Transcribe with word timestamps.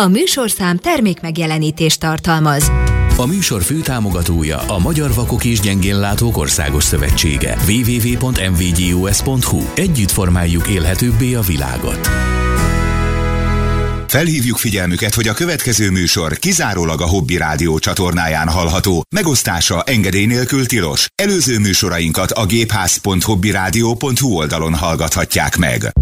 A 0.00 0.08
műsorszám 0.08 0.76
termék 0.76 1.20
megjelenítést 1.20 2.00
tartalmaz. 2.00 2.70
A 3.16 3.26
műsor 3.26 3.62
főtámogatója 3.62 4.58
a 4.58 4.78
Magyar 4.78 5.14
Vakok 5.14 5.44
és 5.44 5.60
Gyengénlátók 5.60 6.36
Országos 6.36 6.84
Szövetsége. 6.84 7.56
www.mvgus.hu 7.68 9.62
Együtt 9.74 10.10
formáljuk 10.10 10.68
élhetőbbé 10.68 11.34
a 11.34 11.40
világot. 11.40 12.08
Felhívjuk 14.06 14.56
figyelmüket, 14.56 15.14
hogy 15.14 15.28
a 15.28 15.32
következő 15.32 15.90
műsor 15.90 16.38
kizárólag 16.38 17.00
a 17.00 17.08
Hobby 17.08 17.36
Rádió 17.36 17.78
csatornáján 17.78 18.48
hallható. 18.48 19.02
Megosztása 19.14 19.82
engedély 19.82 20.26
nélkül 20.26 20.66
tilos. 20.66 21.06
Előző 21.22 21.58
műsorainkat 21.58 22.30
a 22.30 22.46
gépház.hobbyradio.hu 22.46 24.36
oldalon 24.36 24.74
hallgathatják 24.74 25.56
meg. 25.56 25.92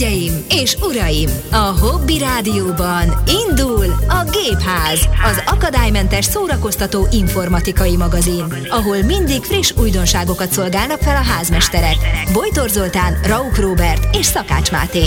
Hölgyeim 0.00 0.44
és 0.48 0.76
uraim, 0.82 1.28
a 1.50 1.56
Hobby 1.56 2.18
Rádióban 2.18 3.22
indul 3.48 3.84
a 4.08 4.30
Gépház, 4.30 5.08
az 5.24 5.42
akadálymentes 5.46 6.24
szórakoztató 6.24 7.06
informatikai 7.10 7.96
magazin, 7.96 8.44
ahol 8.68 9.02
mindig 9.02 9.42
friss 9.42 9.72
újdonságokat 9.76 10.52
szolgálnak 10.52 11.00
fel 11.00 11.16
a 11.16 11.24
házmesterek. 11.24 11.96
Bojtor 12.32 12.68
Zoltán, 12.68 13.20
Rauk 13.26 13.56
Robert 13.56 14.16
és 14.16 14.26
Szakács 14.26 14.70
Máté. 14.70 15.04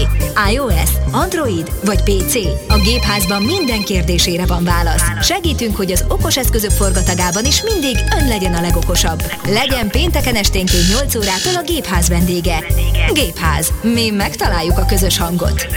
iOS, 0.51 0.89
Android 1.11 1.71
vagy 1.85 2.03
PC? 2.03 2.35
A 2.67 2.77
Gépházban 2.77 3.41
minden 3.41 3.83
kérdésére 3.83 4.45
van 4.45 4.63
válasz. 4.63 5.03
Segítünk, 5.21 5.75
hogy 5.75 5.91
az 5.91 6.05
okos 6.07 6.37
eszközök 6.37 6.71
forgatagában 6.71 7.45
is 7.45 7.63
mindig 7.63 7.97
ön 8.19 8.27
legyen 8.27 8.53
a 8.53 8.61
legokosabb. 8.61 9.23
Legyen 9.45 9.89
pénteken 9.89 10.35
esténként 10.35 10.87
8 10.89 11.15
órától 11.15 11.55
a 11.55 11.63
Gépház 11.65 12.09
vendége. 12.09 12.63
Gépház. 13.13 13.71
Mi 13.81 14.09
megtaláljuk 14.09 14.77
a 14.77 14.82
közös 14.85 15.17
hangot. 15.17 15.67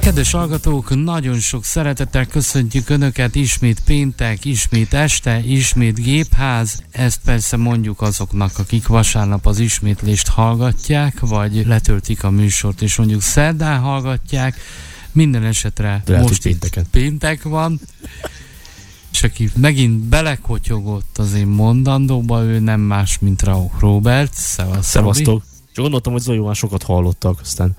Kedves 0.00 0.30
hallgatók, 0.30 1.04
nagyon 1.04 1.38
sok 1.38 1.64
szeretettel 1.64 2.26
köszöntjük 2.26 2.88
Önöket 2.88 3.34
ismét 3.34 3.80
péntek, 3.80 4.44
ismét 4.44 4.94
este, 4.94 5.42
ismét 5.44 6.02
gépház. 6.02 6.82
Ezt 6.90 7.20
persze 7.24 7.56
mondjuk 7.56 8.00
azoknak, 8.00 8.58
akik 8.58 8.86
vasárnap 8.86 9.46
az 9.46 9.58
ismétlést 9.58 10.28
hallgatják, 10.28 11.20
vagy 11.20 11.66
letöltik 11.66 12.24
a 12.24 12.30
műsort, 12.30 12.82
és 12.82 12.96
mondjuk 12.96 13.22
szerdán 13.22 13.80
hallgatják. 13.80 14.56
Minden 15.12 15.44
esetre 15.44 16.02
Lehet, 16.06 16.28
most 16.28 16.42
pénteken. 16.42 16.86
péntek 16.90 17.42
van. 17.42 17.80
És 19.12 19.22
aki 19.22 19.50
megint 19.54 19.98
belekotyogott 19.98 21.18
az 21.18 21.34
én 21.34 21.46
mondandóba, 21.46 22.42
ő 22.42 22.58
nem 22.58 22.80
más, 22.80 23.18
mint 23.18 23.42
Rauk 23.42 23.80
Robert. 23.80 24.34
Szevasz, 24.34 24.86
Szevasztok. 24.86 25.42
Csak 25.72 25.84
gondoltam, 25.84 26.12
hogy 26.12 26.22
Zoli 26.22 26.38
már 26.38 26.54
sokat 26.54 26.82
hallottak, 26.82 27.40
aztán. 27.40 27.76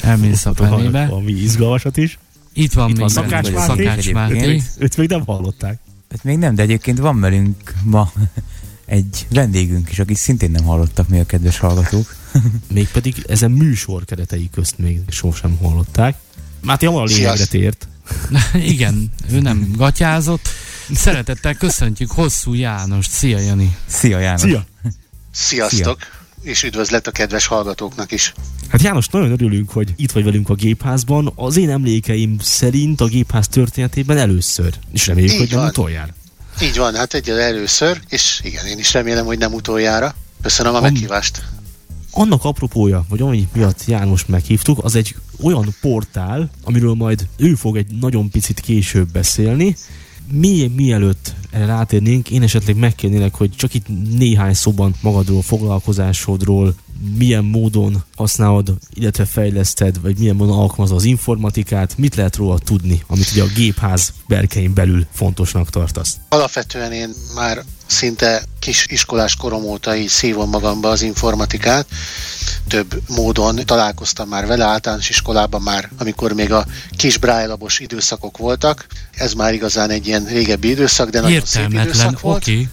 Elmész 0.00 0.46
a 0.46 0.54
fenébe. 0.54 1.06
valami 1.06 1.32
izgalmasat 1.32 1.96
is. 1.96 2.18
Itt 2.52 2.72
van 2.72 2.88
Itt 2.88 2.96
még 2.96 3.00
van 3.00 3.08
Szakács 3.08 3.50
Máté. 3.50 3.66
Szakács. 3.66 4.06
Egyébként. 4.06 4.62
Őt 4.78 4.96
még 4.96 5.08
nem 5.08 5.24
hallották. 5.24 5.78
Hát 6.10 6.24
még 6.24 6.38
nem, 6.38 6.54
de 6.54 6.62
egyébként 6.62 6.98
van 6.98 7.20
velünk 7.20 7.74
ma 7.82 8.12
egy 8.84 9.26
vendégünk 9.30 9.90
is, 9.90 9.98
akit 9.98 10.16
szintén 10.16 10.50
nem 10.50 10.64
hallottak 10.64 11.08
mi 11.08 11.20
a 11.20 11.26
kedves 11.26 11.58
hallgatók. 11.58 12.14
Mégpedig 12.72 13.24
ezen 13.28 13.50
műsor 13.50 14.04
keretei 14.04 14.50
közt 14.52 14.78
még 14.78 15.00
sosem 15.08 15.56
hallották. 15.62 16.16
Máté 16.60 16.86
hamar 16.86 17.02
a 17.02 17.04
lényegre 17.04 17.46
tért. 17.46 17.88
Igen, 18.54 19.10
ő 19.30 19.40
nem 19.40 19.70
gatyázott. 19.76 20.48
Szeretettel 20.94 21.54
köszöntjük 21.54 22.10
Hosszú 22.10 22.54
Jánost. 22.54 23.10
Szia, 23.10 23.38
Jani. 23.38 23.76
Szia 23.86 24.18
János! 24.18 24.40
Szia! 24.40 24.64
Sziasztok! 25.30 25.98
És 26.44 26.62
üdvözlet 26.62 27.06
a 27.06 27.10
kedves 27.10 27.46
hallgatóknak 27.46 28.12
is. 28.12 28.32
Hát 28.68 28.82
János, 28.82 29.08
nagyon 29.08 29.30
örülünk, 29.30 29.70
hogy 29.70 29.92
itt 29.96 30.12
vagy 30.12 30.24
velünk 30.24 30.48
a 30.48 30.54
gépházban. 30.54 31.32
Az 31.34 31.56
én 31.56 31.70
emlékeim 31.70 32.36
szerint 32.40 33.00
a 33.00 33.06
gépház 33.06 33.48
történetében 33.48 34.16
először. 34.18 34.74
És 34.92 35.06
reméljük, 35.06 35.32
Így 35.32 35.38
hogy 35.38 35.48
nem 35.50 35.58
van. 35.58 35.68
utoljára. 35.68 36.14
Így 36.62 36.76
van, 36.76 36.94
hát 36.94 37.14
egyel 37.14 37.40
először, 37.40 38.00
és 38.08 38.40
igen, 38.44 38.66
én 38.66 38.78
is 38.78 38.92
remélem, 38.92 39.24
hogy 39.24 39.38
nem 39.38 39.52
utoljára. 39.52 40.14
Köszönöm 40.42 40.72
a 40.72 40.76
Am- 40.76 40.82
meghívást. 40.82 41.42
Annak 42.10 42.44
apropója, 42.44 43.04
vagy 43.08 43.20
ami 43.20 43.48
miatt 43.52 43.84
János 43.86 44.26
meghívtuk, 44.26 44.84
az 44.84 44.94
egy 44.94 45.14
olyan 45.42 45.74
portál, 45.80 46.50
amiről 46.64 46.94
majd 46.94 47.26
ő 47.36 47.54
fog 47.54 47.76
egy 47.76 47.86
nagyon 48.00 48.30
picit 48.30 48.60
később 48.60 49.08
beszélni. 49.12 49.76
Mi, 50.30 50.72
mielőtt 50.76 51.34
erre 51.50 51.66
rátérnénk, 51.66 52.30
én 52.30 52.42
esetleg 52.42 52.76
megkérnélek, 52.76 53.34
hogy 53.34 53.50
csak 53.50 53.74
itt 53.74 53.86
néhány 54.18 54.54
szóban 54.54 54.94
magadról, 55.00 55.42
foglalkozásodról, 55.42 56.74
milyen 57.18 57.44
módon 57.44 58.04
használod, 58.16 58.72
illetve 58.94 59.24
fejleszted, 59.24 60.00
vagy 60.00 60.18
milyen 60.18 60.36
módon 60.36 60.58
alkalmazod 60.58 60.96
az 60.96 61.04
informatikát, 61.04 61.98
mit 61.98 62.14
lehet 62.14 62.36
róla 62.36 62.58
tudni, 62.58 63.02
amit 63.06 63.30
ugye 63.32 63.42
a 63.42 63.52
gépház 63.54 64.12
berkein 64.28 64.74
belül 64.74 65.06
fontosnak 65.12 65.70
tartasz. 65.70 66.16
Alapvetően 66.28 66.92
én 66.92 67.10
már 67.34 67.64
szinte 67.86 68.42
kis 68.58 68.86
iskolás 68.88 69.36
korom 69.36 69.64
óta 69.64 69.96
így 69.96 70.08
szívom 70.08 70.48
magamba 70.48 70.88
az 70.88 71.02
informatikát. 71.02 71.86
Több 72.68 73.00
módon 73.08 73.60
találkoztam 73.64 74.28
már 74.28 74.46
vele 74.46 74.64
általános 74.64 75.08
iskolában 75.08 75.62
már, 75.62 75.90
amikor 75.98 76.32
még 76.32 76.52
a 76.52 76.66
kis 76.96 77.18
brájlabos 77.18 77.78
időszakok 77.78 78.36
voltak. 78.36 78.86
Ez 79.14 79.32
már 79.32 79.52
igazán 79.54 79.90
egy 79.90 80.06
ilyen 80.06 80.24
régebbi 80.24 80.68
időszak, 80.70 81.10
de 81.10 81.20
nagyon 81.20 81.44
szép 81.44 81.72
időszak 81.72 82.20
volt. 82.20 82.42
Okay. 82.42 82.68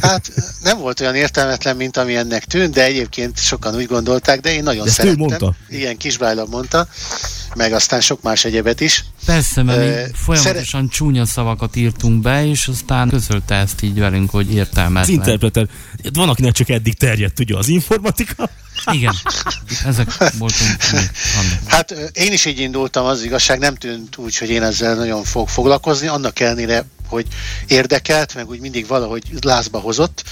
Hát 0.00 0.30
nem 0.62 0.78
volt 0.78 1.00
olyan 1.00 1.14
értelmetlen, 1.14 1.76
mint 1.76 1.96
ami 1.96 2.16
ennek 2.16 2.44
tűnt, 2.44 2.74
de 2.74 2.84
egyébként 2.84 3.38
sokan 3.38 3.74
úgy 3.74 3.86
gondolták, 3.86 4.40
de 4.40 4.52
én 4.52 4.62
nagyon 4.62 4.84
De 4.84 4.90
szerettem. 4.90 5.18
mondta? 5.18 5.54
Igen, 5.68 5.96
Kisbájla 5.96 6.46
mondta, 6.46 6.88
meg 7.54 7.72
aztán 7.72 8.00
sok 8.00 8.22
más 8.22 8.44
egyebet 8.44 8.80
is. 8.80 9.04
Persze, 9.24 9.62
mert 9.62 9.78
Ö, 9.78 10.04
mi 10.06 10.10
folyamatosan 10.14 10.88
csúnya 10.88 11.26
szavakat 11.26 11.76
írtunk 11.76 12.20
be, 12.22 12.46
és 12.46 12.66
aztán 12.68 13.08
közölte 13.08 13.54
ezt 13.54 13.82
így 13.82 13.98
velünk, 13.98 14.30
hogy 14.30 14.48
Az 14.48 14.54
értelmetlen. 14.54 15.14
interpreter, 15.14 15.66
van, 16.12 16.28
akinek 16.28 16.52
csak 16.52 16.68
eddig 16.68 16.94
terjedt 16.94 17.40
ugye 17.40 17.56
az 17.56 17.68
informatika, 17.68 18.50
Igen, 18.92 19.14
ezek 19.86 20.08
voltunk. 20.38 20.76
Hát 21.66 21.90
én 22.12 22.32
is 22.32 22.44
így 22.44 22.58
indultam, 22.58 23.04
az 23.04 23.22
igazság 23.24 23.58
nem 23.58 23.74
tűnt 23.74 24.16
úgy, 24.16 24.36
hogy 24.38 24.50
én 24.50 24.62
ezzel 24.62 24.94
nagyon 24.94 25.24
fog 25.24 25.48
foglalkozni, 25.48 26.06
annak 26.06 26.40
ellenére, 26.40 26.84
hogy 27.10 27.26
érdekelt, 27.66 28.34
meg 28.34 28.48
úgy 28.48 28.60
mindig 28.60 28.86
valahogy 28.86 29.22
lázba 29.40 29.78
hozott. 29.78 30.24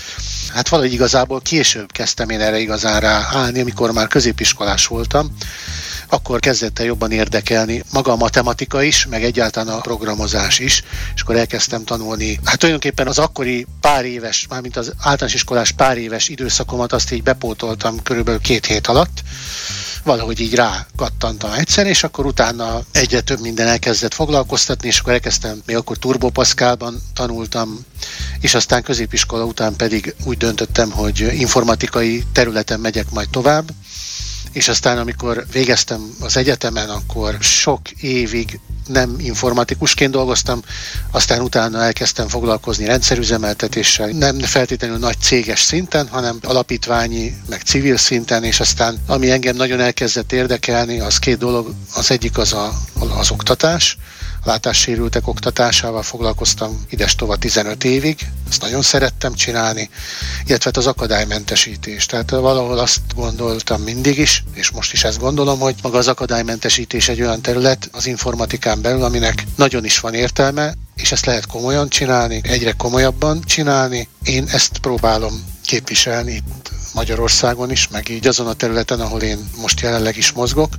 Hát 0.54 0.68
valahogy 0.68 0.92
igazából 0.92 1.40
később 1.40 1.92
kezdtem 1.92 2.30
én 2.30 2.40
erre 2.40 2.58
igazán 2.58 3.00
ráállni, 3.00 3.60
amikor 3.60 3.92
már 3.92 4.06
középiskolás 4.06 4.86
voltam. 4.86 5.36
Akkor 6.10 6.40
kezdett 6.40 6.78
el 6.78 6.84
jobban 6.84 7.12
érdekelni 7.12 7.82
maga 7.92 8.12
a 8.12 8.16
matematika 8.16 8.82
is, 8.82 9.06
meg 9.06 9.24
egyáltalán 9.24 9.74
a 9.74 9.80
programozás 9.80 10.58
is, 10.58 10.82
és 11.14 11.20
akkor 11.20 11.36
elkezdtem 11.36 11.84
tanulni. 11.84 12.40
Hát 12.44 12.58
tulajdonképpen 12.58 13.06
az 13.06 13.18
akkori 13.18 13.66
pár 13.80 14.04
éves, 14.04 14.46
mármint 14.48 14.76
az 14.76 14.92
általános 14.98 15.34
iskolás 15.34 15.72
pár 15.72 15.98
éves 15.98 16.28
időszakomat 16.28 16.92
azt 16.92 17.12
így 17.12 17.22
bepótoltam 17.22 18.02
körülbelül 18.02 18.40
két 18.40 18.66
hét 18.66 18.86
alatt, 18.86 19.22
valahogy 20.04 20.40
így 20.40 20.54
rákattantam 20.54 21.52
egyszer, 21.52 21.86
és 21.86 22.04
akkor 22.04 22.26
utána 22.26 22.82
egyre 22.92 23.20
több 23.20 23.40
minden 23.40 23.66
elkezdett 23.66 24.14
foglalkoztatni, 24.14 24.88
és 24.88 24.98
akkor 24.98 25.12
elkezdtem, 25.12 25.62
még 25.66 25.76
akkor 25.76 25.96
Turbo 25.96 26.30
Pascalban 26.30 27.02
tanultam, 27.14 27.78
és 28.40 28.54
aztán 28.54 28.82
középiskola 28.82 29.44
után 29.44 29.76
pedig 29.76 30.14
úgy 30.24 30.36
döntöttem, 30.36 30.90
hogy 30.90 31.20
informatikai 31.20 32.24
területen 32.32 32.80
megyek 32.80 33.10
majd 33.10 33.28
tovább, 33.28 33.70
és 34.52 34.68
aztán 34.68 34.98
amikor 34.98 35.46
végeztem 35.52 36.10
az 36.20 36.36
egyetemen, 36.36 36.88
akkor 36.88 37.36
sok 37.40 37.90
évig 37.90 38.60
nem 38.88 39.16
informatikusként 39.18 40.10
dolgoztam, 40.10 40.60
aztán 41.10 41.40
utána 41.40 41.82
elkezdtem 41.82 42.28
foglalkozni 42.28 42.84
rendszerüzemeltetéssel, 42.84 44.08
nem 44.08 44.38
feltétlenül 44.38 44.98
nagy 44.98 45.20
céges 45.20 45.60
szinten, 45.60 46.08
hanem 46.08 46.38
alapítványi, 46.42 47.36
meg 47.48 47.60
civil 47.60 47.96
szinten, 47.96 48.44
és 48.44 48.60
aztán 48.60 48.98
ami 49.06 49.30
engem 49.30 49.56
nagyon 49.56 49.80
elkezdett 49.80 50.32
érdekelni, 50.32 51.00
az 51.00 51.18
két 51.18 51.38
dolog, 51.38 51.74
az 51.94 52.10
egyik 52.10 52.38
az 52.38 52.52
a, 52.52 52.72
az 53.18 53.30
oktatás, 53.30 53.96
látássérültek 54.44 55.28
oktatásával 55.28 56.02
foglalkoztam 56.02 56.84
ides 56.90 57.14
tova 57.14 57.36
15 57.36 57.84
évig, 57.84 58.26
ezt 58.48 58.60
nagyon 58.60 58.82
szerettem 58.82 59.34
csinálni, 59.34 59.90
illetve 60.46 60.64
hát 60.64 60.76
az 60.76 60.86
akadálymentesítés. 60.86 62.06
Tehát 62.06 62.30
valahol 62.30 62.78
azt 62.78 63.00
gondoltam 63.14 63.82
mindig 63.82 64.18
is, 64.18 64.44
és 64.54 64.70
most 64.70 64.92
is 64.92 65.04
ezt 65.04 65.18
gondolom, 65.18 65.58
hogy 65.58 65.74
maga 65.82 65.98
az 65.98 66.08
akadálymentesítés 66.08 67.08
egy 67.08 67.20
olyan 67.20 67.42
terület 67.42 67.88
az 67.92 68.06
informatikán 68.06 68.80
belül, 68.80 69.02
aminek 69.02 69.44
nagyon 69.56 69.84
is 69.84 70.00
van 70.00 70.14
értelme, 70.14 70.74
és 70.94 71.12
ezt 71.12 71.26
lehet 71.26 71.46
komolyan 71.46 71.88
csinálni, 71.88 72.40
egyre 72.42 72.72
komolyabban 72.72 73.42
csinálni. 73.44 74.08
Én 74.22 74.48
ezt 74.48 74.78
próbálom 74.78 75.44
képviselni 75.64 76.32
itt 76.32 76.70
Magyarországon 76.94 77.70
is, 77.70 77.88
meg 77.88 78.08
így 78.08 78.26
azon 78.26 78.46
a 78.46 78.52
területen, 78.52 79.00
ahol 79.00 79.20
én 79.20 79.50
most 79.60 79.80
jelenleg 79.80 80.16
is 80.16 80.32
mozgok 80.32 80.74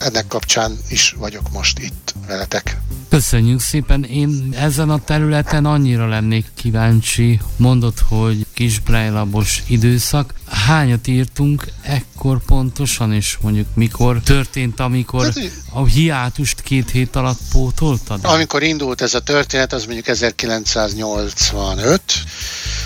ennek 0.00 0.26
kapcsán 0.26 0.78
is 0.88 1.14
vagyok 1.18 1.50
most 1.52 1.78
itt 1.78 2.14
veletek. 2.26 2.76
Köszönjük 3.08 3.60
szépen. 3.60 4.04
Én 4.04 4.54
ezen 4.58 4.90
a 4.90 5.04
területen 5.04 5.64
annyira 5.64 6.08
lennék 6.08 6.46
kíváncsi. 6.54 7.40
Mondod, 7.56 7.98
hogy 8.08 8.46
kis 8.54 8.78
brejlabos 8.78 9.62
időszak. 9.66 10.34
Hányat 10.46 11.06
írtunk 11.06 11.68
ekkor 11.82 12.44
pontosan, 12.46 13.12
és 13.12 13.38
mondjuk 13.40 13.66
mikor 13.74 14.20
történt, 14.20 14.80
amikor 14.80 15.24
hát, 15.24 15.38
a 15.72 15.84
hiátust 15.86 16.60
két 16.60 16.90
hét 16.90 17.16
alatt 17.16 17.40
pótoltad? 17.52 18.24
Amikor 18.24 18.62
indult 18.62 19.00
ez 19.00 19.14
a 19.14 19.20
történet, 19.20 19.72
az 19.72 19.84
mondjuk 19.84 20.06
1985, 20.06 22.02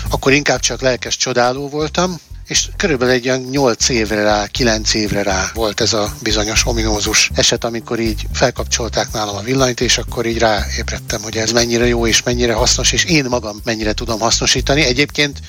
akkor 0.09 0.33
inkább 0.33 0.59
csak 0.59 0.81
lelkes 0.81 1.17
csodáló 1.17 1.69
voltam, 1.69 2.19
és 2.47 2.67
körülbelül 2.77 3.13
egy 3.13 3.27
olyan 3.27 3.41
8 3.41 3.89
évre 3.89 4.23
rá, 4.23 4.45
9 4.45 4.93
évre 4.93 5.23
rá 5.23 5.51
volt 5.53 5.81
ez 5.81 5.93
a 5.93 6.13
bizonyos 6.21 6.65
ominózus 6.65 7.31
eset, 7.33 7.63
amikor 7.63 7.99
így 7.99 8.27
felkapcsolták 8.33 9.11
nálam 9.11 9.35
a 9.35 9.41
villanyt, 9.41 9.81
és 9.81 9.97
akkor 9.97 10.25
így 10.25 10.37
ráébredtem, 10.37 11.21
hogy 11.21 11.37
ez 11.37 11.51
mennyire 11.51 11.87
jó 11.87 12.07
és 12.07 12.23
mennyire 12.23 12.53
hasznos, 12.53 12.91
és 12.91 13.03
én 13.03 13.25
magam 13.25 13.61
mennyire 13.63 13.93
tudom 13.93 14.19
hasznosítani. 14.19 14.81
Egyébként 14.81 15.39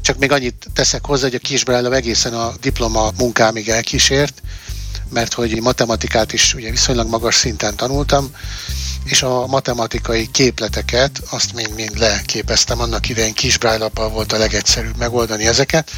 csak 0.00 0.18
még 0.18 0.32
annyit 0.32 0.66
teszek 0.74 1.06
hozzá, 1.06 1.22
hogy 1.22 1.34
a 1.34 1.38
kisbrállam 1.38 1.92
egészen 1.92 2.34
a 2.34 2.52
diploma 2.60 3.10
munkámig 3.18 3.68
elkísért, 3.68 4.42
mert 5.10 5.32
hogy 5.32 5.60
matematikát 5.60 6.32
is 6.32 6.54
ugye 6.54 6.70
viszonylag 6.70 7.08
magas 7.08 7.34
szinten 7.34 7.76
tanultam, 7.76 8.30
és 9.04 9.22
a 9.22 9.46
matematikai 9.46 10.28
képleteket 10.30 11.22
azt 11.30 11.52
mind-mind 11.52 11.98
leképeztem. 11.98 12.80
Annak 12.80 13.08
idején 13.08 13.34
kisbrájlappal 13.34 14.08
volt 14.08 14.32
a 14.32 14.38
legegyszerűbb 14.38 14.96
megoldani 14.96 15.46
ezeket, 15.46 15.90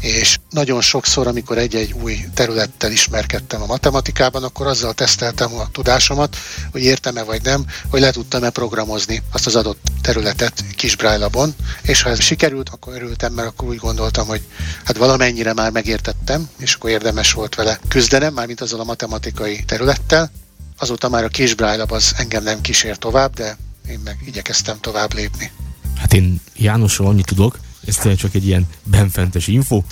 és 0.00 0.38
nagyon 0.50 0.80
sokszor, 0.80 1.26
amikor 1.26 1.58
egy-egy 1.58 1.92
új 1.92 2.24
területtel 2.34 2.92
ismerkedtem 2.92 3.62
a 3.62 3.66
matematikában, 3.66 4.42
akkor 4.42 4.66
azzal 4.66 4.94
teszteltem 4.94 5.54
a 5.54 5.70
tudásomat, 5.70 6.36
hogy 6.72 6.82
értem-e 6.82 7.22
vagy 7.22 7.42
nem, 7.42 7.66
hogy 7.90 8.00
le 8.00 8.10
tudtam-e 8.10 8.50
programozni 8.50 9.22
azt 9.32 9.46
az 9.46 9.56
adott 9.56 9.80
területet 10.02 10.64
kis 10.76 10.96
Braille-labon, 10.96 11.54
és 11.82 12.02
ha 12.02 12.10
ez 12.10 12.20
sikerült, 12.20 12.68
akkor 12.68 12.94
örültem, 12.94 13.32
mert 13.32 13.48
akkor 13.48 13.68
úgy 13.68 13.76
gondoltam, 13.76 14.26
hogy 14.26 14.42
hát 14.84 14.96
valamennyire 14.96 15.52
már 15.52 15.70
megértettem, 15.70 16.48
és 16.58 16.74
akkor 16.74 16.90
érdemes 16.90 17.32
volt 17.32 17.54
vele 17.54 17.78
küzdenem, 17.88 18.34
mármint 18.34 18.60
azzal 18.60 18.80
a 18.80 18.84
matematikai 18.84 19.64
területtel. 19.66 20.30
Azóta 20.78 21.08
már 21.08 21.24
a 21.24 21.28
kis 21.28 21.54
Braille 21.54 21.84
az 21.88 22.12
engem 22.16 22.42
nem 22.42 22.60
kísér 22.60 22.96
tovább, 22.96 23.34
de 23.34 23.56
én 23.88 24.00
meg 24.04 24.18
igyekeztem 24.26 24.78
tovább 24.80 25.14
lépni. 25.14 25.50
Hát 25.96 26.12
én 26.12 26.40
Jánosról 26.56 27.08
annyit 27.08 27.26
tudok, 27.26 27.58
ez 27.86 27.96
tényleg 27.96 28.18
csak 28.18 28.34
egy 28.34 28.46
ilyen 28.46 28.66
benfentes 28.84 29.46
info, 29.46 29.82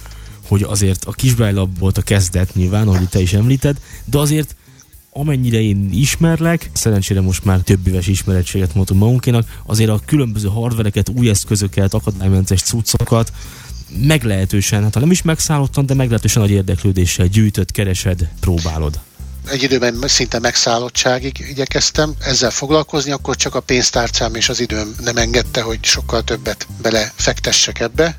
hogy 0.49 0.63
azért 0.63 1.05
a 1.05 1.13
kisbájlap 1.13 1.79
volt 1.79 1.99
a 1.99 2.03
kezdet 2.03 2.55
nyilván, 2.55 2.89
ahogy 2.89 3.09
te 3.09 3.21
is 3.21 3.33
említed, 3.33 3.81
de 4.05 4.19
azért 4.19 4.57
amennyire 5.11 5.61
én 5.61 5.91
ismerlek, 5.93 6.71
szerencsére 6.73 7.21
most 7.21 7.45
már 7.45 7.61
több 7.61 7.87
éves 7.87 8.07
ismerettséget 8.07 8.75
mondtunk 8.75 9.01
magunkénak, 9.01 9.61
azért 9.67 9.91
a 9.91 10.01
különböző 10.05 10.49
hardvereket, 10.49 11.09
új 11.09 11.29
eszközöket, 11.29 11.95
akadálymentes 11.95 12.63
cuccokat 12.63 13.33
meglehetősen, 14.07 14.83
hát 14.83 14.95
ha 14.95 15.01
nem 15.01 15.11
is 15.11 15.23
megszállottan, 15.23 15.87
de 15.87 15.95
meglehetősen 15.95 16.43
nagy 16.43 16.51
érdeklődéssel 16.51 17.27
gyűjtött, 17.27 17.71
keresed, 17.71 18.29
próbálod 18.41 19.01
egy 19.51 19.63
időben 19.63 20.03
szinte 20.07 20.39
megszállottságig 20.39 21.39
igyekeztem 21.39 22.15
ezzel 22.21 22.51
foglalkozni, 22.51 23.11
akkor 23.11 23.37
csak 23.37 23.55
a 23.55 23.61
pénztárcám 23.61 24.35
és 24.35 24.49
az 24.49 24.61
időm 24.61 24.95
nem 25.01 25.17
engedte, 25.17 25.61
hogy 25.61 25.85
sokkal 25.85 26.23
többet 26.23 26.67
belefektessek 26.83 27.81
ebbe. 27.81 28.19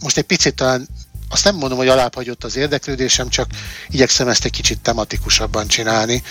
Most 0.00 0.16
egy 0.16 0.24
picit 0.24 0.54
talán 0.54 0.88
azt 1.28 1.44
nem 1.44 1.56
mondom, 1.56 1.78
hogy 1.78 1.88
alábbhagyott 1.88 2.44
az 2.44 2.56
érdeklődésem, 2.56 3.28
csak 3.28 3.46
igyekszem 3.88 4.28
ezt 4.28 4.44
egy 4.44 4.50
kicsit 4.50 4.80
tematikusabban 4.80 5.66
csinálni, 5.66 6.22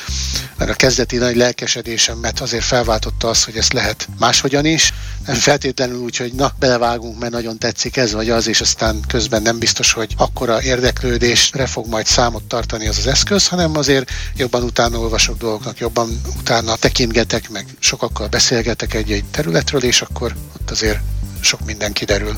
mert 0.57 0.71
a 0.71 0.73
kezdeti 0.73 1.17
nagy 1.17 1.35
lelkesedésemet 1.35 2.39
azért 2.39 2.63
felváltotta 2.63 3.27
az, 3.27 3.43
hogy 3.43 3.57
ezt 3.57 3.73
lehet 3.73 4.07
máshogyan 4.19 4.65
is, 4.65 4.93
nem 5.25 5.35
feltétlenül 5.35 5.97
úgy, 5.97 6.17
hogy 6.17 6.33
na, 6.33 6.51
belevágunk, 6.59 7.19
mert 7.19 7.31
nagyon 7.31 7.57
tetszik 7.57 7.97
ez 7.97 8.13
vagy 8.13 8.29
az, 8.29 8.47
és 8.47 8.61
aztán 8.61 8.99
közben 9.07 9.41
nem 9.41 9.59
biztos, 9.59 9.91
hogy 9.91 10.13
akkora 10.17 10.61
érdeklődésre 10.61 11.65
fog 11.65 11.87
majd 11.87 12.05
számot 12.05 12.43
tartani 12.43 12.87
az 12.87 12.97
az 12.97 13.07
eszköz, 13.07 13.47
hanem 13.47 13.77
azért 13.77 14.11
jobban 14.35 14.63
utána 14.63 14.99
olvasok 14.99 15.37
dolgoknak, 15.37 15.77
jobban 15.77 16.21
utána 16.39 16.75
tekintgetek, 16.75 17.49
meg 17.49 17.65
sokakkal 17.79 18.27
beszélgetek 18.27 18.93
egy-egy 18.93 19.25
területről, 19.25 19.83
és 19.83 20.01
akkor 20.01 20.35
ott 20.55 20.71
azért 20.71 20.99
sok 21.41 21.65
minden 21.65 21.93
kiderül 21.93 22.37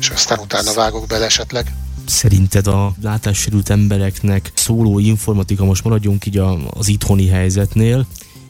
és 0.00 0.08
aztán 0.08 0.38
utána 0.38 0.72
vágok 0.72 1.06
bele 1.06 1.24
esetleg. 1.24 1.74
Szerinted 2.06 2.66
a 2.66 2.94
látássérült 3.02 3.70
embereknek 3.70 4.52
szóló 4.54 4.98
informatika, 4.98 5.64
most 5.64 5.84
maradjunk 5.84 6.26
így 6.26 6.38
az 6.70 6.88
itthoni 6.88 7.26
helyzetnél, 7.26 8.06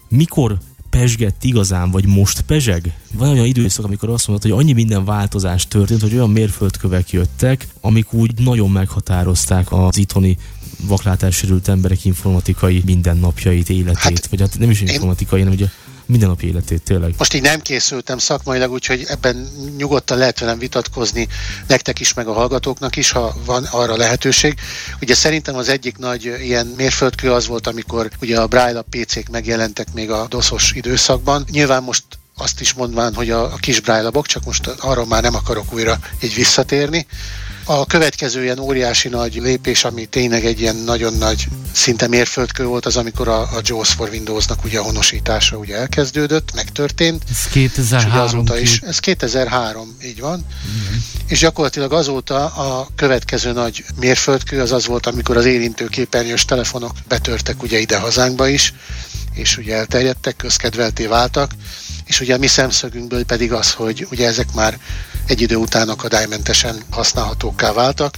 mikor 0.09 0.59
pesgett 0.91 1.45
igazán, 1.45 1.91
vagy 1.91 2.07
most 2.07 2.41
pezseg? 2.41 2.99
Van 3.13 3.29
olyan 3.29 3.45
időszak, 3.45 3.85
amikor 3.85 4.09
azt 4.09 4.29
mondod, 4.29 4.51
hogy 4.51 4.61
annyi 4.61 4.73
minden 4.73 5.05
változás 5.05 5.69
történt, 5.69 6.01
hogy 6.01 6.15
olyan 6.15 6.31
mérföldkövek 6.31 7.11
jöttek, 7.11 7.69
amik 7.81 8.13
úgy 8.13 8.39
nagyon 8.39 8.71
meghatározták 8.71 9.73
az 9.73 9.97
itthoni 9.97 10.37
vaklátássérült 10.87 11.69
emberek 11.69 12.05
informatikai 12.05 12.83
mindennapjait, 12.85 13.71
életét, 13.71 13.97
hát, 14.03 14.27
vagy 14.27 14.41
hát 14.41 14.59
nem 14.59 14.71
is 14.71 14.81
informatikai, 14.81 15.39
hanem 15.39 15.55
ugye 15.55 15.67
mindennapi 16.13 16.47
életét 16.47 16.83
tényleg. 16.83 17.15
Most 17.19 17.35
így 17.35 17.43
nem 17.43 17.61
készültem 17.61 18.19
szakmailag, 18.19 18.71
úgyhogy 18.71 19.05
ebben 19.09 19.49
nyugodtan 19.77 20.19
lehet 20.19 20.39
velem 20.39 20.59
vitatkozni 20.59 21.29
nektek 21.67 22.01
is, 22.01 22.15
meg 22.15 22.27
a 22.27 22.33
hallgatóknak 22.33 22.97
is, 22.97 23.11
ha 23.11 23.37
van 23.45 23.65
arra 23.65 23.97
lehetőség. 23.97 24.55
Ugye 25.01 25.15
szerintem 25.15 25.57
az 25.57 25.69
egyik 25.69 25.99
nagy 25.99 26.25
ilyen 26.25 26.67
mérföldkő 26.77 27.33
az 27.33 27.47
volt, 27.47 27.67
amikor 27.67 28.11
ugye 28.21 28.41
a 28.41 28.47
Braille 28.47 28.83
PC-k 28.91 29.29
megjelentek 29.29 29.93
még 29.93 30.11
a 30.11 30.27
doszos 30.29 30.73
időszakban. 30.73 31.45
Nyilván 31.51 31.83
most 31.83 32.05
azt 32.37 32.61
is 32.61 32.73
mondván, 32.73 33.15
hogy 33.15 33.31
a, 33.31 33.43
a 33.43 33.57
kis 33.57 33.81
braille 33.81 34.11
csak 34.23 34.45
most 34.45 34.67
arról 34.67 35.07
már 35.07 35.23
nem 35.23 35.35
akarok 35.35 35.73
újra 35.73 35.99
így 36.23 36.35
visszatérni. 36.35 37.07
A 37.65 37.87
következő 37.87 38.43
ilyen 38.43 38.59
óriási 38.59 39.09
nagy 39.09 39.35
lépés, 39.35 39.85
ami 39.85 40.07
tényleg 40.07 40.45
egy 40.45 40.61
ilyen 40.61 40.77
nagyon 40.77 41.15
nagy 41.15 41.47
szinte 41.73 42.09
mérföldkő 42.09 42.65
volt, 42.65 42.87
az 42.87 42.97
amikor 42.97 43.29
a, 43.29 43.41
a 43.41 43.61
JAWS 43.63 43.93
for 43.93 44.09
Windows-nak 44.09 44.65
ugye 44.65 44.79
a 44.79 44.83
honosítása 44.83 45.57
ugye 45.57 45.77
elkezdődött, 45.77 46.55
megtörtént. 46.55 47.23
Ez 47.31 47.45
2003. 47.51 48.21
azóta 48.21 48.59
is, 48.59 48.81
ez 48.81 48.99
2003, 48.99 49.97
így 50.05 50.21
van. 50.21 50.39
Mm. 50.39 50.97
És 51.27 51.39
gyakorlatilag 51.39 51.93
azóta 51.93 52.47
a 52.47 52.89
következő 52.97 53.53
nagy 53.53 53.85
mérföldkő 54.01 54.61
az 54.61 54.73
az 54.73 54.87
volt, 54.87 55.07
amikor 55.07 55.37
az 55.37 55.45
érintőképernyős 55.45 56.45
telefonok 56.45 56.93
betörtek 57.09 57.63
ugye 57.63 57.79
ide 57.79 57.99
hazánkba 57.99 58.49
is, 58.49 58.75
és 59.33 59.57
ugye 59.57 59.77
elterjedtek, 59.77 60.37
közkedvelté 60.37 61.07
váltak, 61.07 61.51
és 62.05 62.21
ugye 62.21 62.35
a 62.35 62.39
mi 62.39 62.47
szemszögünkből 62.47 63.25
pedig 63.25 63.53
az, 63.53 63.73
hogy 63.73 64.07
ugye 64.11 64.27
ezek 64.27 64.53
már 64.55 64.79
egy 65.27 65.41
idő 65.41 65.57
után 65.57 65.89
akadálymentesen 65.89 66.83
használhatóká 66.91 67.73
váltak. 67.73 68.15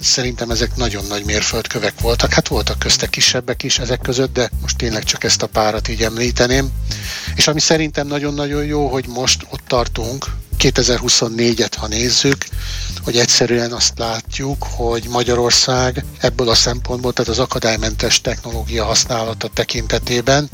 Szerintem 0.00 0.50
ezek 0.50 0.76
nagyon 0.76 1.04
nagy 1.06 1.24
mérföldkövek 1.24 2.00
voltak. 2.00 2.32
Hát 2.32 2.48
voltak 2.48 2.78
közte 2.78 3.06
kisebbek 3.06 3.62
is 3.62 3.78
ezek 3.78 4.00
között, 4.00 4.32
de 4.32 4.50
most 4.60 4.76
tényleg 4.76 5.04
csak 5.04 5.24
ezt 5.24 5.42
a 5.42 5.46
párat 5.46 5.88
így 5.88 6.02
említeném. 6.02 6.70
És 7.34 7.48
ami 7.48 7.60
szerintem 7.60 8.06
nagyon-nagyon 8.06 8.64
jó, 8.64 8.88
hogy 8.88 9.06
most 9.08 9.46
ott 9.50 9.62
tartunk, 9.66 10.26
2024-et, 10.58 11.72
ha 11.76 11.86
nézzük, 11.86 12.46
hogy 13.04 13.16
egyszerűen 13.16 13.72
azt 13.72 13.98
látjuk, 13.98 14.66
hogy 14.70 15.06
Magyarország 15.08 16.04
ebből 16.20 16.48
a 16.48 16.54
szempontból, 16.54 17.12
tehát 17.12 17.30
az 17.30 17.38
akadálymentes 17.38 18.20
technológia 18.20 18.84
használata 18.84 19.48
tekintetében 19.48 20.50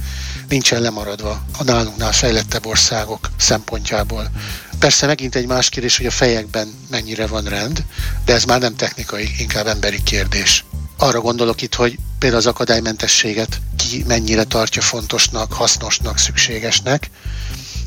nincsen 0.49 0.81
lemaradva 0.81 1.43
a 1.59 1.65
nálunknál 1.65 2.13
fejlettebb 2.13 2.67
országok 2.67 3.31
szempontjából. 3.39 4.31
Persze 4.79 5.07
megint 5.07 5.35
egy 5.35 5.47
más 5.47 5.69
kérdés, 5.69 5.97
hogy 5.97 6.07
a 6.07 6.11
fejekben 6.11 6.75
mennyire 6.91 7.27
van 7.27 7.45
rend, 7.45 7.85
de 8.25 8.33
ez 8.33 8.45
már 8.45 8.61
nem 8.61 8.77
technikai, 8.77 9.31
inkább 9.39 9.67
emberi 9.67 10.03
kérdés. 10.03 10.65
Arra 10.99 11.21
gondolok 11.21 11.63
itt, 11.63 11.75
hogy 11.75 11.99
például 12.19 12.41
az 12.41 12.47
akadálymentességet 12.47 13.61
ki 13.77 14.05
mennyire 14.07 14.45
tartja 14.45 14.83
fontosnak, 14.83 15.53
hasznosnak, 15.53 16.19
szükségesnek. 16.19 17.11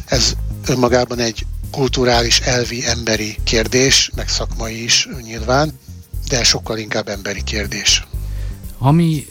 Ez 0.05 0.33
önmagában 0.65 1.19
egy 1.19 1.45
kulturális, 1.71 2.39
elvi, 2.39 2.85
emberi 2.85 3.37
kérdés, 3.43 4.11
meg 4.15 4.29
szakmai 4.29 4.83
is 4.83 5.07
nyilván, 5.21 5.79
de 6.27 6.43
sokkal 6.43 6.77
inkább 6.77 7.07
emberi 7.07 7.43
kérdés. 7.43 8.03
Ami 8.77 9.25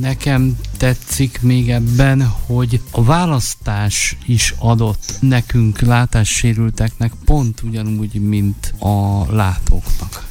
nekem 0.00 0.56
tetszik 0.76 1.38
még 1.42 1.70
ebben, 1.70 2.26
hogy 2.26 2.80
a 2.90 3.02
választás 3.04 4.16
is 4.26 4.54
adott 4.58 5.16
nekünk 5.20 5.80
látássérülteknek 5.80 7.12
pont 7.24 7.62
ugyanúgy, 7.62 8.14
mint 8.14 8.74
a 8.78 9.24
látóknak. 9.34 10.28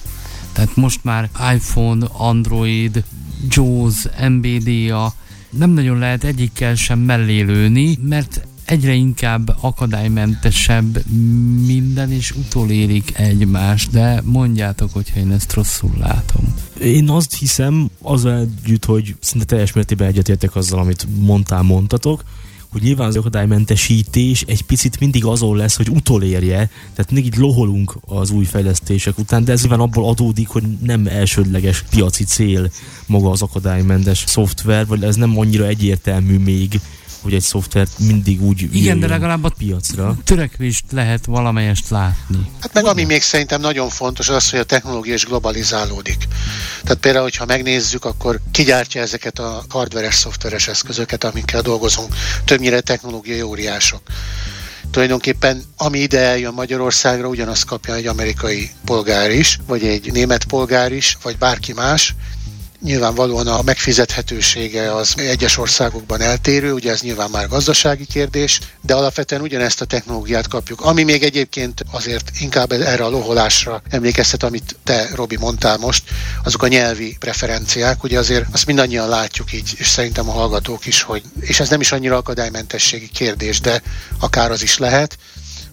Tehát 0.51 0.75
most 0.75 1.03
már 1.03 1.29
iPhone, 1.53 2.05
Android, 2.11 3.03
JAWS, 3.49 4.07
NVIDIA 4.27 5.13
nem 5.49 5.69
nagyon 5.69 5.97
lehet 5.97 6.23
egyikkel 6.23 6.75
sem 6.75 6.99
mellé 6.99 7.41
lőni, 7.41 7.97
mert 8.01 8.47
egyre 8.69 8.93
inkább 8.93 9.55
akadálymentesebb 9.59 11.05
minden, 11.65 12.11
és 12.11 12.31
utolérik 12.31 13.17
egymást, 13.17 13.91
de 13.91 14.21
mondjátok, 14.25 14.93
hogyha 14.93 15.19
én 15.19 15.31
ezt 15.31 15.53
rosszul 15.53 15.91
látom. 15.99 16.53
Én 16.81 17.09
azt 17.09 17.37
hiszem, 17.37 17.89
az 18.01 18.25
együtt, 18.25 18.85
hogy 18.85 19.15
szinte 19.19 19.45
teljes 19.45 19.73
mértékben 19.73 20.07
egyetértek 20.07 20.55
azzal, 20.55 20.79
amit 20.79 21.07
mondtál, 21.19 21.61
mondtatok, 21.61 22.23
hogy 22.71 22.81
nyilván 22.81 23.07
az 23.07 23.15
akadálymentesítés 23.15 24.41
egy 24.41 24.61
picit 24.61 24.99
mindig 24.99 25.25
azon 25.25 25.57
lesz, 25.57 25.75
hogy 25.75 25.89
utolérje, 25.89 26.69
tehát 26.93 27.11
mindig 27.11 27.33
így 27.33 27.39
loholunk 27.39 27.97
az 28.05 28.29
új 28.29 28.45
fejlesztések 28.45 29.17
után, 29.17 29.43
de 29.43 29.51
ez 29.51 29.59
nyilván 29.61 29.79
abból 29.79 30.09
adódik, 30.09 30.47
hogy 30.47 30.63
nem 30.81 31.07
elsődleges 31.07 31.83
piaci 31.89 32.23
cél 32.23 32.71
maga 33.05 33.29
az 33.29 33.41
akadálymentes 33.41 34.23
szoftver, 34.27 34.85
vagy 34.85 35.03
ez 35.03 35.15
nem 35.15 35.39
annyira 35.39 35.65
egyértelmű 35.65 36.37
még, 36.37 36.79
hogy 37.21 37.33
egy 37.33 37.41
szoftvert 37.41 37.99
mindig 37.99 38.41
úgy 38.41 38.75
Igen, 38.75 38.99
de 38.99 39.07
legalább 39.07 39.43
a 39.43 39.53
piacra. 39.57 40.17
törekvést 40.23 40.83
lehet 40.91 41.25
valamelyest 41.25 41.89
látni. 41.89 42.51
Hát 42.61 42.73
meg 42.73 42.85
ami 42.85 43.03
még 43.03 43.21
szerintem 43.21 43.61
nagyon 43.61 43.89
fontos 43.89 44.29
az, 44.29 44.49
hogy 44.49 44.59
a 44.59 44.63
technológia 44.63 45.13
is 45.13 45.25
globalizálódik. 45.25 46.27
Tehát 46.83 46.97
például, 46.97 47.23
hogyha 47.23 47.45
megnézzük, 47.45 48.05
akkor 48.05 48.39
kigyártja 48.51 49.01
ezeket 49.01 49.39
a 49.39 49.63
hardveres, 49.69 50.15
szoftveres 50.15 50.67
eszközöket, 50.67 51.23
amikkel 51.23 51.61
dolgozunk, 51.61 52.15
többnyire 52.45 52.81
technológiai 52.81 53.41
óriások. 53.41 54.01
Tulajdonképpen 54.91 55.63
ami 55.77 55.99
ide 55.99 56.19
eljön 56.19 56.53
Magyarországra, 56.53 57.27
ugyanazt 57.27 57.65
kapja 57.65 57.95
egy 57.95 58.07
amerikai 58.07 58.69
polgár 58.85 59.31
is, 59.31 59.59
vagy 59.67 59.83
egy 59.83 60.11
német 60.11 60.43
polgár 60.45 60.91
is, 60.91 61.17
vagy 61.23 61.37
bárki 61.37 61.73
más, 61.73 62.15
Nyilvánvalóan 62.81 63.47
a 63.47 63.61
megfizethetősége 63.61 64.95
az 64.95 65.13
egyes 65.17 65.57
országokban 65.57 66.21
eltérő, 66.21 66.73
ugye 66.73 66.91
ez 66.91 67.01
nyilván 67.01 67.29
már 67.29 67.47
gazdasági 67.47 68.05
kérdés, 68.05 68.59
de 68.81 68.93
alapvetően 68.93 69.41
ugyanezt 69.41 69.81
a 69.81 69.85
technológiát 69.85 70.47
kapjuk. 70.47 70.81
Ami 70.81 71.03
még 71.03 71.23
egyébként 71.23 71.85
azért 71.91 72.31
inkább 72.39 72.71
erre 72.71 73.03
a 73.03 73.09
loholásra 73.09 73.81
emlékeztet, 73.89 74.43
amit 74.43 74.75
te, 74.83 75.09
Robi, 75.15 75.37
mondtál 75.37 75.77
most, 75.77 76.03
azok 76.43 76.63
a 76.63 76.67
nyelvi 76.67 77.15
preferenciák, 77.19 78.03
ugye 78.03 78.19
azért 78.19 78.45
azt 78.51 78.65
mindannyian 78.65 79.09
látjuk 79.09 79.53
így, 79.53 79.73
és 79.77 79.87
szerintem 79.87 80.29
a 80.29 80.33
hallgatók 80.33 80.85
is, 80.85 81.01
hogy, 81.01 81.23
és 81.39 81.59
ez 81.59 81.69
nem 81.69 81.81
is 81.81 81.91
annyira 81.91 82.17
akadálymentességi 82.17 83.09
kérdés, 83.09 83.59
de 83.59 83.81
akár 84.19 84.51
az 84.51 84.61
is 84.61 84.77
lehet, 84.77 85.17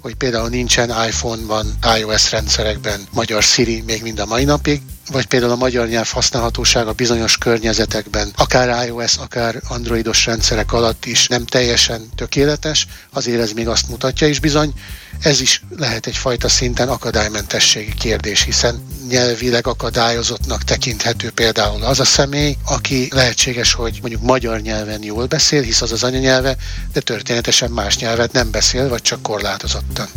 hogy 0.06 0.14
például 0.14 0.48
nincsen 0.48 0.88
iPhone-ban, 1.08 1.78
iOS 1.98 2.30
rendszerekben 2.30 3.00
magyar 3.12 3.42
Siri 3.42 3.82
még 3.86 4.02
mind 4.02 4.18
a 4.18 4.26
mai 4.26 4.44
napig, 4.44 4.82
vagy 5.10 5.26
például 5.26 5.52
a 5.52 5.56
magyar 5.56 5.88
nyelv 5.88 6.08
használhatósága 6.10 6.92
bizonyos 6.92 7.38
környezetekben, 7.38 8.28
akár 8.36 8.86
iOS, 8.86 9.16
akár 9.16 9.60
androidos 9.68 10.26
rendszerek 10.26 10.72
alatt 10.72 11.04
is 11.04 11.28
nem 11.28 11.44
teljesen 11.44 12.08
tökéletes, 12.14 12.86
azért 13.10 13.40
ez 13.40 13.52
még 13.52 13.68
azt 13.68 13.88
mutatja 13.88 14.26
is 14.26 14.40
bizony, 14.40 14.72
ez 15.20 15.40
is 15.40 15.62
lehet 15.76 16.06
egyfajta 16.06 16.48
szinten 16.48 16.88
akadálymentességi 16.88 17.94
kérdés, 17.94 18.42
hiszen 18.42 18.86
nyelvileg 19.08 19.66
akadályozottnak 19.66 20.64
tekinthető 20.64 21.30
például 21.30 21.82
az 21.82 22.00
a 22.00 22.04
személy, 22.04 22.56
aki 22.64 23.08
lehetséges, 23.12 23.72
hogy 23.72 23.98
mondjuk 24.00 24.22
magyar 24.22 24.60
nyelven 24.60 25.02
jól 25.02 25.26
beszél, 25.26 25.62
hisz 25.62 25.82
az 25.82 25.92
az 25.92 26.02
anyanyelve, 26.02 26.56
de 26.92 27.00
történetesen 27.00 27.70
más 27.70 27.98
nyelvet 27.98 28.32
nem 28.32 28.50
beszél, 28.50 28.88
vagy 28.88 29.02
csak 29.02 29.22
korlátozottan. 29.22 30.08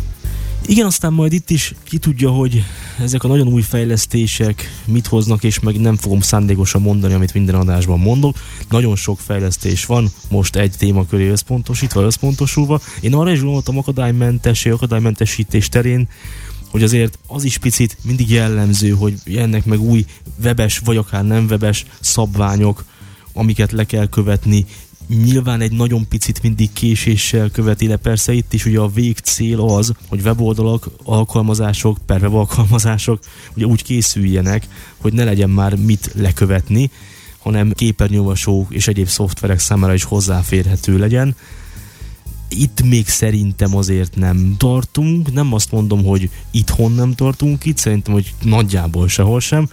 Igen, 0.66 0.86
aztán 0.86 1.12
majd 1.12 1.32
itt 1.32 1.50
is 1.50 1.74
ki 1.84 1.98
tudja, 1.98 2.30
hogy 2.30 2.64
ezek 2.98 3.24
a 3.24 3.28
nagyon 3.28 3.48
új 3.48 3.62
fejlesztések 3.62 4.68
mit 4.84 5.06
hoznak, 5.06 5.44
és 5.44 5.60
meg 5.60 5.80
nem 5.80 5.96
fogom 5.96 6.20
szándékosan 6.20 6.82
mondani, 6.82 7.14
amit 7.14 7.34
minden 7.34 7.54
adásban 7.54 7.98
mondok. 7.98 8.36
Nagyon 8.68 8.96
sok 8.96 9.18
fejlesztés 9.18 9.86
van, 9.86 10.08
most 10.28 10.56
egy 10.56 10.74
témaköré 10.78 11.28
összpontosítva, 11.28 12.02
összpontosulva. 12.02 12.80
Én 13.00 13.14
arra 13.14 13.32
is 13.32 13.40
gondoltam 13.40 13.78
akadálymentes, 13.78 14.66
akadálymentesítés 14.66 15.68
terén, 15.68 16.08
hogy 16.70 16.82
azért 16.82 17.18
az 17.26 17.44
is 17.44 17.58
picit 17.58 17.96
mindig 18.04 18.30
jellemző, 18.30 18.90
hogy 18.90 19.14
ennek 19.34 19.64
meg 19.64 19.80
új 19.80 20.04
webes, 20.42 20.78
vagy 20.78 20.96
akár 20.96 21.24
nem 21.24 21.46
webes 21.48 21.84
szabványok, 22.00 22.84
amiket 23.32 23.72
le 23.72 23.84
kell 23.84 24.08
követni, 24.08 24.66
nyilván 25.24 25.60
egy 25.60 25.72
nagyon 25.72 26.08
picit 26.08 26.42
mindig 26.42 26.72
késéssel 26.72 27.50
követi 27.50 27.86
le. 27.86 27.96
Persze 27.96 28.32
itt 28.32 28.52
is 28.52 28.64
ugye 28.64 28.78
a 28.78 28.88
végcél 28.88 29.60
az, 29.60 29.92
hogy 30.08 30.20
weboldalak, 30.20 30.90
alkalmazások, 31.04 31.98
per 32.06 32.24
alkalmazások 32.24 33.18
ugye 33.56 33.64
úgy 33.64 33.82
készüljenek, 33.82 34.66
hogy 34.96 35.12
ne 35.12 35.24
legyen 35.24 35.50
már 35.50 35.76
mit 35.76 36.10
lekövetni, 36.14 36.90
hanem 37.38 37.72
képernyőolvasó 37.72 38.66
és 38.70 38.88
egyéb 38.88 39.06
szoftverek 39.06 39.58
számára 39.58 39.94
is 39.94 40.04
hozzáférhető 40.04 40.98
legyen. 40.98 41.36
Itt 42.48 42.82
még 42.82 43.08
szerintem 43.08 43.76
azért 43.76 44.16
nem 44.16 44.54
tartunk, 44.58 45.32
nem 45.32 45.52
azt 45.52 45.72
mondom, 45.72 46.04
hogy 46.04 46.30
itthon 46.50 46.92
nem 46.92 47.14
tartunk 47.14 47.64
itt, 47.64 47.76
szerintem, 47.76 48.12
hogy 48.12 48.34
nagyjából 48.42 49.08
sehol 49.08 49.40
sem, 49.40 49.68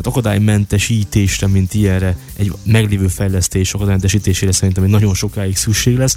tehát 0.00 0.18
akadálymentesítésre, 0.18 1.46
mint 1.46 1.74
ilyenre, 1.74 2.16
egy 2.36 2.52
meglévő 2.64 3.08
fejlesztés 3.08 3.74
akadálymentesítésére 3.74 4.52
szerintem 4.52 4.84
egy 4.84 4.90
nagyon 4.90 5.14
sokáig 5.14 5.56
szükség 5.56 5.96
lesz. 5.96 6.16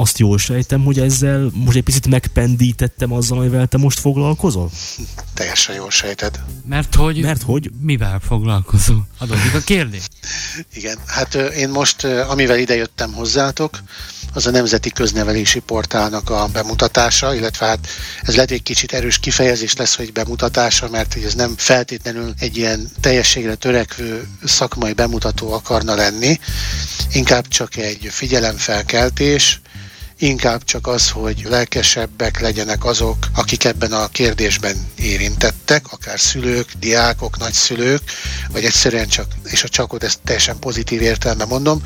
Azt 0.00 0.18
jól 0.18 0.38
sejtem, 0.38 0.84
hogy 0.84 0.98
ezzel 0.98 1.50
most 1.54 1.76
egy 1.76 1.82
picit 1.82 2.06
megpendítettem 2.06 3.12
azzal, 3.12 3.38
amivel 3.38 3.66
te 3.66 3.78
most 3.78 3.98
foglalkozol? 3.98 4.70
Teljesen 5.34 5.74
jól 5.74 5.90
sejted. 5.90 6.40
Mert 6.68 6.94
hogy, 6.94 7.20
Mert 7.22 7.42
hogy 7.42 7.70
mivel 7.80 8.20
foglalkozol? 8.26 9.06
Adódik 9.18 9.54
a 9.54 9.58
kérdés. 9.58 10.02
Igen, 10.74 10.98
hát 11.06 11.34
én 11.34 11.68
most, 11.68 12.04
amivel 12.04 12.58
idejöttem 12.58 13.12
hozzátok, 13.12 13.78
az 14.32 14.46
a 14.46 14.50
Nemzeti 14.50 14.90
Köznevelési 14.90 15.58
Portálnak 15.58 16.30
a 16.30 16.48
bemutatása, 16.52 17.34
illetve 17.34 17.66
hát 17.66 17.88
ez 18.22 18.34
lehet 18.34 18.50
egy 18.50 18.62
kicsit 18.62 18.92
erős 18.92 19.18
kifejezés 19.18 19.76
lesz, 19.76 19.96
hogy 19.96 20.12
bemutatása, 20.12 20.88
mert 20.88 21.16
ez 21.24 21.34
nem 21.34 21.54
feltétlenül 21.56 22.34
egy 22.38 22.56
ilyen 22.56 22.88
teljességre 23.00 23.54
törekvő 23.54 24.28
szakmai 24.44 24.92
bemutató 24.92 25.52
akarna 25.52 25.94
lenni, 25.94 26.38
inkább 27.12 27.48
csak 27.48 27.76
egy 27.76 28.08
figyelemfelkeltés, 28.10 29.60
inkább 30.20 30.64
csak 30.64 30.86
az, 30.86 31.10
hogy 31.10 31.42
lelkesebbek 31.48 32.40
legyenek 32.40 32.84
azok, 32.84 33.16
akik 33.34 33.64
ebben 33.64 33.92
a 33.92 34.08
kérdésben 34.08 34.76
érintettek, 34.96 35.92
akár 35.92 36.20
szülők, 36.20 36.72
diákok, 36.78 37.38
nagyszülők, 37.38 38.02
vagy 38.50 38.64
egyszerűen 38.64 39.08
csak, 39.08 39.26
és 39.44 39.64
a 39.64 39.68
csakot 39.68 40.02
ezt 40.02 40.20
teljesen 40.24 40.58
pozitív 40.58 41.02
értelme 41.02 41.44
mondom, 41.44 41.82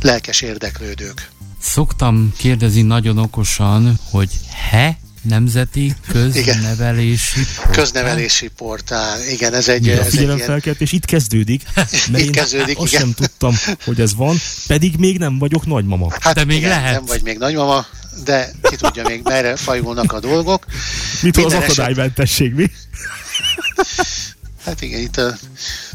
lelkes 0.00 0.40
érdeklődők. 0.40 1.30
Szoktam 1.60 2.32
kérdezni 2.36 2.82
nagyon 2.82 3.18
okosan, 3.18 3.98
hogy 4.10 4.30
he? 4.70 4.98
Nemzeti 5.28 5.94
köznevelési 6.08 7.40
portál. 7.56 7.72
Köznevelési 7.72 8.48
portál, 8.48 9.28
igen, 9.28 9.54
ez 9.54 9.68
egy... 9.68 9.86
Igen, 9.86 9.98
ez 9.98 10.08
figyelemfelkeltés 10.08 10.92
itt 10.92 11.04
kezdődik, 11.04 11.62
mert 12.10 12.24
itt 12.24 12.30
kezdődik, 12.30 12.78
azt 12.78 12.92
igen. 12.92 13.00
sem 13.00 13.12
tudtam, 13.12 13.54
hogy 13.84 14.00
ez 14.00 14.14
van, 14.14 14.36
pedig 14.66 14.96
még 14.96 15.18
nem 15.18 15.38
vagyok 15.38 15.66
nagymama. 15.66 16.08
Hát 16.20 16.34
De 16.34 16.44
még 16.44 16.56
igen, 16.56 16.68
lehet. 16.68 16.92
Nem 16.92 17.04
vagy 17.04 17.22
még 17.22 17.38
nagymama, 17.38 17.86
de 18.24 18.50
ki 18.62 18.76
tudja 18.76 19.02
még 19.08 19.20
merre 19.22 19.56
fajulnak 19.56 20.12
a 20.12 20.20
dolgok. 20.20 20.66
Mit 21.22 21.36
az 21.36 21.52
akadálymentesség, 21.52 22.54
mi? 22.54 22.70
Hát 24.64 24.82
igen, 24.82 25.00
itt 25.00 25.16
a 25.16 25.36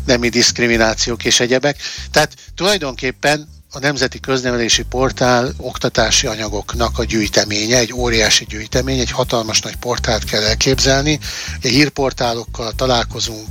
nemi 0.05 0.29
diszkriminációk 0.29 1.25
és 1.25 1.39
egyebek. 1.39 1.77
Tehát 2.11 2.33
tulajdonképpen 2.55 3.47
a 3.73 3.79
Nemzeti 3.79 4.19
Köznevelési 4.19 4.83
Portál 4.83 5.53
oktatási 5.57 6.27
anyagoknak 6.27 6.99
a 6.99 7.03
gyűjteménye, 7.03 7.77
egy 7.77 7.93
óriási 7.93 8.45
gyűjtemény, 8.45 8.99
egy 8.99 9.11
hatalmas 9.11 9.61
nagy 9.61 9.75
portált 9.75 10.23
kell 10.23 10.43
elképzelni. 10.43 11.19
Hírportálokkal 11.61 12.71
találkozunk, 12.71 13.47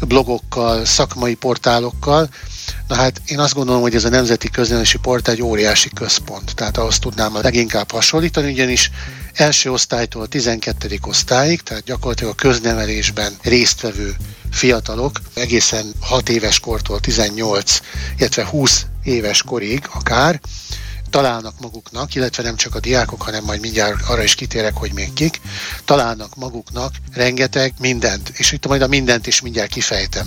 blogokkal, 0.00 0.84
szakmai 0.84 1.34
portálokkal. 1.34 2.28
Na 2.88 2.94
hát 2.94 3.20
én 3.26 3.38
azt 3.38 3.54
gondolom, 3.54 3.80
hogy 3.80 3.94
ez 3.94 4.04
a 4.04 4.08
Nemzeti 4.08 4.50
Köznevelési 4.50 4.98
Portál 4.98 5.34
egy 5.34 5.42
óriási 5.42 5.90
központ, 5.94 6.54
tehát 6.54 6.76
ahhoz 6.76 6.98
tudnám 6.98 7.34
a 7.34 7.40
leginkább 7.42 7.90
hasonlítani, 7.90 8.52
ugyanis 8.52 8.90
első 9.32 9.72
osztálytól 9.72 10.28
12. 10.28 10.98
osztályig, 11.02 11.62
tehát 11.62 11.84
gyakorlatilag 11.84 12.32
a 12.32 12.42
köznevelésben 12.42 13.32
résztvevő 13.42 14.16
fiatalok 14.50 15.20
egészen 15.34 15.92
6 16.00 16.28
éves 16.28 16.60
kortól 16.60 17.00
18, 17.00 17.80
illetve 18.18 18.46
20 18.46 18.86
éves 19.02 19.42
korig 19.42 19.88
akár 19.94 20.40
találnak 21.10 21.60
maguknak, 21.60 22.14
illetve 22.14 22.42
nem 22.42 22.56
csak 22.56 22.74
a 22.74 22.80
diákok, 22.80 23.22
hanem 23.22 23.44
majd 23.44 23.60
mindjárt 23.60 24.08
arra 24.08 24.22
is 24.22 24.34
kitérek, 24.34 24.76
hogy 24.76 24.92
még 24.92 25.12
kik, 25.12 25.40
találnak 25.84 26.34
maguknak 26.34 26.94
rengeteg 27.12 27.74
mindent, 27.78 28.28
és 28.28 28.52
itt 28.52 28.66
majd 28.66 28.82
a 28.82 28.86
mindent 28.86 29.26
is 29.26 29.40
mindjárt 29.40 29.70
kifejtem. 29.70 30.26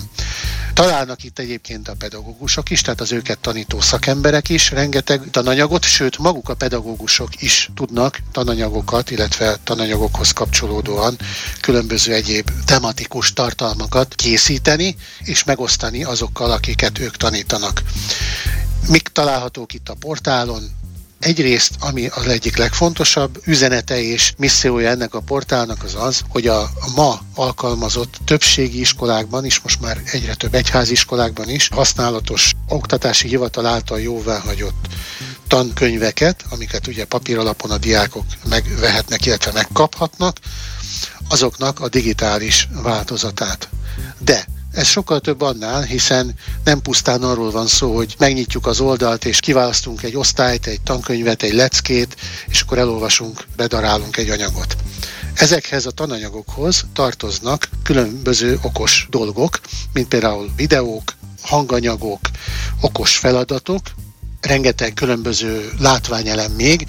Találnak 0.74 1.24
itt 1.24 1.38
egyébként 1.38 1.88
a 1.88 1.94
pedagógusok 1.98 2.70
is, 2.70 2.80
tehát 2.80 3.00
az 3.00 3.12
őket 3.12 3.38
tanító 3.38 3.80
szakemberek 3.80 4.48
is 4.48 4.70
rengeteg 4.70 5.22
tananyagot, 5.30 5.84
sőt 5.84 6.18
maguk 6.18 6.48
a 6.48 6.54
pedagógusok 6.54 7.42
is 7.42 7.70
tudnak 7.74 8.18
tananyagokat, 8.32 9.10
illetve 9.10 9.56
tananyagokhoz 9.64 10.32
kapcsolódóan 10.32 11.18
különböző 11.60 12.12
egyéb 12.12 12.50
tematikus 12.64 13.32
tartalmakat 13.32 14.14
készíteni 14.14 14.96
és 15.24 15.44
megosztani 15.44 16.04
azokkal, 16.04 16.50
akiket 16.50 16.98
ők 16.98 17.16
tanítanak. 17.16 17.82
Mik 18.88 19.08
találhatók 19.08 19.74
itt 19.74 19.88
a 19.88 19.94
portálon? 19.94 20.62
Egyrészt, 21.20 21.74
ami 21.80 22.06
az 22.06 22.26
egyik 22.26 22.56
legfontosabb 22.56 23.42
üzenete 23.44 24.00
és 24.00 24.32
missziója 24.36 24.88
ennek 24.88 25.14
a 25.14 25.20
portálnak 25.20 25.82
az 25.82 25.94
az, 25.94 26.20
hogy 26.28 26.46
a, 26.46 26.70
ma 26.94 27.20
alkalmazott 27.34 28.18
többségi 28.24 28.80
iskolákban 28.80 29.44
is, 29.44 29.60
most 29.60 29.80
már 29.80 30.00
egyre 30.04 30.34
több 30.34 30.54
egyházi 30.54 30.92
iskolákban 30.92 31.48
is 31.48 31.68
használatos 31.68 32.52
oktatási 32.68 33.28
hivatal 33.28 33.66
által 33.66 34.00
jóváhagyott 34.00 34.88
tankönyveket, 35.48 36.44
amiket 36.50 36.86
ugye 36.86 37.04
papír 37.04 37.38
alapon 37.38 37.70
a 37.70 37.78
diákok 37.78 38.24
megvehetnek, 38.48 39.26
illetve 39.26 39.52
megkaphatnak, 39.52 40.36
azoknak 41.28 41.80
a 41.80 41.88
digitális 41.88 42.68
változatát. 42.82 43.68
De 44.18 44.46
ez 44.72 44.86
sokkal 44.86 45.20
több 45.20 45.40
annál, 45.40 45.82
hiszen 45.82 46.34
nem 46.64 46.82
pusztán 46.82 47.22
arról 47.22 47.50
van 47.50 47.66
szó, 47.66 47.96
hogy 47.96 48.14
megnyitjuk 48.18 48.66
az 48.66 48.80
oldalt, 48.80 49.24
és 49.24 49.40
kiválasztunk 49.40 50.02
egy 50.02 50.16
osztályt, 50.16 50.66
egy 50.66 50.80
tankönyvet, 50.80 51.42
egy 51.42 51.52
leckét, 51.52 52.16
és 52.46 52.60
akkor 52.60 52.78
elolvasunk, 52.78 53.46
bedarálunk 53.56 54.16
egy 54.16 54.30
anyagot. 54.30 54.76
Ezekhez 55.34 55.86
a 55.86 55.90
tananyagokhoz 55.90 56.84
tartoznak 56.92 57.68
különböző 57.82 58.58
okos 58.62 59.06
dolgok, 59.10 59.60
mint 59.92 60.08
például 60.08 60.50
videók, 60.56 61.14
hanganyagok, 61.42 62.20
okos 62.80 63.16
feladatok, 63.16 63.80
rengeteg 64.40 64.94
különböző 64.94 65.72
látványelem 65.78 66.52
még, 66.52 66.86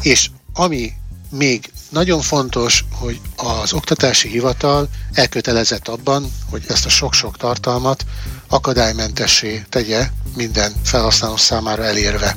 és 0.00 0.30
ami 0.52 0.92
még 1.30 1.70
nagyon 1.96 2.20
fontos, 2.20 2.84
hogy 2.92 3.20
az 3.36 3.72
oktatási 3.72 4.28
hivatal 4.28 4.88
elkötelezett 5.12 5.88
abban, 5.88 6.32
hogy 6.50 6.64
ezt 6.68 6.86
a 6.86 6.88
sok-sok 6.88 7.36
tartalmat 7.36 8.04
akadálymentessé 8.48 9.64
tegye 9.68 10.08
minden 10.34 10.72
felhasználó 10.84 11.36
számára 11.36 11.84
elérve. 11.84 12.36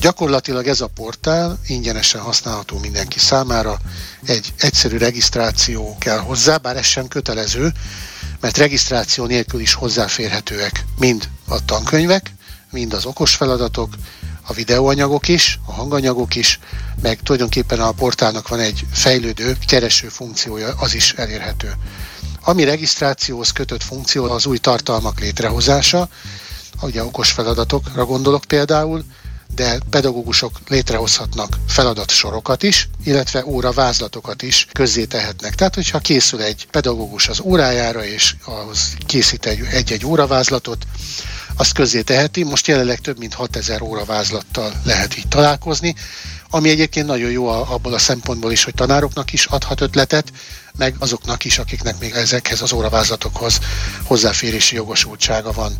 Gyakorlatilag 0.00 0.66
ez 0.66 0.80
a 0.80 0.86
portál 0.86 1.58
ingyenesen 1.66 2.20
használható 2.20 2.78
mindenki 2.78 3.18
számára, 3.18 3.78
egy 4.24 4.52
egyszerű 4.58 4.96
regisztráció 4.96 5.96
kell 5.98 6.18
hozzá, 6.18 6.56
bár 6.56 6.76
ez 6.76 6.86
sem 6.86 7.08
kötelező, 7.08 7.72
mert 8.40 8.56
regisztráció 8.56 9.24
nélkül 9.24 9.60
is 9.60 9.72
hozzáférhetőek 9.74 10.84
mind 10.98 11.28
a 11.46 11.64
tankönyvek, 11.64 12.32
mind 12.70 12.92
az 12.92 13.04
okos 13.04 13.34
feladatok, 13.34 13.94
a 14.48 14.52
videóanyagok 14.52 15.28
is, 15.28 15.58
a 15.66 15.72
hanganyagok 15.72 16.34
is, 16.34 16.58
meg 17.02 17.18
tulajdonképpen 17.22 17.80
a 17.80 17.92
portálnak 17.92 18.48
van 18.48 18.60
egy 18.60 18.84
fejlődő 18.92 19.56
kereső 19.66 20.08
funkciója, 20.08 20.74
az 20.78 20.94
is 20.94 21.12
elérhető. 21.12 21.72
Ami 22.42 22.64
regisztrációhoz 22.64 23.50
kötött 23.50 23.82
funkció 23.82 24.24
az 24.24 24.46
új 24.46 24.58
tartalmak 24.58 25.20
létrehozása, 25.20 26.08
ugye 26.80 27.04
okos 27.04 27.30
feladatokra 27.30 28.04
gondolok 28.04 28.44
például, 28.44 29.04
de 29.54 29.78
pedagógusok 29.90 30.60
létrehozhatnak 30.68 31.58
feladatsorokat 31.66 32.62
is, 32.62 32.88
illetve 33.04 33.46
óra 33.46 33.72
vázlatokat 33.72 34.42
is 34.42 34.66
közzé 34.72 35.04
tehetnek. 35.04 35.54
Tehát, 35.54 35.74
hogyha 35.74 35.98
készül 35.98 36.42
egy 36.42 36.66
pedagógus 36.70 37.28
az 37.28 37.40
órájára, 37.40 38.04
és 38.04 38.34
ahhoz 38.44 38.94
készít 39.06 39.46
egy, 39.46 39.60
egy-egy 39.70 40.06
óravázlatot, 40.06 40.86
azt 41.58 41.72
közzé 41.72 42.00
teheti. 42.00 42.42
Most 42.44 42.66
jelenleg 42.66 42.98
több 42.98 43.18
mint 43.18 43.34
6000 43.34 43.82
óravázlattal 43.82 44.72
lehet 44.84 45.16
így 45.16 45.28
találkozni, 45.28 45.94
ami 46.50 46.68
egyébként 46.70 47.06
nagyon 47.06 47.30
jó 47.30 47.48
abból 47.48 47.94
a 47.94 47.98
szempontból 47.98 48.52
is, 48.52 48.64
hogy 48.64 48.74
tanároknak 48.74 49.32
is 49.32 49.44
adhat 49.44 49.80
ötletet, 49.80 50.32
meg 50.76 50.94
azoknak 50.98 51.44
is, 51.44 51.58
akiknek 51.58 51.98
még 51.98 52.12
ezekhez 52.12 52.62
az 52.62 52.72
óravázlatokhoz 52.72 53.58
hozzáférési 54.02 54.74
jogosultsága 54.74 55.52
van 55.52 55.72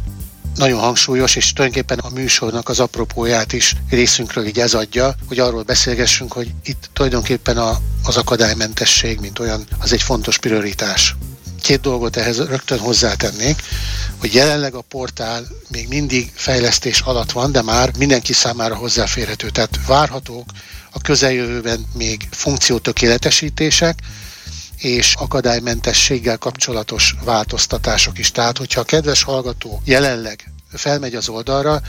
nagyon 0.54 0.80
hangsúlyos, 0.80 1.36
és 1.36 1.52
tulajdonképpen 1.52 1.98
a 1.98 2.14
műsornak 2.14 2.68
az 2.68 2.80
apropóját 2.80 3.52
is 3.52 3.74
részünkről 3.90 4.46
így 4.46 4.58
ez 4.58 4.74
adja, 4.74 5.14
hogy 5.28 5.38
arról 5.38 5.62
beszélgessünk, 5.62 6.32
hogy 6.32 6.50
itt 6.64 6.90
tulajdonképpen 6.92 7.56
a, 7.58 7.78
az 8.04 8.16
akadálymentesség, 8.16 9.20
mint 9.20 9.38
olyan, 9.38 9.66
az 9.78 9.92
egy 9.92 10.02
fontos 10.02 10.38
prioritás. 10.38 11.14
Két 11.62 11.80
dolgot 11.80 12.16
ehhez 12.16 12.38
rögtön 12.38 12.78
hozzátennék, 12.78 13.62
hogy 14.18 14.34
jelenleg 14.34 14.74
a 14.74 14.80
portál 14.80 15.46
még 15.70 15.88
mindig 15.88 16.30
fejlesztés 16.34 17.00
alatt 17.00 17.32
van, 17.32 17.52
de 17.52 17.62
már 17.62 17.90
mindenki 17.98 18.32
számára 18.32 18.74
hozzáférhető. 18.76 19.50
Tehát 19.50 19.78
várhatók 19.86 20.50
a 20.90 21.00
közeljövőben 21.00 21.86
még 21.94 22.28
funkciótökéletesítések, 22.30 23.98
és 24.76 25.14
akadálymentességgel 25.14 26.36
kapcsolatos 26.36 27.14
változtatások 27.24 28.18
is. 28.18 28.30
Tehát, 28.30 28.58
hogyha 28.58 28.80
a 28.80 28.84
kedves 28.84 29.22
hallgató 29.22 29.82
jelenleg 29.84 30.52
felmegy 30.72 31.14
az 31.14 31.28
oldalra, 31.28 31.80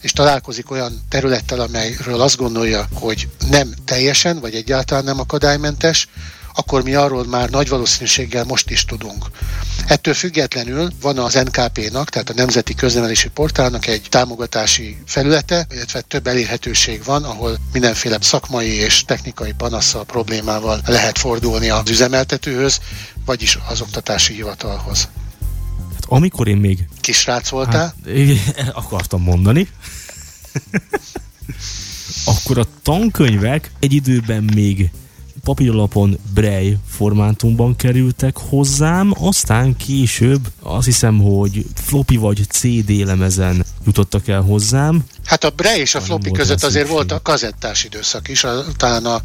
és 0.00 0.12
találkozik 0.12 0.70
olyan 0.70 1.02
területtel, 1.08 1.60
amelyről 1.60 2.20
azt 2.20 2.36
gondolja, 2.36 2.88
hogy 2.92 3.28
nem 3.50 3.74
teljesen, 3.84 4.40
vagy 4.40 4.54
egyáltalán 4.54 5.04
nem 5.04 5.20
akadálymentes, 5.20 6.08
akkor 6.56 6.82
mi 6.82 6.94
arról 6.94 7.26
már 7.26 7.50
nagy 7.50 7.68
valószínűséggel 7.68 8.44
most 8.44 8.70
is 8.70 8.84
tudunk. 8.84 9.24
Ettől 9.86 10.14
függetlenül 10.14 10.90
van 11.00 11.18
az 11.18 11.34
NKP-nak, 11.34 12.08
tehát 12.08 12.30
a 12.30 12.34
Nemzeti 12.34 12.74
Köznevelési 12.74 13.28
Portálnak 13.28 13.86
egy 13.86 14.06
támogatási 14.08 14.96
felülete, 15.06 15.66
illetve 15.70 16.00
több 16.00 16.26
elérhetőség 16.26 17.04
van, 17.04 17.24
ahol 17.24 17.58
mindenféle 17.72 18.18
szakmai 18.20 18.72
és 18.72 19.04
technikai 19.04 19.52
panasszal, 19.52 20.04
problémával 20.04 20.80
lehet 20.86 21.18
fordulni 21.18 21.68
az 21.68 21.90
üzemeltetőhöz, 21.90 22.80
vagyis 23.24 23.58
az 23.68 23.80
oktatási 23.80 24.34
hivatalhoz. 24.34 25.08
Hát 25.94 26.04
amikor 26.08 26.48
én 26.48 26.56
még... 26.56 26.88
Kisrác 27.00 27.48
voltál? 27.48 27.94
Hát, 28.04 28.68
akartam 28.84 29.22
mondani. 29.22 29.68
akkor 32.24 32.58
a 32.58 32.66
tankönyvek 32.82 33.70
egy 33.80 33.92
időben 33.92 34.50
még 34.54 34.90
papírlapon 35.46 36.18
Braille 36.34 36.76
formátumban 36.88 37.76
kerültek 37.76 38.36
hozzám, 38.36 39.12
aztán 39.20 39.76
később 39.76 40.40
azt 40.62 40.84
hiszem, 40.84 41.18
hogy 41.18 41.66
floppy 41.74 42.16
vagy 42.16 42.40
CD 42.48 42.90
lemezen 42.90 43.64
jutottak 43.84 44.28
el 44.28 44.40
hozzám. 44.40 45.04
Hát 45.24 45.44
a 45.44 45.50
Braille 45.50 45.80
és 45.80 45.94
a 45.94 46.00
floppy 46.00 46.30
között 46.30 46.62
azért 46.62 46.88
volt 46.88 47.12
a 47.12 47.22
kazettás 47.22 47.84
időszak 47.84 48.28
is, 48.28 48.44
a, 48.44 48.64
talán 48.76 49.04
a 49.04 49.20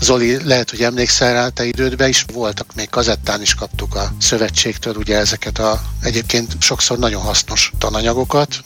Zoli 0.00 0.44
lehet, 0.44 0.70
hogy 0.70 0.82
emlékszel 0.82 1.32
rá, 1.32 1.48
te 1.48 1.64
idődben 1.64 2.08
is 2.08 2.24
voltak, 2.32 2.74
még 2.74 2.88
kazettán 2.88 3.42
is 3.42 3.54
kaptuk 3.54 3.94
a 3.94 4.12
szövetségtől 4.18 4.94
ugye 4.94 5.16
ezeket 5.16 5.58
a 5.58 5.80
egyébként 6.00 6.56
sokszor 6.58 6.98
nagyon 6.98 7.22
hasznos 7.22 7.72
tananyagokat, 7.78 8.64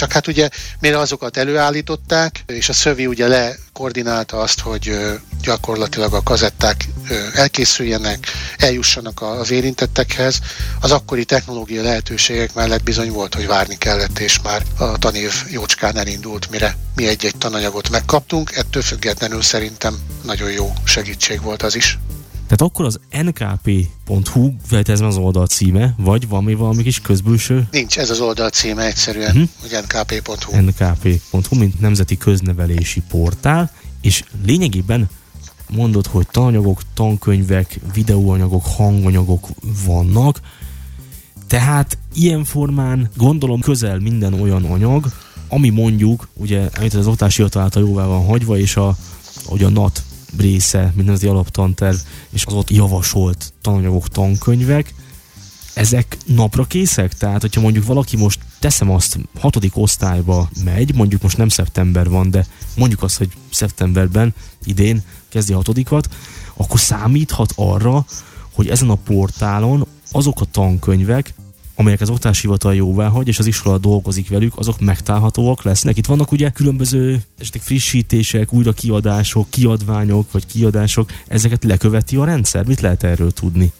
csak 0.00 0.12
hát 0.12 0.26
ugye 0.26 0.48
mire 0.80 0.98
azokat 0.98 1.36
előállították, 1.36 2.42
és 2.46 2.68
a 2.68 2.72
szövi 2.72 3.06
ugye 3.06 3.28
lekoordinálta 3.28 4.40
azt, 4.40 4.60
hogy 4.60 4.96
gyakorlatilag 5.42 6.14
a 6.14 6.22
kazetták 6.22 6.88
elkészüljenek, 7.34 8.26
eljussanak 8.56 9.22
az 9.22 9.50
érintettekhez, 9.50 10.38
az 10.80 10.92
akkori 10.92 11.24
technológiai 11.24 11.84
lehetőségek 11.84 12.54
mellett 12.54 12.82
bizony 12.82 13.10
volt, 13.10 13.34
hogy 13.34 13.46
várni 13.46 13.78
kellett, 13.78 14.18
és 14.18 14.40
már 14.42 14.62
a 14.78 14.98
tanév 14.98 15.32
jócskán 15.50 15.96
elindult, 15.96 16.50
mire 16.50 16.76
mi 16.94 17.06
egy-egy 17.06 17.36
tananyagot 17.38 17.90
megkaptunk, 17.90 18.56
ettől 18.56 18.82
függetlenül 18.82 19.42
szerintem 19.42 19.98
nagyon 20.22 20.50
jó 20.50 20.72
segítség 20.84 21.42
volt 21.42 21.62
az 21.62 21.76
is. 21.76 21.98
Tehát 22.50 22.72
akkor 22.72 22.84
az 22.84 23.00
nkp.hu 23.22 24.50
ez 24.84 25.00
az 25.00 25.16
oldal 25.16 25.46
címe, 25.46 25.94
vagy 25.96 26.28
van 26.28 26.44
még 26.44 26.56
valami 26.56 26.82
kis 26.82 27.00
közbülső? 27.00 27.68
Nincs, 27.70 27.98
ez 27.98 28.10
az 28.10 28.20
oldal 28.20 28.50
címe 28.50 28.84
egyszerűen, 28.84 29.36
uh-huh. 29.36 29.48
hogy 29.60 29.78
nkp.hu. 29.82 30.60
nkp.hu, 30.60 31.56
mint 31.56 31.80
nemzeti 31.80 32.16
köznevelési 32.16 33.02
portál, 33.08 33.70
és 34.00 34.24
lényegében 34.44 35.08
mondod, 35.68 36.06
hogy 36.06 36.26
tananyagok, 36.30 36.80
tankönyvek, 36.94 37.80
videóanyagok, 37.94 38.66
hanganyagok 38.66 39.48
vannak, 39.84 40.40
tehát 41.46 41.98
ilyen 42.14 42.44
formán 42.44 43.10
gondolom 43.16 43.60
közel 43.60 43.98
minden 43.98 44.40
olyan 44.40 44.64
anyag, 44.64 45.12
ami 45.48 45.68
mondjuk, 45.68 46.28
ugye, 46.34 46.68
amit 46.78 46.94
az 46.94 47.06
oktatási 47.06 47.42
által 47.42 47.82
jóvá 47.82 48.04
van 48.04 48.24
hagyva, 48.24 48.58
és 48.58 48.76
a, 48.76 48.96
hogy 49.44 49.62
a 49.62 49.68
NAT 49.68 50.02
része, 50.38 50.94
az 51.06 51.24
alaptanterv, 51.24 51.96
és 52.30 52.44
az 52.44 52.52
ott 52.52 52.70
javasolt 52.70 53.52
tananyagok, 53.60 54.08
tankönyvek, 54.08 54.94
ezek 55.74 56.16
napra 56.26 56.64
készek? 56.64 57.14
Tehát, 57.14 57.40
hogyha 57.40 57.60
mondjuk 57.60 57.84
valaki 57.84 58.16
most 58.16 58.40
teszem 58.58 58.90
azt, 58.90 59.18
hatodik 59.40 59.76
osztályba 59.76 60.48
megy, 60.64 60.94
mondjuk 60.94 61.22
most 61.22 61.36
nem 61.36 61.48
szeptember 61.48 62.08
van, 62.08 62.30
de 62.30 62.46
mondjuk 62.76 63.02
azt, 63.02 63.16
hogy 63.16 63.28
szeptemberben 63.50 64.34
idén 64.64 65.02
kezdi 65.28 65.52
hatodikat, 65.52 66.08
akkor 66.54 66.80
számíthat 66.80 67.52
arra, 67.56 68.04
hogy 68.52 68.68
ezen 68.68 68.90
a 68.90 68.94
portálon 68.94 69.86
azok 70.12 70.40
a 70.40 70.44
tankönyvek, 70.44 71.34
amelyek 71.80 72.00
az 72.00 72.10
oktatási 72.10 72.40
hivatal 72.40 72.74
jóvá 72.74 73.08
hagy, 73.08 73.28
és 73.28 73.38
az 73.38 73.46
iskola 73.46 73.78
dolgozik 73.78 74.28
velük, 74.28 74.52
azok 74.56 74.80
megtalálhatóak 74.80 75.62
lesznek. 75.62 75.96
Itt 75.96 76.06
vannak 76.06 76.32
ugye 76.32 76.50
különböző 76.50 77.22
esetleg 77.38 77.62
frissítések, 77.62 78.52
újra 78.52 78.72
kiadások, 78.72 79.46
kiadványok 79.50 80.32
vagy 80.32 80.46
kiadások, 80.46 81.10
ezeket 81.28 81.64
leköveti 81.64 82.16
a 82.16 82.24
rendszer. 82.24 82.66
Mit 82.66 82.80
lehet 82.80 83.02
erről 83.02 83.30
tudni? 83.30 83.72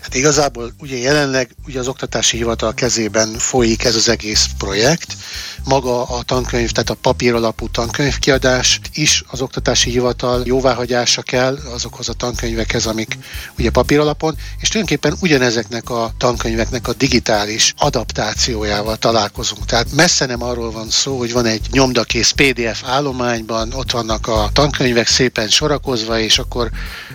Hát 0.00 0.14
igazából 0.14 0.72
ugye 0.78 0.96
jelenleg 0.96 1.54
ugye 1.66 1.78
az 1.78 1.88
Oktatási 1.88 2.36
Hivatal 2.36 2.74
kezében 2.74 3.38
folyik 3.38 3.84
ez 3.84 3.94
az 3.94 4.08
egész 4.08 4.46
projekt. 4.58 5.16
Maga 5.64 6.02
a 6.02 6.22
tankönyv, 6.22 6.70
tehát 6.70 6.90
a 6.90 6.94
papír 6.94 7.34
alapú 7.34 7.68
tankönyvkiadás 7.68 8.80
is 8.94 9.24
az 9.26 9.40
Oktatási 9.40 9.90
Hivatal 9.90 10.42
jóváhagyása 10.44 11.22
kell 11.22 11.58
azokhoz 11.72 12.08
a 12.08 12.12
tankönyvekhez, 12.12 12.86
amik 12.86 13.18
ugye 13.58 13.70
papír 13.70 13.98
alapon, 13.98 14.36
és 14.60 14.68
tulajdonképpen 14.68 15.16
ugyanezeknek 15.20 15.90
a 15.90 16.12
tankönyveknek 16.18 16.88
a 16.88 16.92
digitális 16.92 17.74
adaptációjával 17.78 18.96
találkozunk. 18.96 19.64
Tehát 19.64 19.92
messze 19.92 20.26
nem 20.26 20.42
arról 20.42 20.70
van 20.70 20.90
szó, 20.90 21.18
hogy 21.18 21.32
van 21.32 21.46
egy 21.46 21.66
nyomdakész 21.70 22.30
PDF 22.30 22.82
állományban, 22.84 23.72
ott 23.72 23.90
vannak 23.90 24.26
a 24.26 24.50
tankönyvek 24.52 25.06
szépen 25.06 25.48
sorakozva, 25.48 26.18
és 26.18 26.38
akkor 26.38 26.70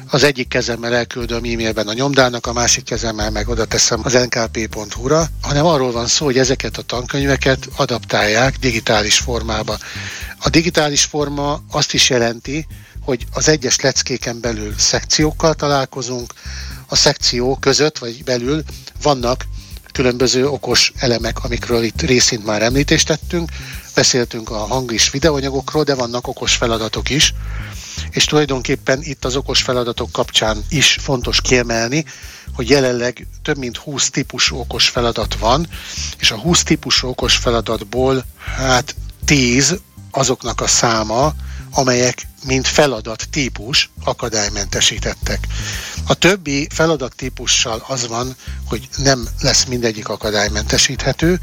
az 0.09 0.23
egyik 0.23 0.47
kezemmel 0.47 0.95
elküldöm 0.95 1.43
e-mailben 1.43 1.87
a 1.87 1.93
nyomdának, 1.93 2.45
a 2.47 2.53
másik 2.53 2.74
kezemmel 2.83 3.29
meg 3.31 3.49
oda 3.49 3.65
teszem 3.65 4.01
az 4.03 4.13
nkp.hu-ra, 4.13 5.27
hanem 5.41 5.65
arról 5.65 5.91
van 5.91 6.07
szó, 6.07 6.25
hogy 6.25 6.37
ezeket 6.37 6.77
a 6.77 6.81
tankönyveket 6.81 7.67
adaptálják 7.75 8.57
digitális 8.57 9.17
formába. 9.17 9.77
A 10.39 10.49
digitális 10.49 11.03
forma 11.03 11.61
azt 11.71 11.93
is 11.93 12.09
jelenti, 12.09 12.67
hogy 13.01 13.25
az 13.31 13.49
egyes 13.49 13.79
leckéken 13.79 14.39
belül 14.39 14.73
szekciókkal 14.77 15.53
találkozunk, 15.53 16.33
a 16.87 16.95
szekció 16.95 17.55
között 17.55 17.97
vagy 17.97 18.23
belül 18.23 18.63
vannak 19.01 19.45
különböző 19.91 20.47
okos 20.47 20.91
elemek, 20.97 21.43
amikről 21.43 21.83
itt 21.83 22.01
részint 22.01 22.45
már 22.45 22.61
említést 22.61 23.07
tettünk. 23.07 23.51
Beszéltünk 23.95 24.49
a 24.49 24.57
hang 24.57 24.91
és 24.91 25.11
videóanyagokról, 25.11 25.83
de 25.83 25.95
vannak 25.95 26.27
okos 26.27 26.55
feladatok 26.55 27.09
is. 27.09 27.33
És 28.09 28.25
tulajdonképpen 28.25 28.99
itt 29.01 29.25
az 29.25 29.35
okos 29.35 29.61
feladatok 29.61 30.11
kapcsán 30.11 30.63
is 30.69 30.97
fontos 31.01 31.41
kiemelni, 31.41 32.05
hogy 32.53 32.69
jelenleg 32.69 33.27
több 33.41 33.57
mint 33.57 33.77
20 33.77 34.09
típusú 34.09 34.57
okos 34.57 34.89
feladat 34.89 35.37
van, 35.37 35.67
és 36.17 36.31
a 36.31 36.37
20 36.37 36.63
típusú 36.63 37.07
okos 37.07 37.35
feladatból 37.35 38.25
hát 38.57 38.95
10 39.25 39.79
azoknak 40.11 40.61
a 40.61 40.67
száma, 40.67 41.33
amelyek 41.71 42.27
mint 42.45 42.67
feladat 42.67 43.27
típus 43.29 43.89
akadálymentesítettek. 44.03 45.47
A 46.07 46.13
többi 46.13 46.67
feladat 46.71 47.15
típussal 47.15 47.83
az 47.87 48.07
van, 48.07 48.35
hogy 48.65 48.89
nem 48.97 49.27
lesz 49.41 49.63
mindegyik 49.63 50.09
akadálymentesíthető, 50.09 51.39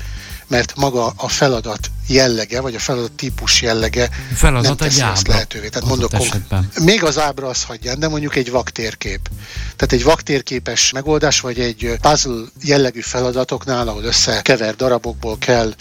mert 0.52 0.76
maga 0.76 1.12
a 1.16 1.28
feladat 1.28 1.90
jellege, 2.08 2.60
vagy 2.60 2.74
a 2.74 2.78
feladat 2.78 3.12
típus 3.12 3.62
jellege 3.62 4.10
feladat 4.34 4.62
nem 4.62 4.76
teszi 4.76 5.00
ezt 5.00 5.26
lehetővé. 5.26 5.68
Tehát 5.68 5.88
mondok 5.88 6.12
esetben. 6.12 6.68
még 6.80 7.04
az 7.04 7.18
ábra 7.18 7.48
az 7.48 7.62
hagyján, 7.62 7.98
de 7.98 8.08
mondjuk 8.08 8.36
egy 8.36 8.50
vaktérkép. 8.50 9.20
Tehát 9.76 9.92
egy 9.92 10.02
vaktérképes 10.04 10.92
megoldás, 10.92 11.40
vagy 11.40 11.60
egy 11.60 11.96
puzzle 12.00 12.44
jellegű 12.62 13.00
feladatoknál, 13.00 13.88
ahol 13.88 14.04
összekever 14.04 14.76
darabokból 14.76 15.38
kell 15.38 15.74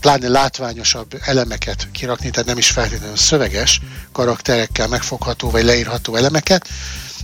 pláne 0.00 0.28
látványosabb 0.28 1.20
elemeket 1.24 1.88
kirakni, 1.92 2.30
tehát 2.30 2.48
nem 2.48 2.58
is 2.58 2.70
feltétlenül 2.70 3.16
szöveges 3.16 3.80
karakterekkel 4.12 4.88
megfogható 4.88 5.50
vagy 5.50 5.64
leírható 5.64 6.16
elemeket, 6.16 6.68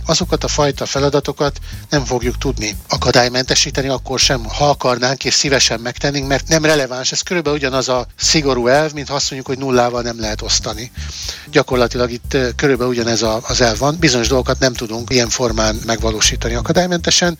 azokat 0.05 0.43
a 0.43 0.47
fajta 0.47 0.85
feladatokat 0.85 1.59
nem 1.89 2.05
fogjuk 2.05 2.37
tudni 2.37 2.77
akadálymentesíteni, 2.89 3.87
akkor 3.87 4.19
sem, 4.19 4.45
ha 4.45 4.69
akarnánk 4.69 5.25
és 5.25 5.33
szívesen 5.33 5.79
megtennénk, 5.79 6.27
mert 6.27 6.47
nem 6.47 6.65
releváns. 6.65 7.11
Ez 7.11 7.21
körülbelül 7.21 7.57
ugyanaz 7.57 7.89
a 7.89 8.07
szigorú 8.15 8.67
elv, 8.67 8.93
mint 8.93 9.07
ha 9.07 9.15
azt 9.15 9.31
mondjuk, 9.31 9.55
hogy 9.55 9.65
nullával 9.65 10.01
nem 10.01 10.19
lehet 10.19 10.41
osztani. 10.41 10.91
Gyakorlatilag 11.51 12.11
itt 12.11 12.37
körülbelül 12.55 12.93
ugyanez 12.93 13.21
a, 13.21 13.41
az 13.47 13.61
elv 13.61 13.77
van. 13.77 13.97
Bizonyos 13.99 14.27
dolgokat 14.27 14.59
nem 14.59 14.73
tudunk 14.73 15.09
ilyen 15.09 15.29
formán 15.29 15.79
megvalósítani 15.85 16.53
akadálymentesen, 16.53 17.37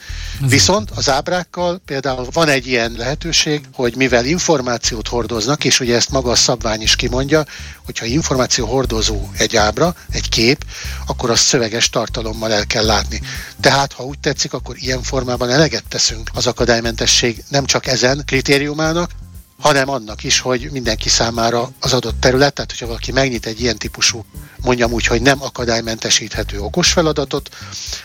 viszont 0.48 0.92
az 0.96 1.10
ábrákkal 1.10 1.82
például 1.86 2.28
van 2.32 2.50
egy 2.50 2.68
ilyen 2.68 2.96
lehetőség, 2.98 3.62
hogy 3.74 3.96
mivel 3.96 4.26
információt 4.26 5.08
hordoznak, 5.08 5.64
és 5.64 5.80
ugye 5.80 5.96
ezt 5.96 6.10
maga 6.10 6.32
a 6.32 6.36
szabvány 6.36 6.82
is 6.82 6.96
kimondja, 6.96 7.46
hogyha 7.86 8.06
információ 8.06 8.66
hordozó 8.66 9.30
egy 9.38 9.56
ábra, 9.56 9.96
egy 10.12 10.30
kép, 10.30 10.66
akkor 11.06 11.30
az 11.30 11.40
szöveges 11.40 11.90
tartalommal 11.90 12.54
el 12.54 12.66
kell 12.66 12.86
látni. 12.86 13.22
Tehát, 13.60 13.94
ha 13.94 14.04
úgy 14.04 14.20
tetszik, 14.20 14.54
akkor 14.54 14.76
ilyen 14.80 15.04
formában 15.04 15.50
eleget 15.50 15.84
teszünk 15.90 16.30
az 16.34 16.48
akadálymentesség 16.48 17.44
nem 17.50 17.66
csak 17.66 17.88
ezen 17.88 18.24
kritériumának, 18.26 19.12
hanem 19.60 19.90
annak 19.90 20.24
is, 20.24 20.40
hogy 20.40 20.70
mindenki 20.72 21.10
számára 21.10 21.72
az 21.80 21.94
adott 21.94 22.20
terület, 22.20 22.54
tehát 22.54 22.72
hogyha 22.72 22.86
valaki 22.88 23.12
megnyit 23.12 23.46
egy 23.46 23.62
ilyen 23.62 23.78
típusú, 23.78 24.26
mondjam 24.62 24.92
úgy, 24.92 25.06
hogy 25.06 25.22
nem 25.22 25.42
akadálymentesíthető 25.42 26.60
okos 26.60 26.92
feladatot, 26.92 27.50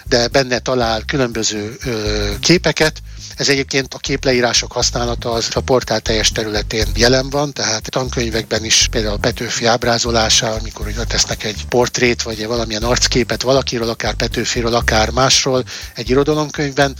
de 0.04 0.28
benne 0.28 0.58
talál 0.58 1.02
különböző 1.04 1.76
ö, 1.84 2.32
képeket, 2.40 3.02
ez 3.38 3.48
egyébként 3.48 3.94
a 3.94 3.98
képleírások 3.98 4.72
használata 4.72 5.30
az 5.30 5.48
a 5.54 5.60
portál 5.60 6.00
teljes 6.00 6.32
területén 6.32 6.86
jelen 6.94 7.30
van, 7.30 7.52
tehát 7.52 7.90
tankönyvekben 7.90 8.64
is 8.64 8.88
például 8.90 9.14
a 9.14 9.18
Petőfi 9.18 9.64
ábrázolása, 9.64 10.50
amikor 10.50 10.86
ugye 10.86 11.04
tesznek 11.04 11.44
egy 11.44 11.64
portrét, 11.68 12.22
vagy 12.22 12.46
valamilyen 12.46 12.82
arcképet 12.82 13.42
valakiről, 13.42 13.88
akár 13.88 14.14
Petőfiről, 14.14 14.74
akár 14.74 15.10
másról 15.10 15.64
egy 15.94 16.10
irodalomkönyvben, 16.10 16.96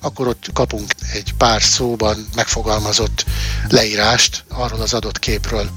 akkor 0.00 0.28
ott 0.28 0.46
kapunk 0.52 0.92
egy 1.12 1.34
pár 1.38 1.62
szóban 1.62 2.28
megfogalmazott 2.34 3.24
leírást 3.68 4.44
arról 4.48 4.80
az 4.80 4.94
adott 4.94 5.18
képről. 5.18 5.70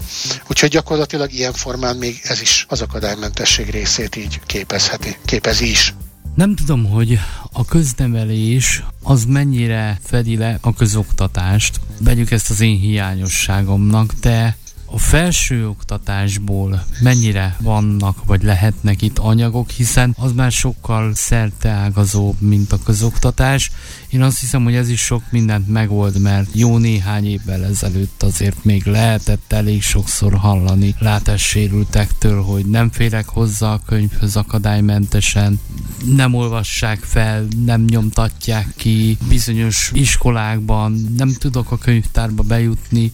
Úgyhogy 0.48 0.70
gyakorlatilag 0.70 1.34
ilyen 1.34 1.54
formán 1.54 1.96
még 1.96 2.20
ez 2.24 2.42
is 2.42 2.66
az 2.70 2.82
akadálymentesség 2.82 3.70
részét 3.70 4.16
így 4.16 4.40
képezheti, 4.46 5.18
képezi 5.26 5.70
is. 5.70 5.94
Nem 6.38 6.56
tudom, 6.56 6.86
hogy 6.86 7.20
a 7.52 7.66
köznevelés 7.66 8.84
az 9.04 9.26
mennyire 9.26 10.00
fedi 10.04 10.38
le 10.38 10.58
a 10.62 10.74
közoktatást. 10.74 11.80
Vegyük 12.00 12.32
ezt 12.32 12.50
az 12.50 12.60
én 12.60 12.80
hiányosságomnak, 12.80 14.14
de 14.22 14.58
a 14.90 14.98
felsőoktatásból 14.98 16.84
mennyire 17.00 17.56
vannak 17.60 18.26
vagy 18.26 18.44
lehetnek 18.44 19.02
itt 19.02 19.18
anyagok, 19.18 19.70
hiszen 19.70 20.16
az 20.18 20.32
már 20.32 20.52
sokkal 20.52 21.12
szerteágazóbb, 21.16 22.42
mint 22.42 22.72
a 22.72 22.80
közoktatás. 22.86 23.72
Én 24.10 24.22
azt 24.22 24.40
hiszem, 24.40 24.64
hogy 24.64 24.76
ez 24.76 24.90
is 24.90 25.02
sok 25.02 25.24
mindent 25.30 25.68
megold, 25.68 26.22
mert 26.22 26.50
jó 26.54 26.78
néhány 26.78 27.28
évvel 27.28 27.66
ezelőtt 27.66 28.24
azért 28.24 28.64
még 28.64 28.86
lehetett 28.86 29.54
elég 29.54 29.82
sokszor 29.82 30.34
hallani 30.34 30.96
látássérültektől, 31.00 32.42
hogy 32.42 32.66
nem 32.66 32.92
férek 32.92 33.30
hozzá 33.30 33.74
a 33.74 33.82
könyvhöz 33.86 34.36
akadálymentesen, 34.36 35.60
nem 36.06 36.34
olvassák 36.34 37.00
fel, 37.00 37.48
nem 37.66 37.82
nyomtatják 37.82 38.74
ki 38.76 39.18
bizonyos 39.28 39.92
iskolákban, 39.94 41.14
nem 41.18 41.34
tudok 41.34 41.72
a 41.72 41.78
könyvtárba 41.78 42.44
bejutni, 42.44 43.12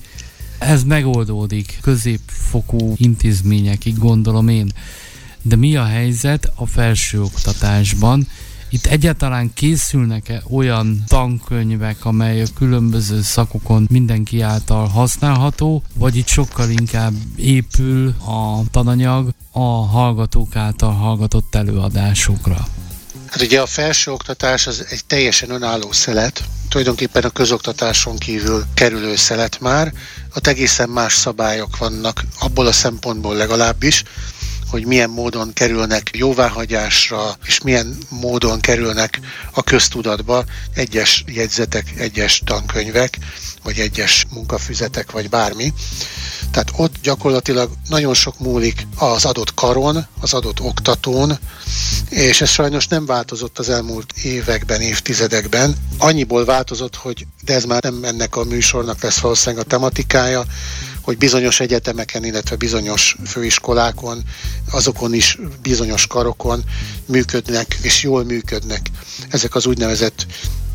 ez 0.64 0.84
megoldódik 0.84 1.78
középfokú 1.82 2.94
intézményekig, 2.98 3.98
gondolom 3.98 4.48
én. 4.48 4.72
De 5.42 5.56
mi 5.56 5.76
a 5.76 5.86
helyzet 5.86 6.52
a 6.56 6.66
felsőoktatásban? 6.66 8.28
Itt 8.70 8.86
egyáltalán 8.86 9.52
készülnek-e 9.54 10.44
olyan 10.50 11.04
tankönyvek, 11.08 12.06
amely 12.06 12.42
a 12.42 12.46
különböző 12.58 13.22
szakokon 13.22 13.88
mindenki 13.92 14.42
által 14.42 14.88
használható, 14.88 15.84
vagy 15.96 16.16
itt 16.16 16.28
sokkal 16.28 16.70
inkább 16.70 17.14
épül 17.36 18.08
a 18.26 18.64
tananyag 18.72 19.34
a 19.52 19.86
hallgatók 19.86 20.56
által 20.56 20.92
hallgatott 20.92 21.56
előadásokra? 21.56 22.68
Hát 23.34 23.42
ugye 23.42 23.62
a 23.62 23.66
felsőoktatás 23.66 24.68
az 24.68 24.86
egy 24.90 25.06
teljesen 25.06 25.50
önálló 25.50 25.92
szelet, 25.92 26.44
tulajdonképpen 26.70 27.24
a 27.24 27.30
közoktatáson 27.30 28.18
kívül 28.18 28.66
kerülő 28.74 29.16
szelet 29.16 29.60
már, 29.60 29.94
ott 30.36 30.48
egészen 30.48 30.90
más 30.90 31.14
szabályok 31.14 31.78
vannak, 31.78 32.24
abból 32.40 32.68
a 32.68 32.72
szempontból 32.72 33.36
legalábbis, 33.36 34.04
hogy 34.74 34.86
milyen 34.86 35.10
módon 35.10 35.54
kerülnek 35.54 36.10
jóváhagyásra, 36.14 37.38
és 37.46 37.62
milyen 37.62 37.98
módon 38.10 38.60
kerülnek 38.60 39.20
a 39.52 39.64
köztudatba 39.64 40.44
egyes 40.76 41.24
jegyzetek, 41.28 41.94
egyes 41.98 42.42
tankönyvek, 42.46 43.18
vagy 43.64 43.80
egyes 43.80 44.26
munkafüzetek, 44.30 45.12
vagy 45.12 45.30
bármi. 45.30 45.74
Tehát 46.52 46.72
ott 46.76 46.96
gyakorlatilag 47.02 47.72
nagyon 47.90 48.14
sok 48.14 48.40
múlik 48.40 48.88
az 48.98 49.26
adott 49.26 49.54
karon, 49.54 50.08
az 50.20 50.34
adott 50.34 50.60
oktatón, 50.60 51.38
és 52.10 52.42
ez 52.42 52.50
sajnos 52.50 52.88
nem 52.88 53.06
változott 53.06 53.60
az 53.60 53.70
elmúlt 53.70 54.14
években, 54.24 54.82
évtizedekben. 54.82 55.76
Annyiból 55.98 56.46
változott, 56.46 56.96
hogy 56.96 57.26
de 57.46 57.54
ez 57.54 57.64
már 57.64 57.84
nem 57.84 58.04
ennek 58.04 58.36
a 58.36 58.44
műsornak 58.44 59.02
lesz 59.02 59.20
valószínűleg 59.20 59.66
a 59.66 59.70
tematikája, 59.70 60.46
hogy 61.04 61.18
bizonyos 61.18 61.60
egyetemeken, 61.60 62.26
illetve 62.26 62.56
bizonyos 62.56 63.16
főiskolákon, 63.26 64.24
azokon 64.72 65.14
is 65.14 65.38
bizonyos 65.62 66.08
karokon 66.08 66.64
működnek, 67.06 67.78
és 67.82 68.04
jól 68.04 68.24
működnek 68.24 68.90
ezek 69.30 69.56
az 69.56 69.66
úgynevezett 69.66 70.26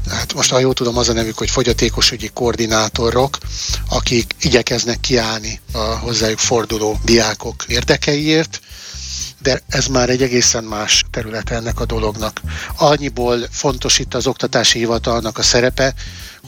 hát 0.09 0.35
most 0.35 0.51
ha 0.51 0.59
jól 0.59 0.75
tudom, 0.75 0.99
az 0.99 1.09
a 1.09 1.13
nevük, 1.13 1.39
hogy 1.39 1.51
fogyatékosügyi 1.51 2.31
koordinátorok, 2.35 3.39
akik 3.89 4.35
igyekeznek 4.41 5.01
kiállni 5.01 5.61
a 5.73 5.79
hozzájuk 5.79 6.39
forduló 6.39 6.99
diákok 7.05 7.65
érdekeiért, 7.67 8.61
de 9.43 9.63
ez 9.69 9.87
már 9.87 10.09
egy 10.11 10.23
egészen 10.23 10.65
más 10.65 11.05
terület 11.11 11.51
ennek 11.51 11.81
a 11.81 11.85
dolognak. 11.85 12.41
Annyiból 12.77 13.47
fontos 13.51 13.99
itt 13.99 14.15
az 14.15 14.27
oktatási 14.27 14.79
hivatalnak 14.79 15.39
a 15.39 15.43
szerepe, 15.43 15.95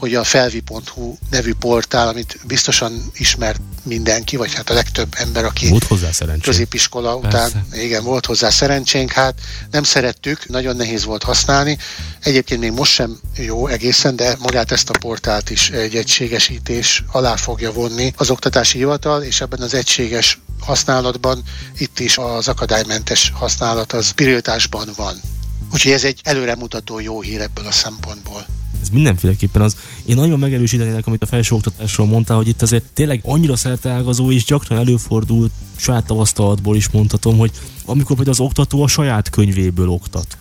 hogy 0.01 0.15
a 0.15 0.23
felvi.hu 0.23 1.15
nevű 1.29 1.53
portál, 1.53 2.07
amit 2.07 2.39
biztosan 2.47 3.11
ismert 3.13 3.61
mindenki, 3.83 4.35
vagy 4.35 4.53
hát 4.53 4.69
a 4.69 4.73
legtöbb 4.73 5.13
ember, 5.17 5.45
aki 5.45 5.69
volt 5.69 5.83
hozzá 5.83 6.11
szerencsénk. 6.11 6.43
középiskola 6.45 7.15
után, 7.15 7.51
Persze. 7.51 7.83
igen, 7.83 8.03
volt 8.03 8.25
hozzá 8.25 8.49
szerencsénk, 8.49 9.11
hát 9.11 9.39
nem 9.71 9.83
szerettük, 9.83 10.49
nagyon 10.49 10.75
nehéz 10.75 11.03
volt 11.03 11.23
használni. 11.23 11.77
Egyébként 12.19 12.59
még 12.59 12.71
most 12.71 12.91
sem 12.91 13.19
jó 13.35 13.67
egészen, 13.67 14.15
de 14.15 14.35
magát 14.39 14.71
ezt 14.71 14.89
a 14.89 14.97
portált 14.99 15.49
is 15.49 15.69
egy 15.69 15.95
egységesítés 15.95 17.03
alá 17.11 17.35
fogja 17.35 17.71
vonni 17.71 18.13
az 18.17 18.29
oktatási 18.29 18.77
hivatal, 18.77 19.21
és 19.21 19.41
ebben 19.41 19.61
az 19.61 19.73
egységes 19.73 20.39
használatban 20.59 21.43
itt 21.77 21.99
is 21.99 22.17
az 22.17 22.47
akadálymentes 22.47 23.31
használat 23.35 23.93
az 23.93 24.11
pirültásban 24.11 24.89
van. 24.95 25.21
Úgyhogy 25.73 25.91
ez 25.91 26.03
egy 26.03 26.19
előremutató 26.23 26.99
jó 26.99 27.21
hír 27.21 27.41
ebből 27.41 27.65
a 27.65 27.71
szempontból 27.71 28.45
ez 28.81 28.89
mindenféleképpen 28.89 29.61
az. 29.61 29.75
Én 30.05 30.15
nagyon 30.15 30.39
megerősítenének, 30.39 31.07
amit 31.07 31.23
a 31.23 31.25
felsőoktatásról 31.25 32.07
mondtál, 32.07 32.37
hogy 32.37 32.47
itt 32.47 32.61
azért 32.61 32.83
tényleg 32.93 33.21
annyira 33.23 33.55
szerteágazó 33.55 34.31
és 34.31 34.45
gyakran 34.45 34.79
előfordul, 34.79 35.49
saját 35.75 36.05
tavasztalatból 36.05 36.75
is 36.75 36.89
mondhatom, 36.89 37.37
hogy 37.37 37.51
amikor 37.85 38.15
például 38.15 38.35
az 38.39 38.45
oktató 38.45 38.83
a 38.83 38.87
saját 38.87 39.29
könyvéből 39.29 39.89
oktat, 39.89 40.37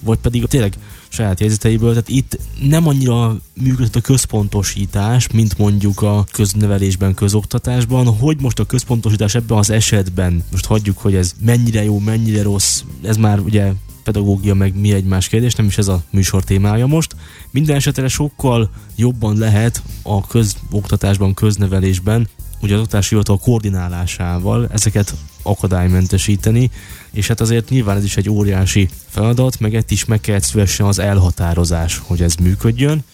vagy 0.00 0.18
pedig 0.18 0.46
tényleg 0.46 0.74
saját 1.08 1.40
jegyzeteiből, 1.40 1.90
tehát 1.90 2.08
itt 2.08 2.38
nem 2.60 2.88
annyira 2.88 3.36
működött 3.60 3.96
a 3.96 4.00
központosítás, 4.00 5.28
mint 5.28 5.58
mondjuk 5.58 6.02
a 6.02 6.26
köznevelésben, 6.32 7.14
közoktatásban, 7.14 8.06
hogy 8.06 8.40
most 8.40 8.58
a 8.58 8.64
központosítás 8.64 9.34
ebben 9.34 9.58
az 9.58 9.70
esetben, 9.70 10.44
most 10.50 10.66
hagyjuk, 10.66 10.98
hogy 10.98 11.14
ez 11.14 11.32
mennyire 11.44 11.84
jó, 11.84 11.98
mennyire 11.98 12.42
rossz, 12.42 12.82
ez 13.02 13.16
már 13.16 13.38
ugye 13.38 13.72
pedagógia 14.04 14.54
meg 14.54 14.80
mi 14.80 14.92
egymás 14.92 15.28
kérdés, 15.28 15.54
nem 15.54 15.66
is 15.66 15.78
ez 15.78 15.88
a 15.88 16.02
műsor 16.10 16.44
témája 16.44 16.86
most. 16.86 17.16
Minden 17.50 17.76
esetre 17.76 18.08
sokkal 18.08 18.70
jobban 18.96 19.38
lehet 19.38 19.82
a 20.02 20.26
közoktatásban, 20.26 21.34
köznevelésben, 21.34 22.28
ugye 22.60 22.74
az 22.74 22.80
oktatási 22.80 23.08
hivatal 23.08 23.38
koordinálásával 23.38 24.68
ezeket 24.72 25.14
akadálymentesíteni, 25.42 26.70
és 27.10 27.28
hát 27.28 27.40
azért 27.40 27.68
nyilván 27.68 27.96
ez 27.96 28.04
is 28.04 28.16
egy 28.16 28.30
óriási 28.30 28.88
feladat, 29.08 29.60
meg 29.60 29.74
egy 29.74 29.92
is 29.92 30.04
meg 30.04 30.20
kell 30.20 30.40
szülessen 30.40 30.86
az 30.86 30.98
elhatározás, 30.98 31.98
hogy 31.98 32.22
ez 32.22 32.34
működjön, 32.34 33.04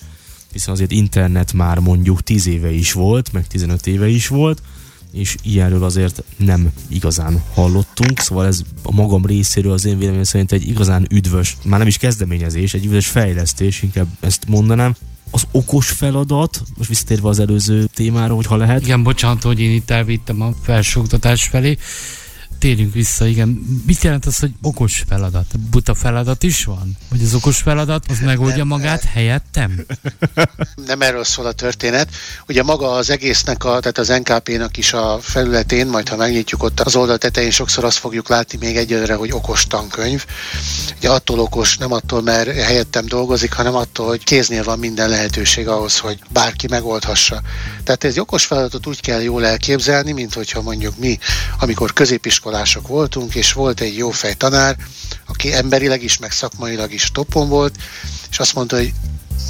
hiszen 0.53 0.75
azért 0.75 0.91
internet 0.91 1.53
már 1.53 1.79
mondjuk 1.79 2.23
10 2.23 2.47
éve 2.47 2.71
is 2.71 2.93
volt, 2.93 3.33
meg 3.33 3.47
15 3.47 3.87
éve 3.87 4.09
is 4.09 4.29
volt, 4.29 4.63
és 5.13 5.37
ilyenről 5.43 5.85
azért 5.85 6.23
nem 6.37 6.73
igazán 6.89 7.43
hallottunk, 7.55 8.21
szóval 8.21 8.47
ez 8.47 8.61
a 8.83 8.93
magam 8.93 9.27
részéről 9.27 9.73
az 9.73 9.85
én 9.85 9.99
véleményem 9.99 10.25
szerint 10.25 10.53
egy 10.53 10.69
igazán 10.69 11.07
üdvös, 11.11 11.57
már 11.65 11.79
nem 11.79 11.89
is 11.89 11.97
kezdeményezés, 11.97 12.75
egy 12.75 12.85
üdvös 12.85 13.07
fejlesztés, 13.07 13.83
inkább 13.83 14.07
ezt 14.21 14.49
mondanám. 14.49 14.95
Az 15.31 15.47
okos 15.51 15.89
feladat, 15.91 16.63
most 16.77 16.89
visszatérve 16.89 17.29
az 17.29 17.39
előző 17.39 17.89
témára, 17.95 18.35
hogyha 18.35 18.57
lehet. 18.57 18.83
Igen, 18.83 19.03
bocsánat, 19.03 19.43
hogy 19.43 19.61
én 19.61 19.71
itt 19.71 19.91
elvittem 19.91 20.41
a 20.41 20.53
felsőoktatás 20.63 21.43
felé 21.43 21.77
térjünk 22.61 22.95
vissza, 22.95 23.27
igen. 23.27 23.49
Mit 23.87 24.03
jelent 24.03 24.27
az, 24.27 24.39
hogy 24.39 24.51
okos 24.63 25.05
feladat? 25.09 25.59
Buta 25.71 25.95
feladat 25.95 26.43
is 26.43 26.65
van? 26.65 26.97
Hogy 27.11 27.23
az 27.23 27.35
okos 27.35 27.59
feladat, 27.59 28.05
az 28.09 28.19
megoldja 28.19 28.57
nem, 28.57 28.67
magát 28.67 29.03
nem. 29.03 29.13
helyettem? 29.13 29.87
Nem 30.87 31.01
erről 31.01 31.25
szól 31.25 31.47
a 31.47 31.53
történet. 31.53 32.09
Ugye 32.49 32.63
maga 32.63 32.91
az 32.93 33.11
egésznek, 33.11 33.65
a, 33.65 33.81
tehát 33.81 33.99
az 33.99 34.09
NKP-nak 34.09 34.77
is 34.77 34.93
a 34.93 35.19
felületén, 35.21 35.87
majd 35.87 36.09
ha 36.09 36.17
megnyitjuk 36.17 36.63
ott 36.63 36.81
az 36.81 36.97
oldal 36.97 37.19
tetején, 37.19 37.51
sokszor 37.51 37.85
azt 37.85 37.99
fogjuk 37.99 38.29
látni 38.29 38.59
még 38.61 38.77
egyelőre, 38.77 39.15
hogy 39.15 39.33
okos 39.33 39.67
tankönyv. 39.67 40.27
Ugye 40.97 41.11
attól 41.11 41.39
okos, 41.39 41.77
nem 41.77 41.93
attól, 41.93 42.23
mert 42.23 42.51
helyettem 42.51 43.07
dolgozik, 43.07 43.53
hanem 43.53 43.75
attól, 43.75 44.07
hogy 44.07 44.25
kéznél 44.25 44.65
van 44.65 44.79
minden 44.79 45.09
lehetőség 45.09 45.69
ahhoz, 45.69 45.99
hogy 45.99 46.19
bárki 46.31 46.67
megoldhassa. 46.67 47.43
Tehát 47.85 48.05
ez 48.05 48.19
okos 48.19 48.45
feladatot 48.45 48.87
úgy 48.87 49.01
kell 49.01 49.21
jól 49.21 49.47
elképzelni, 49.47 50.13
mint 50.13 50.35
hogyha 50.35 50.63
mondjuk 50.63 50.99
mi, 50.99 51.19
amikor 51.59 51.93
középiskolában 51.93 52.50
iskolások 52.51 52.89
voltunk, 52.89 53.35
és 53.35 53.53
volt 53.53 53.81
egy 53.81 53.97
jó 53.97 54.11
fej 54.11 54.35
tanár, 54.35 54.77
aki 55.27 55.53
emberileg 55.53 56.03
is, 56.03 56.19
meg 56.19 56.33
szakmailag 56.33 56.93
is 56.93 57.11
topon 57.13 57.49
volt, 57.49 57.75
és 58.31 58.39
azt 58.39 58.55
mondta, 58.55 58.77
hogy 58.77 58.93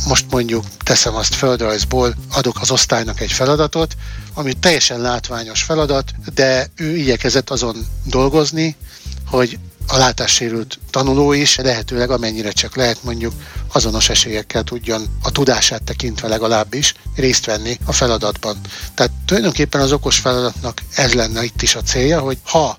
most 0.08 0.26
mondjuk 0.30 0.64
teszem 0.84 1.14
azt 1.14 1.34
földrajzból, 1.34 2.14
adok 2.32 2.60
az 2.60 2.70
osztálynak 2.70 3.20
egy 3.20 3.32
feladatot, 3.32 3.96
ami 4.34 4.52
teljesen 4.52 5.00
látványos 5.00 5.62
feladat, 5.62 6.12
de 6.34 6.66
ő 6.76 6.96
igyekezett 6.96 7.50
azon 7.50 7.86
dolgozni, 8.04 8.76
hogy 9.26 9.58
a 9.92 9.96
látássérült 9.96 10.78
tanuló 10.90 11.32
is 11.32 11.56
lehetőleg 11.56 12.10
amennyire 12.10 12.52
csak 12.52 12.76
lehet 12.76 13.02
mondjuk 13.02 13.32
azonos 13.72 14.08
esélyekkel 14.08 14.62
tudjon 14.62 15.02
a 15.22 15.30
tudását 15.30 15.82
tekintve 15.82 16.28
legalábbis 16.28 16.94
részt 17.14 17.46
venni 17.46 17.78
a 17.84 17.92
feladatban. 17.92 18.56
Tehát 18.94 19.12
tulajdonképpen 19.24 19.80
az 19.80 19.92
okos 19.92 20.18
feladatnak 20.18 20.82
ez 20.94 21.12
lenne 21.12 21.42
itt 21.42 21.62
is 21.62 21.74
a 21.74 21.82
célja, 21.82 22.20
hogy 22.20 22.38
ha 22.44 22.78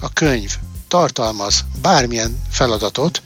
a 0.00 0.12
könyv 0.12 0.56
tartalmaz 0.88 1.64
bármilyen 1.82 2.42
feladatot, 2.50 3.22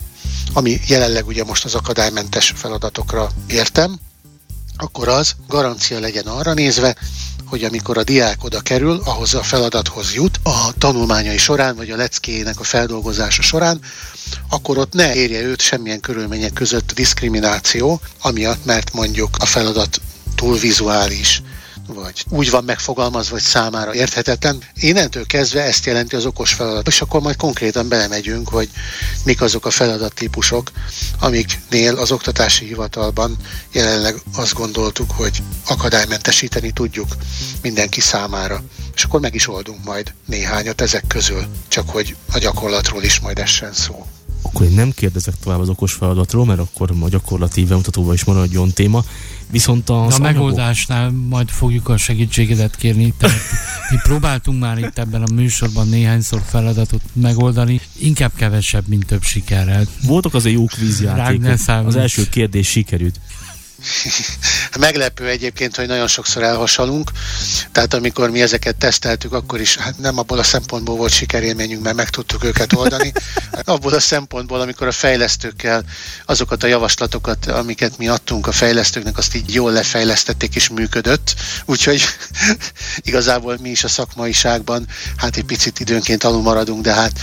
ami 0.53 0.79
jelenleg 0.87 1.27
ugye 1.27 1.43
most 1.43 1.65
az 1.65 1.75
akadálymentes 1.75 2.53
feladatokra 2.55 3.29
értem, 3.47 3.99
akkor 4.77 5.07
az 5.07 5.35
garancia 5.47 5.99
legyen 5.99 6.25
arra 6.25 6.53
nézve, 6.53 6.95
hogy 7.45 7.63
amikor 7.63 7.97
a 7.97 8.03
diák 8.03 8.43
oda 8.43 8.59
kerül, 8.59 9.01
ahhoz 9.05 9.33
a 9.33 9.43
feladathoz 9.43 10.13
jut, 10.13 10.39
a 10.43 10.71
tanulmányai 10.77 11.37
során, 11.37 11.75
vagy 11.75 11.89
a 11.89 11.95
leckéjének 11.95 12.59
a 12.59 12.63
feldolgozása 12.63 13.41
során, 13.41 13.79
akkor 14.49 14.77
ott 14.77 14.93
ne 14.93 15.15
érje 15.15 15.41
őt 15.41 15.61
semmilyen 15.61 15.99
körülmények 15.99 16.53
között 16.53 16.93
diszkrimináció, 16.93 18.01
amiatt, 18.21 18.65
mert 18.65 18.93
mondjuk 18.93 19.29
a 19.39 19.45
feladat 19.45 20.01
túl 20.35 20.57
vizuális, 20.57 21.41
vagy 21.93 22.25
úgy 22.29 22.49
van 22.49 22.63
megfogalmazva, 22.63 23.33
hogy 23.33 23.41
számára 23.41 23.93
érthetetlen. 23.93 24.63
Innentől 24.75 25.25
kezdve 25.25 25.63
ezt 25.63 25.85
jelenti 25.85 26.15
az 26.15 26.25
okos 26.25 26.53
feladat, 26.53 26.87
és 26.87 27.01
akkor 27.01 27.21
majd 27.21 27.35
konkrétan 27.35 27.87
belemegyünk, 27.87 28.49
hogy 28.49 28.69
mik 29.23 29.41
azok 29.41 29.65
a 29.65 29.69
feladattípusok, 29.69 30.71
amiknél 31.19 31.95
az 31.95 32.11
oktatási 32.11 32.65
hivatalban 32.65 33.37
jelenleg 33.71 34.15
azt 34.35 34.53
gondoltuk, 34.53 35.11
hogy 35.11 35.43
akadálymentesíteni 35.67 36.71
tudjuk 36.71 37.07
mindenki 37.61 38.01
számára. 38.01 38.63
És 38.95 39.03
akkor 39.03 39.19
meg 39.19 39.35
is 39.35 39.47
oldunk 39.47 39.83
majd 39.83 40.13
néhányat 40.25 40.81
ezek 40.81 41.07
közül, 41.07 41.45
csak 41.67 41.89
hogy 41.89 42.15
a 42.31 42.37
gyakorlatról 42.37 43.03
is 43.03 43.19
majd 43.19 43.39
essen 43.39 43.73
szó 43.73 44.05
akkor 44.41 44.65
én 44.65 44.71
nem 44.71 44.91
kérdezek 44.91 45.33
tovább 45.43 45.59
az 45.59 45.69
okos 45.69 45.93
feladatról, 45.93 46.45
mert 46.45 46.59
akkor 46.59 46.91
a 47.01 47.09
gyakorlati 47.09 47.63
bemutatóban 47.65 48.13
is 48.13 48.23
maradjon 48.23 48.71
téma. 48.71 49.03
Viszont 49.51 49.89
a, 49.89 50.05
a 50.05 50.17
megoldásnál 50.19 51.09
majd 51.09 51.49
fogjuk 51.49 51.89
a 51.89 51.97
segítségedet 51.97 52.75
kérni. 52.75 53.13
Tehát 53.17 53.37
mi 53.89 53.97
próbáltunk 54.03 54.59
már 54.59 54.77
itt 54.77 54.97
ebben 54.97 55.23
a 55.23 55.33
műsorban 55.33 55.87
néhányszor 55.87 56.41
feladatot 56.45 57.01
megoldani, 57.13 57.81
inkább 57.99 58.31
kevesebb, 58.35 58.87
mint 58.87 59.05
több 59.05 59.23
sikerrel. 59.23 59.85
Voltak 60.03 60.33
azért 60.33 60.55
jó 60.55 60.65
kvízjátékok. 60.65 61.57
Az 61.85 61.95
első 61.95 62.23
kérdés 62.29 62.67
sikerült. 62.67 63.19
Meglepő 64.79 65.27
egyébként, 65.27 65.75
hogy 65.75 65.87
nagyon 65.87 66.07
sokszor 66.07 66.43
elhasalunk, 66.43 67.11
tehát 67.71 67.93
amikor 67.93 68.29
mi 68.29 68.41
ezeket 68.41 68.75
teszteltük, 68.75 69.33
akkor 69.33 69.61
is 69.61 69.77
hát 69.77 69.97
nem 69.97 70.17
abból 70.17 70.39
a 70.39 70.43
szempontból 70.43 70.95
volt 70.95 71.11
sikerélményünk, 71.11 71.83
mert 71.83 71.95
meg 71.95 72.09
tudtuk 72.09 72.43
őket 72.43 72.73
oldani, 72.73 73.11
abból 73.63 73.93
a 73.93 73.99
szempontból, 73.99 74.61
amikor 74.61 74.87
a 74.87 74.91
fejlesztőkkel 74.91 75.83
azokat 76.25 76.63
a 76.63 76.67
javaslatokat, 76.67 77.45
amiket 77.45 77.97
mi 77.97 78.07
adtunk 78.07 78.47
a 78.47 78.51
fejlesztőknek, 78.51 79.17
azt 79.17 79.35
így 79.35 79.53
jól 79.53 79.71
lefejlesztették 79.71 80.55
és 80.55 80.69
működött, 80.69 81.35
úgyhogy 81.65 82.03
igazából 83.09 83.57
mi 83.61 83.69
is 83.69 83.83
a 83.83 83.87
szakmaiságban 83.87 84.87
hát 85.17 85.37
egy 85.37 85.43
picit 85.45 85.79
időnként 85.79 86.23
alul 86.23 86.41
maradunk, 86.41 86.83
de 86.83 86.93
hát 86.93 87.19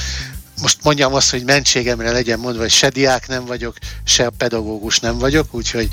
most 0.62 0.78
mondjam 0.82 1.14
azt, 1.14 1.30
hogy 1.30 1.44
mentségemre 1.44 2.10
legyen 2.12 2.38
mondva, 2.38 2.60
hogy 2.60 2.70
se 2.70 2.88
diák 2.88 3.28
nem 3.28 3.44
vagyok, 3.44 3.76
se 4.04 4.30
pedagógus 4.36 4.98
nem 4.98 5.18
vagyok, 5.18 5.54
úgyhogy 5.54 5.88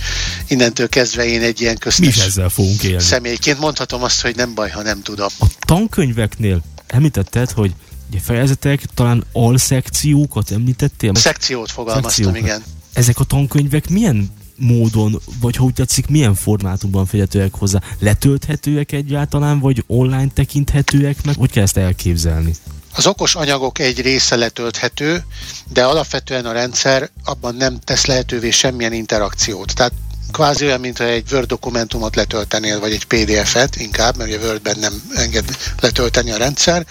innentől 0.48 0.90
kezdve 0.90 1.26
én 1.26 1.42
egy 1.42 1.62
ilyen 1.62 1.78
köztes 1.78 2.16
Mi 2.16 2.22
ezzel 2.22 2.50
fogunk 2.50 2.84
élni. 2.84 3.02
személyként 3.02 3.60
mondhatom 3.60 4.04
azt, 4.04 4.22
hogy 4.22 4.36
nem 4.36 4.54
baj, 4.54 4.70
ha 4.70 4.82
nem 4.82 5.02
tudom. 5.02 5.28
A 5.40 5.46
tankönyveknél 5.60 6.62
említetted, 6.88 7.52
hogy 7.52 7.72
ugye 8.10 8.20
fejezetek, 8.20 8.84
talán 8.94 9.24
alszekciókat 9.32 10.52
említettél? 10.52 11.12
A 11.14 11.18
szekciót 11.18 11.72
fogalmaztam, 11.72 12.12
Szekciókat. 12.12 12.42
igen. 12.42 12.64
Ezek 12.94 13.20
a 13.20 13.24
tankönyvek 13.24 13.90
milyen 13.90 14.30
módon, 14.56 15.22
vagy 15.42 15.56
ha 15.56 15.64
úgy 15.64 15.74
tetszik, 15.74 16.08
milyen 16.08 16.36
formátumban 16.36 17.06
fedhetőek 17.06 17.54
hozzá? 17.54 17.82
Letölthetőek 18.00 18.92
egyáltalán, 18.92 19.60
vagy 19.60 19.84
online 19.88 20.28
tekinthetőek 20.34 21.24
meg? 21.24 21.36
Hogy 21.38 21.52
kell 21.52 21.64
ezt 21.64 21.78
elképzelni? 21.78 22.54
Az 22.96 23.08
okos 23.08 23.36
anyagok 23.36 23.80
egy 23.80 24.02
része 24.02 24.36
letölthető, 24.36 25.24
de 25.70 25.84
alapvetően 25.84 26.46
a 26.46 26.52
rendszer 26.52 27.10
abban 27.24 27.56
nem 27.56 27.80
tesz 27.80 28.06
lehetővé 28.06 28.52
semmilyen 28.52 28.94
interakciót. 28.94 29.74
Tehát 29.74 29.94
kvázi 30.32 30.66
olyan, 30.66 30.80
mintha 30.80 31.04
egy 31.04 31.32
Word 31.32 31.48
dokumentumot 31.48 32.16
letöltenél, 32.16 32.80
vagy 32.80 32.92
egy 32.92 33.06
PDF-et 33.06 33.76
inkább, 33.76 34.18
mert 34.18 34.34
a 34.34 34.46
Wordben 34.46 34.80
nem 34.80 34.94
enged 35.16 35.58
letölteni 35.80 36.32
a 36.32 36.38
rendszer. 36.38 36.86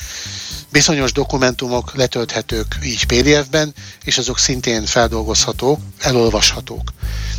Bizonyos 0.69 1.13
dokumentumok 1.13 1.95
letölthetők 1.95 2.79
így 2.85 3.05
PDF-ben, 3.05 3.75
és 4.05 4.19
azok 4.19 4.39
szintén 4.39 4.87
feldolgozhatók, 4.87 5.81
elolvashatók. 5.99 6.93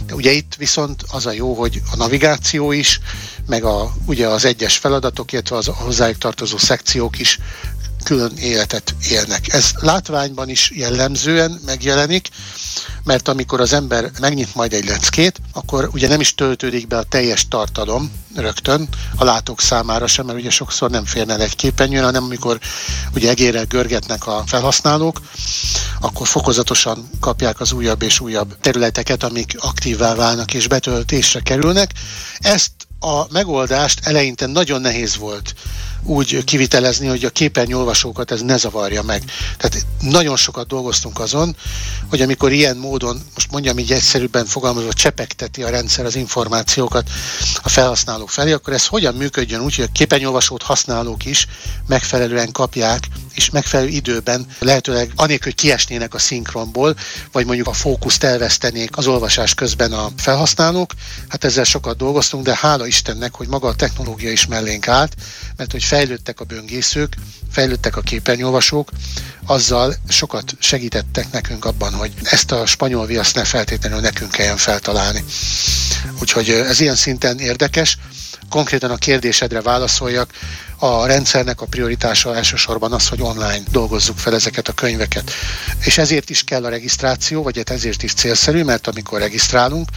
De 0.05 0.13
ugye 0.13 0.31
itt 0.31 0.55
viszont 0.57 1.03
az 1.11 1.25
a 1.25 1.31
jó, 1.31 1.53
hogy 1.53 1.81
a 1.91 1.95
navigáció 1.95 2.71
is, 2.71 2.99
meg 3.47 3.63
a, 3.63 3.93
ugye 4.05 4.27
az 4.27 4.45
egyes 4.45 4.77
feladatok, 4.77 5.31
illetve 5.31 5.55
az 5.55 5.65
hozzájuk 5.65 6.17
tartozó 6.17 6.57
szekciók 6.57 7.19
is 7.19 7.39
külön 8.03 8.31
életet 8.37 8.95
élnek. 9.09 9.53
Ez 9.53 9.71
látványban 9.79 10.49
is 10.49 10.71
jellemzően 10.75 11.59
megjelenik, 11.65 12.29
mert 13.03 13.27
amikor 13.27 13.61
az 13.61 13.73
ember 13.73 14.11
megnyit 14.19 14.55
majd 14.55 14.73
egy 14.73 14.85
leckét, 14.85 15.39
akkor 15.53 15.89
ugye 15.93 16.07
nem 16.07 16.19
is 16.19 16.35
töltődik 16.35 16.87
be 16.87 16.97
a 16.97 17.03
teljes 17.03 17.47
tartalom 17.47 18.11
rögtön 18.35 18.87
a 19.15 19.23
látók 19.23 19.61
számára 19.61 20.07
sem, 20.07 20.25
mert 20.25 20.39
ugye 20.39 20.49
sokszor 20.49 20.89
nem 20.89 21.05
férne 21.05 21.37
egy 21.37 21.55
képernyőn, 21.55 22.03
hanem 22.03 22.23
amikor 22.23 22.59
ugye 23.15 23.29
egérrel 23.29 23.65
görgetnek 23.65 24.27
a 24.27 24.43
felhasználók, 24.45 25.21
akkor 25.99 26.27
fokozatosan 26.27 27.09
kapják 27.19 27.59
az 27.59 27.71
újabb 27.71 28.01
és 28.01 28.19
újabb 28.19 28.57
területeket, 28.61 29.23
amik 29.23 29.55
aktívvá 29.59 30.15
válnak 30.15 30.53
és 30.53 30.67
betöltésre 30.67 31.39
kerülnek. 31.39 31.91
Ezt 32.39 32.71
a 32.99 33.25
megoldást 33.31 33.99
eleinte 34.07 34.45
nagyon 34.45 34.81
nehéz 34.81 35.17
volt 35.17 35.53
úgy 36.05 36.43
kivitelezni, 36.43 37.07
hogy 37.07 37.25
a 37.25 37.29
képernyőolvasókat 37.29 38.31
ez 38.31 38.41
ne 38.41 38.57
zavarja 38.57 39.01
meg. 39.01 39.23
Tehát 39.57 39.85
nagyon 39.99 40.35
sokat 40.35 40.67
dolgoztunk 40.67 41.19
azon, 41.19 41.55
hogy 42.09 42.21
amikor 42.21 42.51
ilyen 42.51 42.77
módon, 42.77 43.21
most 43.33 43.51
mondjam 43.51 43.79
így 43.79 43.91
egyszerűbben 43.91 44.45
fogalmazva, 44.45 44.93
csepegteti 44.93 45.63
a 45.63 45.69
rendszer 45.69 46.05
az 46.05 46.15
információkat 46.15 47.09
a 47.61 47.69
felhasználók 47.69 48.29
felé, 48.29 48.51
akkor 48.51 48.73
ez 48.73 48.85
hogyan 48.85 49.15
működjön 49.15 49.61
úgy, 49.61 49.75
hogy 49.75 49.85
a 49.85 49.91
képernyőolvasót 49.91 50.61
használók 50.61 51.25
is 51.25 51.47
megfelelően 51.87 52.51
kapják, 52.51 53.07
és 53.33 53.49
megfelelő 53.49 53.89
időben, 53.89 54.45
lehetőleg 54.59 55.11
anélkül, 55.15 55.51
hogy 55.51 55.61
kiesnének 55.61 56.13
a 56.13 56.19
szinkronból, 56.19 56.95
vagy 57.31 57.45
mondjuk 57.45 57.67
a 57.67 57.73
fókuszt 57.73 58.23
elvesztenék 58.23 58.97
az 58.97 59.07
olvasás 59.07 59.53
közben 59.53 59.91
a 59.93 60.09
felhasználók. 60.17 60.93
Hát 61.27 61.43
ezzel 61.43 61.63
sokat 61.63 61.97
dolgoztunk, 61.97 62.43
de 62.43 62.57
hála 62.61 62.87
Istennek, 62.87 63.35
hogy 63.35 63.47
maga 63.47 63.67
a 63.67 63.75
technológia 63.75 64.31
is 64.31 64.45
mellénk 64.45 64.87
állt, 64.87 65.15
mert 65.57 65.71
hogy 65.71 65.81
fejlődtek 65.93 66.39
a 66.39 66.43
böngészők, 66.43 67.15
fejlődtek 67.51 67.95
a 67.97 68.01
képernyőolvasók, 68.01 68.91
azzal 69.45 69.93
sokat 70.09 70.55
segítettek 70.59 71.31
nekünk 71.31 71.65
abban, 71.65 71.93
hogy 71.93 72.11
ezt 72.23 72.51
a 72.51 72.65
spanyol 72.65 73.05
viaszt 73.05 73.35
ne 73.35 73.43
feltétlenül 73.43 73.99
nekünk 73.99 74.31
kelljen 74.31 74.57
feltalálni. 74.57 75.23
Úgyhogy 76.21 76.49
ez 76.49 76.79
ilyen 76.79 76.95
szinten 76.95 77.39
érdekes. 77.39 77.97
Konkrétan 78.49 78.91
a 78.91 78.95
kérdésedre 78.95 79.61
válaszoljak, 79.61 80.31
a 80.77 81.05
rendszernek 81.05 81.61
a 81.61 81.65
prioritása 81.65 82.35
elsősorban 82.35 82.93
az, 82.93 83.07
hogy 83.07 83.21
online 83.21 83.63
dolgozzuk 83.71 84.17
fel 84.17 84.33
ezeket 84.33 84.67
a 84.67 84.73
könyveket. 84.73 85.31
És 85.79 85.97
ezért 85.97 86.29
is 86.29 86.43
kell 86.43 86.65
a 86.65 86.69
regisztráció, 86.69 87.43
vagy 87.43 87.57
hát 87.57 87.69
ezért 87.69 88.03
is 88.03 88.13
célszerű, 88.13 88.63
mert 88.63 88.87
amikor 88.87 89.19
regisztrálunk, 89.19 89.89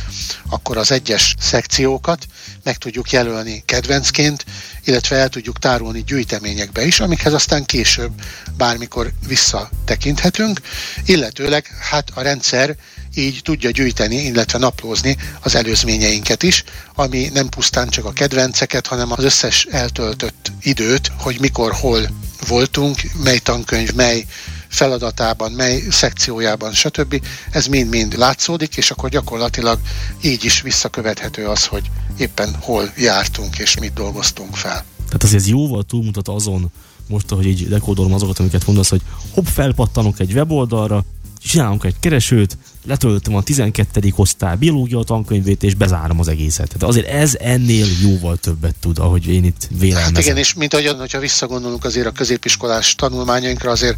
akkor 0.48 0.76
az 0.76 0.90
egyes 0.90 1.34
szekciókat 1.38 2.26
meg 2.62 2.76
tudjuk 2.76 3.10
jelölni 3.10 3.62
kedvencként, 3.66 4.44
illetve 4.84 5.16
el 5.16 5.28
tudjuk 5.28 5.58
tárolni 5.58 6.04
gyűjteményekbe 6.04 6.84
is, 6.84 7.00
amikhez 7.00 7.32
aztán 7.32 7.64
később 7.64 8.12
bármikor 8.56 9.12
visszatekinthetünk, 9.26 10.60
illetőleg 11.04 11.66
hát 11.90 12.10
a 12.14 12.22
rendszer 12.22 12.76
így 13.16 13.40
tudja 13.42 13.70
gyűjteni, 13.70 14.16
illetve 14.16 14.58
naplózni 14.58 15.16
az 15.40 15.54
előzményeinket 15.54 16.42
is, 16.42 16.64
ami 16.94 17.30
nem 17.32 17.48
pusztán 17.48 17.88
csak 17.88 18.04
a 18.04 18.12
kedvenceket, 18.12 18.86
hanem 18.86 19.12
az 19.12 19.24
összes 19.24 19.66
eltöltött 19.70 20.52
időt, 20.60 21.12
hogy 21.18 21.40
mikor, 21.40 21.72
hol 21.72 22.08
voltunk, 22.48 23.00
mely 23.24 23.38
tankönyv, 23.38 23.92
mely 23.94 24.24
feladatában, 24.68 25.52
mely 25.52 25.82
szekciójában, 25.90 26.72
stb. 26.72 27.22
Ez 27.50 27.66
mind-mind 27.66 28.18
látszódik, 28.18 28.76
és 28.76 28.90
akkor 28.90 29.08
gyakorlatilag 29.08 29.78
így 30.22 30.44
is 30.44 30.60
visszakövethető 30.60 31.46
az, 31.46 31.64
hogy 31.64 31.90
éppen 32.16 32.56
hol 32.60 32.92
jártunk 32.96 33.58
és 33.58 33.78
mit 33.78 33.92
dolgoztunk 33.92 34.56
fel. 34.56 34.84
Tehát 35.06 35.22
azért 35.22 35.42
ez 35.42 35.48
jóval 35.48 35.82
túlmutat 35.82 36.28
azon, 36.28 36.70
most, 37.08 37.28
hogy 37.28 37.46
így 37.46 37.68
dekódolom 37.68 38.12
azokat, 38.12 38.38
amiket 38.38 38.66
mondasz, 38.66 38.88
hogy 38.88 39.02
hopp, 39.34 39.46
felpattanok 39.46 40.20
egy 40.20 40.32
weboldalra, 40.32 41.04
csinálunk 41.42 41.84
egy 41.84 41.94
keresőt, 42.00 42.56
letöltöm 42.86 43.36
a 43.36 43.42
12. 43.42 44.12
osztály 44.16 44.56
biológia 44.56 45.02
tankönyvét, 45.02 45.62
és 45.62 45.74
bezárom 45.74 46.20
az 46.20 46.28
egészet. 46.28 46.66
Tehát 46.66 46.82
azért 46.82 47.06
ez 47.06 47.34
ennél 47.40 47.86
jóval 48.02 48.36
többet 48.36 48.74
tud, 48.80 48.98
ahogy 48.98 49.26
én 49.26 49.44
itt 49.44 49.68
vélelmezem. 49.78 50.14
Hát 50.14 50.22
igen, 50.22 50.36
és 50.36 50.54
mint 50.54 50.74
ahogy, 50.74 50.94
hogyha 50.98 51.18
visszagondolunk 51.18 51.84
azért 51.84 52.06
a 52.06 52.10
középiskolás 52.10 52.94
tanulmányainkra, 52.94 53.70
azért 53.70 53.96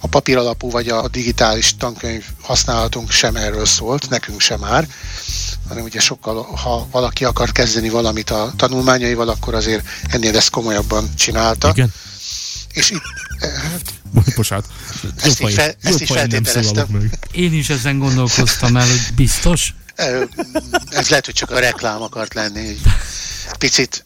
a 0.00 0.06
papíralapú 0.06 0.70
vagy 0.70 0.88
a 0.88 1.08
digitális 1.08 1.74
tankönyv 1.76 2.24
használatunk 2.42 3.10
sem 3.10 3.36
erről 3.36 3.66
szólt, 3.66 4.08
nekünk 4.08 4.40
sem 4.40 4.60
már, 4.60 4.88
hanem 5.68 5.84
ugye 5.84 6.00
sokkal, 6.00 6.42
ha 6.42 6.86
valaki 6.90 7.24
akar 7.24 7.52
kezdeni 7.52 7.88
valamit 7.88 8.30
a 8.30 8.52
tanulmányaival, 8.56 9.28
akkor 9.28 9.54
azért 9.54 9.84
ennél 10.08 10.36
ezt 10.36 10.50
komolyabban 10.50 11.14
csinálta. 11.14 11.68
Igen. 11.68 11.92
És 12.72 12.90
itt, 12.90 13.02
hát, 13.40 13.92
Bocsánat. 14.36 14.66
Ezt 15.22 15.40
így, 15.40 15.52
fel, 15.52 15.74
ezt 15.82 16.00
így 16.00 16.10
feltételeztem. 16.10 17.10
Én 17.32 17.52
is 17.52 17.68
ezen 17.68 17.98
gondolkoztam 17.98 18.76
el, 18.76 18.86
hogy 18.86 19.00
biztos. 19.14 19.74
Ez 20.90 21.08
lehet, 21.08 21.24
hogy 21.24 21.34
csak 21.34 21.50
a 21.50 21.58
reklám 21.58 22.02
akart 22.02 22.34
lenni. 22.34 22.66
Hogy 22.66 22.80
picit 23.58 24.04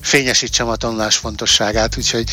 fényesítsem 0.00 0.68
a 0.68 0.76
tanulás 0.76 1.16
fontosságát, 1.16 1.96
úgyhogy 1.96 2.30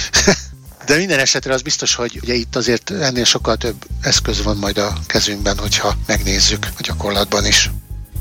de 0.86 0.98
minden 0.98 1.20
esetre 1.20 1.54
az 1.54 1.62
biztos, 1.62 1.96
hogy 1.96 2.20
ugye 2.22 2.34
itt 2.34 2.56
azért 2.56 2.90
ennél 2.90 3.24
sokkal 3.24 3.58
több 3.58 3.86
eszköz 4.02 4.44
van 4.44 4.58
majd 4.58 4.78
a 4.78 4.98
kezünkben, 5.06 5.58
hogyha 5.58 5.98
megnézzük 6.06 6.68
a 6.78 6.82
gyakorlatban 6.82 7.46
is. 7.46 7.70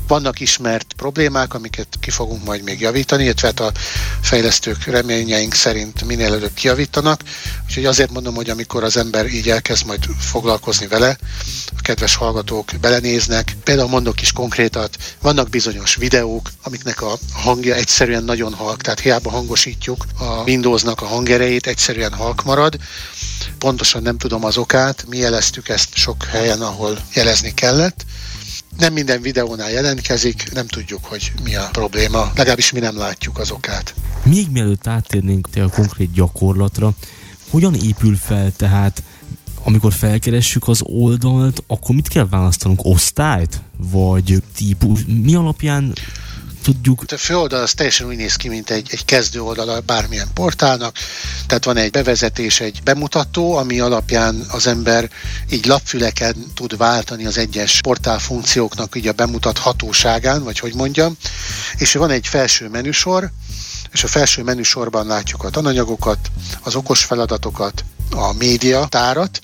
Vannak 0.07 0.39
ismert 0.39 0.93
problémák, 0.97 1.53
amiket 1.53 1.87
ki 1.99 2.09
fogunk 2.09 2.43
majd 2.43 2.63
még 2.63 2.79
javítani, 2.79 3.23
illetve 3.23 3.47
hát 3.47 3.59
a 3.59 3.71
fejlesztők 4.21 4.83
reményeink 4.83 5.53
szerint 5.53 6.03
minél 6.03 6.33
előbb 6.33 6.53
kijavítanak. 6.53 7.21
Úgyhogy 7.65 7.85
azért 7.85 8.11
mondom, 8.11 8.35
hogy 8.35 8.49
amikor 8.49 8.83
az 8.83 8.97
ember 8.97 9.25
így 9.25 9.49
elkezd 9.49 9.85
majd 9.85 10.03
foglalkozni 10.19 10.87
vele, 10.87 11.17
a 11.77 11.81
kedves 11.81 12.15
hallgatók 12.15 12.71
belenéznek. 12.81 13.55
Például 13.63 13.89
mondok 13.89 14.21
is 14.21 14.31
konkrétat, 14.31 14.97
vannak 15.21 15.49
bizonyos 15.49 15.95
videók, 15.95 16.51
amiknek 16.63 17.01
a 17.01 17.17
hangja 17.33 17.75
egyszerűen 17.75 18.23
nagyon 18.23 18.53
halk, 18.53 18.81
tehát 18.81 18.99
hiába 18.99 19.29
hangosítjuk 19.29 20.05
a 20.19 20.43
Windowsnak 20.43 21.01
a 21.01 21.05
hangerejét, 21.05 21.67
egyszerűen 21.67 22.13
halk 22.13 22.43
marad. 22.43 22.77
Pontosan 23.57 24.01
nem 24.01 24.17
tudom 24.17 24.45
az 24.45 24.57
okát, 24.57 25.05
mi 25.07 25.17
jeleztük 25.17 25.69
ezt 25.69 25.89
sok 25.93 26.23
helyen, 26.23 26.61
ahol 26.61 26.97
jelezni 27.13 27.53
kellett 27.53 28.05
nem 28.77 28.93
minden 28.93 29.21
videónál 29.21 29.71
jelentkezik, 29.71 30.51
nem 30.53 30.67
tudjuk, 30.67 31.05
hogy 31.05 31.31
mi 31.43 31.55
a 31.55 31.69
probléma, 31.71 32.31
legalábbis 32.35 32.71
mi 32.71 32.79
nem 32.79 32.97
látjuk 32.97 33.37
az 33.37 33.51
okát. 33.51 33.93
Még 34.23 34.47
mielőtt 34.51 34.87
áttérnénk 34.87 35.47
a 35.55 35.69
konkrét 35.69 36.11
gyakorlatra, 36.11 36.91
hogyan 37.49 37.73
épül 37.75 38.15
fel 38.15 38.51
tehát 38.55 39.03
amikor 39.67 39.93
felkeressük 39.93 40.67
az 40.67 40.81
oldalt, 40.83 41.63
akkor 41.67 41.95
mit 41.95 42.07
kell 42.07 42.27
választanunk? 42.29 42.85
Osztályt? 42.85 43.61
Vagy 43.77 44.43
típus? 44.55 44.99
Mi 45.23 45.35
alapján 45.35 45.93
tudjuk. 46.65 47.03
A 47.11 47.17
főoldal 47.17 47.61
az 47.61 47.73
teljesen 47.73 48.07
úgy 48.07 48.15
néz 48.15 48.35
ki, 48.35 48.47
mint 48.47 48.69
egy, 48.69 48.87
egy 48.91 49.05
kezdő 49.05 49.41
oldala 49.41 49.79
bármilyen 49.79 50.27
portálnak, 50.33 50.97
tehát 51.47 51.63
van 51.63 51.77
egy 51.77 51.91
bevezetés, 51.91 52.59
egy 52.59 52.79
bemutató, 52.83 53.55
ami 53.55 53.79
alapján 53.79 54.45
az 54.47 54.67
ember 54.67 55.09
így 55.49 55.65
lapfüleken 55.65 56.35
tud 56.53 56.77
váltani 56.77 57.25
az 57.25 57.37
egyes 57.37 57.81
portál 57.81 58.19
funkcióknak 58.19 58.95
így 58.95 59.07
a 59.07 59.11
bemutathatóságán, 59.11 60.43
vagy 60.43 60.59
hogy 60.59 60.75
mondjam, 60.75 61.17
és 61.77 61.93
van 61.93 62.09
egy 62.09 62.27
felső 62.27 62.69
menüsor, 62.69 63.31
és 63.91 64.03
a 64.03 64.07
felső 64.07 64.43
menüsorban 64.43 65.07
látjuk 65.07 65.43
a 65.43 65.49
tananyagokat, 65.49 66.31
az 66.61 66.75
okos 66.75 67.03
feladatokat, 67.03 67.83
a 68.11 68.33
média 68.33 68.85
tárat, 68.89 69.41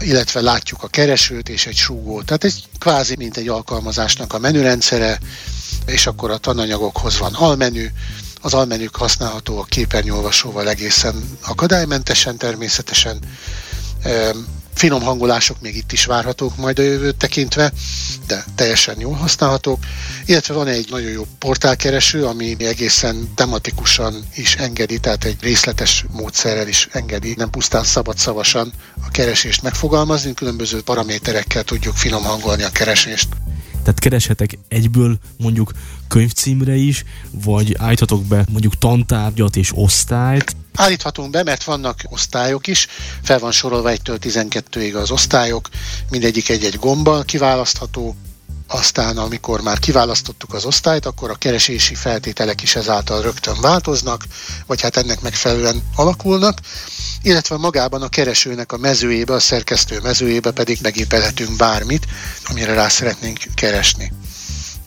illetve 0.00 0.40
látjuk 0.40 0.82
a 0.82 0.88
keresőt 0.88 1.48
és 1.48 1.66
egy 1.66 1.76
súgót. 1.76 2.24
Tehát 2.24 2.44
ez 2.44 2.54
kvázi 2.78 3.14
mint 3.16 3.36
egy 3.36 3.48
alkalmazásnak 3.48 4.32
a 4.32 4.38
menürendszere, 4.38 5.18
és 5.86 6.06
akkor 6.06 6.30
a 6.30 6.36
tananyagokhoz 6.36 7.18
van 7.18 7.34
almenü, 7.34 7.86
az 8.40 8.54
almenük 8.54 8.96
használható 8.96 9.58
a 9.58 9.64
képernyőolvasóval 9.64 10.68
egészen 10.68 11.38
akadálymentesen 11.42 12.36
természetesen. 12.36 13.18
Finom 14.74 15.02
hangolások 15.02 15.60
még 15.60 15.76
itt 15.76 15.92
is 15.92 16.04
várhatók 16.04 16.56
majd 16.56 16.78
a 16.78 16.82
jövőt 16.82 17.16
tekintve, 17.16 17.72
de 18.26 18.44
teljesen 18.54 19.00
jól 19.00 19.14
használhatók. 19.14 19.84
Illetve 20.24 20.54
van 20.54 20.66
egy 20.66 20.86
nagyon 20.90 21.10
jó 21.10 21.26
portálkereső, 21.38 22.24
ami 22.24 22.56
egészen 22.58 23.32
tematikusan 23.34 24.24
is 24.34 24.56
engedi, 24.56 24.98
tehát 24.98 25.24
egy 25.24 25.42
részletes 25.42 26.04
módszerrel 26.10 26.68
is 26.68 26.88
engedi, 26.92 27.34
nem 27.36 27.50
pusztán 27.50 27.84
szabad 27.84 28.18
szavasan 28.18 28.72
a 29.06 29.08
keresést 29.10 29.62
megfogalmazni, 29.62 30.34
különböző 30.34 30.82
paraméterekkel 30.82 31.62
tudjuk 31.62 31.96
finom 31.96 32.22
hangolni 32.22 32.62
a 32.62 32.70
keresést. 32.70 33.28
Tehát 33.86 34.00
kereshetek 34.00 34.58
egyből 34.68 35.18
mondjuk 35.36 35.72
könyvcímre 36.08 36.74
is, 36.74 37.04
vagy 37.30 37.74
állíthatok 37.78 38.24
be 38.24 38.44
mondjuk 38.50 38.78
tantárgyat 38.78 39.56
és 39.56 39.70
osztályt. 39.74 40.56
Állíthatunk 40.74 41.30
be, 41.30 41.42
mert 41.42 41.64
vannak 41.64 42.00
osztályok 42.08 42.66
is, 42.66 42.86
fel 43.22 43.38
van 43.38 43.52
sorolva 43.52 43.90
1-től 43.92 44.18
12-ig 44.20 45.00
az 45.00 45.10
osztályok, 45.10 45.68
mindegyik 46.10 46.48
egy-egy 46.48 46.76
gombbal 46.78 47.24
kiválasztható, 47.24 48.16
aztán 48.68 49.18
amikor 49.18 49.60
már 49.60 49.78
kiválasztottuk 49.78 50.54
az 50.54 50.64
osztályt, 50.64 51.06
akkor 51.06 51.30
a 51.30 51.34
keresési 51.34 51.94
feltételek 51.94 52.62
is 52.62 52.76
ezáltal 52.76 53.22
rögtön 53.22 53.60
változnak, 53.60 54.24
vagy 54.66 54.80
hát 54.80 54.96
ennek 54.96 55.20
megfelelően 55.20 55.82
alakulnak, 55.94 56.58
illetve 57.22 57.56
magában 57.56 58.02
a 58.02 58.08
keresőnek 58.08 58.72
a 58.72 58.76
mezőjébe, 58.76 59.34
a 59.34 59.40
szerkesztő 59.40 60.00
mezőjébe 60.02 60.50
pedig 60.50 60.78
megépelhetünk 60.82 61.56
bármit, 61.56 62.06
amire 62.44 62.74
rá 62.74 62.88
szeretnénk 62.88 63.38
keresni. 63.54 64.12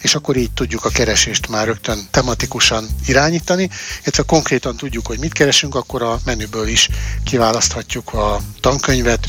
És 0.01 0.15
akkor 0.15 0.35
így 0.35 0.51
tudjuk 0.51 0.85
a 0.85 0.89
keresést 0.89 1.47
már 1.47 1.65
rögtön 1.65 2.07
tematikusan 2.11 2.87
irányítani, 3.05 3.69
illetve 4.01 4.23
konkrétan 4.23 4.77
tudjuk, 4.77 5.07
hogy 5.07 5.19
mit 5.19 5.33
keresünk, 5.33 5.75
akkor 5.75 6.01
a 6.01 6.19
menüből 6.25 6.67
is 6.67 6.89
kiválaszthatjuk 7.23 8.13
a 8.13 8.41
tankönyvet, 8.59 9.27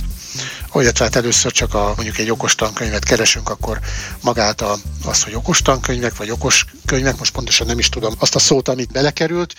illetve 0.74 1.04
hát 1.04 1.16
először 1.16 1.52
csak 1.52 1.74
a, 1.74 1.92
mondjuk 1.96 2.18
egy 2.18 2.30
okos 2.30 2.54
tankönyvet 2.54 3.04
keresünk, 3.04 3.48
akkor 3.48 3.78
magát 4.22 4.60
a, 4.60 4.76
azt, 5.04 5.22
hogy 5.22 5.34
okos 5.34 5.62
tankönyvek, 5.62 6.16
vagy 6.16 6.30
okos 6.30 6.64
könyvek, 6.84 7.18
most 7.18 7.32
pontosan 7.32 7.66
nem 7.66 7.78
is 7.78 7.88
tudom 7.88 8.14
azt 8.18 8.34
a 8.34 8.38
szót, 8.38 8.68
amit 8.68 8.92
belekerült, 8.92 9.54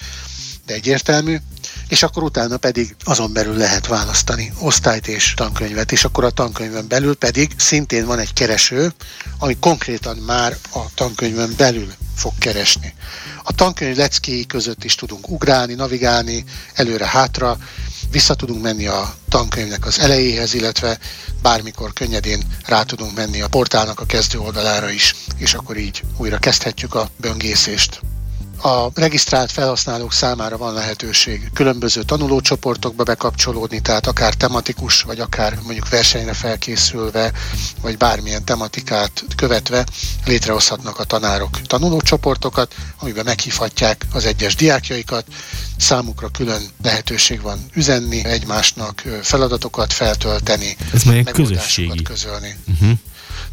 de 0.65 0.73
egyértelmű, 0.73 1.37
és 1.87 2.03
akkor 2.03 2.23
utána 2.23 2.57
pedig 2.57 2.95
azon 3.03 3.33
belül 3.33 3.55
lehet 3.55 3.87
választani 3.87 4.53
osztályt 4.59 5.07
és 5.07 5.33
tankönyvet, 5.33 5.91
és 5.91 6.03
akkor 6.03 6.23
a 6.23 6.29
tankönyvön 6.29 6.87
belül 6.87 7.15
pedig 7.15 7.51
szintén 7.57 8.05
van 8.05 8.19
egy 8.19 8.33
kereső, 8.33 8.93
ami 9.37 9.57
konkrétan 9.59 10.17
már 10.17 10.57
a 10.73 10.79
tankönyvön 10.95 11.53
belül 11.57 11.93
fog 12.21 12.37
keresni. 12.37 12.93
A 13.43 13.53
tankönyv 13.53 13.97
leckéi 13.97 14.45
között 14.45 14.83
is 14.83 14.95
tudunk 14.95 15.29
ugrálni, 15.29 15.73
navigálni, 15.73 16.43
előre-hátra, 16.73 17.57
vissza 18.11 18.35
tudunk 18.35 18.61
menni 18.61 18.87
a 18.87 19.13
tankönyvnek 19.29 19.85
az 19.85 19.99
elejéhez, 19.99 20.53
illetve 20.53 20.97
bármikor 21.41 21.93
könnyedén 21.93 22.43
rá 22.65 22.83
tudunk 22.83 23.15
menni 23.15 23.41
a 23.41 23.47
portálnak 23.47 23.99
a 23.99 24.05
kezdő 24.05 24.39
oldalára 24.39 24.89
is, 24.89 25.15
és 25.37 25.53
akkor 25.53 25.77
így 25.77 26.03
újra 26.17 26.37
kezdhetjük 26.37 26.95
a 26.95 27.09
böngészést 27.17 28.01
a 28.61 28.91
regisztrált 28.93 29.51
felhasználók 29.51 30.13
számára 30.13 30.57
van 30.57 30.73
lehetőség 30.73 31.49
különböző 31.53 32.03
tanulócsoportokba 32.03 33.03
bekapcsolódni, 33.03 33.79
tehát 33.79 34.07
akár 34.07 34.33
tematikus, 34.33 35.01
vagy 35.01 35.19
akár 35.19 35.57
mondjuk 35.63 35.89
versenyre 35.89 36.33
felkészülve, 36.33 37.31
vagy 37.81 37.97
bármilyen 37.97 38.45
tematikát 38.45 39.23
követve 39.35 39.85
létrehozhatnak 40.25 40.99
a 40.99 41.03
tanárok 41.03 41.61
tanulócsoportokat, 41.61 42.75
amiben 42.99 43.25
meghívhatják 43.25 44.05
az 44.13 44.25
egyes 44.25 44.55
diákjaikat, 44.55 45.25
számukra 45.77 46.29
külön 46.29 46.61
lehetőség 46.83 47.41
van 47.41 47.65
üzenni 47.73 48.25
egymásnak, 48.25 49.03
feladatokat 49.21 49.93
feltölteni, 49.93 50.77
Ez 50.93 51.03
meg 51.03 51.23
közösségi. 51.23 52.01
közölni. 52.01 52.55
Uh-huh. 52.67 52.97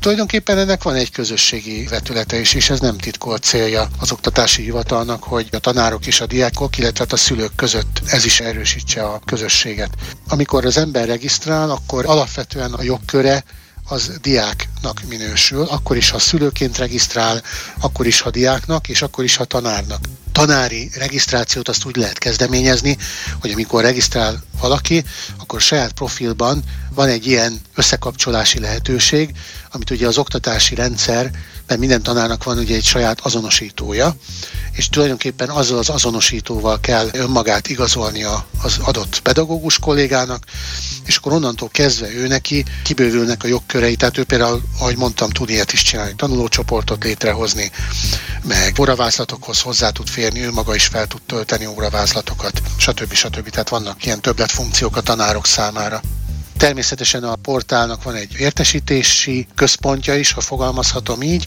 Tulajdonképpen 0.01 0.59
ennek 0.59 0.83
van 0.83 0.95
egy 0.95 1.11
közösségi 1.11 1.87
vetülete 1.87 2.39
is, 2.41 2.55
és 2.55 2.71
ez 2.71 2.81
nem 2.81 2.99
titkolt 2.99 3.43
célja 3.43 3.89
az 3.99 4.13
oktatási 4.13 4.63
hivatalnak, 4.63 5.23
hogy 5.23 5.49
a 5.53 5.59
tanárok 5.59 6.07
és 6.07 6.21
a 6.21 6.27
diákok, 6.27 6.79
illetve 6.79 7.05
a 7.09 7.17
szülők 7.17 7.55
között 7.55 8.01
ez 8.07 8.25
is 8.25 8.41
erősítse 8.41 9.03
a 9.03 9.21
közösséget. 9.25 9.91
Amikor 10.29 10.65
az 10.65 10.77
ember 10.77 11.07
regisztrál, 11.07 11.71
akkor 11.71 12.07
alapvetően 12.07 12.73
a 12.73 12.83
jogköre 12.83 13.45
az 13.85 14.19
diáknak 14.21 15.03
minősül, 15.09 15.63
akkor 15.63 15.97
is, 15.97 16.11
ha 16.11 16.19
szülőként 16.19 16.79
regisztrál, 16.79 17.43
akkor 17.81 18.07
is, 18.07 18.21
ha 18.21 18.31
diáknak, 18.31 18.89
és 18.89 19.03
akkor 19.03 19.25
is, 19.25 19.37
ha 19.37 19.45
tanárnak. 19.45 20.01
Tanári 20.39 20.91
regisztrációt 20.95 21.69
azt 21.69 21.85
úgy 21.85 21.97
lehet 21.97 22.19
kezdeményezni, 22.19 22.97
hogy 23.41 23.51
amikor 23.51 23.83
regisztrál 23.83 24.43
valaki, 24.61 25.05
akkor 25.39 25.61
saját 25.61 25.93
profilban 25.93 26.63
van 26.95 27.09
egy 27.09 27.27
ilyen 27.27 27.61
összekapcsolási 27.75 28.61
lehetőség, 28.61 29.35
amit 29.71 29.91
ugye 29.91 30.07
az 30.07 30.19
oktatási 30.19 30.75
rendszer, 30.75 31.31
mert 31.69 31.81
minden 31.81 32.03
tanárnak 32.03 32.45
van 32.45 32.59
ugye 32.59 32.75
egy 32.75 32.85
saját 32.85 33.21
azonosítója, 33.21 34.17
és 34.73 34.89
tulajdonképpen 34.89 35.49
azzal 35.49 35.79
az 35.79 35.89
azonosítóval 35.89 36.81
kell 36.81 37.09
önmagát 37.13 37.69
igazolni 37.69 38.25
az 38.63 38.79
adott 38.83 39.21
pedagógus 39.21 39.79
kollégának, 39.79 40.45
és 41.05 41.17
akkor 41.17 41.33
onnantól 41.33 41.69
kezdve 41.69 42.13
ő 42.15 42.27
neki 42.27 42.65
kibővülnek 42.83 43.45
a 43.45 43.47
jogkörei, 43.47 43.97
tehát 43.97 44.19
ő 44.19 44.25
például, 44.25 44.63
ahogy 44.79 44.97
mondtam, 44.97 45.31
tud 45.31 45.51
ilyet 45.51 45.73
is 45.73 45.83
csinálni, 45.83 46.15
tanulócsoportot 46.17 47.05
létrehozni, 47.05 47.71
meg 48.43 48.75
óravázlatokhoz 48.81 49.61
hozzá 49.61 49.91
tud 49.91 50.09
férni, 50.09 50.45
ő 50.45 50.51
maga 50.51 50.75
is 50.75 50.87
fel 50.87 51.07
tud 51.07 51.21
tölteni 51.27 51.67
óravázlatokat, 51.67 52.63
stb. 52.79 53.13
stb. 53.13 53.51
Tehát 53.51 53.69
vannak 53.69 54.05
ilyen 54.05 54.21
többletfunkciók 54.21 54.97
a 54.97 55.01
tanárok 55.01 55.47
számára. 55.47 56.01
Természetesen 56.59 57.25
a 57.25 57.37
portálnak 57.37 58.03
van 58.03 58.15
egy 58.15 58.35
értesítési 58.39 59.47
központja 59.55 60.15
is, 60.15 60.33
ha 60.33 60.41
fogalmazhatom 60.41 61.23
így, 61.23 61.47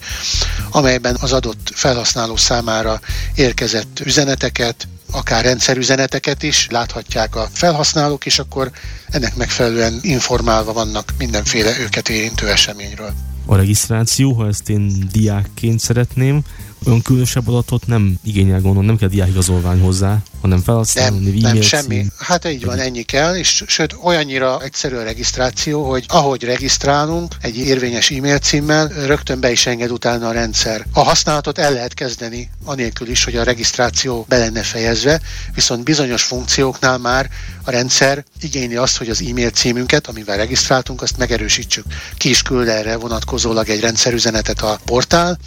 amelyben 0.70 1.18
az 1.22 1.34
adott 1.34 1.72
felhasználó 1.74 2.36
számára 2.36 2.99
érkezett 3.36 3.99
üzeneteket, 3.99 4.88
akár 5.12 5.43
rendszerüzeneteket 5.43 6.43
is 6.43 6.68
láthatják 6.70 7.36
a 7.36 7.49
felhasználók, 7.51 8.26
és 8.26 8.39
akkor 8.39 8.72
ennek 9.07 9.36
megfelelően 9.36 9.99
informálva 10.01 10.74
vannak 10.74 11.14
mindenféle 11.18 11.80
őket 11.80 12.09
érintő 12.09 12.49
eseményről. 12.49 13.14
A 13.45 13.55
regisztráció, 13.55 14.34
ha 14.34 14.47
ezt 14.47 14.70
én 14.70 15.09
diákként 15.12 15.80
szeretném, 15.80 16.41
olyan 16.86 17.01
különösebb 17.01 17.47
adatot 17.47 17.88
nem 17.88 18.20
igényel 18.24 18.62
gondolom, 18.62 18.86
nem 18.86 18.97
kell 18.97 19.09
diákigazolvány 19.09 19.80
hozzá, 19.80 20.18
hanem 20.41 20.61
felhasználni, 20.61 21.39
nem, 21.39 21.53
nem 21.53 21.61
semmi. 21.61 21.95
Cím. 21.95 22.11
Hát 22.17 22.45
így 22.45 22.65
van, 22.65 22.79
ennyi 22.79 23.01
kell, 23.01 23.35
és 23.35 23.63
sőt 23.67 23.95
olyannyira 24.03 24.61
egyszerű 24.63 24.95
a 24.95 25.03
regisztráció, 25.03 25.89
hogy 25.89 26.05
ahogy 26.07 26.43
regisztrálunk 26.43 27.35
egy 27.41 27.57
érvényes 27.57 28.11
e-mail 28.11 28.37
címmel, 28.37 28.87
rögtön 28.87 29.39
be 29.39 29.51
is 29.51 29.65
enged 29.65 29.91
utána 29.91 30.27
a 30.27 30.31
rendszer. 30.31 30.85
A 30.93 31.03
használatot 31.03 31.57
el 31.57 31.73
lehet 31.73 31.93
kezdeni, 31.93 32.49
anélkül 32.63 33.09
is, 33.09 33.23
hogy 33.23 33.35
a 33.35 33.43
regisztráció 33.43 34.25
be 34.27 34.37
lenne 34.37 34.61
fejezve, 34.63 35.21
viszont 35.53 35.83
bizonyos 35.83 36.23
funkcióknál 36.23 36.97
már 36.97 37.29
a 37.63 37.71
rendszer 37.71 38.23
igényli 38.41 38.75
azt, 38.75 38.97
hogy 38.97 39.09
az 39.09 39.23
e-mail 39.29 39.49
címünket, 39.49 40.07
amivel 40.07 40.37
regisztráltunk, 40.37 41.01
azt 41.01 41.17
megerősítsük. 41.17 41.85
Ki 42.17 42.29
is 42.29 42.41
küld 42.41 42.67
erre 42.67 42.95
vonatkozólag 42.95 43.69
egy 43.69 43.79
rendszerüzenetet 43.79 44.61
a 44.61 44.79
portál, 44.85 45.37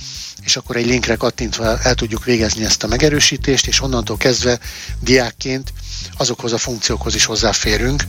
és 0.44 0.56
akkor 0.56 0.76
egy 0.76 0.86
linkre 0.86 1.14
kattintva 1.14 1.78
el 1.78 1.94
tudjuk 1.94 2.24
végezni 2.24 2.64
ezt 2.64 2.82
a 2.82 2.86
megerősítést, 2.86 3.66
és 3.66 3.80
onnantól 3.80 4.16
kezdve 4.16 4.58
diákként 5.00 5.72
azokhoz 6.16 6.52
a 6.52 6.58
funkciókhoz 6.58 7.14
is 7.14 7.24
hozzáférünk, 7.24 8.04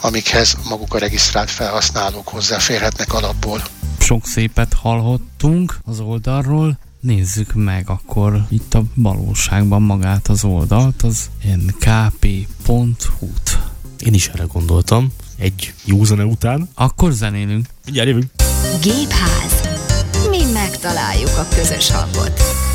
amikhez 0.00 0.56
maguk 0.68 0.94
a 0.94 0.98
regisztrált 0.98 1.50
felhasználók 1.50 2.28
hozzáférhetnek 2.28 3.12
alapból. 3.12 3.62
Sok 3.98 4.26
szépet 4.26 4.72
hallhattunk 4.72 5.78
az 5.84 6.00
oldalról, 6.00 6.78
nézzük 7.00 7.54
meg 7.54 7.90
akkor 7.90 8.46
itt 8.48 8.74
a 8.74 8.84
valóságban 8.94 9.82
magát 9.82 10.28
az 10.28 10.44
oldalt, 10.44 11.02
az 11.02 11.30
nkp.hu-t. 11.56 13.58
Én 14.04 14.14
is 14.14 14.28
erre 14.28 14.44
gondoltam, 14.44 15.12
egy 15.38 15.74
jó 15.84 16.04
zene 16.04 16.24
után. 16.24 16.68
Akkor 16.74 17.12
zenélünk. 17.12 17.66
Mindjárt 17.84 18.08
jövünk. 18.08 18.30
Gépház. 18.82 19.60
Mi 20.30 20.44
megtaláljuk 20.52 21.38
a 21.38 21.46
közös 21.54 21.90
hangot. 21.90 22.67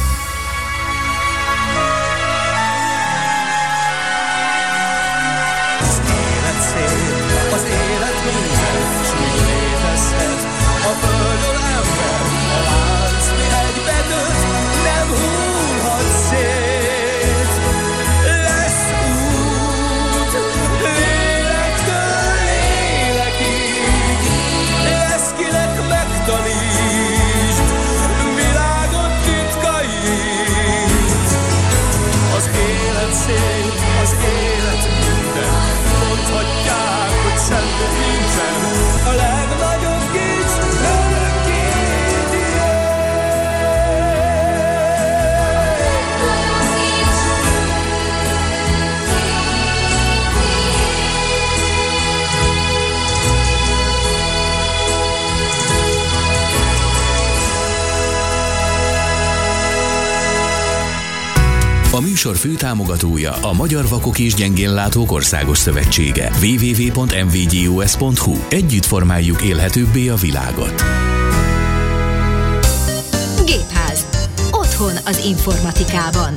Műsor 62.24 62.42
főtámogatója 62.42 63.32
a 63.32 63.54
Magyar 63.54 63.88
Vakok 63.88 64.20
és 64.20 64.34
Gyengénlátók 64.34 65.12
Országos 65.12 65.58
Szövetsége. 65.58 66.32
www.mvgus.hu 66.42 68.36
Együtt 68.50 68.86
formáljuk 68.86 69.42
élhetőbbé 69.42 70.08
a 70.08 70.16
világot. 70.16 70.84
Gépház. 73.46 74.06
Otthon 74.52 74.94
az 75.06 75.26
informatikában. 75.26 76.34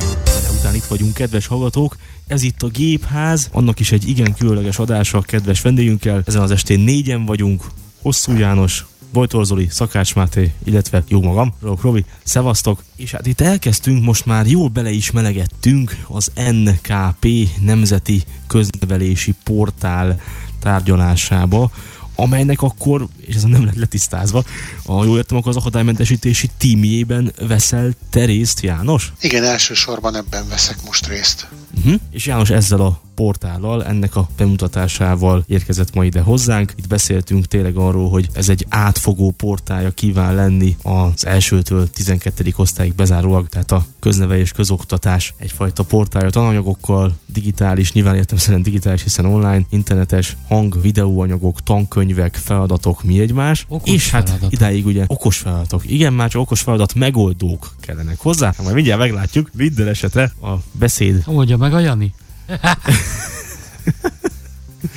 Után 0.59 0.75
itt 0.75 0.85
vagyunk, 0.85 1.15
kedves 1.15 1.47
hallgatók. 1.47 1.97
Ez 2.27 2.43
itt 2.43 2.63
a 2.63 2.69
Gépház, 2.69 3.49
annak 3.53 3.81
is 3.81 3.93
egy 3.93 4.09
igen 4.09 4.35
különleges 4.35 4.79
adása 4.79 5.21
kedves 5.21 5.61
vendégünkkel. 5.61 6.23
Ezen 6.27 6.43
az 6.43 6.51
estén 6.51 6.81
négyen 6.81 7.25
vagyunk. 7.25 7.65
Hosszú 8.03 8.37
János, 8.37 8.85
Bojtor 9.17 9.45
Zoli, 9.45 9.67
Szakács 9.71 10.15
Máté, 10.15 10.53
illetve 10.65 11.05
jó 11.09 11.23
magam, 11.23 11.53
Rok 11.63 11.81
Robi, 11.81 12.05
szevasztok. 12.23 12.85
És 12.97 13.11
hát 13.11 13.27
itt 13.27 13.41
elkezdtünk, 13.41 14.05
most 14.05 14.27
már 14.27 14.47
jól 14.47 14.69
bele 14.69 14.91
is 14.91 15.11
melegettünk 15.11 15.97
az 16.09 16.33
NKP 16.35 17.27
Nemzeti 17.61 18.23
Köznevelési 18.47 19.35
Portál 19.45 20.21
tárgyalásába, 20.61 21.71
amelynek 22.15 22.63
akkor, 22.63 23.07
és 23.27 23.35
ez 23.35 23.43
nem 23.43 23.65
lett 23.65 23.75
letisztázva, 23.75 24.45
a 24.85 25.05
jól 25.05 25.17
értem, 25.17 25.37
akkor 25.37 25.51
az 25.51 25.57
akadálymentesítési 25.57 26.51
tímjében 26.57 27.33
veszel 27.49 27.93
te 28.11 28.25
részt, 28.25 28.61
János? 28.61 29.13
Igen, 29.21 29.45
elsősorban 29.45 30.17
ebben 30.17 30.49
veszek 30.49 30.77
most 30.85 31.07
részt. 31.07 31.49
Uh-huh. 31.77 32.01
És 32.11 32.27
János 32.27 32.51
ezzel 32.51 32.81
a 32.81 33.01
portállal, 33.17 33.85
ennek 33.85 34.17
a 34.17 34.29
bemutatásával 34.37 35.45
érkezett 35.47 35.95
ma 35.95 36.05
ide 36.05 36.21
hozzánk. 36.21 36.73
Itt 36.77 36.87
beszéltünk 36.87 37.47
tényleg 37.47 37.77
arról, 37.77 38.09
hogy 38.09 38.29
ez 38.33 38.49
egy 38.49 38.67
átfogó 38.69 39.31
portálja 39.31 39.91
kíván 39.91 40.35
lenni 40.35 40.77
az 40.83 41.27
elsőtől 41.27 41.91
12. 41.91 42.53
osztályig 42.57 42.95
bezárólag, 42.95 43.49
tehát 43.49 43.73
a 43.73 43.87
köznevelés 44.01 44.53
közoktatás 44.53 45.35
egyfajta 45.37 45.83
portálja 45.83 46.31
tananyagokkal, 46.31 47.17
digitális, 47.27 47.93
nyilván 47.93 48.17
értem 48.17 48.39
szerint 48.39 48.65
digitális, 48.65 49.03
hiszen 49.03 49.25
online, 49.25 49.67
internetes, 49.71 50.37
hang, 50.49 50.81
videóanyagok, 50.81 51.63
tankönyvek, 51.63 52.35
feladatok, 52.35 53.03
mi 53.03 53.16
egymás. 53.21 53.65
Okos 53.69 53.95
és 53.95 54.11
hát 54.11 54.25
feladatok. 54.25 54.53
idáig 54.53 54.87
ugye 54.87 55.05
okos 55.07 55.37
feladatok. 55.39 55.91
Igen, 55.91 56.13
már 56.13 56.31
csak 56.31 56.41
okos 56.41 56.61
feladat 56.61 56.95
megoldók 56.95 57.75
kellenek 57.81 58.19
hozzá. 58.19 58.47
Hát 58.47 58.63
majd 58.63 58.75
mindjárt 58.75 59.01
meglátjuk, 59.01 59.51
minden 59.55 59.89
esetre 59.89 60.33
a 60.43 60.55
beszéd 60.73 61.23
Oldja 61.27 61.57
meg 61.57 61.75
a 61.75 61.79
Jani. 61.79 62.15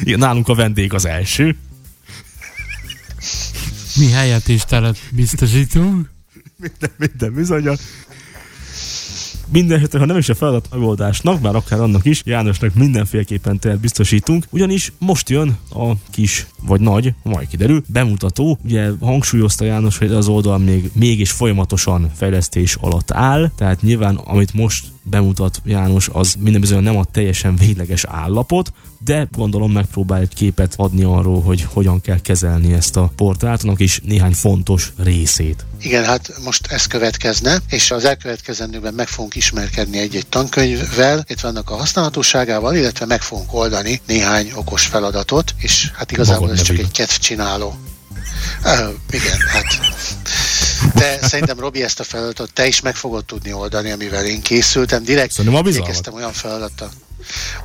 Igen, 0.03 0.19
nálunk 0.19 0.47
a 0.47 0.55
vendég 0.55 0.93
az 0.93 1.05
első. 1.05 1.57
Mi 3.95 4.09
helyet 4.09 4.47
és 4.47 4.63
teret 4.63 4.97
biztosítunk. 5.11 6.09
Minden, 6.57 6.91
minden 6.97 7.33
bizonyal. 7.33 7.77
Minden 9.51 9.87
ha 9.91 10.05
nem 10.05 10.17
is 10.17 10.29
a 10.29 10.35
feladat 10.35 10.67
megoldásnak, 10.71 11.41
bár 11.41 11.55
akár 11.55 11.79
annak 11.79 12.05
is, 12.05 12.21
Jánosnak 12.25 12.73
mindenféleképpen 12.73 13.59
teret 13.59 13.79
biztosítunk, 13.79 14.45
ugyanis 14.49 14.91
most 14.97 15.29
jön 15.29 15.57
a 15.69 15.91
kis, 16.11 16.47
vagy 16.61 16.81
nagy, 16.81 17.13
majd 17.23 17.47
kiderül, 17.47 17.83
bemutató. 17.87 18.57
Ugye 18.63 18.89
hangsúlyozta 19.01 19.65
János, 19.65 19.97
hogy 19.97 20.11
az 20.11 20.27
oldal 20.27 20.57
még 20.57 20.91
mégis 20.93 21.31
folyamatosan 21.31 22.11
fejlesztés 22.15 22.75
alatt 22.81 23.11
áll, 23.11 23.51
tehát 23.55 23.81
nyilván 23.81 24.15
amit 24.15 24.53
most 24.53 24.85
bemutat 25.03 25.61
János, 25.65 26.09
az 26.13 26.35
minden 26.39 26.61
bizony 26.61 26.83
nem 26.83 26.97
a 26.97 27.03
teljesen 27.03 27.55
végleges 27.55 28.03
állapot, 28.03 28.71
de 29.03 29.27
gondolom 29.31 29.71
megpróbál 29.71 30.19
egy 30.19 30.33
képet 30.33 30.73
adni 30.77 31.03
arról, 31.03 31.41
hogy 31.41 31.67
hogyan 31.73 32.01
kell 32.01 32.21
kezelni 32.21 32.73
ezt 32.73 32.95
a 32.95 33.11
portált, 33.15 33.63
annak 33.63 33.79
is 33.79 34.01
néhány 34.03 34.33
fontos 34.33 34.93
részét. 34.97 35.65
Igen, 35.81 36.05
hát 36.05 36.33
most 36.43 36.67
ez 36.67 36.85
következne, 36.85 37.57
és 37.69 37.91
az 37.91 38.05
elkövetkezendőben 38.05 38.93
meg 38.93 39.07
fogunk 39.07 39.35
ismerkedni 39.35 39.97
egy-egy 39.97 40.27
tankönyvvel, 40.27 41.25
itt 41.27 41.39
vannak 41.39 41.69
a 41.69 41.75
használhatóságával, 41.75 42.75
illetve 42.75 43.05
meg 43.05 43.21
fogunk 43.21 43.53
oldani 43.53 44.01
néhány 44.05 44.51
okos 44.55 44.85
feladatot, 44.85 45.55
és 45.57 45.91
hát 45.93 46.11
igazából 46.11 46.41
Magad 46.41 46.57
ez 46.59 46.65
csak 46.65 46.77
egy 46.77 46.91
kedvcsináló. 46.91 47.75
Uh, 48.63 48.93
igen, 49.09 49.37
hát. 49.47 49.79
De 50.93 51.19
szerintem 51.21 51.59
Robi 51.59 51.83
ezt 51.83 51.99
a 51.99 52.03
feladatot 52.03 52.53
te 52.53 52.67
is 52.67 52.81
meg 52.81 52.95
fogod 52.95 53.25
tudni 53.25 53.53
oldani, 53.53 53.91
amivel 53.91 54.25
én 54.25 54.41
készültem. 54.41 55.03
Direkt 55.03 55.37
igyekeztem 55.65 56.13
olyan 56.13 56.33
feladattal. 56.33 56.89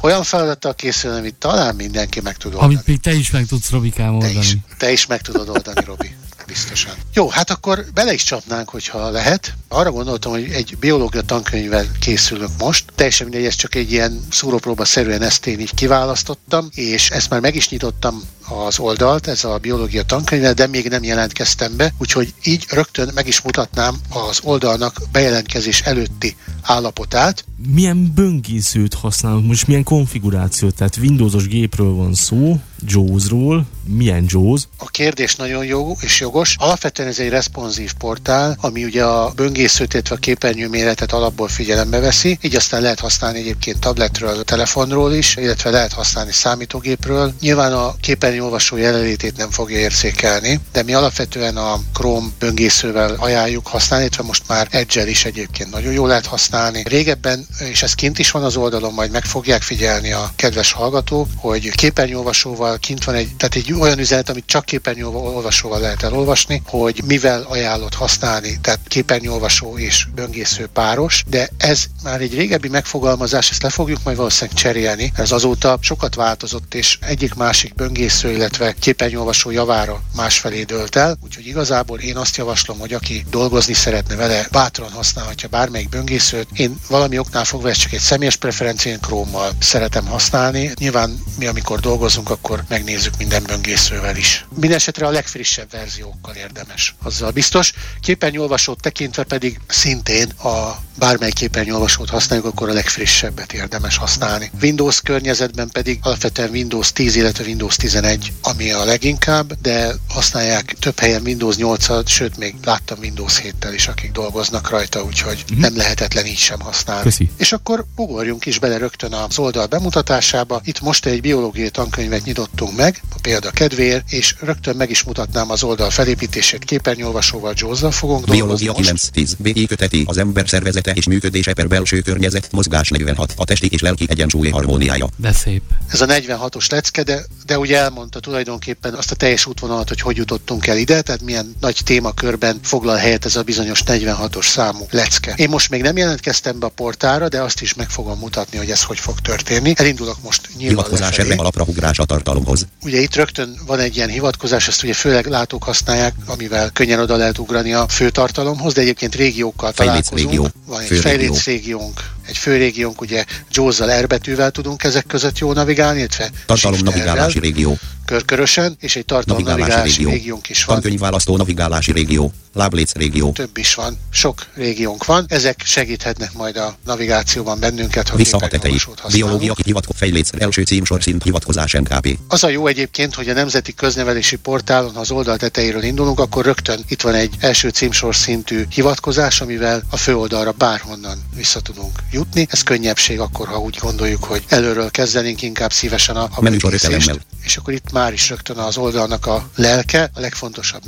Olyan 0.00 0.22
feladattal 0.22 0.74
készülni, 0.74 1.18
amit 1.18 1.34
talán 1.34 1.74
mindenki 1.74 2.20
meg 2.20 2.36
tud 2.36 2.54
oldani. 2.54 2.74
Amit 2.74 2.86
még 2.86 3.00
te 3.00 3.12
is 3.12 3.30
meg 3.30 3.46
tudsz 3.46 3.70
Robikám 3.70 4.18
Te 4.18 4.28
is, 4.28 4.36
oldani. 4.36 4.64
te 4.78 4.92
is 4.92 5.06
meg 5.06 5.20
tudod 5.20 5.48
oldani, 5.48 5.84
Robi. 5.84 6.14
Biztosan. 6.46 6.94
Jó, 7.14 7.28
hát 7.28 7.50
akkor 7.50 7.84
bele 7.94 8.12
is 8.12 8.22
csapnánk, 8.22 8.68
hogyha 8.68 9.10
lehet. 9.10 9.54
Arra 9.68 9.90
gondoltam, 9.90 10.32
hogy 10.32 10.50
egy 10.52 10.76
biológia 10.80 11.22
tankönyvvel 11.22 11.86
készülök 12.00 12.50
most. 12.58 12.84
Teljesen 12.94 13.26
mindegy, 13.26 13.46
ez 13.46 13.54
csak 13.54 13.74
egy 13.74 13.92
ilyen 13.92 14.20
szúrópróba 14.30 14.84
szerűen 14.84 15.22
ezt 15.22 15.46
én 15.46 15.60
így 15.60 15.74
kiválasztottam, 15.74 16.68
és 16.74 17.10
ezt 17.10 17.30
már 17.30 17.40
meg 17.40 17.54
is 17.54 17.68
nyitottam 17.68 18.22
az 18.48 18.78
oldalt, 18.78 19.26
ez 19.26 19.44
a 19.44 19.58
biológia 19.58 20.02
tankönyve, 20.02 20.52
de 20.52 20.66
még 20.66 20.88
nem 20.88 21.02
jelentkeztem 21.02 21.76
be, 21.76 21.94
úgyhogy 21.98 22.34
így 22.42 22.66
rögtön 22.70 23.10
meg 23.14 23.26
is 23.26 23.40
mutatnám 23.40 23.96
az 24.08 24.40
oldalnak 24.42 25.00
bejelentkezés 25.12 25.80
előtti 25.80 26.36
állapotát. 26.62 27.44
Milyen 27.68 28.12
böngészőt 28.14 28.94
használunk, 28.94 29.46
most 29.46 29.66
milyen 29.66 29.82
konfigurációt, 29.82 30.74
tehát 30.74 30.96
Windowsos 30.96 31.48
gépről 31.48 31.92
van 31.92 32.14
szó, 32.14 32.60
JAWS-ról, 32.86 33.66
milyen 33.86 34.24
JAWS? 34.28 34.62
A 34.78 34.86
kérdés 34.86 35.36
nagyon 35.36 35.64
jó 35.64 35.96
és 36.00 36.20
jogos. 36.20 36.56
Alapvetően 36.58 37.08
ez 37.08 37.18
egy 37.18 37.28
responsív 37.28 37.92
portál, 37.92 38.56
ami 38.60 38.84
ugye 38.84 39.04
a 39.04 39.32
böngészőt, 39.36 39.92
illetve 39.92 40.14
a 40.14 40.18
képernyő 40.18 40.94
alapból 41.08 41.48
figyelembe 41.48 41.98
veszi, 41.98 42.38
így 42.42 42.56
aztán 42.56 42.82
lehet 42.82 43.00
használni 43.00 43.38
egyébként 43.38 43.78
tabletről, 43.78 44.44
telefonról 44.44 45.12
is, 45.12 45.36
illetve 45.36 45.70
lehet 45.70 45.92
használni 45.92 46.32
számítógépről. 46.32 47.32
Nyilván 47.40 47.72
a 47.72 47.94
képernyőolvasó 48.00 48.76
jelenlétét 48.76 49.36
nem 49.36 49.50
fogja 49.50 49.78
érzékelni, 49.78 50.60
de 50.72 50.82
mi 50.82 50.94
alapvetően 50.94 51.56
a 51.56 51.80
Chrome 51.92 52.28
böngészővel 52.38 53.14
ajánljuk 53.18 53.66
használni, 53.66 54.04
illetve 54.04 54.24
most 54.24 54.42
már 54.48 54.68
Edge-el 54.70 55.08
is 55.08 55.24
egyébként 55.24 55.70
nagyon 55.70 55.92
jól 55.92 56.08
lehet 56.08 56.26
használni. 56.26 56.82
Régebben, 56.88 57.46
és 57.70 57.82
ez 57.82 57.94
kint 57.94 58.18
is 58.18 58.30
van 58.30 58.44
az 58.44 58.56
oldalon, 58.56 58.92
majd 58.92 59.10
meg 59.10 59.24
fogják 59.24 59.62
figyelni 59.62 60.12
a 60.12 60.30
kedves 60.36 60.72
hallgatók, 60.72 61.28
hogy 61.36 61.70
képernyőolvasóval 61.70 62.73
kint 62.76 63.04
van 63.04 63.14
egy, 63.14 63.36
tehát 63.36 63.54
egy 63.54 63.72
olyan 63.72 63.98
üzenet, 63.98 64.28
amit 64.28 64.46
csak 64.46 64.64
képernyőolvasóval 64.64 65.80
lehet 65.80 66.02
elolvasni, 66.02 66.62
hogy 66.66 67.02
mivel 67.06 67.42
ajánlott 67.42 67.94
használni, 67.94 68.58
tehát 68.60 68.80
képernyőolvasó 68.88 69.78
és 69.78 70.06
böngésző 70.14 70.66
páros, 70.66 71.24
de 71.26 71.48
ez 71.56 71.84
már 72.02 72.20
egy 72.20 72.34
régebbi 72.34 72.68
megfogalmazás, 72.68 73.50
ezt 73.50 73.62
le 73.62 73.68
fogjuk 73.68 74.00
majd 74.04 74.16
valószínűleg 74.16 74.58
cserélni, 74.58 75.12
ez 75.16 75.32
azóta 75.32 75.78
sokat 75.80 76.14
változott, 76.14 76.74
és 76.74 76.98
egyik 77.00 77.34
másik 77.34 77.74
böngésző, 77.74 78.30
illetve 78.30 78.72
képernyőolvasó 78.72 79.50
javára 79.50 80.02
másfelé 80.16 80.62
dőlt 80.62 80.96
el, 80.96 81.16
úgyhogy 81.22 81.46
igazából 81.46 81.98
én 81.98 82.16
azt 82.16 82.36
javaslom, 82.36 82.78
hogy 82.78 82.92
aki 82.92 83.24
dolgozni 83.30 83.74
szeretne 83.74 84.14
vele, 84.14 84.46
bátran 84.50 84.90
használhatja 84.90 85.48
bármelyik 85.48 85.88
böngészőt. 85.88 86.48
Én 86.52 86.80
valami 86.88 87.18
oknál 87.18 87.44
fogva 87.44 87.68
ez 87.68 87.76
csak 87.76 87.92
egy 87.92 88.00
személyes 88.00 88.36
preferencia, 88.36 88.92
én 88.92 89.00
Chrome-mal 89.00 89.52
szeretem 89.58 90.06
használni. 90.06 90.72
Nyilván 90.78 91.22
mi, 91.38 91.46
amikor 91.46 91.80
dolgozunk, 91.80 92.30
akkor 92.30 92.53
megnézzük 92.68 93.16
minden 93.18 93.42
böngészővel 93.46 94.16
is. 94.16 94.46
Mindenesetre 94.54 95.06
a 95.06 95.10
legfrissebb 95.10 95.70
verziókkal 95.70 96.34
érdemes. 96.34 96.94
Azzal 97.02 97.30
biztos. 97.30 97.72
Képernyőolvasót 98.00 98.80
tekintve 98.80 99.24
pedig 99.24 99.60
szintén 99.66 100.28
a 100.30 100.76
bármely 100.98 101.30
képernyőolvasót 101.30 102.10
használjuk, 102.10 102.46
akkor 102.46 102.68
a 102.68 102.72
legfrissebbet 102.72 103.52
érdemes 103.52 103.96
használni. 103.96 104.50
Windows 104.62 105.00
környezetben 105.00 105.68
pedig 105.72 105.98
alapvetően 106.02 106.50
Windows 106.50 106.92
10, 106.92 107.16
illetve 107.16 107.44
Windows 107.44 107.76
11, 107.76 108.32
ami 108.42 108.70
a 108.70 108.84
leginkább, 108.84 109.52
de 109.62 109.94
használják 110.08 110.76
több 110.78 110.98
helyen 110.98 111.22
Windows 111.22 111.56
8-at, 111.58 112.06
sőt 112.06 112.36
még 112.36 112.54
láttam 112.64 112.98
Windows 112.98 113.40
7-tel 113.42 113.72
is, 113.74 113.88
akik 113.88 114.12
dolgoznak 114.12 114.70
rajta, 114.70 115.02
úgyhogy 115.02 115.44
nem 115.56 115.76
lehetetlen 115.76 116.26
így 116.26 116.36
sem 116.36 116.60
használni. 116.60 117.02
Köszi. 117.02 117.30
És 117.36 117.52
akkor 117.52 117.84
ugorjunk 117.96 118.46
is 118.46 118.58
bele 118.58 118.78
rögtön 118.78 119.12
az 119.12 119.38
oldal 119.38 119.66
bemutatásába. 119.66 120.60
Itt 120.64 120.80
most 120.80 121.06
egy 121.06 121.20
biológiai 121.20 121.70
tankönyvet 121.70 122.24
nyitottunk 122.24 122.76
meg, 122.76 123.02
a 123.10 123.18
példa 123.22 123.50
kedvéért, 123.50 124.12
és 124.12 124.34
rögtön 124.40 124.76
meg 124.76 124.90
is 124.90 125.02
mutatnám 125.02 125.50
az 125.50 125.62
oldal 125.62 125.90
felépítését 125.90 126.64
képernyőolvasóval, 126.64 127.52
jaws 127.56 127.80
fogunk 127.90 128.24
dolgozni 128.24 128.64
Biológia 128.64 128.92
most. 128.92 129.10
9-10. 129.14 129.30
BI 129.38 129.66
köteti 129.66 130.02
az 130.06 130.16
ember 130.16 130.44
szervezete 130.84 130.92
és 130.92 131.06
működése 131.06 131.52
per 131.52 131.68
belső 131.68 132.00
környezet 132.00 132.48
mozgás 132.50 132.88
46. 132.88 133.32
A 133.36 133.44
testi 133.44 133.68
és 133.70 133.80
lelki 133.80 134.06
egyensúly 134.08 134.48
harmóniája. 134.48 135.08
De 135.16 135.32
szép. 135.32 135.62
Ez 135.88 136.00
a 136.00 136.06
46-os 136.06 136.70
lecke, 136.70 137.02
de, 137.02 137.24
de 137.46 137.58
ugye 137.58 137.78
elmondta 137.78 138.20
tulajdonképpen 138.20 138.94
azt 138.94 139.10
a 139.10 139.14
teljes 139.14 139.46
útvonalat, 139.46 139.88
hogy 139.88 140.00
hogy 140.00 140.16
jutottunk 140.16 140.66
el 140.66 140.76
ide, 140.76 141.02
tehát 141.02 141.22
milyen 141.22 141.54
nagy 141.60 141.80
témakörben 141.84 142.58
foglal 142.62 142.96
helyet 142.96 143.24
ez 143.24 143.36
a 143.36 143.42
bizonyos 143.42 143.82
46-os 143.86 144.46
számú 144.46 144.86
lecke. 144.90 145.34
Én 145.36 145.48
most 145.48 145.70
még 145.70 145.82
nem 145.82 145.96
jelentkeztem 145.96 146.58
be 146.58 146.66
a 146.66 146.68
portára, 146.68 147.28
de 147.28 147.40
azt 147.40 147.60
is 147.60 147.74
meg 147.74 147.90
fogom 147.90 148.18
mutatni, 148.18 148.58
hogy 148.58 148.70
ez 148.70 148.82
hogy 148.82 148.98
fog 148.98 149.20
történni. 149.20 149.72
Elindulok 149.76 150.22
most 150.22 150.48
nyilván 150.56 150.68
Hivatkozás 150.68 151.18
erre 151.18 151.34
alapra 151.34 151.64
ugrás 151.66 151.98
a 151.98 152.04
tartalomhoz. 152.04 152.66
Ugye 152.82 153.00
itt 153.00 153.14
rögtön 153.14 153.58
van 153.66 153.78
egy 153.78 153.96
ilyen 153.96 154.08
hivatkozás, 154.08 154.68
ezt 154.68 154.82
ugye 154.82 154.92
főleg 154.92 155.26
látók 155.26 155.62
használják, 155.62 156.14
amivel 156.26 156.70
könnyen 156.70 157.00
oda 157.00 157.16
lehet 157.16 157.38
ugrani 157.38 157.72
a 157.72 157.88
főtartalomhoz, 157.88 158.72
de 158.72 158.80
egyébként 158.80 159.14
régiókkal 159.14 159.72
Fejléc 159.72 160.08
találkozunk. 160.08 160.30
régió, 160.30 160.48
Van 160.74 160.82
egy 160.82 160.98
fejléc 160.98 161.44
régiónk, 161.44 162.10
egy 162.26 162.36
főrégiónk, 162.36 163.00
ugye 163.00 163.24
Jaws-zal 163.50 164.00
R 164.00 164.06
betűvel 164.06 164.50
tudunk 164.50 164.84
ezek 164.84 165.06
között 165.06 165.38
jól 165.38 165.54
navigálni, 165.54 165.98
illetve 165.98 166.30
Tartalom 166.46 166.76
Shift 166.76 166.90
navigálási 166.90 167.38
R-rel, 167.38 167.50
régió. 167.50 167.78
körkörösen, 168.04 168.76
és 168.80 168.96
egy 168.96 169.04
tartalom 169.04 169.42
Navigálási 169.42 169.70
navigálási 169.70 169.96
régió. 169.96 170.10
régiónk 170.10 170.48
is 170.48 170.64
van. 170.64 170.74
Tankönyvválasztó 170.74 171.36
navigálási 171.36 171.92
régió. 171.92 172.32
Lábléc 172.54 172.92
régió. 172.94 173.32
Több 173.32 173.58
is 173.58 173.74
van, 173.74 173.98
sok 174.10 174.46
régiónk 174.54 175.04
van. 175.04 175.24
Ezek 175.28 175.62
segíthetnek 175.64 176.32
majd 176.32 176.56
a 176.56 176.76
navigációban 176.84 177.60
bennünket, 177.60 178.08
ha 178.08 178.16
Vissza 178.16 178.36
a 178.36 178.40
használunk. 178.40 179.12
Biológia 179.12 179.54
hivatkozás 179.64 179.98
fejléc. 179.98 180.28
Első 180.38 180.62
címsor 180.62 181.02
szint 181.02 181.22
hivatkozás 181.22 181.72
NKP. 181.72 182.18
Az 182.28 182.44
a 182.44 182.48
jó 182.48 182.66
egyébként, 182.66 183.14
hogy 183.14 183.28
a 183.28 183.32
Nemzeti 183.32 183.74
Köznevelési 183.74 184.36
Portálon, 184.36 184.94
ha 184.94 185.00
az 185.00 185.10
oldal 185.10 185.36
tetejéről 185.36 185.82
indulunk, 185.82 186.20
akkor 186.20 186.44
rögtön 186.44 186.80
itt 186.88 187.02
van 187.02 187.14
egy 187.14 187.34
első 187.38 187.68
címsor 187.68 188.14
szintű 188.16 188.64
hivatkozás, 188.70 189.40
amivel 189.40 189.82
a 189.90 189.96
főoldalra 189.96 190.52
bárhonnan 190.52 191.18
vissza 191.36 191.60
tudunk 191.60 191.98
jutni. 192.14 192.46
Ez 192.50 192.62
könnyebbség 192.62 193.20
akkor, 193.20 193.48
ha 193.48 193.58
úgy 193.58 193.78
gondoljuk, 193.80 194.24
hogy 194.24 194.44
előről 194.48 194.90
kezdenénk 194.90 195.42
inkább 195.42 195.72
szívesen 195.72 196.16
a, 196.16 196.22
a 196.22 196.42
ötelemmel. 196.44 197.18
És 197.42 197.56
akkor 197.56 197.74
itt 197.74 197.92
már 197.92 198.12
is 198.12 198.28
rögtön 198.28 198.56
az 198.56 198.76
oldalnak 198.76 199.26
a 199.26 199.48
lelke, 199.54 200.10
a 200.14 200.20
legfontosabb 200.20 200.82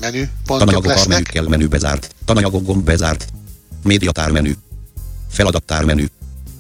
Tananyagok 0.47 0.85
menü 0.85 0.95
lesznek. 0.95 1.23
kell 1.23 1.47
menü 1.49 1.67
bezárt. 1.67 2.15
Tananyagok 2.25 2.65
gomb 2.65 2.85
bezárt. 2.85 3.27
Médiatár 3.83 4.31
menü. 4.31 4.53
Feladattár 5.31 5.85
menü. 5.85 6.07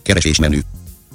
Keresés 0.02 0.38
menü. 0.38 0.60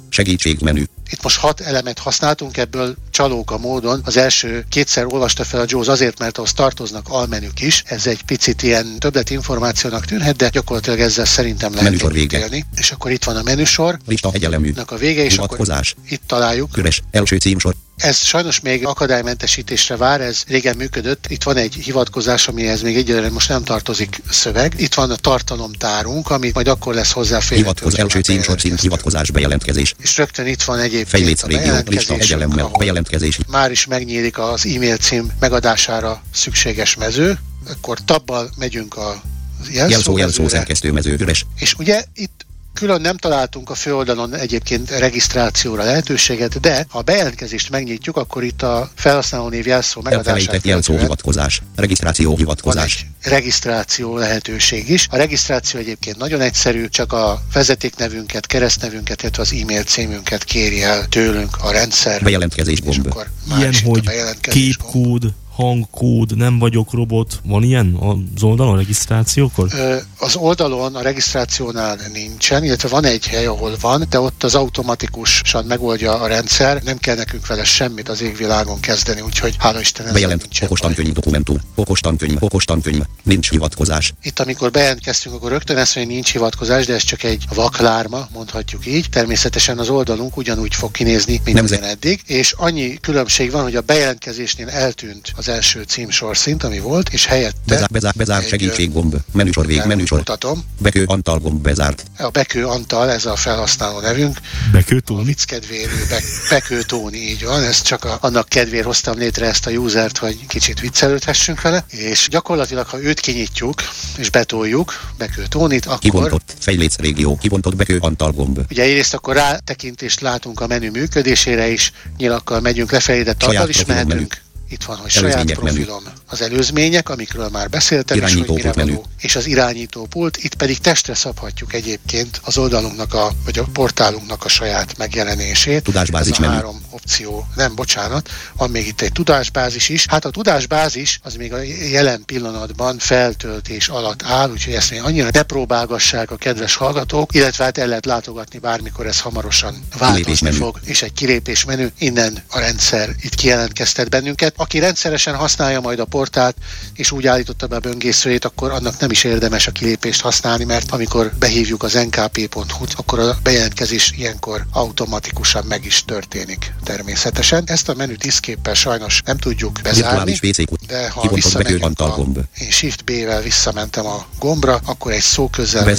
Segítség 0.08 0.60
menü. 0.60 0.84
Itt 1.12 1.22
most 1.22 1.38
hat 1.38 1.60
elemet 1.60 1.98
használtunk, 1.98 2.56
ebből 2.56 2.94
csalóka 3.10 3.58
módon. 3.58 4.00
Az 4.04 4.16
első 4.16 4.64
kétszer 4.68 5.04
olvasta 5.06 5.44
fel 5.44 5.60
a 5.60 5.64
Jaws 5.68 5.88
azért, 5.88 6.18
mert 6.18 6.38
ahhoz 6.38 6.52
tartoznak 6.52 7.06
almenük 7.08 7.60
is. 7.60 7.82
Ez 7.86 8.06
egy 8.06 8.22
picit 8.22 8.62
ilyen 8.62 8.98
többlet 8.98 9.30
információnak 9.30 10.04
tűnhet, 10.04 10.36
de 10.36 10.48
gyakorlatilag 10.48 11.00
ezzel 11.00 11.24
szerintem 11.24 11.70
lehet 11.70 11.84
Menüsor 11.84 12.12
vége. 12.12 12.38
élni. 12.38 12.64
És 12.76 12.90
akkor 12.90 13.10
itt 13.10 13.24
van 13.24 13.36
a 13.36 13.42
menüsor, 13.42 13.98
Lista 14.06 14.30
egyelemű. 14.32 14.72
a 14.86 14.96
vége, 14.96 15.24
és 15.24 15.36
akkor 15.36 15.48
Hivatkozás. 15.56 15.94
itt 16.08 16.22
találjuk. 16.26 16.70
Köres. 16.70 17.02
Első 17.10 17.36
címsor. 17.36 17.74
Ez 17.96 18.16
sajnos 18.18 18.60
még 18.60 18.86
akadálymentesítésre 18.86 19.96
vár, 19.96 20.20
ez 20.20 20.42
régen 20.46 20.76
működött. 20.76 21.26
Itt 21.28 21.42
van 21.42 21.56
egy 21.56 21.74
hivatkozás, 21.74 22.48
amihez 22.48 22.82
még 22.82 22.96
egyelőre 22.96 23.30
most 23.30 23.48
nem 23.48 23.64
tartozik 23.64 24.22
szöveg. 24.30 24.74
Itt 24.76 24.94
van 24.94 25.10
a 25.10 25.16
tartalomtárunk, 25.16 26.30
ami 26.30 26.50
majd 26.54 26.68
akkor 26.68 26.94
lesz 26.94 27.10
hozzáférhető. 27.12 27.56
Hivatkoz. 27.56 27.82
hogyha 27.82 28.02
Első 28.02 28.20
címsor 28.20 28.34
bejelentkeztünk. 28.44 28.80
hivatkozás 28.80 29.30
bejelentkezés. 29.30 29.94
És 29.98 30.16
rögtön 30.16 30.46
itt 30.46 30.62
van 30.62 30.78
egyébként 30.78 31.01
Fejléc 31.06 31.42
a 31.42 31.46
régió. 31.46 31.74
Lista 31.86 32.14
ahol 32.40 32.70
Bejelentkezés. 32.78 33.38
már 33.48 33.70
is 33.70 33.86
megnyílik 33.86 34.38
az 34.38 34.66
e-mail 34.66 34.96
cím 34.96 35.32
megadására 35.40 36.22
szükséges 36.34 36.96
mező, 36.96 37.38
akkor 37.70 37.98
tabbal 38.04 38.50
megyünk 38.56 38.96
a 38.96 39.22
Jelszó, 39.70 39.90
jelszó, 39.90 40.16
jelszómezőre, 40.16 40.48
szerkesztőmező. 40.48 41.16
Üres. 41.20 41.46
és 41.58 41.74
ugye 41.74 42.04
itt 42.14 42.46
külön 42.74 43.00
nem 43.00 43.16
találtunk 43.16 43.70
a 43.70 43.74
főoldalon 43.74 44.34
egyébként 44.34 44.90
regisztrációra 44.90 45.84
lehetőséget, 45.84 46.60
de 46.60 46.86
ha 46.88 46.98
a 46.98 47.02
bejelentkezést 47.02 47.70
megnyitjuk, 47.70 48.16
akkor 48.16 48.44
itt 48.44 48.62
a 48.62 48.90
felhasználónév 48.94 49.66
jelszó 49.66 50.00
megadását 50.00 50.26
Elfelejtett 50.26 50.64
jelszó 50.64 50.82
követően 50.82 51.00
hivatkozás. 51.00 51.62
Regisztráció 51.76 52.28
van 52.28 52.38
hivatkozás. 52.38 53.06
egy 53.20 53.30
regisztráció 53.30 54.16
lehetőség 54.16 54.88
is. 54.88 55.06
A 55.10 55.16
regisztráció 55.16 55.80
egyébként 55.80 56.16
nagyon 56.16 56.40
egyszerű, 56.40 56.88
csak 56.88 57.12
a 57.12 57.42
vezetéknevünket, 57.52 58.46
keresztnevünket, 58.46 59.22
illetve 59.22 59.42
az 59.42 59.52
e-mail 59.52 59.82
címünket 59.82 60.44
kéri 60.44 60.82
el 60.82 61.06
tőlünk 61.06 61.56
a 61.60 61.70
rendszer. 61.70 62.22
Bejelentkezés 62.22 62.78
és 62.84 63.00
gomb. 63.00 63.14
Ilyen, 63.58 63.74
hogy 63.84 64.10
képkód, 64.40 65.32
hangkód, 65.54 66.36
nem 66.36 66.58
vagyok 66.58 66.92
robot. 66.92 67.40
Van 67.44 67.62
ilyen 67.62 67.94
az 68.34 68.42
oldalon 68.42 68.76
regisztrációkor? 68.76 69.68
Ö, 69.72 69.96
Az 70.18 70.36
oldalon 70.36 70.94
a 70.94 71.00
regisztrációnál 71.02 71.98
nincsen, 72.12 72.64
illetve 72.64 72.88
van 72.88 73.04
egy 73.04 73.26
hely, 73.26 73.46
ahol 73.46 73.76
van, 73.80 74.06
de 74.10 74.20
ott 74.20 74.42
az 74.42 74.54
automatikusan 74.54 75.64
megoldja 75.64 76.20
a 76.20 76.26
rendszer, 76.26 76.82
nem 76.82 76.98
kell 76.98 77.16
nekünk 77.16 77.46
vele 77.46 77.64
semmit 77.64 78.08
az 78.08 78.20
égvilágon 78.22 78.80
kezdeni, 78.80 79.20
úgyhogy 79.20 79.54
hála 79.58 79.80
Isten 79.80 80.00
ezzel 80.02 80.14
Bejelent. 80.14 80.40
nincsen 80.42 80.66
Okos 80.66 80.80
baj. 80.80 80.88
tankönyv 80.94 81.14
dokumentum. 81.14 81.56
Okos 81.74 82.00
tankönyv. 82.00 82.36
Okos 82.40 82.64
tankönyv. 82.64 83.02
Nincs 83.22 83.50
hivatkozás. 83.50 84.12
Itt, 84.22 84.40
amikor 84.40 84.70
bejelentkeztünk, 84.70 85.34
akkor 85.34 85.50
rögtön 85.50 85.76
ezt 85.76 85.94
mondja, 85.96 86.14
nincs 86.14 86.32
hivatkozás, 86.32 86.86
de 86.86 86.94
ez 86.94 87.02
csak 87.02 87.22
egy 87.22 87.44
vaklárma, 87.54 88.28
mondhatjuk 88.32 88.86
így. 88.86 89.06
Természetesen 89.10 89.78
az 89.78 89.88
oldalunk 89.88 90.36
ugyanúgy 90.36 90.74
fog 90.74 90.90
kinézni, 90.90 91.40
mint 91.44 91.56
Nemzet... 91.56 91.82
eddig, 91.84 92.20
és 92.26 92.52
annyi 92.56 92.98
különbség 93.00 93.50
van, 93.50 93.62
hogy 93.62 93.76
a 93.76 93.80
bejelentkezésnél 93.80 94.68
eltűnt 94.68 95.32
az 95.42 95.48
első 95.48 95.82
címsor 95.82 96.36
szint, 96.36 96.62
ami 96.62 96.78
volt, 96.78 97.08
és 97.08 97.26
helyette 97.26 97.58
Bezár, 97.66 97.88
bezár, 97.90 98.12
bezár 98.16 98.42
egy, 98.42 98.48
segítség 98.48 98.92
gomb. 98.92 99.16
Menüsor 99.32 99.66
vég, 99.66 99.82
menüsor. 99.86 100.18
mutatom. 100.18 100.64
Bekő 100.78 101.04
Antal 101.06 101.38
gomb 101.38 101.62
bezárt. 101.62 102.04
A 102.18 102.28
Bekő 102.28 102.66
Antal, 102.66 103.10
ez 103.10 103.26
a 103.26 103.36
felhasználó 103.36 104.00
nevünk, 104.00 104.36
a 104.36 104.40
Bekötólni? 104.72 105.24
vicc 105.24 105.44
kedvéért 105.44 106.08
Be- 106.08 106.22
Bekő 106.50 106.82
Tóni, 106.82 107.18
így 107.18 107.44
van, 107.44 107.62
ez 107.62 107.82
csak 107.82 108.04
a, 108.04 108.18
annak 108.20 108.48
kedvéért 108.48 108.84
hoztam 108.84 109.18
létre 109.18 109.46
ezt 109.46 109.66
a 109.66 109.70
usert, 109.70 110.18
hogy 110.18 110.46
kicsit 110.46 110.80
viccelődhessünk 110.80 111.60
vele, 111.60 111.84
és 111.88 112.26
gyakorlatilag, 112.30 112.86
ha 112.86 113.02
őt 113.02 113.20
kinyitjuk, 113.20 113.82
és 114.16 114.30
betoljuk, 114.30 115.12
Bekő 115.18 115.46
Tónit, 115.48 115.86
akkor 115.86 115.98
Kibontott. 115.98 116.54
Fejléc 116.58 116.96
régió. 116.96 117.36
Kibontott 117.36 117.76
Bekő 117.76 117.98
Antal 118.00 118.32
gomb. 118.32 118.60
Ugye 118.70 118.82
egyrészt 118.82 119.14
akkor 119.14 119.34
rátekintést 119.34 120.20
látunk 120.20 120.60
a 120.60 120.66
menü 120.66 120.90
működésére 120.90 121.68
is, 121.68 121.92
nyilakkal 122.16 122.60
megyünk 122.60 122.90
lefelé, 122.90 123.22
de 123.22 123.32
tartal 123.32 123.68
is 123.68 123.84
mehetünk. 123.84 124.40
Itt 124.72 124.84
van, 124.84 124.96
hogy 124.96 125.10
saját 125.10 125.34
Előzmények 125.34 125.60
menü. 125.60 125.74
profilom 125.74 126.02
az 126.26 126.40
előzmények, 126.42 127.08
amikről 127.08 127.48
már 127.48 127.68
beszéltem, 127.68 128.16
és 128.16 128.22
hogy 128.22 128.32
mire 128.34 128.46
pult 128.46 128.76
menü. 128.76 128.90
való. 128.90 129.04
És 129.18 129.36
az 129.36 129.46
irányító 129.46 130.06
pult, 130.06 130.36
itt 130.36 130.54
pedig 130.54 130.78
testre 130.78 131.14
szabhatjuk 131.14 131.72
egyébként 131.74 132.40
az 132.44 132.58
oldalunknak, 132.58 133.14
a, 133.14 133.32
vagy 133.44 133.58
a 133.58 133.64
portálunknak 133.72 134.44
a 134.44 134.48
saját 134.48 134.96
megjelenését. 134.98 135.82
Tudásbázis 135.82 136.38
menü. 136.38 136.52
három 136.52 136.82
opció, 136.92 137.46
nem, 137.54 137.74
bocsánat, 137.74 138.28
van 138.56 138.70
még 138.70 138.86
itt 138.86 139.00
egy 139.00 139.12
tudásbázis 139.12 139.88
is. 139.88 140.06
Hát 140.08 140.24
a 140.24 140.30
tudásbázis 140.30 141.20
az 141.22 141.34
még 141.34 141.52
a 141.52 141.62
jelen 141.90 142.24
pillanatban 142.24 142.98
feltöltés 142.98 143.88
alatt 143.88 144.22
áll, 144.22 144.50
úgyhogy 144.50 144.74
ezt 144.74 144.90
még 144.90 145.02
annyira 145.02 145.28
ne 145.32 145.42
próbálgassák 145.42 146.30
a 146.30 146.36
kedves 146.36 146.74
hallgatók, 146.74 147.34
illetve 147.34 147.64
hát 147.64 147.78
el 147.78 147.86
lehet 147.86 148.06
látogatni 148.06 148.58
bármikor 148.58 149.06
ez 149.06 149.20
hamarosan 149.20 149.84
változni 149.98 150.50
fog, 150.50 150.80
és 150.84 151.02
egy 151.02 151.12
kilépés 151.12 151.64
menü, 151.64 151.88
innen 151.98 152.42
a 152.50 152.58
rendszer 152.58 153.14
itt 153.20 153.34
kijelentkeztet 153.34 154.10
bennünket. 154.10 154.54
Aki 154.56 154.78
rendszeresen 154.78 155.34
használja 155.34 155.80
majd 155.80 155.98
a 155.98 156.04
portált, 156.04 156.56
és 156.94 157.10
úgy 157.10 157.26
állította 157.26 157.66
be 157.66 157.76
a 157.76 157.80
böngészőjét, 157.80 158.44
akkor 158.44 158.70
annak 158.70 158.98
nem 158.98 159.10
is 159.10 159.24
érdemes 159.24 159.66
a 159.66 159.70
kilépést 159.70 160.20
használni, 160.20 160.64
mert 160.64 160.92
amikor 160.92 161.32
behívjuk 161.38 161.82
az 161.82 161.94
nkp.hu-t, 161.94 162.94
akkor 162.96 163.18
a 163.18 163.38
bejelentkezés 163.42 164.12
ilyenkor 164.16 164.66
automatikusan 164.72 165.64
meg 165.64 165.84
is 165.84 166.04
történik 166.04 166.72
természetesen. 166.82 167.62
Ezt 167.66 167.88
a 167.88 167.94
menüt 167.94 168.24
iszképpel 168.24 168.74
sajnos 168.74 169.22
nem 169.24 169.36
tudjuk 169.36 169.78
bezárni. 169.82 170.38
De 170.86 171.10
ha 171.10 171.28
visszamegyünk 171.28 172.00
a, 172.00 172.22
én 172.60 172.70
Shift 172.70 173.04
B-vel 173.04 173.42
visszamentem 173.42 174.06
a 174.06 174.26
gombra, 174.38 174.80
akkor 174.84 175.12
egy 175.12 175.20
szó 175.20 175.48
közel 175.48 175.94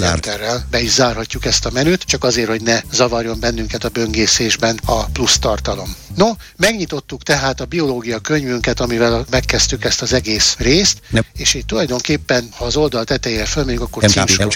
be 0.70 0.82
is 0.82 0.92
zárhatjuk 0.92 1.46
ezt 1.46 1.66
a 1.66 1.70
menüt, 1.72 2.04
csak 2.04 2.24
azért, 2.24 2.50
hogy 2.50 2.62
ne 2.62 2.82
zavarjon 2.92 3.40
bennünket 3.40 3.84
a 3.84 3.90
böngészésben 3.90 4.80
a 4.86 5.06
plusz 5.06 5.40
tartalom. 5.40 5.96
No, 6.16 6.32
megnyitottuk 6.56 7.24
tehát 7.24 7.62
a 7.62 7.66
biológia 7.66 8.20
könyvünket, 8.20 8.80
amivel 8.80 9.26
megkezdtük 9.30 9.84
ezt 9.84 10.02
az 10.02 10.14
egész 10.14 10.56
részt, 10.58 11.02
Nem. 11.10 11.24
és 11.38 11.54
így 11.54 11.66
tulajdonképpen, 11.66 12.48
ha 12.52 12.66
az 12.66 12.76
oldal 12.76 13.04
tetejére 13.04 13.46
fölmegyünk, 13.46 13.84
akkor 13.84 14.04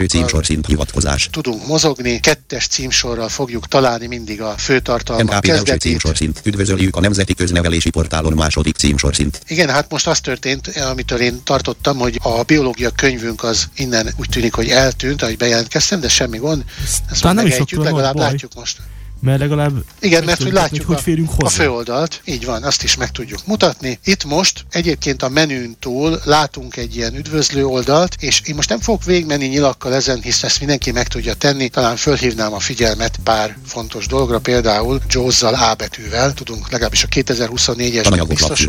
címsor 0.08 0.46
szint 0.46 0.66
hivatkozás. 0.66 1.30
tudunk 1.32 1.68
mozogni, 1.68 2.20
kettes 2.20 2.68
címsorral 2.68 3.30
fogjuk 3.30 3.68
találni 3.68 4.08
mindig 4.08 4.42
a 4.42 4.56
első 4.68 5.40
kezdetét, 5.40 6.04
címsor 6.18 6.36
szint. 6.36 6.42
Üdvözöljük 6.44 6.96
a 6.96 7.00
Nemzeti 7.00 7.34
Köznevelési 7.34 7.90
Portálon 7.90 8.34
második 8.34 8.76
címsor 8.76 9.16
szint. 9.16 9.42
Igen, 9.48 9.70
hát 9.70 9.92
most 9.92 10.08
az 10.08 10.20
történt, 10.20 10.68
amitől 10.68 11.20
én 11.20 11.44
tartottam, 11.44 11.98
hogy 11.98 12.20
a 12.24 12.44
biológia 12.44 12.90
könyvünk 12.90 13.44
az 13.44 13.70
innen 13.76 14.14
úgy 14.18 14.30
tűnik, 14.30 14.54
hogy 14.54 14.70
eltűnt, 14.70 15.22
ahogy 15.22 15.38
bejelentkeztem, 15.38 16.00
de 16.00 16.10
semmi 16.10 16.38
gond. 16.38 16.64
Ezt 16.84 17.22
Talán 17.22 17.36
nem 17.36 17.46
is 17.46 17.58
legalább 17.70 18.16
baj. 18.16 18.24
látjuk 18.24 18.54
most. 18.56 18.78
Mert 19.20 19.40
legalább 19.40 19.84
Igen, 20.00 20.24
mert 20.24 20.44
hogy 20.44 20.52
látjuk 20.52 20.86
hogy, 20.86 20.96
a, 20.96 20.98
hogy 20.98 21.04
férünk 21.04 21.30
a 21.30 21.34
hozzá. 21.38 21.64
főoldalt, 21.64 22.22
így 22.26 22.46
van, 22.46 22.64
azt 22.64 22.84
is 22.84 22.96
meg 22.96 23.12
tudjuk 23.12 23.40
mutatni. 23.46 24.00
Itt 24.04 24.26
most 24.26 24.66
egyébként 24.72 25.24
a 25.24 25.30
menün 25.30 25.76
túl 25.80 26.20
látunk 26.24 26.76
egy 26.76 26.96
ilyen 26.96 27.16
üdvözlő 27.16 27.66
oldalt, 27.66 28.16
és 28.20 28.42
én 28.46 28.56
most 28.56 28.70
nem 28.70 28.80
fogok 28.80 29.04
végigmenni 29.04 29.46
nyilakkal 29.46 29.94
ezen, 29.94 30.22
hisz 30.22 30.44
ezt 30.44 30.60
mindenki 30.60 30.92
meg 30.92 31.08
tudja 31.08 31.34
tenni. 31.34 31.70
Talán 31.70 31.96
fölhívnám 31.96 32.54
a 32.54 32.60
figyelmet 32.60 33.20
pár 33.24 33.58
fontos 33.66 34.08
dologra, 34.08 34.40
például 34.40 35.02
Jaws-zal 35.08 35.54
A 35.54 35.74
betűvel, 35.74 36.34
tudunk 36.34 36.72
legalábbis 36.72 37.04
a 37.04 37.08
2024-es 37.08 38.02
Tananyagok 38.02 38.28
biztos 38.28 38.68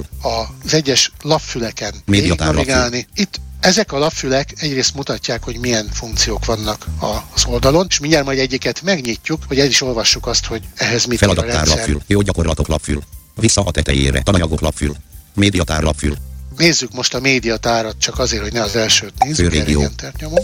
az 0.64 0.74
egyes 0.74 1.12
lapfüleken 1.22 1.94
navigálni. 2.36 3.06
Itt 3.14 3.40
ezek 3.60 3.92
a 3.92 3.98
lapfülek 3.98 4.52
egyrészt 4.56 4.94
mutatják, 4.94 5.42
hogy 5.42 5.58
milyen 5.58 5.88
funkciók 5.92 6.44
vannak 6.44 6.86
az 7.34 7.44
oldalon, 7.46 7.86
és 7.88 7.98
mindjárt 7.98 8.24
majd 8.24 8.38
egyiket 8.38 8.82
megnyitjuk, 8.82 9.42
hogy 9.46 9.58
el 9.58 9.66
is 9.66 9.80
olvassuk 9.80 10.26
azt, 10.26 10.46
hogy 10.46 10.62
ehhez 10.74 11.04
mit 11.04 11.22
ír 11.22 11.28
a 11.28 11.32
rendszer. 11.42 11.66
lapfül. 11.66 12.02
Jó 12.06 12.20
gyakorlatok 12.20 12.66
lapfül. 12.66 13.02
Vissza 13.34 13.62
a 13.62 13.70
tetejére. 13.70 14.22
Tananyagok 14.22 14.60
lapfül. 14.60 14.96
Médiatár 15.34 15.82
lapfül. 15.82 16.16
Nézzük 16.56 16.92
most 16.92 17.14
a 17.14 17.20
médiatárat, 17.20 17.98
csak 17.98 18.18
azért, 18.18 18.42
hogy 18.42 18.52
ne 18.52 18.62
az 18.62 18.76
elsőt 18.76 19.12
nézzük. 19.18 19.50
Főrégió. 19.50 19.84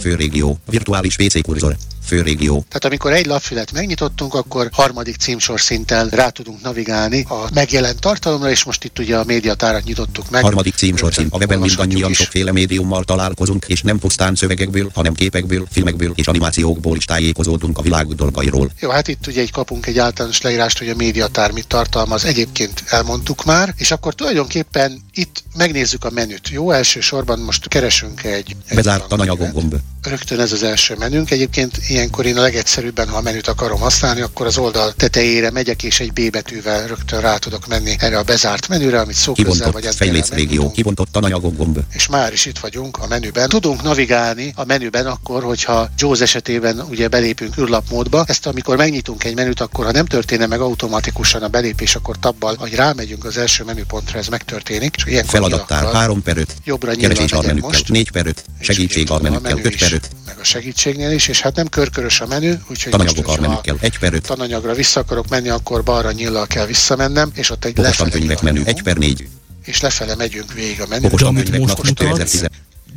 Főrégió. 0.01 0.59
Virtuális 0.65 1.17
WC 1.17 1.41
kurzor. 1.41 1.77
Főrégió. 2.05 2.65
Tehát 2.67 2.85
amikor 2.85 3.11
egy 3.13 3.25
lapfület 3.25 3.71
megnyitottunk, 3.71 4.33
akkor 4.33 4.69
harmadik 4.71 5.15
címsor 5.15 5.61
szinten 5.61 6.09
rá 6.09 6.29
tudunk 6.29 6.61
navigálni 6.61 7.25
a 7.29 7.49
megjelent 7.53 7.99
tartalomra, 7.99 8.49
és 8.49 8.63
most 8.63 8.83
itt 8.83 8.99
ugye 8.99 9.17
a 9.17 9.23
médiatárat 9.23 9.83
nyitottuk 9.83 10.29
meg. 10.29 10.43
Harmadik 10.43 10.75
címsorcím. 10.75 11.27
A 11.29 11.37
weben 11.37 11.59
mindannyian 11.59 12.09
is. 12.09 12.17
sokféle 12.17 12.51
médiummal 12.51 13.03
találkozunk, 13.03 13.65
és 13.67 13.81
nem 13.81 13.99
pusztán 13.99 14.35
szövegekből, 14.35 14.91
hanem 14.93 15.13
képekből, 15.13 15.67
filmekből 15.71 16.11
és 16.15 16.27
animációkból 16.27 16.97
is 16.97 17.05
tájékozódunk 17.05 17.77
a 17.77 17.81
világ 17.81 18.07
dolgairól. 18.07 18.71
Jó, 18.79 18.89
hát 18.89 19.07
itt 19.07 19.27
ugye 19.27 19.41
egy 19.41 19.51
kapunk 19.51 19.85
egy 19.85 19.99
általános 19.99 20.41
leírást, 20.41 20.77
hogy 20.77 20.89
a 20.89 20.95
médiatár 20.95 21.51
mit 21.51 21.67
tartalmaz. 21.67 22.25
Egyébként 22.25 22.83
elmondtuk 22.87 23.45
már, 23.45 23.73
és 23.77 23.91
akkor 23.91 24.13
tulajdonképpen 24.13 25.01
itt 25.13 25.43
megnézzük 25.55 26.03
a 26.05 26.09
menüt. 26.09 26.49
Jó, 26.49 26.71
elsősorban 26.71 27.39
most 27.39 27.67
keresünk 27.67 28.23
egy... 28.23 28.55
egy 28.67 28.75
Bezárt 28.75 29.07
tananyagot. 29.07 29.37
tananyagok 29.37 29.51
gomb. 29.69 29.75
Rögtön 30.01 30.39
ez 30.39 30.51
az 30.51 30.63
első 30.63 30.95
menünk. 30.97 31.31
Egyébként 31.31 31.77
ilyenkor 31.95 32.25
én 32.25 32.37
a 32.37 32.41
legegyszerűbben, 32.41 33.07
ha 33.09 33.17
a 33.17 33.21
menüt 33.21 33.47
akarom 33.47 33.79
használni, 33.79 34.21
akkor 34.21 34.45
az 34.45 34.57
oldal 34.57 34.93
tetejére 34.93 35.51
megyek, 35.51 35.83
és 35.83 35.99
egy 35.99 36.13
B 36.13 36.31
betűvel 36.31 36.87
rögtön 36.87 37.21
rá 37.21 37.37
tudok 37.37 37.67
menni 37.67 37.95
erre 37.99 38.17
a 38.17 38.23
bezárt 38.23 38.67
menüre, 38.67 38.99
amit 38.99 39.15
szóközzel 39.15 39.71
vagy 39.71 39.87
fejléc 39.95 40.29
régió. 40.29 40.71
Kibontott 40.71 41.11
tananyagok 41.11 41.57
gomb. 41.57 41.79
és 41.93 42.07
már 42.07 42.33
is 42.33 42.45
itt 42.45 42.57
vagyunk 42.57 42.97
a 42.97 43.07
menüben. 43.07 43.49
Tudunk 43.49 43.83
navigálni 43.83 44.53
a 44.55 44.65
menüben 44.65 45.05
akkor, 45.05 45.43
hogyha 45.43 45.89
Jaws 45.97 46.21
esetében 46.21 46.79
ugye 46.89 47.07
belépünk 47.07 47.57
űrlapmódba. 47.57 48.23
Ezt 48.27 48.45
amikor 48.45 48.77
megnyitunk 48.77 49.23
egy 49.23 49.35
menüt, 49.35 49.59
akkor 49.59 49.85
ha 49.85 49.91
nem 49.91 50.05
történne 50.05 50.45
meg 50.45 50.59
automatikusan 50.59 51.43
a 51.43 51.47
belépés, 51.47 51.95
akkor 51.95 52.19
tabbal, 52.19 52.55
hogy 52.59 52.75
rámegyünk 52.75 53.25
az 53.25 53.37
első 53.37 53.63
menüpontra, 53.63 54.19
ez 54.19 54.27
megtörténik. 54.27 54.95
És 54.95 55.03
ilyenkor 55.05 55.29
Feladattár 55.29 55.79
nyilakkal 55.79 56.01
3 56.01 56.21
per 56.21 56.37
5. 56.37 56.55
Jobbra 56.63 56.95
Keresés 56.95 57.31
almenükkel 57.31 57.69
most. 57.69 57.89
4 57.89 58.11
per 58.11 58.27
5. 58.27 58.43
és 58.59 58.65
Segítség 58.65 59.09
a 59.09 59.13
almenükkel 59.13 59.55
menü 59.55 59.67
5 59.67 59.77
per 59.77 59.87
is, 59.87 59.93
5. 59.93 60.09
Meg 60.25 60.37
a 60.39 60.43
segítségnél 60.43 61.11
is, 61.11 61.27
és 61.27 61.41
hát 61.41 61.55
nem 61.55 61.67
körkörös 61.85 62.21
a 62.21 62.25
menü, 62.25 62.53
úgyhogy 62.69 62.91
Tananyagok 62.91 63.25
most, 63.25 63.27
hogyha 63.27 63.43
almenükkel 63.43 63.77
1 63.79 63.97
per 63.97 64.13
5. 64.13 64.27
tananyagra 64.27 64.73
vissza 64.73 64.99
akarok 64.99 65.29
menni, 65.29 65.49
akkor 65.49 65.83
balra 65.83 66.11
nyillal 66.11 66.47
kell 66.47 66.65
visszamennem, 66.65 67.31
és 67.33 67.49
ott 67.49 67.65
egy 67.65 67.77
nyíl 68.19 68.37
menü 68.41 68.61
1 68.65 68.81
per 68.81 68.97
4. 68.97 69.27
és 69.65 69.81
lefele 69.81 70.15
megyünk 70.15 70.53
végig 70.53 70.81
a 70.81 70.85
menü. 70.89 71.07
Amit 71.11 71.57
most 71.57 71.77
mutatsz, 71.77 71.87
2010. 71.87 72.45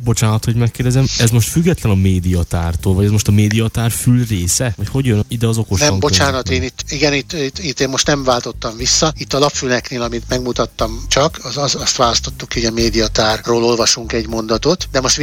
Bocsánat, 0.03 0.45
hogy 0.45 0.55
megkérdezem, 0.55 1.05
ez 1.19 1.29
most 1.29 1.49
független 1.49 1.91
a 1.91 1.95
médiatártól, 1.95 2.93
vagy 2.93 3.05
ez 3.05 3.11
most 3.11 3.27
a 3.27 3.31
médiatár 3.31 3.91
fül 3.91 4.25
része? 4.25 4.73
Vagy 4.77 4.87
hogy 4.89 5.05
jön 5.05 5.23
ide 5.27 5.47
az 5.47 5.57
okos 5.57 5.79
Nem, 5.79 5.99
bocsánat, 5.99 6.49
én 6.49 6.63
itt, 6.63 6.83
igen, 6.89 7.13
itt, 7.13 7.33
itt, 7.33 7.59
itt 7.59 7.79
én 7.79 7.89
most 7.89 8.07
nem 8.07 8.23
váltottam 8.23 8.77
vissza. 8.77 9.13
Itt 9.17 9.33
a 9.33 9.39
lapfüleknél, 9.39 10.01
amit 10.01 10.23
megmutattam 10.29 11.05
csak, 11.07 11.39
az, 11.43 11.57
az, 11.57 11.75
azt 11.75 11.95
választottuk, 11.95 12.53
hogy 12.53 12.65
a 12.65 12.71
médiatárról 12.71 13.63
olvasunk 13.63 14.13
egy 14.13 14.27
mondatot, 14.27 14.87
de 14.91 15.01
most 15.01 15.17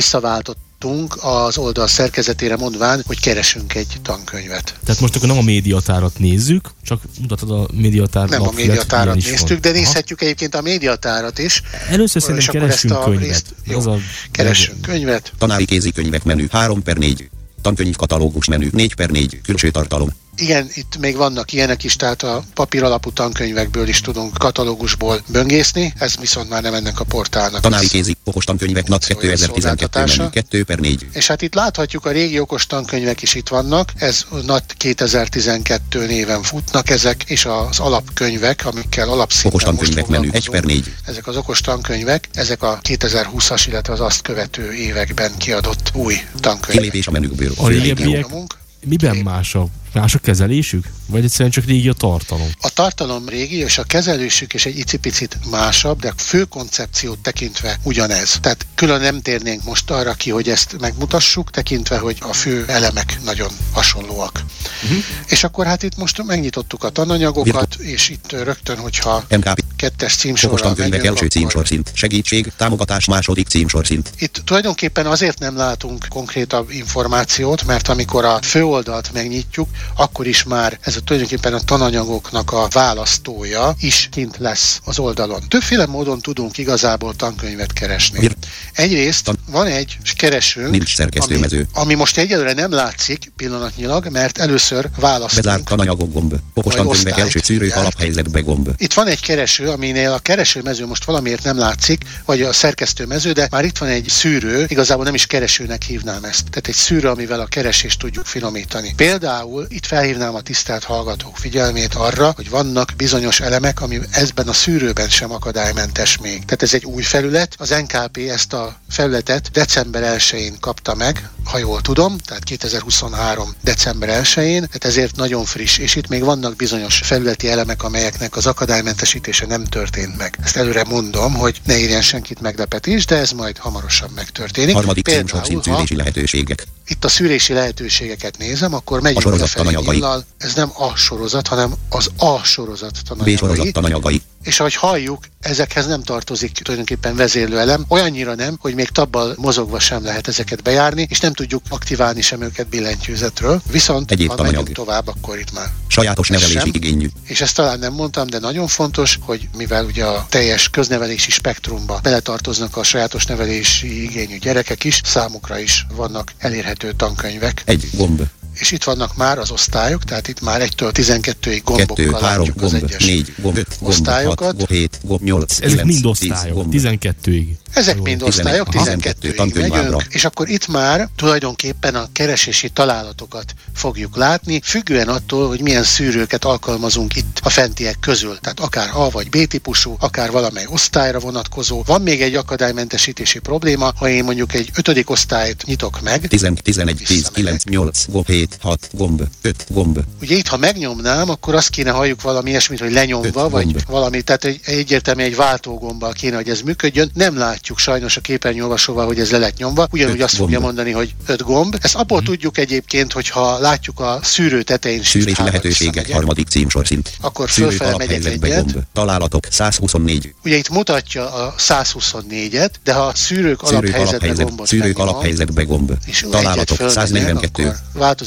visszaváltottunk 0.87 1.19
az 1.49 1.59
oldal 1.59 1.87
szerkezetére 1.87 2.57
mondván, 2.57 3.03
hogy 3.07 3.21
keresünk 3.21 3.75
egy 3.75 3.97
tankönyvet. 4.03 4.75
Tehát 4.85 5.01
most 5.01 5.17
akkor 5.17 5.29
nem 5.29 5.39
a 5.39 5.43
médiatárat 5.43 6.19
nézzük, 6.19 6.71
csak 6.83 7.01
mutatod 7.21 7.51
a 7.51 7.67
médiatár 7.73 8.29
Nem 8.29 8.43
a 8.43 8.51
médiatárat 8.55 9.15
néztük, 9.15 9.49
van. 9.49 9.61
de 9.61 9.69
Aha. 9.69 9.79
nézhetjük 9.79 10.23
egyébként 10.23 10.55
a 10.55 10.61
médiatárat 10.61 11.39
is. 11.39 11.63
Először 11.89 12.23
szerintem 12.23 12.63
ezt 12.63 12.85
a 12.85 13.05
könyvet. 13.05 13.23
részt- 13.23 13.55
jó, 13.65 13.79
Az 13.79 13.87
a 13.87 13.97
Keresünk 14.31 14.81
könyvet. 14.81 15.33
Tanári 15.39 15.65
kézikönyvek 15.65 16.25
menü 16.25 16.47
3 16.51 16.83
per 16.83 16.97
4. 16.97 17.31
Tankönyv 17.63 17.97
katalógus 17.97 18.47
menü 18.47 18.69
4 18.73 18.95
per 18.95 19.11
4. 19.11 19.41
Külső 19.43 19.71
tartalom. 19.71 20.09
Igen, 20.37 20.69
itt 20.75 20.97
még 20.99 21.17
vannak 21.17 21.53
ilyenek 21.53 21.85
is, 21.85 21.97
tehát 21.97 22.23
a 22.23 22.43
papír 22.55 22.83
alapú 22.83 23.13
tankönyvekből 23.13 23.89
is 23.89 24.01
tudunk 24.01 24.39
katalógusból 24.39 25.23
böngészni, 25.29 25.93
ez 25.99 26.17
viszont 26.17 26.49
már 26.49 26.63
nem 26.63 26.75
ennek 26.75 27.01
a 27.01 27.05
portálnak. 27.05 27.61
Tanári 27.61 27.89
kézi 27.89 28.17
okos 28.25 28.45
tankönyvek 28.45 28.89
NAT 28.89 29.03
Szóval 29.03 29.23
2012 29.23 29.61
szolgáltatása. 29.61 30.19
menü 30.19 30.31
2 30.31 30.65
per 30.65 30.79
4. 30.79 31.07
És 31.13 31.27
hát 31.27 31.43
itt 31.43 31.55
láthatjuk, 31.55 32.07
a 32.07 32.11
régi 32.11 32.41
okos 32.41 32.67
tankönyvek 32.67 33.23
is 33.23 33.35
itt 33.35 33.49
vannak, 33.49 33.93
ez 33.97 34.25
NAT 34.47 34.75
2012 34.77 36.07
néven 36.07 36.43
futnak 36.43 36.91
ezek, 36.91 37.23
és 37.27 37.45
az 37.45 37.79
alapkönyvek, 37.79 38.67
amikkel 38.67 39.09
alapszinten 39.09 39.51
Okos 39.51 39.65
most 39.65 39.95
tankönyvek 39.95 40.07
menü 40.07 40.29
1 40.33 40.33
per 40.33 40.43
foglalkozunk. 40.43 40.85
4. 40.85 40.95
Ezek 41.07 41.27
az 41.27 41.37
okos 41.37 41.61
tankönyvek, 41.61 42.29
ezek 42.35 42.63
a 42.63 42.79
2020-as, 42.83 43.65
illetve 43.69 43.93
az 43.93 44.01
azt 44.01 44.23
követő 44.23 44.73
években 44.73 45.37
kiadott 45.37 45.91
új 45.95 46.15
tankönyvek. 46.41 46.77
Kilépés 46.77 47.07
a 47.07 47.11
menükből. 47.11 47.53
A 47.57 47.71
Nyomunk. 47.71 48.65
Miben 48.87 49.17
más 49.17 49.55
a, 49.55 49.67
más 49.93 50.15
a 50.15 50.19
kezelésük? 50.19 50.89
Vagy 51.07 51.25
egyszerűen 51.25 51.51
csak 51.51 51.65
régi 51.65 51.89
a 51.89 51.93
tartalom? 51.93 52.49
A 52.61 52.69
tartalom 52.69 53.29
régi, 53.29 53.57
és 53.57 53.79
a 53.79 53.83
kezelésük 53.83 54.55
is 54.55 54.67
egy 54.67 54.79
icipicit 54.79 55.39
másabb, 55.51 56.01
de 56.01 56.09
a 56.09 56.13
fő 56.17 56.45
koncepciót 56.45 57.19
tekintve 57.19 57.79
ugyanez. 57.83 58.39
Tehát 58.41 58.67
külön 58.75 59.01
nem 59.01 59.21
térnénk 59.21 59.65
most 59.65 59.91
arra 59.91 60.13
ki, 60.13 60.31
hogy 60.31 60.49
ezt 60.49 60.77
megmutassuk, 60.81 61.51
tekintve, 61.51 61.99
hogy 61.99 62.17
a 62.21 62.33
fő 62.33 62.65
elemek 62.69 63.19
nagyon 63.25 63.51
hasonlóak. 63.73 64.45
Uh-huh. 64.83 64.99
És 65.27 65.45
akkor 65.45 65.67
hát 65.67 65.83
itt 65.83 65.97
most 65.97 66.23
megnyitottuk 66.23 66.85
a 66.85 66.91
tananyagokat, 66.91 67.75
és 67.75 68.09
itt 68.09 68.33
rögtön, 68.33 68.79
hogyha 68.79 69.25
MKP. 69.29 69.66
Kettes 69.77 70.13
Okos 70.13 70.21
címsorral 70.21 70.59
tankönyvek 70.59 70.99
megyünk, 70.99 71.17
első 71.17 71.27
címsorszint. 71.27 71.91
Segítség, 71.95 72.53
támogatás 72.57 73.05
második 73.05 73.49
címsorszint. 73.49 74.11
Itt 74.19 74.43
tulajdonképpen 74.45 75.07
azért 75.07 75.39
nem 75.39 75.57
látunk 75.57 76.07
konkrétabb 76.09 76.71
információt, 76.71 77.67
mert 77.67 77.89
amikor 77.89 78.25
a 78.25 78.39
főoldalt 78.43 79.13
megnyitjuk, 79.13 79.69
akkor 79.97 80.27
is 80.27 80.43
már 80.43 80.79
ez 80.81 80.97
a 80.97 81.01
tulajdonképpen 81.01 81.55
a 81.55 81.61
tananyagoknak 81.61 82.53
a 82.53 82.69
választója 82.71 83.75
is 83.81 84.09
kint 84.13 84.37
lesz 84.39 84.81
az 84.85 84.99
oldalon. 84.99 85.43
Többféle 85.49 85.87
módon 85.87 86.21
tudunk 86.21 86.59
igazából 86.59 87.15
tankönyvet 87.15 87.73
keresni. 87.73 88.19
Mir- 88.19 88.37
Egyrészt 88.73 89.25
Tan- 89.25 89.39
van 89.51 89.67
egy 89.67 89.99
keresőnk, 90.17 90.71
Nincs 90.71 90.95
ami, 91.17 91.67
ami 91.73 91.95
most 91.95 92.19
egyelőre 92.19 92.53
nem 92.53 92.73
látszik 92.73 93.33
pillanatnyilag, 93.37 94.09
mert 94.09 94.39
először 94.39 94.89
választunk. 94.97 95.45
Bezárt 95.45 95.65
tananyagok 95.65 96.13
gomb. 96.13 96.35
Okos 96.55 96.75
tankönyvek 96.75 97.19
első 97.19 97.41
szűrő 97.43 97.73
alaphelyzetbe 97.75 98.41
gomb. 98.41 98.69
Itt 98.77 98.93
van 98.93 99.07
egy 99.07 99.21
kereső, 99.21 99.66
aminél 99.69 100.13
a 100.13 100.19
keresőmező 100.19 100.87
most 100.87 101.05
valamiért 101.05 101.43
nem 101.43 101.59
látszik, 101.59 102.05
vagy 102.25 102.43
a 102.43 102.53
szerkesztőmező, 102.53 103.33
de 103.33 103.49
már 103.51 103.65
itt 103.65 103.79
van 103.79 103.89
egy 103.89 104.09
szűrő, 104.09 104.65
igazából 104.69 105.05
nem 105.05 105.15
is 105.15 105.27
keresőnek 105.27 105.83
hívnám 105.83 106.25
ezt. 106.25 106.45
Tehát 106.51 106.69
egy 106.69 106.75
szűrő, 106.75 107.09
amivel 107.09 107.41
a 107.41 107.47
keresést 107.47 107.99
tudjuk 107.99 108.27
finomítani. 108.27 108.93
Például 108.97 109.67
itt 109.69 109.87
felhívnám 109.87 110.35
a 110.35 110.41
tisztelt 110.41 110.85
hallgatók 110.85 111.37
figyelmét 111.37 111.95
arra, 111.95 112.33
hogy 112.37 112.51
vannak 112.51 112.93
bizonyos 112.97 113.41
elemek, 113.41 113.81
ami 113.81 114.01
ezben 114.11 114.49
a 114.49 114.53
szűrőben 114.53 115.09
sem 115.09 115.33
akadálymentes 115.33 116.19
még. 116.19 116.45
Tehát 116.45 116.63
ez 116.63 116.75
egy 116.75 116.85
új 116.85 117.03
felület. 117.03 117.55
Az 117.59 117.69
NKP 117.69 118.17
ezt 118.17 118.53
a 118.53 118.77
felületet 118.91 119.51
december 119.51 120.17
1-én 120.19 120.57
kapta 120.61 120.95
meg, 120.95 121.31
ha 121.45 121.59
jól 121.59 121.81
tudom, 121.81 122.19
tehát 122.19 122.45
2023. 122.45 123.55
december 123.63 124.23
1-én, 124.23 124.61
tehát 124.61 124.85
ezért 124.85 125.17
nagyon 125.17 125.45
friss, 125.45 125.79
és 125.79 125.95
itt 125.95 126.09
még 126.09 126.25
vannak 126.25 126.57
bizonyos 126.57 127.01
felületi 127.05 127.49
elemek, 127.49 127.83
amelyeknek 127.83 128.37
az 128.37 128.47
akadálymentesítése 128.47 129.47
nem 129.47 129.56
történt 129.65 130.17
meg. 130.17 130.37
Ezt 130.43 130.57
előre 130.57 130.85
mondom, 130.85 131.35
hogy 131.35 131.61
ne 131.65 131.79
érjen 131.79 132.03
senkit 132.03 132.41
meglepetés, 132.41 133.05
de 133.07 133.17
ez 133.17 133.31
majd 133.31 133.59
hamarosan 133.59 134.11
megtörténik. 134.15 134.75
Harmadik 134.75 135.05
Például, 135.05 135.63
szűrési 135.63 135.97
lehetőségek. 135.97 136.67
Itt 136.89 137.05
a 137.05 137.09
szűrési 137.09 137.53
lehetőségeket 137.53 138.39
nézem, 138.39 138.75
akkor 138.75 139.01
megyünk 139.01 139.19
A 139.19 139.29
sorozat 139.29 139.93
nyillal. 139.93 140.25
Ez 140.39 140.55
nem 140.55 140.71
a 140.79 140.97
sorozat, 140.97 141.47
hanem 141.47 141.75
az 141.89 142.11
a 142.17 142.39
sorozat 142.45 142.93
B 142.93 143.07
tananyagai. 143.07 143.37
sorozat 143.37 143.73
tananyagai. 143.73 144.23
És 144.43 144.61
ahogy 144.61 144.75
halljuk, 144.75 145.25
ezekhez 145.41 145.87
nem 145.87 146.03
tartozik 146.03 146.53
tulajdonképpen 146.53 147.17
vezérlőelem, 147.17 147.85
olyannyira 147.89 148.35
nem, 148.35 148.57
hogy 148.61 148.75
még 148.75 148.89
tabbal 148.89 149.35
mozogva 149.37 149.79
sem 149.79 150.05
lehet 150.05 150.29
ezeket 150.29 150.63
bejárni, 150.63 151.07
és 151.11 151.21
nem 151.21 151.33
tudjuk 151.33 151.63
aktiválni 151.69 152.21
sem 152.21 152.43
őket 152.43 152.69
billentyűzetről. 152.69 153.63
Viszont 153.71 154.11
Egyéb 154.11 154.29
ha 154.29 154.35
tananyag. 154.35 154.57
megyünk 154.59 154.77
tovább, 154.77 155.09
akkor 155.09 155.39
itt 155.39 155.53
már 155.53 155.67
Sajátos 155.89 156.29
nevelési 156.29 156.71
igényű. 156.73 157.09
és 157.25 157.41
ezt 157.41 157.55
talán 157.55 157.79
nem 157.79 157.93
mondtam, 157.93 158.27
de 158.27 158.39
nagyon 158.39 158.67
fontos, 158.67 159.19
hogy 159.21 159.49
mivel 159.57 159.85
ugye 159.85 160.05
a 160.05 160.27
teljes 160.29 160.69
köznevelési 160.71 161.31
spektrumba 161.31 162.01
beletartoznak 162.03 162.77
a 162.77 162.83
sajátos 162.83 163.25
nevelési 163.25 164.03
igényű 164.03 164.39
gyerekek 164.39 164.85
is, 164.85 165.01
számukra 165.05 165.59
is 165.59 165.87
vannak 165.95 166.33
elérhető 166.39 166.76
tankönyvek, 166.97 167.63
Egy 167.65 167.89
gomb. 167.97 168.23
És 168.59 168.71
itt 168.71 168.85
vannak 168.85 169.17
már 169.17 169.39
az 169.39 169.51
osztályok, 169.51 170.05
tehát 170.05 170.29
itt 170.29 170.41
már 170.41 170.61
1-től 170.61 170.91
12-ig 170.93 171.61
gombokkal 171.65 171.97
Kettő, 171.97 172.11
három 172.11 172.47
látjuk 172.47 172.63
az 172.63 172.71
gomb. 172.71 172.85
egyes 172.85 173.05
Négy 173.05 173.35
gomb. 173.39 173.57
Öt 173.57 173.77
gomb. 173.79 173.91
osztályokat. 173.91 174.47
Hat, 174.47 174.57
gomb. 174.57 174.71
Hét, 174.71 174.99
gomb. 175.03 175.23
Nyolc. 175.23 175.53
Ezek 175.53 175.69
kilenc, 175.69 175.89
mind 175.89 176.07
osztályok, 176.07 176.55
gomb. 176.57 176.75
12-ig. 176.75 177.47
Ezek 177.73 177.95
mind 177.95 178.19
11, 178.19 178.29
osztályok, 178.29 178.67
aha. 178.75 178.85
12 178.85 179.29
ig 179.29 179.35
Tankönyvábra. 179.35 179.83
megyünk, 179.83 180.15
és 180.15 180.25
akkor 180.25 180.49
itt 180.49 180.69
már 180.69 181.09
tulajdonképpen 181.17 181.95
a 181.95 182.09
keresési 182.13 182.69
találatokat 182.69 183.55
fogjuk 183.75 184.17
látni, 184.17 184.61
függően 184.65 185.09
attól, 185.09 185.49
hogy 185.49 185.61
milyen 185.61 185.83
szűrőket 185.85 186.45
alkalmazunk 186.45 187.17
itt 187.17 187.41
a 187.43 187.49
fentiek 187.51 187.99
közül. 188.01 188.39
Tehát 188.41 188.61
akár 188.61 188.91
A 188.93 189.11
vagy 189.11 189.29
B 189.29 189.47
típusú, 189.47 189.97
akár 190.01 190.31
valamely 190.31 190.67
osztályra 190.69 191.19
vonatkozó. 191.19 191.83
Van 191.87 192.03
még 192.03 192.23
egy 192.23 192.35
akadálymentesítési 192.35 193.39
probléma, 193.39 193.93
ha 193.97 194.09
én 194.09 194.25
mondjuk 194.25 194.55
egy 194.55 194.71
ötödik 194.75 195.11
osztályt 195.11 195.63
nyitok 195.67 196.01
meg, 196.03 196.27
10, 196.29 196.47
11, 196.63 197.03
10, 197.07 197.29
9, 197.33 197.65
8, 197.65 198.05
gomb. 198.09 198.27
7, 198.27 198.46
7, 198.51 198.59
6, 198.63 198.89
gomb, 198.93 199.23
5, 199.43 199.67
gomb, 199.69 199.99
Ugye 200.21 200.37
itt, 200.37 200.47
ha 200.47 200.57
megnyomnám, 200.57 201.31
akkor 201.31 201.55
azt 201.55 201.69
kéne 201.69 201.91
halljuk 201.91 202.23
valami 202.23 202.51
ilyesmit, 202.51 202.81
hogy 202.81 202.93
lenyomva, 202.93 203.49
vagy 203.49 203.65
gomb. 203.65 203.81
valami, 203.87 204.23
tehát 204.23 204.45
egy, 204.45 204.61
egyértelműen 204.65 205.29
egy 205.29 205.37
váltógombbal 205.37 206.13
kéne, 206.13 206.37
hogy 206.37 206.49
ez 206.49 206.61
működjön. 206.61 207.11
Nem 207.15 207.37
látjuk 207.39 207.79
sajnos 207.79 208.17
a 208.17 208.21
képernyőolvasóval, 208.21 209.07
hogy 209.07 209.19
ez 209.19 209.31
le 209.31 209.39
lett 209.39 209.57
nyomva. 209.57 209.87
Ugyanúgy 209.91 210.21
azt 210.21 210.35
fogja 210.35 210.59
gomb. 210.59 210.65
mondani, 210.65 210.91
hogy 210.91 211.15
öt 211.27 211.43
gomb. 211.43 211.77
Ezt 211.81 211.95
abból 211.95 212.23
tudjuk 212.23 212.59
egyébként, 212.59 213.13
hogyha 213.13 213.59
látjuk 213.59 214.01
a 214.01 214.19
szűrő 214.23 214.63
tetején 214.63 215.03
hármat 215.03 215.39
lehetőségek, 215.39 216.13
harmadik 216.13 216.49
címsorszint. 216.49 217.13
Akkor 217.21 217.49
fölfele 217.49 217.97
megyek 217.97 218.15
alaphelyzetbe 218.17 218.47
egyet. 218.47 218.73
gomb, 218.73 218.85
találatok 218.93 219.47
124, 219.51 220.35
Ugye 220.45 220.57
itt 220.57 220.69
mutatja 220.69 221.33
a 221.33 221.55
124-et, 221.59 222.71
de 222.85 222.93
ha 222.93 223.01
a 223.01 223.15
szűrők, 223.15 223.61
szűrők 223.67 223.95
alaphelyzetbe 223.95 224.09
alaphelyzet, 224.09 224.47
gombot 224.47 224.67
szűrők 224.67 224.99
alaphelyzetbe 224.99 225.63
gomb, 225.63 225.93
és 226.07 226.27
találatok 226.31 226.77
fölmegyek, 226.77 227.05
142, 227.05 227.63
akkor 227.63 227.77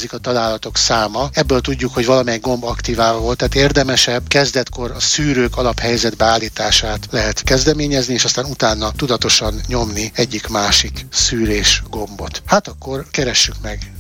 változik 0.10 0.14
a 0.14 0.18
találatok 0.18 0.78
száma. 0.78 1.30
Ebből 1.34 1.62
tudjuk, 1.62 1.94
hogy 1.94 2.06
valamelyik 2.06 2.42
gomb 2.42 2.64
aktiválva 2.64 3.20
volt, 3.20 3.38
tehát 3.38 3.56
érdemesebb 3.56 4.28
kezdetkor 4.28 4.92
a 4.92 5.00
szűrők 5.00 5.58
alaphelyzetbe 5.58 6.26
állítását 6.26 7.08
lehet 7.12 7.44
kezdeményezni, 7.44 8.14
és 8.14 8.24
aztán 8.24 8.46
utána 8.46 8.92
tudatosan 8.92 9.62
nyomni 9.68 10.12
egyik-másik 10.16 11.06
szűrés 11.12 11.84
gombot. 11.90 12.42
Hát 12.46 12.68
akkor 12.68 13.06
keressük 13.12 13.56
meg 13.62 13.92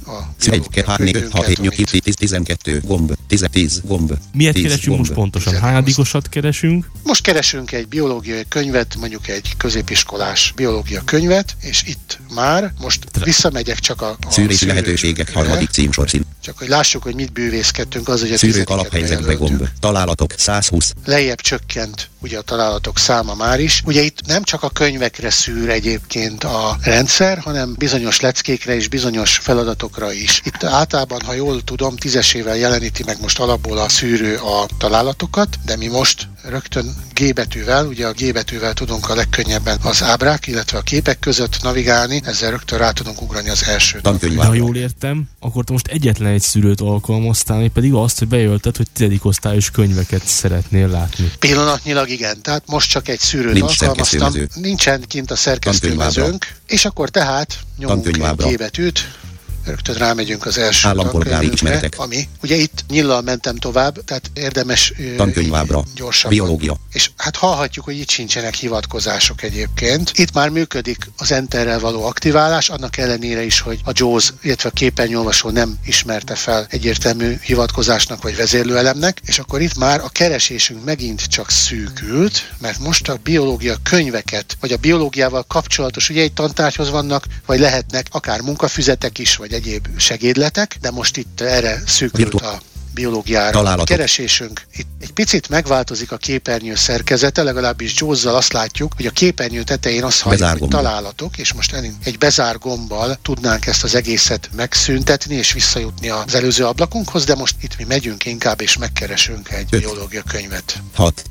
1, 0.47 0.67
2, 0.69 0.83
3, 0.85 1.05
4, 1.05 1.15
5, 1.15 1.31
6, 1.31 1.45
7, 1.45 1.59
8, 1.59 1.75
10, 1.91 2.01
10, 2.01 2.15
12, 2.15 2.81
gomb, 2.85 3.13
10, 3.27 3.45
10, 3.51 3.81
gomb, 3.85 4.13
Miért 4.33 4.53
10, 4.53 4.63
keresünk 4.63 4.87
gomb. 4.87 4.99
most 4.99 5.13
pontosan? 5.13 5.59
Hányadikosat 5.59 6.29
keresünk? 6.29 6.91
Most 7.03 7.21
keresünk 7.21 7.71
egy 7.71 7.87
biológiai 7.87 8.45
könyvet, 8.47 8.95
mondjuk 8.99 9.27
egy 9.27 9.53
középiskolás 9.57 10.53
biológia 10.55 11.01
könyvet, 11.05 11.55
és 11.61 11.83
itt 11.85 12.19
már 12.33 12.73
most 12.81 13.07
visszamegyek 13.23 13.79
csak 13.79 14.01
a, 14.01 14.17
a 14.27 14.31
Szűrési 14.31 14.65
lehetőségek, 14.65 15.33
harmadik 15.33 15.69
címsorszint. 15.69 16.25
Csak 16.41 16.57
hogy 16.57 16.67
lássuk, 16.67 17.03
hogy 17.03 17.15
mit 17.15 17.31
bűvészkedtünk, 17.31 18.07
az, 18.07 18.21
hogy 18.21 18.31
a 18.31 18.37
Szűrők 18.37 18.69
alaphelyzetbe 18.69 19.33
gomb, 19.33 19.67
találatok 19.79 20.33
120, 20.37 20.93
lejjebb 21.05 21.41
csökkent 21.41 22.09
ugye 22.21 22.37
a 22.37 22.41
találatok 22.41 22.97
száma 22.97 23.33
már 23.33 23.59
is. 23.59 23.81
Ugye 23.85 24.01
itt 24.01 24.25
nem 24.27 24.43
csak 24.43 24.63
a 24.63 24.69
könyvekre 24.69 25.29
szűr 25.29 25.69
egyébként 25.69 26.43
a 26.43 26.77
rendszer, 26.81 27.37
hanem 27.37 27.75
bizonyos 27.77 28.19
leckékre 28.19 28.75
és 28.75 28.87
bizonyos 28.87 29.37
feladatokra 29.37 30.11
is. 30.11 30.41
Itt 30.45 30.63
általában, 30.63 31.21
ha 31.25 31.33
jól 31.33 31.63
tudom, 31.63 31.95
tízesével 31.95 32.57
jeleníti 32.57 33.03
meg 33.03 33.17
most 33.21 33.39
alapból 33.39 33.77
a 33.77 33.89
szűrő 33.89 34.35
a 34.35 34.67
találatokat, 34.77 35.59
de 35.65 35.75
mi 35.75 35.87
most 35.87 36.27
rögtön 36.43 36.95
G 37.13 37.33
betűvel, 37.33 37.85
ugye 37.85 38.07
a 38.07 38.11
G 38.11 38.33
betűvel 38.33 38.73
tudunk 38.73 39.09
a 39.09 39.15
legkönnyebben 39.15 39.79
az 39.81 40.03
ábrák, 40.03 40.47
illetve 40.47 40.77
a 40.77 40.81
képek 40.81 41.19
között 41.19 41.61
navigálni, 41.61 42.21
ezzel 42.25 42.51
rögtön 42.51 42.79
rá 42.79 42.91
tudunk 42.91 43.21
ugrani 43.21 43.49
az 43.49 43.63
első 43.67 43.99
De 43.99 44.45
ha 44.45 44.53
jól 44.53 44.75
értem, 44.75 45.29
akkor 45.39 45.63
te 45.63 45.71
most 45.71 45.87
egyetlen 45.87 46.31
egy 46.31 46.41
szűrőt 46.41 46.81
alkalmaztál, 46.81 47.69
pedig 47.69 47.93
azt, 47.93 48.19
hogy 48.19 48.27
bejelölted, 48.27 48.77
hogy 48.77 48.87
tizedik 48.93 49.25
osztályos 49.25 49.71
könyveket 49.71 50.27
szeretnél 50.27 50.87
látni. 50.87 51.31
Pillanatnyilag 51.39 52.09
igen, 52.09 52.41
tehát 52.41 52.63
most 52.65 52.89
csak 52.89 53.07
egy 53.07 53.19
szűrőt 53.19 53.53
Nincs 53.53 53.81
alkalmaztam, 53.81 54.33
nincsen 54.53 55.03
kint 55.07 55.31
a 55.31 55.35
szerkesztőmezőnk, 55.35 56.55
és 56.67 56.85
akkor 56.85 57.09
tehát 57.09 57.59
nyomunk 57.77 58.07
egy 58.07 58.35
G 58.35 58.57
betűt, 58.57 59.19
rögtön 59.65 59.95
rámegyünk 59.95 60.45
az 60.45 60.57
első 60.57 60.87
Állampolgári 60.87 61.51
ismeretek. 61.51 61.93
ami 61.97 62.27
ugye 62.41 62.55
itt 62.55 62.83
nyillal 62.89 63.21
mentem 63.21 63.55
tovább, 63.55 64.03
tehát 64.05 64.31
érdemes 64.33 64.93
Tankönyvábra. 65.17 65.83
gyorsabban. 65.95 66.37
Biológia. 66.37 66.75
És 66.91 67.09
hát 67.17 67.35
hallhatjuk, 67.35 67.85
hogy 67.85 67.97
itt 67.99 68.09
sincsenek 68.09 68.53
hivatkozások 68.53 69.43
egyébként. 69.43 70.11
Itt 70.15 70.33
már 70.33 70.49
működik 70.49 71.09
az 71.17 71.31
Enterrel 71.31 71.79
való 71.79 72.05
aktiválás, 72.05 72.69
annak 72.69 72.97
ellenére 72.97 73.43
is, 73.43 73.59
hogy 73.59 73.79
a 73.83 73.91
JAWS, 73.93 74.33
illetve 74.41 74.69
a 74.69 74.71
képernyőolvasó 74.71 75.49
nem 75.49 75.77
ismerte 75.85 76.35
fel 76.35 76.67
egyértelmű 76.69 77.37
hivatkozásnak 77.41 78.21
vagy 78.23 78.35
vezérlőelemnek, 78.35 79.21
és 79.25 79.39
akkor 79.39 79.61
itt 79.61 79.77
már 79.77 79.99
a 79.99 80.09
keresésünk 80.09 80.83
megint 80.85 81.21
csak 81.27 81.49
szűkült, 81.49 82.53
mert 82.59 82.79
most 82.79 83.09
a 83.09 83.19
biológia 83.23 83.75
könyveket, 83.83 84.57
vagy 84.59 84.71
a 84.71 84.77
biológiával 84.77 85.43
kapcsolatos, 85.47 86.09
ugye 86.09 86.21
egy 86.21 86.33
tantárgyhoz 86.33 86.89
vannak, 86.89 87.25
vagy 87.45 87.59
lehetnek 87.59 88.07
akár 88.11 88.41
munkafüzetek 88.41 89.17
is, 89.17 89.35
vagy 89.35 89.48
egyéb 89.53 89.87
segédletek, 89.97 90.77
de 90.81 90.91
most 90.91 91.17
itt 91.17 91.41
erre 91.41 91.81
szűkült 91.85 92.33
a 92.33 92.61
biológiára. 92.93 93.51
Találatok. 93.51 93.85
Keresésünk. 93.85 94.61
Itt 94.75 94.87
egy 94.99 95.11
picit 95.11 95.49
megváltozik 95.49 96.11
a 96.11 96.17
képernyő 96.17 96.75
szerkezete, 96.75 97.43
legalábbis 97.43 97.93
Jaws-zal 97.95 98.35
azt 98.35 98.53
látjuk, 98.53 98.93
hogy 98.95 99.05
a 99.05 99.11
képernyő 99.11 99.63
tetején 99.63 100.03
azt 100.03 100.21
halljuk, 100.21 100.57
hogy 100.59 100.67
találatok, 100.67 101.37
és 101.37 101.53
most 101.53 101.75
egy 102.03 102.17
bezár 102.17 102.57
gombbal 102.57 103.17
tudnánk 103.21 103.65
ezt 103.65 103.83
az 103.83 103.95
egészet 103.95 104.49
megszüntetni, 104.55 105.35
és 105.35 105.53
visszajutni 105.53 106.09
az 106.09 106.35
előző 106.35 106.65
ablakunkhoz, 106.65 107.23
de 107.25 107.35
most 107.35 107.55
itt 107.61 107.77
mi 107.77 107.83
megyünk 107.83 108.25
inkább, 108.25 108.61
és 108.61 108.77
megkeresünk 108.77 109.49
egy 109.49 109.67
Öt. 109.69 109.81
biológia 109.81 110.23
könyvet. 110.23 110.81
6, 110.93 111.23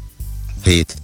7, 0.65 0.95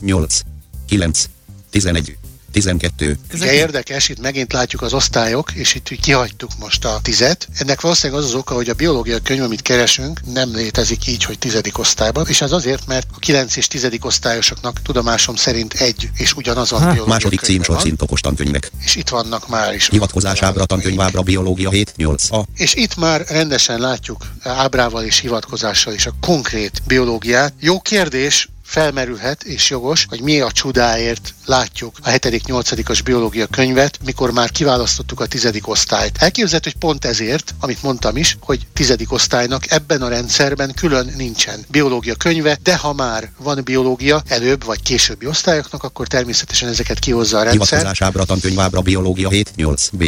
8, 0.00 0.40
9, 0.86 1.24
11, 1.70 2.16
12, 2.52 3.18
Ugye 3.34 3.52
érdekes, 3.52 4.08
itt 4.08 4.20
megint 4.20 4.52
látjuk 4.52 4.82
az 4.82 4.92
osztályok, 4.92 5.52
és 5.52 5.74
itt 5.74 5.88
kihagytuk 5.88 6.50
most 6.58 6.84
a 6.84 7.00
tizet. 7.02 7.48
Ennek 7.58 7.80
valószínűleg 7.80 8.22
az 8.22 8.28
az 8.28 8.34
oka, 8.34 8.54
hogy 8.54 8.68
a 8.68 8.74
biológia 8.74 9.18
könyv, 9.18 9.42
amit 9.42 9.62
keresünk, 9.62 10.20
nem 10.32 10.54
létezik 10.54 11.06
így, 11.06 11.24
hogy 11.24 11.38
tizedik 11.38 11.78
osztályban, 11.78 12.26
és 12.28 12.40
ez 12.40 12.52
azért, 12.52 12.86
mert 12.86 13.06
a 13.14 13.18
9 13.18 13.56
és 13.56 13.66
10. 13.66 13.88
osztályosoknak 14.00 14.82
tudomásom 14.82 15.36
szerint 15.36 15.72
egy 15.74 16.10
és 16.16 16.34
ugyanazon 16.34 16.78
Hát, 16.78 16.92
biológia 16.92 17.14
második 17.14 17.40
címsor 17.40 17.74
van, 17.74 17.84
szint 17.84 18.02
okos 18.02 18.20
tankönyvek. 18.20 18.70
és 18.84 18.94
itt 18.94 19.08
vannak 19.08 19.48
már 19.48 19.74
is. 19.74 19.88
Hivatkozásábra, 19.88 20.64
tankönyvábra, 20.64 21.22
biológia 21.22 21.70
7, 21.70 21.92
8, 21.96 22.30
A, 22.32 22.44
És 22.56 22.74
itt 22.74 22.96
már 22.96 23.24
rendesen 23.28 23.80
látjuk 23.80 24.26
ábrával 24.42 25.04
és 25.04 25.18
hivatkozással 25.18 25.94
is 25.94 26.06
a 26.06 26.14
konkrét 26.20 26.82
biológiát. 26.86 27.52
Jó 27.60 27.80
kérdés, 27.80 28.48
felmerülhet, 28.70 29.42
és 29.42 29.70
jogos, 29.70 30.06
hogy 30.08 30.20
mi 30.20 30.40
a 30.40 30.52
csodáért 30.52 31.34
látjuk 31.44 31.96
a 32.02 32.08
7.-8. 32.10 33.00
biológia 33.04 33.46
könyvet, 33.46 33.98
mikor 34.04 34.32
már 34.32 34.50
kiválasztottuk 34.50 35.20
a 35.20 35.26
10. 35.26 35.50
osztályt. 35.62 36.16
Elképzelhető, 36.18 36.70
hogy 36.70 36.80
pont 36.80 37.04
ezért, 37.04 37.54
amit 37.60 37.82
mondtam 37.82 38.16
is, 38.16 38.36
hogy 38.40 38.66
10. 38.72 38.96
osztálynak 39.08 39.70
ebben 39.70 40.02
a 40.02 40.08
rendszerben 40.08 40.74
külön 40.74 41.12
nincsen 41.16 41.64
biológia 41.68 42.14
könyve, 42.14 42.58
de 42.62 42.76
ha 42.76 42.92
már 42.92 43.30
van 43.38 43.60
biológia 43.64 44.22
előbb 44.26 44.64
vagy 44.64 44.82
későbbi 44.82 45.26
osztályoknak, 45.26 45.82
akkor 45.82 46.06
természetesen 46.06 46.68
ezeket 46.68 46.98
kihozza 46.98 47.38
a 47.38 47.42
rendszer. 47.42 47.68
hivatkozásábra, 47.68 48.24
tankönyvábra, 48.24 48.80
biológia 48.80 49.28
7, 49.28 49.52
8, 49.56 49.88
B, 49.92 50.04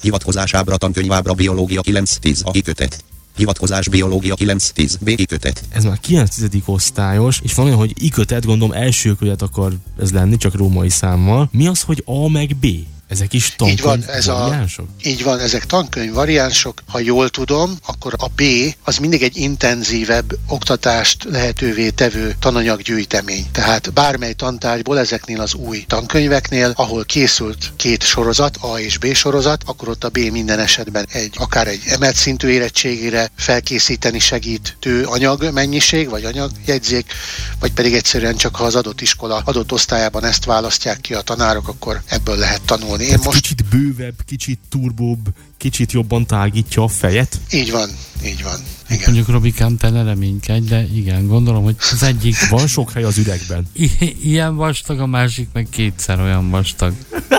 hivatkozásábra, 0.00 0.76
tankönyvábra, 0.76 1.32
biológia 1.32 1.80
9, 1.80 2.16
10, 2.16 2.40
A 2.44 2.50
kikötet. 2.50 3.04
Hivatkozás 3.36 3.88
biológia 3.88 4.34
9, 4.34 4.70
10, 4.70 4.96
B 4.96 5.14
kikötet. 5.14 5.64
Ez 5.68 5.84
már 5.84 6.00
9. 6.00 6.36
osztályos, 6.64 7.40
és 7.42 7.54
van 7.54 7.66
olyan, 7.66 7.78
hogy 7.78 7.92
ikötet, 8.04 8.44
gondolom 8.44 8.76
első 8.76 9.14
kötet 9.14 9.42
akar 9.42 9.72
ez 10.00 10.12
lenni, 10.12 10.36
csak 10.36 10.54
római 10.54 10.88
számmal. 10.88 11.48
Mi 11.52 11.66
az, 11.66 11.82
hogy 11.82 12.02
A 12.04 12.28
meg 12.28 12.56
B? 12.56 12.66
Ezek 13.08 13.32
is 13.32 13.54
Így 13.64 13.80
van, 13.80 14.00
tankönyv 14.00 14.16
ez 14.16 14.26
a, 14.28 14.34
variánsok? 14.34 14.88
így 15.02 15.22
van, 15.22 15.40
ezek 15.40 15.66
tankönyv 15.66 16.12
variánsok. 16.12 16.82
Ha 16.86 16.98
jól 16.98 17.28
tudom, 17.28 17.78
akkor 17.86 18.14
a 18.16 18.26
B 18.28 18.42
az 18.84 18.96
mindig 18.96 19.22
egy 19.22 19.36
intenzívebb 19.36 20.32
oktatást 20.48 21.24
lehetővé 21.24 21.90
tevő 21.90 22.36
tananyaggyűjtemény. 22.40 23.46
Tehát 23.52 23.92
bármely 23.92 24.32
tantárgyból 24.32 24.98
ezeknél 24.98 25.40
az 25.40 25.54
új 25.54 25.84
tankönyveknél, 25.86 26.72
ahol 26.76 27.04
készült 27.04 27.72
két 27.76 28.02
sorozat, 28.02 28.56
A 28.60 28.78
és 28.78 28.98
B 28.98 29.14
sorozat, 29.14 29.62
akkor 29.66 29.88
ott 29.88 30.04
a 30.04 30.08
B 30.08 30.18
minden 30.18 30.58
esetben 30.58 31.06
egy 31.12 31.34
akár 31.38 31.66
egy 31.66 31.82
emelt 31.86 32.16
szintű 32.16 32.48
érettségére 32.48 33.30
felkészíteni 33.36 34.18
segítő 34.18 35.04
anyagmennyiség, 35.04 36.08
vagy 36.08 36.24
anyagjegyzék, 36.24 37.12
vagy 37.60 37.72
pedig 37.72 37.94
egyszerűen 37.94 38.36
csak 38.36 38.56
ha 38.56 38.64
az 38.64 38.74
adott 38.74 39.00
iskola 39.00 39.42
adott 39.44 39.72
osztályában 39.72 40.24
ezt 40.24 40.44
választják 40.44 41.00
ki 41.00 41.14
a 41.14 41.20
tanárok, 41.20 41.68
akkor 41.68 42.02
ebből 42.06 42.36
lehet 42.36 42.62
tanulni. 42.62 42.95
Én 43.00 43.06
Tehát 43.06 43.24
most 43.24 43.40
kicsit 43.40 43.64
bővebb, 43.64 44.14
kicsit 44.24 44.58
turbóbb, 44.68 45.28
kicsit 45.56 45.92
jobban 45.92 46.26
tágítja 46.26 46.82
a 46.82 46.88
fejet. 46.88 47.40
Így 47.52 47.70
van, 47.70 47.90
így 48.24 48.42
van. 48.42 48.60
Igen. 48.88 49.02
Mondjuk 49.04 49.28
Robikám, 49.28 49.76
te 49.76 49.90
ne 49.90 50.02
reménykedj, 50.02 50.68
de 50.68 50.82
igen, 50.94 51.26
gondolom, 51.26 51.62
hogy 51.64 51.76
az 51.92 52.02
egyik 52.02 52.36
Van 52.50 52.66
sok 52.66 52.92
hely 52.92 53.02
az 53.02 53.18
üregben. 53.18 53.68
i- 53.72 54.16
ilyen 54.22 54.54
vastag, 54.56 55.00
a 55.00 55.06
másik 55.06 55.48
meg 55.52 55.66
kétszer 55.70 56.20
olyan 56.20 56.50
vastag. 56.50 56.94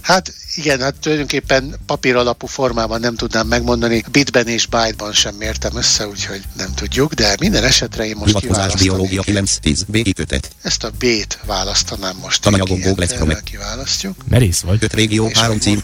Hát 0.00 0.34
igen, 0.54 0.80
hát 0.80 0.94
tulajdonképpen 0.94 1.74
papír 1.86 2.16
alapú 2.16 2.46
formában 2.46 3.00
nem 3.00 3.14
tudnám 3.14 3.46
megmondani, 3.46 4.04
bitben 4.10 4.46
és 4.48 4.66
byte-ban 4.66 5.12
sem 5.12 5.34
mértem 5.34 5.76
össze, 5.76 6.08
úgyhogy 6.08 6.42
nem 6.56 6.74
tudjuk, 6.74 7.12
de 7.14 7.36
minden 7.40 7.64
esetre 7.64 8.06
én 8.06 8.16
most 8.16 8.38
Hivatkozás 8.38 8.82
biológia 8.82 9.22
9, 9.22 9.56
10, 9.58 9.82
B 9.82 10.02
kikötet. 10.02 10.50
Ezt 10.62 10.84
a 10.84 10.90
B-t 10.90 11.38
választanám 11.46 12.16
most. 12.22 12.40
Tananyagok, 12.42 12.80
Google 12.80 13.40
kiválasztjuk. 13.44 14.16
Merész 14.28 14.60
vagy? 14.60 14.78
5 14.82 14.94
régió, 14.94 15.26
És 15.26 15.36
3 15.38 15.48
ahogy 15.50 15.62
cím, 15.62 15.82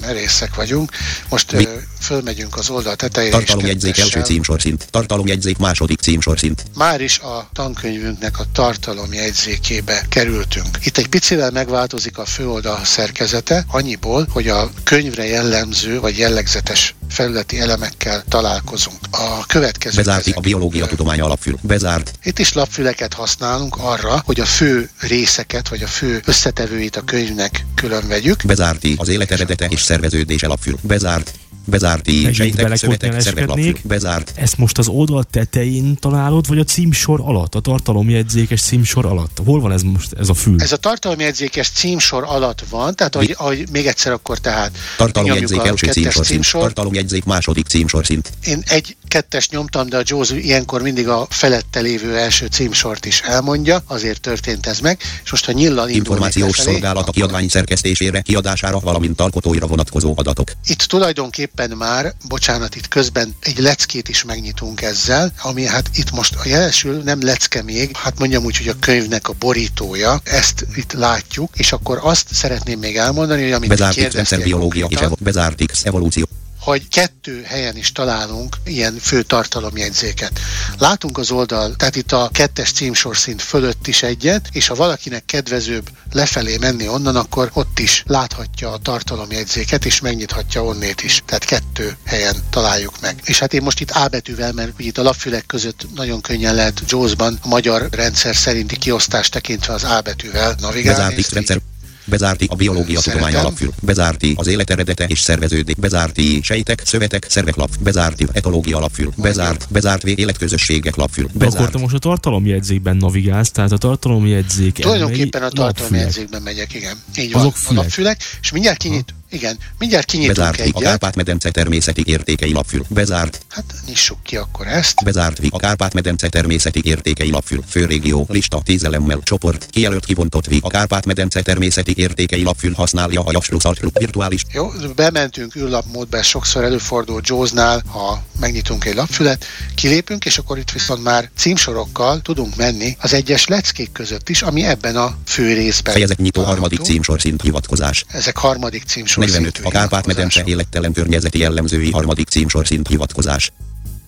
merészek 0.00 0.54
vagyunk. 0.54 0.90
Most 1.28 1.52
Mi? 1.52 1.66
Fölmegyünk 2.00 2.56
az 2.56 2.70
oldal 2.70 2.96
tetejére. 2.96 3.36
Tartalomjegyzék 3.36 3.98
első 3.98 4.22
címsorszint. 4.22 4.86
Tartalomjegyzék 4.90 5.58
második 5.58 6.00
címsorszint. 6.00 6.64
Már 6.74 7.00
is 7.00 7.18
a 7.18 7.48
tankönyvünknek 7.52 8.38
a 8.38 8.44
tartalomjegyzékébe 8.52 10.06
kerültünk. 10.08 10.78
Itt 10.84 10.96
egy 10.96 11.08
picivel 11.08 11.50
megváltozik 11.50 12.18
a 12.18 12.24
főoldal 12.24 12.84
szerkezete, 12.84 13.64
annyiból, 13.68 14.26
hogy 14.30 14.48
a 14.48 14.70
könyvre 14.84 15.26
jellemző 15.26 16.00
vagy 16.00 16.18
jellegzetes 16.18 16.94
felületi 17.08 17.60
elemekkel 17.60 18.24
találkozunk. 18.28 18.98
A 19.10 19.46
következő. 19.46 19.96
Bezárt 19.96 20.26
a 20.26 20.40
biológia 20.40 20.86
tudománya 20.86 21.24
alapfül. 21.24 21.58
Bezárt. 21.62 22.12
Itt 22.22 22.38
is 22.38 22.52
lapfüleket 22.52 23.14
használunk 23.14 23.76
arra, 23.76 24.22
hogy 24.24 24.40
a 24.40 24.44
fő 24.44 24.90
részeket, 25.00 25.68
vagy 25.68 25.82
a 25.82 25.86
fő 25.86 26.22
összetevőit 26.24 26.96
a 26.96 27.00
könyvnek 27.00 27.66
külön 27.74 28.08
vegyük. 28.08 28.42
Bezárti 28.44 28.94
az 28.98 29.08
élet 29.08 29.30
eredete 29.30 29.66
és 29.66 29.80
szerveződés 29.80 30.42
alapfül. 30.42 30.78
Bezárt. 30.82 31.32
Bezárt 31.68 32.10
sejtek, 32.10 32.34
szövetek, 32.34 32.76
szervek 32.76 32.96
belekotnyeleskednék. 32.96 33.46
lapfül. 33.46 33.88
Bezárt. 33.88 34.32
Ezt 34.34 34.58
most 34.58 34.78
az 34.78 34.88
oldal 34.88 35.24
tetején 35.30 35.96
találod, 35.96 36.46
vagy 36.48 36.58
a 36.58 36.64
címsor 36.64 37.20
alatt, 37.24 37.54
a 37.54 37.60
tartalomjegyzékes 37.60 38.60
címsor 38.60 39.06
alatt? 39.06 39.40
Hol 39.44 39.60
van 39.60 39.72
ez 39.72 39.82
most, 39.82 40.12
ez 40.12 40.28
a 40.28 40.34
fül? 40.34 40.62
Ez 40.62 40.72
a 40.72 40.76
tartalomjegyzékes 40.76 41.68
címsor 41.68 42.24
alatt 42.26 42.64
van, 42.70 42.94
tehát 42.94 43.14
ahogy, 43.14 43.34
ahogy 43.38 43.64
még 43.72 43.86
egyszer 43.86 44.12
akkor 44.12 44.38
tehát 44.38 44.78
Tartalomjegyzék 44.96 45.64
első 45.64 45.86
címsorszint. 45.86 46.26
címsor. 46.26 46.60
Tartalomjegyzék 46.60 47.24
második 47.24 47.66
címsorszint. 47.66 48.32
Én 48.44 48.62
egy 48.66 48.96
kettes 49.08 49.48
nyomtam, 49.48 49.88
de 49.88 49.96
a 49.96 50.02
Josie 50.04 50.38
ilyenkor 50.38 50.82
mindig 50.82 51.08
a 51.08 51.26
felette 51.30 51.80
lévő 51.80 52.16
első 52.16 52.46
címsort 52.46 53.04
is 53.04 53.20
elmondja, 53.20 53.82
azért 53.86 54.20
történt 54.20 54.66
ez 54.66 54.80
meg, 54.80 55.00
és 55.24 55.30
most 55.30 55.44
ha 55.44 55.52
nyillal 55.52 55.88
Információs 55.88 56.58
szolgálat 56.58 57.08
a 57.08 57.12
kiadvány 57.12 57.48
szerkesztésére, 57.48 58.20
kiadására, 58.20 58.78
valamint 58.78 59.20
alkotóira 59.20 59.66
vonatkozó 59.66 60.14
adatok. 60.16 60.52
Itt 60.66 60.82
tulajdonképpen 60.82 61.55
már, 61.76 62.14
bocsánat, 62.28 62.74
itt 62.74 62.88
közben 62.88 63.34
egy 63.40 63.58
leckét 63.58 64.08
is 64.08 64.24
megnyitunk 64.24 64.82
ezzel, 64.82 65.32
ami 65.42 65.66
hát 65.66 65.90
itt 65.94 66.10
most 66.10 66.34
a 66.34 66.48
jelesül 66.48 67.02
nem 67.02 67.22
lecke 67.22 67.62
még, 67.62 67.96
hát 67.96 68.18
mondjam 68.18 68.44
úgy, 68.44 68.56
hogy 68.56 68.68
a 68.68 68.74
könyvnek 68.80 69.28
a 69.28 69.34
borítója, 69.38 70.20
ezt 70.24 70.66
itt 70.74 70.92
látjuk, 70.92 71.50
és 71.56 71.72
akkor 71.72 71.98
azt 72.02 72.26
szeretném 72.32 72.78
még 72.78 72.96
elmondani, 72.96 73.42
hogy 73.42 73.52
amit 73.52 73.68
Bezárt 73.68 73.90
X 73.90 73.96
kérdeztél 73.96 74.38
rendszerbiológia 74.38 74.86
és 74.88 74.98
evo- 74.98 75.22
bezárt 75.22 75.66
X 75.66 75.84
evolúció. 75.84 76.28
Hogy 76.66 76.88
kettő 76.88 77.42
helyen 77.42 77.76
is 77.76 77.92
találunk 77.92 78.56
ilyen 78.64 78.98
fő 79.00 79.22
tartalomjegyzéket. 79.22 80.40
Látunk 80.78 81.18
az 81.18 81.30
oldal, 81.30 81.76
tehát 81.76 81.96
itt 81.96 82.12
a 82.12 82.28
kettes 82.32 82.72
címsorszint 82.72 83.42
fölött 83.42 83.86
is 83.86 84.02
egyet, 84.02 84.48
és 84.52 84.66
ha 84.66 84.74
valakinek 84.74 85.24
kedvezőbb 85.24 85.88
lefelé 86.12 86.56
menni 86.56 86.88
onnan, 86.88 87.16
akkor 87.16 87.50
ott 87.52 87.78
is 87.78 88.02
láthatja 88.06 88.72
a 88.72 88.78
tartalomjegyzéket, 88.78 89.84
és 89.84 90.00
megnyithatja 90.00 90.64
onnét 90.64 91.02
is. 91.02 91.22
Tehát 91.26 91.44
kettő 91.44 91.96
helyen 92.04 92.36
találjuk 92.50 93.00
meg. 93.00 93.20
És 93.24 93.38
hát 93.38 93.54
én 93.54 93.62
most 93.62 93.80
itt 93.80 93.90
A 93.90 94.08
betűvel, 94.08 94.52
mert 94.52 94.72
ugye 94.78 94.88
itt 94.88 94.98
a 94.98 95.02
lapfülek 95.02 95.46
között 95.46 95.86
nagyon 95.94 96.20
könnyen 96.20 96.54
lehet 96.54 96.82
JAWS-ban 96.86 97.38
a 97.42 97.48
magyar 97.48 97.88
rendszer 97.90 98.36
szerinti 98.36 98.76
kiosztást 98.76 99.32
tekintve 99.32 99.72
az 99.72 99.84
A 99.84 100.00
betűvel 100.00 100.54
navigálni. 100.60 101.16
Így 101.16 101.26
rendszer. 101.32 101.60
Bezárti 102.08 102.46
a 102.48 102.54
biológia 102.54 103.00
Szeretem. 103.00 103.12
tudománya 103.12 103.38
alapfül. 103.38 103.72
Bezárti 103.82 104.32
az 104.36 104.46
élet 104.46 104.70
eredete 104.70 105.04
és 105.04 105.20
szerveződés. 105.20 105.74
Bezárti 105.74 106.40
sejtek, 106.42 106.82
szövetek, 106.84 107.26
szervek 107.28 107.56
lap. 107.56 107.70
Bezárti 107.80 108.26
etológia 108.32 108.76
alapfül. 108.76 109.12
Bezárt, 109.16 109.66
bezárt 109.70 110.02
vé- 110.02 110.18
életközösségek 110.18 110.96
lapfül. 110.96 111.24
De 111.24 111.30
akkor 111.34 111.46
Bezárt. 111.48 111.72
te 111.72 111.78
most 111.78 111.94
a 111.94 111.98
tartalomjegyzékben 111.98 112.96
navigálsz, 112.96 113.50
tehát 113.50 113.72
a 113.72 113.78
tartalomjegyzék 113.78 114.72
Tulajdonképpen 114.74 115.42
a 115.42 115.48
tartalomjegyzékben 115.48 116.42
megyek, 116.42 116.74
igen. 116.74 116.96
Így 117.18 117.32
van. 117.32 117.40
Azok 117.40 117.54
A 117.54 117.58
fülek. 117.58 117.82
lapfülek, 117.82 118.20
és 118.42 118.50
mindjárt 118.50 118.78
kinyit, 118.78 119.14
igen, 119.30 119.58
mindjárt 119.78 120.06
kinyitunk 120.06 120.36
Bezárt 120.36 120.56
vi 120.56 120.62
a 120.62 120.66
egyet. 120.66 120.82
Kárpát-medence 120.82 121.50
természeti 121.50 122.02
értékei 122.06 122.52
lapfül. 122.52 122.84
Bezárt, 122.88 123.40
Hát 123.48 123.64
nyissuk 123.86 124.22
ki 124.22 124.36
akkor 124.36 124.66
ezt. 124.66 125.04
bezárt 125.04 125.38
vi 125.38 125.48
a 125.52 125.58
Kárpát-medence 125.58 126.28
természeti 126.28 126.80
értékei 126.84 127.30
lapfül. 127.30 127.62
Főrégió, 127.68 128.26
lista, 128.28 128.60
tíz 128.64 128.84
elemmel, 128.84 129.20
csoport, 129.22 129.66
kijelölt 129.70 130.04
kibontott 130.04 130.46
vi 130.46 130.58
a 130.62 130.68
Kárpát-medence 130.68 131.42
természeti 131.42 131.92
értékei 131.96 132.42
lapfül 132.42 132.72
használja 132.72 133.20
a 133.20 133.30
javsluxalt 133.32 133.80
virtuális 133.98 134.42
Jó, 134.52 134.70
bementünk 134.94 135.56
űrlapmódba, 135.56 136.22
sokszor 136.22 136.64
előfordul 136.64 137.20
Jaws-nál, 137.24 137.82
ha 137.86 138.22
megnyitunk 138.40 138.84
egy 138.84 138.94
lapfület, 138.94 139.44
kilépünk, 139.74 140.24
és 140.24 140.38
akkor 140.38 140.58
itt 140.58 140.70
viszont 140.70 141.02
már 141.02 141.30
címsorokkal 141.36 142.20
tudunk 142.22 142.56
menni 142.56 142.96
az 143.00 143.12
egyes 143.12 143.46
leckék 143.46 143.92
között 143.92 144.28
is, 144.28 144.42
ami 144.42 144.64
ebben 144.64 144.96
a 144.96 145.16
fő 145.26 145.52
részben. 145.54 145.92
fejezet 145.92 146.18
nyitó 146.18 146.42
harmadik 146.42 146.80
címsorszint 146.80 147.42
hivatkozás. 147.42 148.04
Ezek 148.08 148.36
harmadik 148.36 148.84
címsor 148.84 149.24
45. 149.26 149.54
szintű 149.54 149.68
A 149.68 149.70
Kárpát-medence 149.70 150.42
élettelen 150.44 150.92
környezeti 150.92 151.38
jellemzői 151.38 151.90
harmadik 151.90 152.28
címsorszint 152.28 152.88
hivatkozás. 152.88 153.52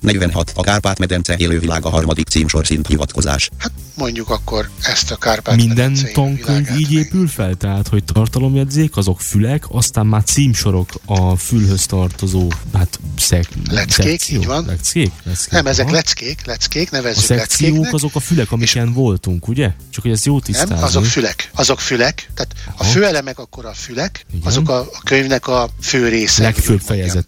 46. 0.00 0.52
A 0.54 0.62
Kárpát-medence 0.62 1.36
élővilága 1.36 1.88
harmadik 1.88 2.28
címsorszint 2.28 2.86
hivatkozás. 2.86 3.50
Hát 3.58 3.72
mondjuk 3.94 4.30
akkor 4.30 4.68
ezt 4.82 5.10
a 5.10 5.16
Kárpát 5.16 5.56
Minden 5.56 5.96
tankönyv 6.12 6.68
így 6.78 6.92
épül 6.92 7.28
fel, 7.28 7.54
tehát 7.54 7.88
hogy 7.88 8.04
tartalomjegyzék, 8.04 8.96
azok 8.96 9.20
fülek, 9.20 9.64
aztán 9.68 10.06
már 10.06 10.22
címsorok 10.24 10.88
a 11.04 11.36
fülhöz 11.36 11.86
tartozó, 11.86 12.52
hát 12.74 12.98
szek, 13.18 13.48
Leckék, 13.70 13.92
szekció. 14.06 14.40
így 14.40 14.46
van. 14.46 14.64
Leckék? 14.66 15.12
leckék. 15.22 15.50
Nem, 15.50 15.66
ezek 15.66 15.86
aha. 15.86 15.94
leckék, 15.94 16.46
leckék, 16.46 16.92
A 16.92 16.96
nevezzük 16.96 17.24
szekciók 17.24 17.68
leckéknek. 17.70 17.94
azok 17.94 18.14
a 18.14 18.20
fülek, 18.20 18.52
amiken 18.52 18.92
voltunk, 18.92 19.48
ugye? 19.48 19.70
Csak 19.90 20.02
hogy 20.02 20.12
ezt 20.12 20.24
jó 20.26 20.40
tisztázni. 20.40 20.74
Nem, 20.74 20.84
azok 20.84 21.04
fülek. 21.04 21.50
Azok 21.54 21.80
fülek. 21.80 22.30
Tehát 22.34 22.54
a 22.66 22.82
Aha. 22.82 22.90
főelemek 22.90 23.38
akkor 23.38 23.64
a 23.64 23.72
fülek, 23.74 24.26
Igen. 24.34 24.46
azok 24.46 24.68
a, 24.68 24.78
a 24.80 25.00
könyvnek 25.04 25.46
a 25.48 25.68
fő 25.80 26.08
része. 26.08 26.42
legfőbb 26.42 26.80
úgy 26.80 26.88
mondjam. 26.88 27.22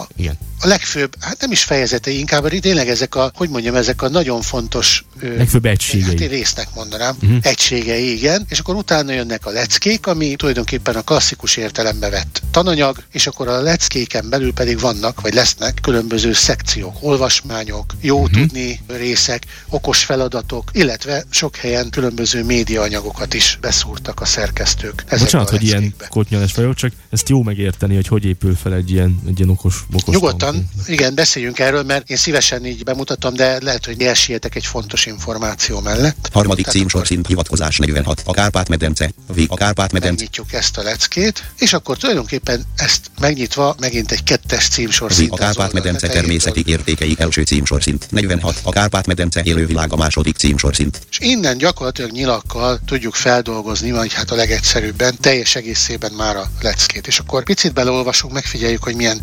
A- 0.00 0.08
Igen. 0.16 0.38
A 0.62 0.66
legfőbb, 0.66 1.14
hát 1.20 1.40
nem 1.40 1.50
is 1.50 1.62
fejezetei, 1.62 2.18
inkább 2.18 2.48
tényleg 2.48 2.88
ezek 2.88 3.14
a, 3.14 3.30
hogy 3.34 3.48
mondjam, 3.48 3.74
ezek 3.74 4.02
a 4.02 4.08
nagyon 4.08 4.42
fontos 4.42 5.04
Legfőbb 5.36 5.66
egységei. 5.66 6.08
Hát 6.08 6.20
én 6.20 6.28
résznek 6.28 6.68
mondanám, 6.74 7.16
uh-huh. 7.22 7.38
egységei, 7.42 8.12
igen, 8.12 8.44
és 8.48 8.58
akkor 8.58 8.74
utána 8.74 9.12
jönnek 9.12 9.46
a 9.46 9.50
leckék, 9.50 10.06
ami 10.06 10.36
tulajdonképpen 10.36 10.94
a 10.94 11.00
klasszikus 11.02 11.56
értelembe 11.56 12.10
vett 12.10 12.42
tananyag, 12.50 13.02
és 13.12 13.26
akkor 13.26 13.48
a 13.48 13.60
leckéken 13.60 14.28
belül 14.28 14.52
pedig 14.52 14.80
vannak, 14.80 15.20
vagy 15.20 15.34
lesznek 15.34 15.78
különböző 15.82 16.32
szekciók, 16.32 16.96
olvasmányok, 17.00 17.94
jó 18.00 18.20
uh-huh. 18.20 18.40
tudni 18.40 18.80
részek, 18.86 19.46
okos 19.68 20.04
feladatok, 20.04 20.70
illetve 20.72 21.24
sok 21.30 21.56
helyen 21.56 21.90
különböző 21.90 22.44
médiaanyagokat 22.44 23.34
is 23.34 23.58
beszúrtak 23.60 24.20
a 24.20 24.24
szerkesztők. 24.24 25.04
Bocsánat, 25.18 25.48
a 25.48 25.50
hogy 25.50 25.62
ilyen 25.62 25.94
kotnyales 26.08 26.54
vagyok, 26.54 26.74
csak 26.74 26.92
ezt 27.10 27.28
jó 27.28 27.42
megérteni, 27.42 27.94
hogy 27.94 28.06
hogy 28.06 28.24
épül 28.24 28.56
fel 28.56 28.74
egy 28.74 28.90
ilyen, 28.90 29.20
egy 29.26 29.38
ilyen 29.38 29.50
okos, 29.50 29.84
okos 29.94 30.14
Nyugodtan, 30.14 30.68
igen, 30.86 31.14
beszéljünk 31.14 31.58
erről, 31.58 31.82
mert 31.82 32.10
én 32.10 32.16
szívesen 32.16 32.66
így 32.66 32.84
bemutatom, 32.84 33.34
de 33.34 33.62
lehet, 33.62 33.84
hogy 33.84 34.02
elsietek 34.02 34.54
egy 34.54 34.66
fontos 34.66 35.06
információ 35.06 35.80
mellett. 35.80 36.28
Harmadik 36.32 36.64
Tehát 36.64 36.80
címsorszint 36.80 37.26
hivatkozás 37.26 37.76
46. 37.76 38.22
A 38.24 38.32
Kárpát-medence. 38.32 39.10
Vi 39.34 39.46
a 39.48 39.56
Kárpát-medence. 39.56 40.14
megnyitjuk 40.14 40.52
ezt 40.52 40.76
a 40.76 40.82
leckét, 40.82 41.44
és 41.58 41.72
akkor 41.72 41.96
tulajdonképpen 41.96 42.64
ezt 42.76 43.10
megnyitva 43.20 43.74
megint 43.80 44.10
egy 44.10 44.22
kettes 44.22 44.68
címsor 44.68 45.12
szint 45.12 45.32
a 45.32 45.36
Kárpát-medence 45.36 46.08
természeti 46.08 46.62
értékei 46.66 47.14
első 47.18 47.42
címsorszint. 47.42 48.06
46. 48.10 48.60
A 48.62 48.70
Kárpát-medence 48.70 49.40
élővilága 49.44 49.96
második 49.96 50.36
címsorszint. 50.36 51.00
És 51.10 51.18
innen 51.20 51.58
gyakorlatilag 51.58 52.10
nyilakkal 52.10 52.80
tudjuk 52.86 53.14
feldolgozni, 53.14 53.90
vagy 53.90 54.12
hát 54.12 54.30
a 54.30 54.34
legegyszerűbben, 54.34 55.16
teljes 55.20 55.54
egészében 55.54 56.12
már 56.12 56.36
a 56.36 56.50
leckét. 56.60 57.06
És 57.06 57.18
akkor 57.18 57.44
picit 57.44 57.72
beleolvasunk, 57.72 58.32
megfigyeljük, 58.32 58.82
hogy 58.82 58.94
milyen 58.94 59.20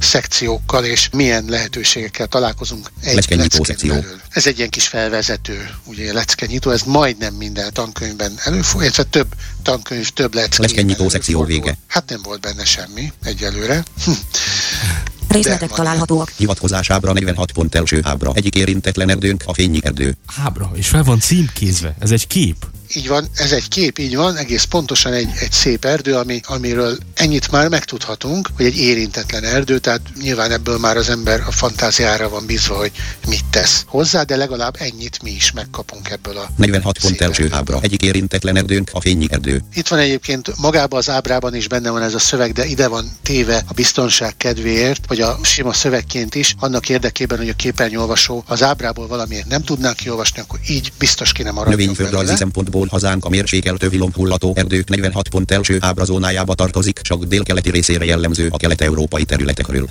szekciókkal 0.57 0.85
és 0.85 1.09
milyen 1.11 1.45
lehetőségekkel 1.47 2.27
találkozunk 2.27 2.91
egy 3.01 3.15
leckén 3.15 3.89
belül. 3.89 4.19
Ez 4.29 4.47
egy 4.47 4.57
ilyen 4.57 4.69
kis 4.69 4.87
felvezető, 4.87 5.69
ugye 5.85 6.13
leckenyitó, 6.13 6.71
ez 6.71 6.81
majdnem 6.81 7.33
minden 7.33 7.73
tankönyvben 7.73 8.33
előfordul, 8.43 8.81
illetve 8.81 9.03
több 9.03 9.27
tankönyv, 9.63 10.09
több 10.09 10.33
leckében 10.33 10.69
Leckenyitó 10.69 11.09
szekció 11.09 11.43
vége. 11.43 11.77
Hát 11.87 12.09
nem 12.09 12.21
volt 12.23 12.41
benne 12.41 12.65
semmi 12.65 13.11
egyelőre. 13.23 13.83
Részletek 15.27 15.69
De- 15.69 15.75
találhatóak. 15.75 16.31
Hivatkozás 16.37 16.89
ábra 16.89 17.13
46 17.13 17.51
pont 17.51 17.75
első 17.75 17.99
ábra. 18.03 18.31
Egyik 18.33 18.55
érintetlen 18.55 19.09
erdőnk 19.09 19.43
a 19.45 19.53
fényi 19.53 19.79
erdő. 19.83 20.17
Ábra, 20.43 20.71
és 20.73 20.87
fel 20.87 21.03
van 21.03 21.19
címkézve. 21.19 21.95
Ez 21.99 22.11
egy 22.11 22.27
kép. 22.27 22.65
Így 22.95 23.07
van, 23.07 23.27
ez 23.35 23.51
egy 23.51 23.67
kép, 23.67 23.99
így 23.99 24.15
van, 24.15 24.35
egész 24.35 24.63
pontosan 24.63 25.13
egy, 25.13 25.29
egy 25.39 25.51
szép 25.51 25.85
erdő, 25.85 26.15
ami, 26.15 26.41
amiről 26.45 26.97
ennyit 27.13 27.51
már 27.51 27.69
megtudhatunk, 27.69 28.49
hogy 28.55 28.65
egy 28.65 28.77
érintetlen 28.77 29.43
erdő, 29.43 29.79
tehát 29.79 30.01
nyilván 30.21 30.51
ebből 30.51 30.77
már 30.77 30.97
az 30.97 31.09
ember 31.09 31.43
a 31.47 31.51
fantáziára 31.51 32.29
van 32.29 32.45
bízva, 32.45 32.75
hogy 32.77 32.91
mit 33.27 33.45
tesz 33.49 33.83
hozzá, 33.87 34.23
de 34.23 34.35
legalább 34.35 34.75
ennyit 34.79 35.23
mi 35.23 35.31
is 35.31 35.51
megkapunk 35.51 36.09
ebből 36.09 36.37
a 36.37 36.49
46 36.55 36.99
pont 36.99 37.21
első 37.21 37.47
ábra. 37.51 37.79
Egyik 37.81 38.01
érintetlen 38.01 38.55
erdőnk 38.57 38.89
a 38.93 39.01
fényi 39.01 39.27
erdő. 39.29 39.61
Itt 39.73 39.87
van 39.87 39.99
egyébként 39.99 40.57
magában 40.57 40.99
az 40.99 41.09
ábrában 41.09 41.55
is 41.55 41.67
benne 41.67 41.89
van 41.89 42.01
ez 42.01 42.13
a 42.13 42.19
szöveg, 42.19 42.51
de 42.51 42.65
ide 42.65 42.87
van 42.87 43.11
téve 43.21 43.63
a 43.67 43.73
biztonság 43.73 44.37
kedvéért, 44.37 45.07
vagy 45.07 45.21
a 45.21 45.39
sima 45.43 45.73
szövegként 45.73 46.35
is, 46.35 46.55
annak 46.59 46.89
érdekében, 46.89 47.37
hogy 47.37 47.49
a 47.49 47.53
képernyőolvasó 47.55 48.43
az 48.47 48.63
ábrából 48.63 49.07
valamiért 49.07 49.47
nem 49.47 49.61
tudná 49.61 49.93
kiolvasni, 49.93 50.41
akkor 50.41 50.59
így 50.67 50.91
biztos 50.99 51.31
ki 51.31 51.43
nem 51.43 51.53
maradjon 51.53 51.79
Növényföldrajzi 51.79 52.25
belőle. 52.25 52.37
Szempontból 52.77 53.09
hazánk 53.09 53.25
a 53.25 53.29
mérsékelt 53.29 53.83
övilomhullató 53.83 54.53
erdők 54.55 54.89
46 54.89 55.29
pont 55.29 55.51
első 55.51 55.77
ábrazónájába 55.79 56.53
tartozik, 56.53 56.99
csak 56.99 57.23
délkeleti 57.23 57.69
részére 57.69 58.05
jellemző 58.05 58.47
a 58.51 58.57
kelet-európai 58.57 59.23
területekről. 59.23 59.89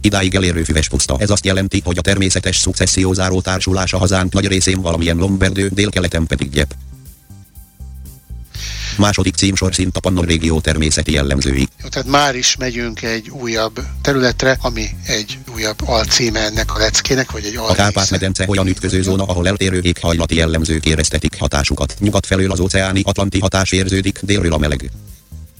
Idáig 0.00 0.34
elérő 0.34 0.62
füves 0.62 0.88
puszta. 0.88 1.16
Ez 1.18 1.30
azt 1.30 1.44
jelenti, 1.44 1.82
hogy 1.84 1.98
a 1.98 2.00
természetes 2.00 2.56
szukcessziózáró 2.56 3.40
társulás 3.40 3.92
a 3.92 3.98
hazánk 3.98 4.32
nagy 4.32 4.46
részén 4.46 4.80
valamilyen 4.80 5.16
lomberdő, 5.16 5.70
délkeleten 5.72 6.26
pedig 6.26 6.50
gyep. 6.50 6.74
Második 8.98 9.34
címsor 9.34 9.74
szint 9.74 9.96
a 9.96 10.00
Pannon 10.00 10.24
régió 10.24 10.60
természeti 10.60 11.12
jellemzői. 11.12 11.68
Jó, 11.82 11.88
tehát 11.88 12.08
már 12.08 12.34
is 12.34 12.56
megyünk 12.56 13.02
egy 13.02 13.30
újabb 13.30 13.80
területre, 14.02 14.56
ami 14.60 14.88
egy 15.06 15.38
újabb 15.54 15.78
alcíme 15.84 16.40
ennek 16.40 16.74
a 16.74 16.78
leckének, 16.78 17.30
vagy 17.30 17.44
egy 17.44 17.56
A 17.56 17.60
alrésze. 17.60 17.82
Kárpát-medence 17.82 18.44
olyan 18.48 18.66
ütköző 18.66 19.02
zóna, 19.02 19.24
ahol 19.24 19.48
eltérő 19.48 19.80
éghajlati 19.82 20.34
jellemzők 20.34 20.86
éreztetik 20.86 21.38
hatásukat. 21.38 21.96
Nyugat 21.98 22.26
felől 22.26 22.50
az 22.50 22.60
óceáni 22.60 23.00
atlanti 23.04 23.40
hatás 23.40 23.72
érződik, 23.72 24.18
délről 24.22 24.52
a 24.52 24.58
meleg. 24.58 24.90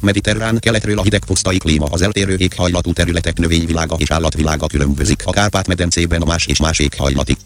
Mediterrán 0.01 0.59
keletről 0.59 0.99
a 0.99 1.03
hideg 1.03 1.25
pusztai 1.25 1.59
klíma, 1.59 1.87
az 1.91 2.03
eltérő 2.03 2.37
éghajlatú 2.39 2.93
területek 2.93 3.39
növényvilága 3.39 3.95
és 3.99 4.11
állatvilága 4.11 4.67
különbözik. 4.67 5.23
A 5.25 5.31
Kárpát-medencében 5.31 6.23
a 6.23 6.25
más 6.25 6.47
és 6.47 6.59
más 6.59 6.79
éghajlati 6.79 7.37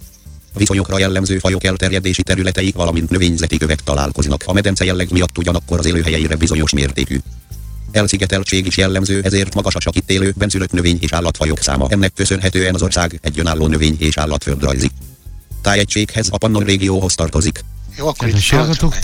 viszonyokra 0.60 0.98
jellemző 0.98 1.38
fajok 1.38 1.64
elterjedési 1.64 2.22
területei, 2.22 2.72
valamint 2.76 3.10
növényzeti 3.10 3.56
kövek 3.56 3.80
találkoznak. 3.80 4.42
A 4.46 4.52
medence 4.52 4.84
jelleg 4.84 5.10
miatt 5.10 5.38
ugyanakkor 5.38 5.78
az 5.78 5.86
élőhelyeire 5.86 6.36
bizonyos 6.36 6.72
mértékű. 6.72 7.18
Elszigeteltség 7.92 8.66
is 8.66 8.76
jellemző, 8.76 9.20
ezért 9.22 9.54
magas 9.54 9.74
a 9.74 9.78
csak 9.78 9.96
itt 9.96 10.10
élő 10.10 10.34
benszülött 10.36 10.72
növény 10.72 10.98
és 11.00 11.12
állatfajok 11.12 11.58
száma. 11.58 11.86
Ennek 11.88 12.12
köszönhetően 12.14 12.74
az 12.74 12.82
ország 12.82 13.18
egy 13.22 13.38
önálló 13.38 13.66
növény 13.66 13.96
és 13.98 14.18
állatföldrajzi. 14.18 14.90
Tájegységhez 15.62 16.28
a 16.30 16.38
Pannon 16.38 16.64
régióhoz 16.64 17.14
tartozik. 17.14 17.64
Jó, 17.98 18.06
akkor 18.06 18.26
Kedves 18.26 18.50
itt 18.50 18.58
hallgatók. 18.58 18.94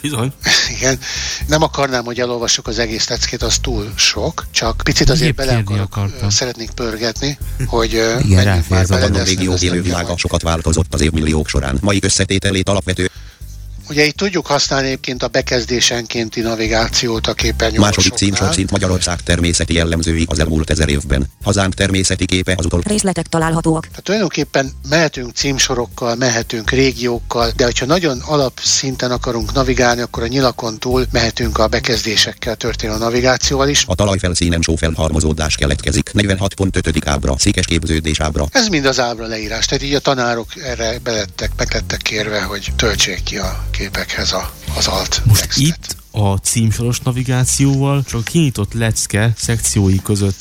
Bizony. 0.00 0.32
Igen, 0.76 0.98
nem 1.46 1.62
akarnám, 1.62 2.04
hogy 2.04 2.20
elolvassuk 2.20 2.66
az 2.66 2.78
egész 2.78 3.08
leckét, 3.08 3.42
az 3.42 3.58
túl 3.58 3.92
sok, 3.96 4.46
csak 4.50 4.80
picit 4.84 5.10
azért 5.10 5.28
Épp 5.28 5.36
bele 5.36 5.56
akarok, 5.56 5.96
akartam. 5.96 6.30
szeretnék 6.30 6.70
pörgetni, 6.70 7.38
hogy 7.66 7.92
Igen, 7.92 8.44
menjünk 8.44 8.68
már 8.68 8.80
ez 8.80 8.90
a 8.90 8.94
bele, 8.94 9.18
ezt 9.20 9.34
nem 9.34 9.56
élővilága 9.60 10.00
bírom. 10.00 10.16
sokat 10.16 10.42
változott 10.42 10.94
az 10.94 11.00
évmilliók 11.00 11.48
során. 11.48 11.78
Mai 11.80 11.98
összetételét 12.02 12.68
alapvető 12.68 13.10
Ugye 13.88 14.04
itt 14.04 14.16
tudjuk 14.16 14.46
használni 14.46 14.86
egyébként 14.86 15.22
a 15.22 15.28
bekezdésenkénti 15.28 16.40
navigációt 16.40 17.26
a 17.26 17.34
képernyőn. 17.34 17.80
második 17.80 18.12
címsor 18.12 18.54
szint 18.54 18.70
Magyarország 18.70 19.20
természeti 19.20 19.74
jellemzői 19.74 20.26
az 20.28 20.38
elmúlt 20.38 20.70
ezer 20.70 20.88
évben. 20.88 21.26
Hazánk 21.42 21.74
természeti 21.74 22.26
képe 22.26 22.54
az 22.56 22.64
utol 22.64 22.82
Részletek 22.84 23.26
találhatóak. 23.26 23.86
Tehát 23.86 24.02
tulajdonképpen 24.02 24.72
mehetünk 24.88 25.34
címsorokkal, 25.34 26.14
mehetünk 26.14 26.70
régiókkal, 26.70 27.52
de 27.56 27.64
hogyha 27.64 27.86
nagyon 27.86 28.20
alapszinten 28.20 29.10
akarunk 29.10 29.52
navigálni, 29.52 30.00
akkor 30.00 30.22
a 30.22 30.26
nyilakon 30.26 30.78
túl 30.78 31.06
mehetünk 31.10 31.58
a 31.58 31.66
bekezdésekkel 31.66 32.56
történő 32.56 32.96
navigációval 32.98 33.68
is. 33.68 33.84
A 33.86 33.94
talajfelszínen 33.94 34.60
sófelhalmozódás 34.60 35.56
keletkezik. 35.56 36.10
46.5. 36.12 37.02
ábra, 37.04 37.38
székes 37.38 37.66
képződés 37.66 38.20
ábra. 38.20 38.46
Ez 38.52 38.68
mind 38.68 38.84
az 38.84 39.00
ábra 39.00 39.26
leírás, 39.26 39.66
tehát 39.66 39.84
így 39.84 39.94
a 39.94 39.98
tanárok 39.98 40.56
erre 40.56 40.98
belettek, 41.02 41.50
meg 41.56 41.72
lettek 41.72 42.02
kérve, 42.02 42.42
hogy 42.42 42.72
töltsék 42.76 43.22
ki 43.22 43.36
a 43.36 43.64
képekhez 43.78 44.32
a, 44.32 44.52
az 44.76 44.86
alt 44.86 45.22
Most 45.24 45.40
textet. 45.40 45.64
itt 45.66 45.96
a 46.10 46.36
címsoros 46.36 47.00
navigációval 47.00 48.02
csak 48.02 48.20
a 48.20 48.22
kinyitott 48.22 48.72
lecke 48.72 49.32
szekciói 49.36 50.02
között 50.02 50.36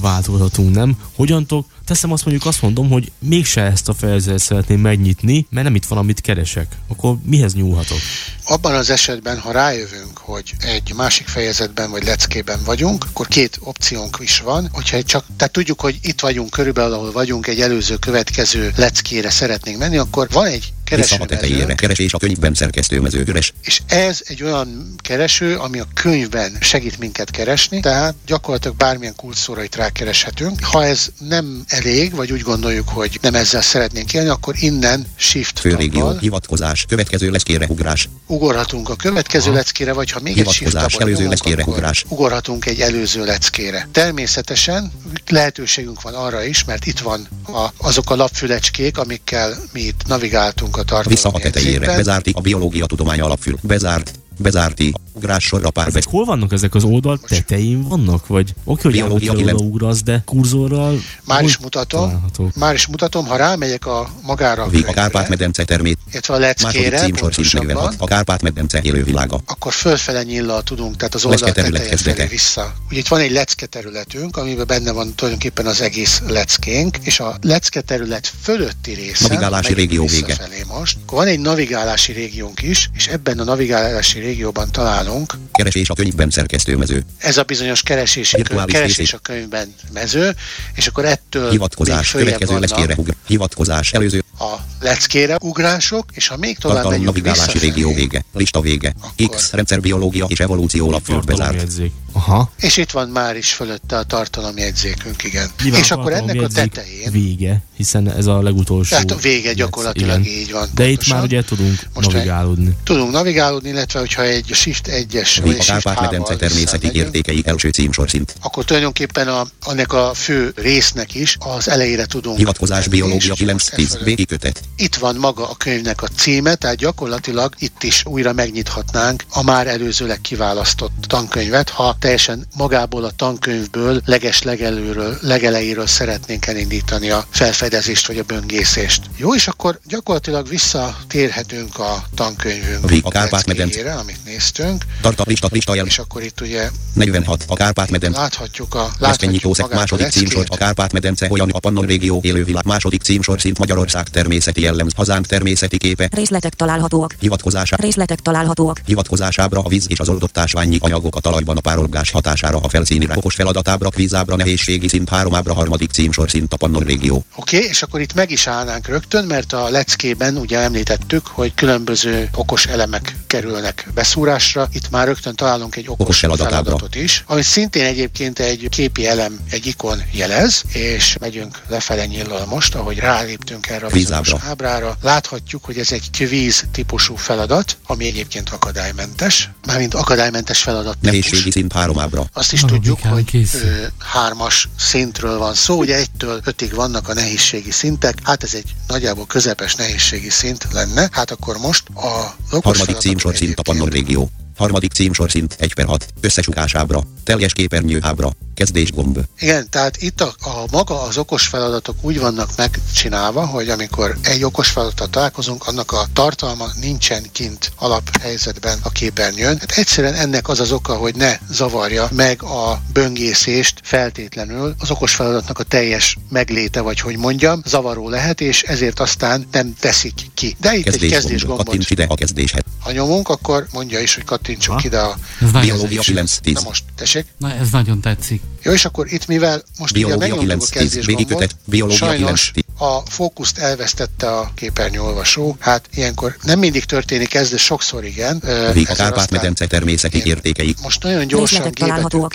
változhatunk, 0.00 0.74
nem? 0.74 0.96
Hogyantok? 1.14 1.66
Teszem 1.88 2.12
azt 2.12 2.24
mondjuk, 2.24 2.46
azt 2.46 2.62
mondom, 2.62 2.90
hogy 2.90 3.12
mégse 3.18 3.62
ezt 3.62 3.88
a 3.88 3.94
fejezetet 3.94 4.40
szeretném 4.40 4.80
megnyitni, 4.80 5.46
mert 5.50 5.64
nem 5.64 5.74
itt 5.74 5.84
van, 5.84 5.98
amit 5.98 6.20
keresek. 6.20 6.66
Akkor 6.88 7.16
mihez 7.24 7.54
nyúlhatok? 7.54 7.98
Abban 8.44 8.74
az 8.74 8.90
esetben, 8.90 9.38
ha 9.38 9.52
rájövünk, 9.52 10.18
hogy 10.18 10.52
egy 10.58 10.92
másik 10.96 11.26
fejezetben 11.26 11.90
vagy 11.90 12.04
leckében 12.04 12.60
vagyunk, 12.64 13.04
akkor 13.04 13.28
két 13.28 13.58
opciónk 13.60 14.18
is 14.20 14.40
van. 14.40 14.68
Hogyha 14.72 15.02
csak, 15.02 15.24
tehát 15.36 15.52
tudjuk, 15.52 15.80
hogy 15.80 15.98
itt 16.02 16.20
vagyunk 16.20 16.50
körülbelül, 16.50 16.92
ahol 16.92 17.12
vagyunk, 17.12 17.46
egy 17.46 17.60
előző 17.60 17.96
következő 17.96 18.72
leckére 18.76 19.30
szeretnénk 19.30 19.78
menni, 19.78 19.96
akkor 19.96 20.28
van 20.30 20.46
egy 20.46 20.72
a 20.96 21.26
tetejére. 21.26 21.74
Keresés 21.74 22.12
a 22.12 22.18
könyvben 22.18 22.54
szerkesztőmező. 22.54 23.24
Üres. 23.26 23.52
és 23.62 23.80
ez 23.86 24.22
egy 24.24 24.42
olyan 24.42 24.94
kereső, 24.96 25.56
ami 25.56 25.78
a 25.78 25.86
könyvben 25.94 26.56
segít 26.60 26.98
minket 26.98 27.30
keresni, 27.30 27.80
tehát 27.80 28.14
gyakorlatilag 28.26 28.76
bármilyen 28.76 29.14
kulcsszóra 29.16 29.62
itt 29.62 29.74
rákereshetünk. 29.74 30.64
Ha 30.64 30.84
ez 30.84 31.06
nem 31.18 31.64
elég, 31.78 32.14
vagy 32.14 32.32
úgy 32.32 32.40
gondoljuk, 32.40 32.88
hogy 32.88 33.18
nem 33.22 33.34
ezzel 33.34 33.62
szeretnénk 33.62 34.14
élni, 34.14 34.28
akkor 34.28 34.54
innen 34.58 35.06
shift 35.16 35.58
Főrégió. 35.58 36.16
Hivatkozás. 36.20 36.84
Következő 36.88 37.30
leszkére 37.30 37.66
ugrás. 37.68 38.08
ugorhatunk 38.26 38.88
a 38.88 38.96
következő 38.96 39.52
leckére, 39.52 39.92
vagy 39.92 40.10
ha 40.10 40.20
még 40.22 40.38
egy 40.38 40.50
shift 40.50 40.96
előző 40.98 41.28
leckére 41.28 41.64
ugrás. 41.64 42.04
ugorhatunk 42.08 42.66
egy 42.66 42.80
előző 42.80 43.24
leckére. 43.24 43.88
Természetesen 43.92 44.92
lehetőségünk 45.28 46.02
van 46.02 46.14
arra 46.14 46.44
is, 46.44 46.64
mert 46.64 46.86
itt 46.86 46.98
van 46.98 47.28
a, 47.46 47.68
azok 47.76 48.10
a 48.10 48.16
lapfülecskék, 48.16 48.98
amikkel 48.98 49.58
mi 49.72 49.80
itt 49.80 50.00
navigáltunk 50.06 50.76
a 50.76 51.02
Vissza 51.02 51.28
a 51.28 51.38
tetejére. 51.38 51.96
Bezárti 51.96 52.32
a 52.34 52.40
biológia 52.40 52.86
tudománya 52.86 53.24
alapfül. 53.24 53.58
Bezárt. 53.62 54.17
Bezárti. 54.38 54.92
Ugrás 55.12 55.44
sorra 55.44 55.70
pár 55.70 55.86
Ezek 55.86 56.04
hol 56.06 56.24
vannak 56.24 56.52
ezek 56.52 56.74
az 56.74 56.84
oldal 56.84 57.18
tetején 57.28 57.82
vannak? 57.88 58.26
Vagy 58.26 58.54
oké, 58.64 58.82
hogy 58.82 58.92
Biológia 58.92 59.54
ugrasz, 59.54 60.02
de 60.02 60.22
kurzorral 60.24 60.98
Már 61.24 61.42
is 61.44 61.56
mutatom, 61.58 62.00
található? 62.00 62.50
már 62.54 62.74
is 62.74 62.86
mutatom, 62.86 63.26
ha 63.26 63.36
rámegyek 63.36 63.86
a 63.86 64.10
magára 64.22 64.62
a 64.62 64.68
a 64.86 64.92
Kárpát-medence 64.92 65.64
termét. 65.64 65.98
illetve 66.12 66.34
a 66.34 66.38
leckére, 66.38 66.98
címsor 66.98 67.34
szint 67.34 67.52
46. 67.52 67.66
pontosabban, 67.74 67.94
A 67.98 68.06
Kárpát-medence 68.06 68.80
élővilága. 68.82 69.40
akkor 69.46 69.72
fölfele 69.72 70.22
nyillal 70.22 70.62
tudunk, 70.62 70.96
tehát 70.96 71.14
az 71.14 71.24
oldal 71.24 71.52
kezdete. 71.52 71.96
felé 72.14 72.26
vissza. 72.28 72.74
Ugye 72.90 72.98
itt 72.98 73.08
van 73.08 73.20
egy 73.20 73.30
lecke 73.30 73.66
területünk, 73.66 74.36
amiben 74.36 74.66
benne 74.66 74.92
van 74.92 75.14
tulajdonképpen 75.14 75.66
az 75.66 75.80
egész 75.80 76.22
leckénk, 76.26 76.96
és 77.02 77.20
a 77.20 77.36
lecke 77.40 77.80
terület 77.80 78.32
fölötti 78.42 78.92
része, 78.94 79.28
Navigálási 79.28 79.74
régió 79.74 80.06
vége. 80.06 80.36
most, 80.78 80.98
akkor 81.06 81.18
van 81.18 81.26
egy 81.26 81.40
navigálási 81.40 82.12
régiónk 82.12 82.62
is, 82.62 82.90
és 82.94 83.06
ebben 83.06 83.38
a 83.38 83.44
navigálási 83.44 84.18
régióban 84.28 84.72
találunk 84.72 85.34
Keresés 85.52 85.88
a 85.88 85.94
könyvben 85.94 86.30
szerkesztőmező. 86.30 87.04
ez 87.18 87.36
a 87.36 87.42
bizonyos 87.42 87.82
keresési 87.82 88.42
könyv, 88.42 88.64
keresés 88.64 89.12
a 89.12 89.18
könyvben 89.18 89.74
mező, 89.92 90.34
és 90.74 90.86
akkor 90.86 91.04
ettől 91.04 91.50
Hivatkozás. 91.50 92.10
Következő 92.10 92.58
leckére 92.58 92.94
ugrás. 92.96 93.16
Hivatkozás. 93.26 93.92
Előző 93.92 94.22
a 94.38 94.56
leckére 94.80 95.36
ugrások, 95.40 96.04
és 96.12 96.26
ha 96.28 96.36
még 96.36 96.58
tovább 96.58 96.82
tartalom 96.82 97.04
megyünk 97.04 97.16
navigálási 97.16 97.58
régió 97.58 97.94
vége. 97.94 98.24
Lista 98.34 98.60
vége. 98.60 98.94
Akkor- 99.00 99.36
X 99.36 99.52
rendszerbiológia 99.52 100.24
és 100.28 100.40
evolúció 100.40 100.90
lapfül 100.90 101.20
bezárt. 101.20 101.66
Aha. 102.12 102.50
és 102.60 102.76
itt 102.76 102.90
van 102.90 103.08
már 103.08 103.36
is 103.36 103.52
fölötte 103.52 103.96
a 103.96 104.02
tartalomjegyzékünk, 104.02 105.24
igen. 105.24 105.50
Nyilván 105.62 105.80
és 105.80 105.90
akkor 105.90 106.12
ennek 106.12 106.40
a 106.40 106.46
tetején, 106.46 107.10
Vége, 107.12 107.62
hiszen 107.76 108.10
ez 108.10 108.26
a 108.26 108.42
legutolsó. 108.42 108.90
tehát 108.90 109.10
a 109.10 109.16
vége 109.16 109.52
gyakorlatilag 109.52 110.20
igen. 110.20 110.38
így 110.38 110.52
van. 110.52 110.68
De 110.74 110.82
itt 110.84 110.88
pontosan. 110.88 111.16
már 111.16 111.24
ugye 111.24 111.44
tudunk 111.44 111.78
Most 111.94 112.12
navigálódni. 112.12 112.76
Tudunk 112.84 113.12
navigálódni, 113.12 113.68
illetve 113.68 114.00
hogyha 114.18 114.36
egy 114.36 114.54
Shift 114.54 114.88
1-es 114.90 115.38
Vég 115.42 115.56
vagy 115.56 115.66
Kárpát-medence 115.66 116.32
H-val 116.32 116.36
természeti 116.36 116.78
visszamegyünk, 116.78 117.06
értékei 117.06 117.42
első 117.46 117.68
címsor 117.68 118.10
szint. 118.10 118.34
akkor 118.42 118.64
tulajdonképpen 118.64 119.28
a, 119.28 119.46
annak 119.64 119.92
a 119.92 120.14
fő 120.14 120.52
résznek 120.56 121.14
is 121.14 121.36
az 121.38 121.68
elejére 121.68 122.06
tudunk 122.06 122.38
Hivatkozás 122.38 122.88
biológia 122.88 123.32
és 123.36 123.44
most 123.44 123.72
9-10 123.76 124.00
e 124.00 124.04
végigkötet. 124.04 124.60
Itt 124.76 124.94
van 124.94 125.16
maga 125.16 125.50
a 125.50 125.54
könyvnek 125.56 126.02
a 126.02 126.06
címe, 126.16 126.54
tehát 126.54 126.76
gyakorlatilag 126.76 127.54
itt 127.58 127.82
is 127.82 128.02
újra 128.06 128.32
megnyithatnánk 128.32 129.24
a 129.30 129.42
már 129.42 129.66
előzőleg 129.66 130.20
kiválasztott 130.20 130.92
tankönyvet, 131.06 131.70
ha 131.70 131.96
teljesen 132.00 132.46
magából 132.56 133.04
a 133.04 133.10
tankönyvből 133.10 134.00
leges 134.04 134.42
legelőről, 134.42 135.18
legelejéről 135.22 135.86
szeretnénk 135.86 136.46
elindítani 136.46 137.10
a 137.10 137.26
felfedezést 137.30 138.06
vagy 138.06 138.18
a 138.18 138.22
böngészést. 138.22 139.02
Jó, 139.16 139.34
és 139.34 139.48
akkor 139.48 139.80
gyakorlatilag 139.86 140.48
visszatérhetünk 140.48 141.78
a 141.78 142.04
tankönyvünk 142.14 143.04
a 143.04 143.10
Kárpát-medence. 143.10 144.06
Amit 144.08 144.24
néztünk, 144.24 144.84
Tartal 145.00 145.26
lista 145.28 145.48
lista 145.50 145.74
jel. 145.74 145.86
és 145.86 145.98
akkor 145.98 146.22
itt 146.22 146.40
ugye 146.40 146.70
46. 146.92 147.44
A 147.48 147.54
Kárpát-medence. 147.54 148.20
láthatjuk 148.20 148.74
a 148.74 148.90
láthatjuk 148.98 149.42
magát 149.42 149.72
a 149.72 149.74
második 149.74 150.08
címsor, 150.08 150.44
a 150.48 150.56
Kárpát-medence 150.56 151.28
olyan 151.30 151.50
a 151.50 151.58
Pannon 151.58 151.86
régió 151.86 152.20
élővilág 152.22 152.64
második 152.64 153.02
címsor 153.02 153.40
szint 153.40 153.58
Magyarország 153.58 154.08
természeti 154.08 154.60
jellemz, 154.60 154.92
hazánk 154.96 155.26
természeti 155.26 155.78
képe, 155.78 156.08
Részletek 156.12 156.54
találhatóak. 156.54 157.14
hivatkozása, 157.20 157.76
Részletek 157.76 158.20
találhatóak. 158.20 158.80
hivatkozásábra 158.86 159.60
a 159.60 159.68
víz 159.68 159.86
és 159.88 159.98
az 159.98 160.08
oldott 160.08 160.38
ásványi 160.38 160.76
anyagok 160.80 161.16
a 161.16 161.20
talajban 161.20 161.56
a 161.56 161.60
párolgás 161.60 162.10
hatására 162.10 162.58
a 162.58 162.68
felszínire. 162.68 163.14
Okos 163.16 163.34
feladatábra, 163.34 163.88
kvízábra, 163.88 164.36
nehézségi 164.36 164.88
szint 164.88 165.08
háromábra, 165.08 165.54
harmadik 165.54 165.90
címsor 165.90 166.30
szint 166.30 166.52
a 166.52 166.56
Pannon 166.56 166.82
régió. 166.82 167.24
Oké, 167.36 167.56
okay, 167.56 167.68
és 167.68 167.82
akkor 167.82 168.00
itt 168.00 168.14
meg 168.14 168.30
is 168.30 168.46
állnánk 168.46 168.86
rögtön, 168.86 169.24
mert 169.24 169.52
a 169.52 169.68
leckében 169.68 170.36
ugye 170.36 170.58
említettük, 170.58 171.26
hogy 171.26 171.54
különböző 171.54 172.28
okos 172.34 172.66
elemek 172.66 173.16
kerülnek 173.26 173.88
beszúrásra. 173.98 174.68
Itt 174.72 174.90
már 174.90 175.06
rögtön 175.06 175.34
találunk 175.34 175.76
egy 175.76 175.88
okos, 175.88 176.00
Okos 176.00 176.18
feladatot 176.18 176.94
is, 176.94 177.24
ami 177.26 177.42
szintén 177.42 177.84
egyébként 177.84 178.38
egy 178.38 178.66
képi 178.68 179.06
elem, 179.06 179.38
egy 179.50 179.66
ikon 179.66 180.02
jelez, 180.12 180.62
és 180.72 181.16
megyünk 181.20 181.62
lefele 181.68 182.06
nyillal 182.06 182.46
most, 182.46 182.74
ahogy 182.74 182.98
ráléptünk 182.98 183.66
erre 183.66 183.86
a 183.86 183.90
bemutatkozós 183.90 184.40
ábrára. 184.42 184.96
Láthatjuk, 185.02 185.64
hogy 185.64 185.78
ez 185.78 185.92
egy 185.92 186.10
kvíz 186.10 186.64
típusú 186.72 187.14
feladat, 187.16 187.76
ami 187.86 188.06
egyébként 188.06 188.48
akadálymentes, 188.48 189.50
mármint 189.66 189.94
akadálymentes 189.94 190.62
feladat 190.62 190.96
Nehézségi 191.00 191.50
szint 191.50 191.72
három 191.72 191.98
ábra. 191.98 192.26
Azt 192.32 192.52
is 192.52 192.60
tudjuk, 192.60 192.98
hogy 193.00 193.48
ö, 193.54 193.86
hármas 193.98 194.68
szintről 194.78 195.38
van 195.38 195.54
szó, 195.54 195.78
ugye 195.78 195.96
egytől 195.96 196.40
ötig 196.44 196.74
vannak 196.74 197.08
a 197.08 197.14
nehézségi 197.14 197.70
szintek, 197.70 198.18
hát 198.22 198.42
ez 198.42 198.54
egy 198.54 198.74
nagyjából 198.86 199.26
közepes 199.26 199.74
nehézségi 199.74 200.30
szint 200.30 200.66
lenne, 200.72 201.08
hát 201.12 201.30
akkor 201.30 201.56
most 201.56 201.82
a 201.94 202.34
Harmadik 202.62 202.96
címsor 202.96 203.36
szint 203.36 203.58
a 203.58 203.62
Pannon 203.62 203.87
régió. 203.90 204.28
Harmadik 204.58 204.92
címsor 204.92 205.30
szint 205.30 205.56
1 205.58 205.74
per 205.74 205.86
6. 205.86 206.06
Összesukásábra. 206.20 207.02
Teljes 207.24 207.52
képernyőábra. 207.52 208.30
Kezdés 208.54 208.92
gomb. 208.92 209.18
Igen, 209.38 209.70
tehát 209.70 209.96
itt 210.02 210.20
a, 210.20 210.34
a 210.40 210.64
maga 210.70 211.02
az 211.02 211.18
okos 211.18 211.46
feladatok 211.46 211.96
úgy 212.00 212.18
vannak 212.20 212.50
megcsinálva, 212.56 213.46
hogy 213.46 213.68
amikor 213.68 214.16
egy 214.22 214.44
okos 214.44 214.68
feladattal 214.70 215.08
találkozunk, 215.08 215.66
annak 215.66 215.92
a 215.92 216.06
tartalma 216.12 216.66
nincsen 216.80 217.22
kint 217.32 217.72
alaphelyzetben 217.76 218.78
a 218.82 218.88
képernyőn. 218.90 219.56
Hát 219.58 219.72
egyszerűen 219.76 220.14
ennek 220.14 220.48
az 220.48 220.60
az 220.60 220.72
oka, 220.72 220.94
hogy 220.96 221.14
ne 221.14 221.36
zavarja 221.50 222.08
meg 222.12 222.42
a 222.42 222.80
böngészést 222.92 223.80
feltétlenül. 223.82 224.74
Az 224.78 224.90
okos 224.90 225.14
feladatnak 225.14 225.58
a 225.58 225.62
teljes 225.62 226.16
megléte, 226.28 226.80
vagy 226.80 227.00
hogy 227.00 227.16
mondjam, 227.16 227.62
zavaró 227.66 228.08
lehet, 228.08 228.40
és 228.40 228.62
ezért 228.62 229.00
aztán 229.00 229.46
nem 229.52 229.74
teszik 229.80 230.14
ki. 230.34 230.56
De 230.60 230.74
itt 230.76 230.84
Kezdés 230.84 231.02
egy 231.02 231.10
kezdés 231.10 231.30
gomb. 231.44 231.46
gombot, 231.46 231.66
Kattints 231.66 231.90
ide 231.90 232.04
a 232.08 232.14
kezdéshez. 232.14 232.62
ha 232.80 232.92
nyomunk, 232.92 233.28
akkor 233.28 233.66
mondja 233.72 234.00
is, 234.00 234.14
hogy 234.14 234.24
kattintsunk 234.48 234.80
Ha? 234.80 234.86
ide 234.86 234.98
a 234.98 235.16
Ez 235.40 235.50
nagyon, 235.50 235.76
Biológia 235.76 236.00
9 236.00 236.38
10. 236.38 236.54
Na 236.54 236.60
most, 236.64 236.84
tessék. 236.96 237.26
na, 237.38 237.54
ez 237.54 237.70
nagyon 237.70 238.00
tetszik. 238.00 238.42
Jó, 238.62 238.72
és 238.72 238.84
akkor 238.84 239.12
itt 239.12 239.26
mivel 239.26 239.62
most 239.78 239.92
ugye 239.92 240.04
Biológia 240.04 240.28
megnyomtuk 240.28 240.50
a 240.50 240.50
9 240.50 240.68
10. 240.68 240.80
kezdés 241.04 241.14
gombot. 241.14 241.56
Biológia 241.64 241.96
9 241.98 242.18
sajnos 242.18 242.50
10. 242.54 242.64
a 242.78 243.02
fókuszt 243.10 243.58
elvesztette 243.58 244.36
a 244.36 244.50
képernyőolvasó. 244.54 245.56
Hát 245.58 245.88
ilyenkor 245.94 246.36
nem 246.42 246.58
mindig 246.58 246.84
történik 246.84 247.34
ez, 247.34 247.50
de 247.50 247.56
sokszor 247.56 248.04
igen. 248.04 248.42
Vég 248.72 248.90
a 248.90 248.94
Kárpát-medence 248.94 249.66
természeti 249.66 250.22
értékei. 250.24 250.74
Most 250.82 251.02
nagyon 251.02 251.26
gyorsan 251.26 251.72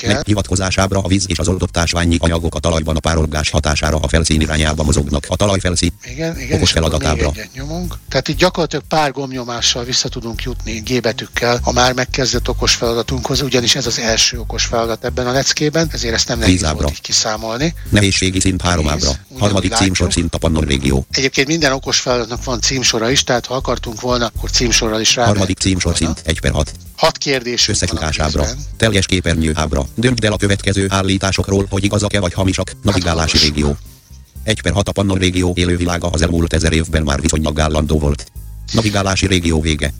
Meg 0.07 0.21
hivatkozásábra 0.25 0.99
a 0.99 1.07
víz 1.07 1.25
és 1.27 1.37
az 1.37 1.47
oldott 1.47 1.77
ásványi 1.77 2.17
anyagok 2.19 2.55
a 2.55 2.59
talajban 2.59 2.95
a 2.95 2.99
párolgás 2.99 3.49
hatására 3.49 3.97
a 3.97 4.07
felszín 4.07 4.41
irányába 4.41 4.83
mozognak. 4.83 5.25
A 5.27 5.35
talaj 5.35 5.59
felszín 5.59 5.91
igen, 6.05 6.39
igen, 6.39 6.57
okos 6.57 6.71
feladatábra. 6.71 7.31
nyomunk. 7.53 7.97
Tehát 8.09 8.27
itt 8.27 8.37
gyakorlatilag 8.37 8.85
pár 8.87 9.11
gombnyomással 9.11 9.83
vissza 9.83 10.09
tudunk 10.09 10.43
jutni 10.43 10.79
gébetűkkel 10.79 11.59
a 11.63 11.71
már 11.71 11.93
megkezdett 12.03 12.49
okos 12.49 12.75
feladatunkhoz, 12.75 13.41
ugyanis 13.41 13.75
ez 13.75 13.85
az 13.85 13.99
első 13.99 14.39
okos 14.39 14.65
feladat 14.65 15.05
ebben 15.05 15.27
a 15.27 15.31
leckében, 15.31 15.87
ezért 15.91 16.13
ezt 16.13 16.27
nem 16.27 16.39
nehéz 16.39 16.63
ábra. 16.63 16.81
volt 16.81 16.93
így 16.93 17.01
kiszámolni. 17.01 17.73
Nehézségi 17.89 18.39
szint 18.39 18.61
három 18.61 18.87
ábra. 18.89 19.11
Harmadik 19.39 19.73
címsor 19.73 20.13
szint 20.13 20.35
a 20.35 20.37
Pannon 20.37 20.63
régió. 20.63 21.05
Egyébként 21.11 21.47
minden 21.47 21.71
okos 21.71 21.99
feladatnak 21.99 22.43
van 22.43 22.61
címsora 22.61 23.09
is, 23.09 23.23
tehát 23.23 23.45
ha 23.45 23.55
akartunk 23.55 24.01
volna, 24.01 24.25
akkor 24.25 24.49
címsorral 24.49 25.01
is 25.01 25.15
rá. 25.15 25.25
Harmadik 25.25 25.57
címsor 25.57 25.95
szint 25.95 26.21
1 26.25 26.39
per 26.39 26.51
6. 26.51 26.71
Hat 26.95 27.17
kérdés 27.17 27.67
Összesukásábra. 27.67 28.45
Teljes 28.77 29.05
képernyőábra. 29.05 29.85
Döntsd 29.95 30.23
el 30.23 30.33
a 30.33 30.37
következő 30.37 30.87
állításokról, 30.89 31.67
hogy 31.69 31.83
igazak-e 31.83 32.19
vagy 32.19 32.33
hamisak. 32.33 32.71
Navigálási 32.81 33.37
hallgass. 33.37 33.41
régió. 33.41 33.77
1 34.43 34.61
per 34.61 34.73
6 34.73 34.87
a 34.87 34.91
Pannon 34.91 35.17
régió 35.17 35.53
élővilága 35.55 36.07
az 36.07 36.21
elmúlt 36.21 36.53
ezer 36.53 36.73
évben 36.73 37.03
már 37.03 37.21
viszonylag 37.21 37.59
állandó 37.59 37.99
volt. 37.99 38.31
Navigálási 38.73 39.27
régió 39.27 39.61
vége. 39.61 39.93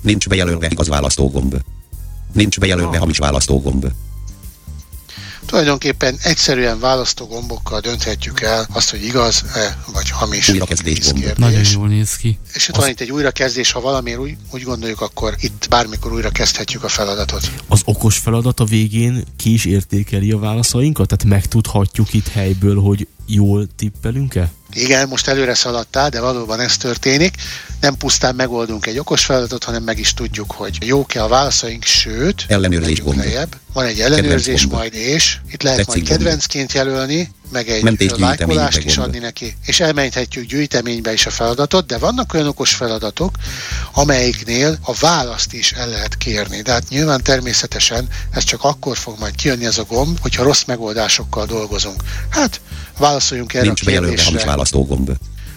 Nincs 0.00 0.28
bejelölve 0.28 0.68
igaz 0.70 0.88
választógomb. 0.88 1.56
Nincs 2.32 2.58
bejelölve 2.58 2.98
hamis 2.98 3.18
választógomb. 3.18 3.86
Tulajdonképpen 5.46 6.16
egyszerűen 6.22 6.80
választógombokkal 6.80 7.80
dönthetjük 7.80 8.40
el 8.40 8.66
azt, 8.72 8.90
hogy 8.90 9.04
igaz-e 9.04 9.78
vagy 9.92 10.10
hamis. 10.10 10.48
Újrakezdés 10.48 10.98
gomb. 10.98 11.32
Nagyon 11.36 11.62
jól 11.72 11.88
néz 11.88 12.16
ki. 12.16 12.38
És 12.52 12.68
itt 12.68 12.74
van 12.74 12.88
itt 12.88 13.00
egy 13.00 13.10
újrakezdés, 13.10 13.72
ha 13.72 13.80
valamiért 13.80 14.18
úgy, 14.18 14.36
úgy 14.50 14.62
gondoljuk, 14.62 15.00
akkor 15.00 15.34
itt 15.40 15.66
bármikor 15.70 16.12
újra 16.12 16.30
kezdhetjük 16.30 16.84
a 16.84 16.88
feladatot. 16.88 17.50
Az 17.68 17.80
okos 17.84 18.18
feladat 18.18 18.60
a 18.60 18.64
végén 18.64 19.24
ki 19.36 19.52
is 19.52 19.64
értékeli 19.64 20.32
a 20.32 20.38
válaszainkat? 20.38 21.08
Tehát 21.08 21.24
megtudhatjuk 21.40 22.12
itt 22.12 22.28
helyből, 22.28 22.80
hogy 22.80 23.06
jól 23.34 23.68
tippelünk-e? 23.76 24.50
Igen, 24.72 25.08
most 25.08 25.28
előre 25.28 25.54
szaladtál, 25.54 26.08
de 26.08 26.20
valóban 26.20 26.60
ez 26.60 26.76
történik. 26.76 27.34
Nem 27.80 27.96
pusztán 27.96 28.34
megoldunk 28.34 28.86
egy 28.86 28.98
okos 28.98 29.24
feladatot, 29.24 29.64
hanem 29.64 29.82
meg 29.82 29.98
is 29.98 30.14
tudjuk, 30.14 30.52
hogy 30.52 30.78
jók-e 30.80 31.22
a 31.24 31.28
válaszaink, 31.28 31.84
sőt, 31.84 32.44
Ellenőrzés 32.48 33.02
gomb. 33.02 33.18
lejjebb. 33.18 33.56
Van 33.72 33.84
egy 33.84 34.00
ellenőrzés 34.00 34.66
majd, 34.66 34.94
és 34.94 35.36
itt 35.50 35.62
lehet 35.62 35.78
Tetszik 35.78 35.94
majd 35.94 36.08
kedvencként 36.08 36.72
jelölni, 36.72 37.30
meg 37.52 37.68
egy 37.68 38.14
lájkolást 38.18 38.84
is 38.84 38.96
gomb. 38.96 39.08
adni 39.08 39.18
neki, 39.18 39.56
és 39.66 39.80
elmenthetjük 39.80 40.46
gyűjteménybe 40.46 41.12
is 41.12 41.26
a 41.26 41.30
feladatot, 41.30 41.86
de 41.86 41.98
vannak 41.98 42.34
olyan 42.34 42.46
okos 42.46 42.74
feladatok, 42.74 43.34
amelyiknél 43.92 44.78
a 44.82 44.92
választ 45.00 45.52
is 45.52 45.72
el 45.72 45.88
lehet 45.88 46.16
kérni. 46.16 46.62
De 46.62 46.72
hát 46.72 46.88
nyilván 46.88 47.22
természetesen 47.22 48.08
ez 48.30 48.44
csak 48.44 48.64
akkor 48.64 48.96
fog 48.96 49.18
majd 49.18 49.34
kijönni 49.34 49.64
ez 49.64 49.78
a 49.78 49.84
gomb, 49.84 50.18
hogyha 50.20 50.42
rossz 50.42 50.62
megoldásokkal 50.66 51.46
dolgozunk. 51.46 52.02
Hát 52.28 52.60
válaszoljunk 52.98 53.54
erre 53.54 53.64
Nincs 53.64 53.80
a 53.80 53.90
hamis 53.90 54.10
kérdésre. 54.10 54.46
választógomb. 54.46 55.10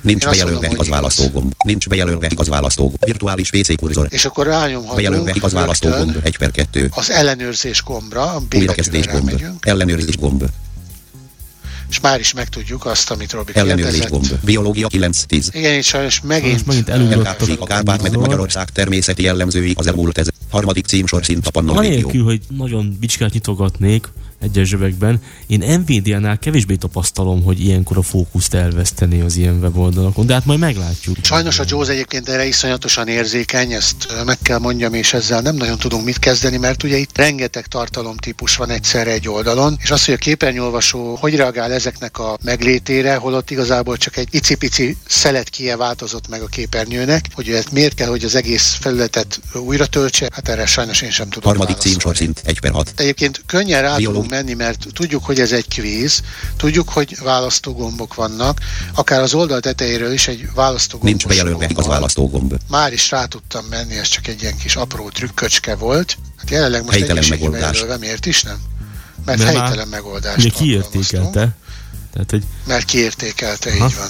Nincs 0.03 0.23
Én 0.23 0.29
azt 0.29 0.37
bejelölve 0.39 0.67
igaz 0.71 0.87
választógomb. 0.87 1.53
Nincs 1.65 1.87
bejelölve 1.87 2.27
igaz 2.29 2.47
választógomb. 2.47 3.05
Virtuális 3.05 3.49
PC 3.49 3.75
kurzor. 3.75 4.07
És 4.09 4.25
akkor 4.25 4.45
rányomhatunk 4.45 4.95
Bejelölve 4.95 5.31
igaz 5.35 5.53
választógomb. 5.53 6.17
1 6.23 6.37
per 6.37 6.51
2. 6.51 6.89
az 6.91 7.09
ellenőrzés 7.09 7.83
gombra, 7.83 8.21
a 8.21 8.41
Újrakezdés 8.55 9.07
gomb. 9.07 9.43
Ellenőrzés 9.59 10.17
gomb. 10.17 10.43
És 11.93 11.99
már 11.99 12.19
is 12.19 12.33
megtudjuk 12.33 12.85
azt, 12.85 13.11
amit 13.11 13.31
Robi 13.31 13.51
Ellenőrzés 13.55 13.99
kérdezett. 13.99 14.29
gomb. 14.29 14.45
Biológia 14.45 14.87
9-10. 14.87 15.47
Igen, 15.51 15.77
itt 15.77 15.83
sajnos 15.83 16.21
megint, 16.21 16.63
Sajnos 16.65 16.85
megint 16.85 17.15
LKV 17.15 17.61
a 17.61 17.65
Kárpát-medence 17.65 18.17
Magyarország 18.17 18.69
természeti 18.69 19.23
jellemzői 19.23 19.73
az 19.75 19.87
elmúlt 19.87 20.17
ezer. 20.17 20.33
Harmadik 20.49 20.85
címsor 20.85 21.25
szint 21.25 21.47
a 21.47 21.51
Pannon. 21.51 21.77
Anélkül, 21.77 22.23
hogy 22.23 22.41
nagyon 22.49 22.97
bicskát 22.99 23.33
nyitogatnék 23.33 24.07
egyes 24.43 24.67
zsebekben, 24.67 25.21
én 25.47 25.79
Nvidia-nál 25.79 26.39
kevésbé 26.39 26.75
tapasztalom, 26.75 27.43
hogy 27.43 27.61
ilyenkor 27.61 27.97
a 27.97 28.01
fókuszt 28.01 28.53
elveszteni 28.53 29.21
az 29.21 29.35
ilyen 29.35 29.59
weboldalakon, 29.61 30.25
de 30.25 30.33
hát 30.33 30.45
majd 30.45 30.59
meglátjuk. 30.59 31.17
Sajnos 31.21 31.59
a 31.59 31.63
Jaws 31.67 31.87
egyébként 31.87 32.29
erre 32.29 32.45
iszonyatosan 32.45 33.07
érzékeny, 33.07 33.71
ezt 33.71 34.23
meg 34.25 34.37
kell 34.41 34.59
mondjam, 34.59 34.93
és 34.93 35.13
ezzel 35.13 35.41
nem 35.41 35.55
nagyon 35.55 35.77
tudunk 35.77 36.05
mit 36.05 36.19
kezdeni, 36.19 36.57
mert 36.57 36.83
ugye 36.83 36.97
itt 36.97 37.17
rengeteg 37.17 37.65
tartalomtípus 37.65 38.55
van 38.55 38.69
egyszerre 38.69 39.11
egy 39.11 39.29
oldalon, 39.29 39.77
és 39.81 39.91
az, 39.91 40.05
hogy 40.05 40.13
a 40.13 40.17
képernyőolvasó 40.17 41.15
hogy 41.15 41.35
reagál 41.35 41.71
ezeknek 41.71 42.19
a 42.19 42.37
meglétére, 42.43 43.15
holott 43.15 43.51
igazából 43.51 43.97
csak 43.97 44.17
egy 44.17 44.27
icipici 44.31 44.97
szeletkie 45.07 45.77
változott 45.77 46.27
meg 46.29 46.41
a 46.41 46.45
képernyőnek, 46.45 47.25
hogy 47.33 47.49
ezt 47.49 47.71
miért 47.71 47.93
kell, 47.93 48.07
hogy 48.07 48.23
az 48.23 48.35
egész 48.35 48.77
felületet 48.79 49.41
újra 49.53 49.85
töltse, 49.85 50.29
hát 50.33 50.49
erre 50.49 50.65
sajnos 50.65 51.01
én 51.01 51.11
sem 51.11 51.29
tudom 51.29 51.49
Harmadik 51.49 51.75
válaszolni. 51.75 51.97
címsor 51.97 52.17
szint 52.17 52.41
1 52.45 52.59
per 52.59 52.71
6. 52.71 52.93
Egyébként 52.95 53.41
könnyen 53.45 53.81
rá 53.81 53.95
tudunk 53.95 54.29
menni, 54.33 54.53
mert 54.53 54.85
tudjuk, 54.93 55.25
hogy 55.25 55.39
ez 55.39 55.51
egy 55.51 55.67
kvíz, 55.67 56.21
tudjuk, 56.57 56.89
hogy 56.89 57.17
választógombok 57.23 58.13
vannak, 58.13 58.59
akár 58.93 59.21
az 59.21 59.33
oldal 59.33 59.59
tetejéről 59.59 60.11
is 60.13 60.27
egy 60.27 60.49
választógombos 60.55 61.09
Nincs 61.09 61.27
bejelölve 61.27 61.65
gombbal. 61.65 61.87
választógomb. 61.87 62.53
Már 62.69 62.93
is 62.93 63.11
rá 63.11 63.25
tudtam 63.25 63.65
menni, 63.69 63.97
ez 63.97 64.07
csak 64.07 64.27
egy 64.27 64.41
ilyen 64.41 64.57
kis 64.57 64.75
apró 64.75 65.09
trükköcske 65.09 65.75
volt. 65.75 66.17
Hát 66.37 66.49
jelenleg 66.49 66.83
most 66.83 66.97
Helytelen 66.97 67.23
megoldás. 67.29 67.59
bejelölve, 67.61 67.97
miért 67.97 68.25
is 68.25 68.43
nem? 68.43 68.57
Mert 69.25 69.37
De 69.39 69.45
helytelen 69.45 69.87
megoldást 69.87 70.37
Ugye 70.37 70.49
kiértékelte. 70.49 71.55
Tehát, 72.13 72.29
hogy 72.29 72.43
Mert 72.67 72.85
kiértékelte, 72.85 73.69
Aha. 73.71 73.85
így 73.85 73.95
van. 73.95 74.09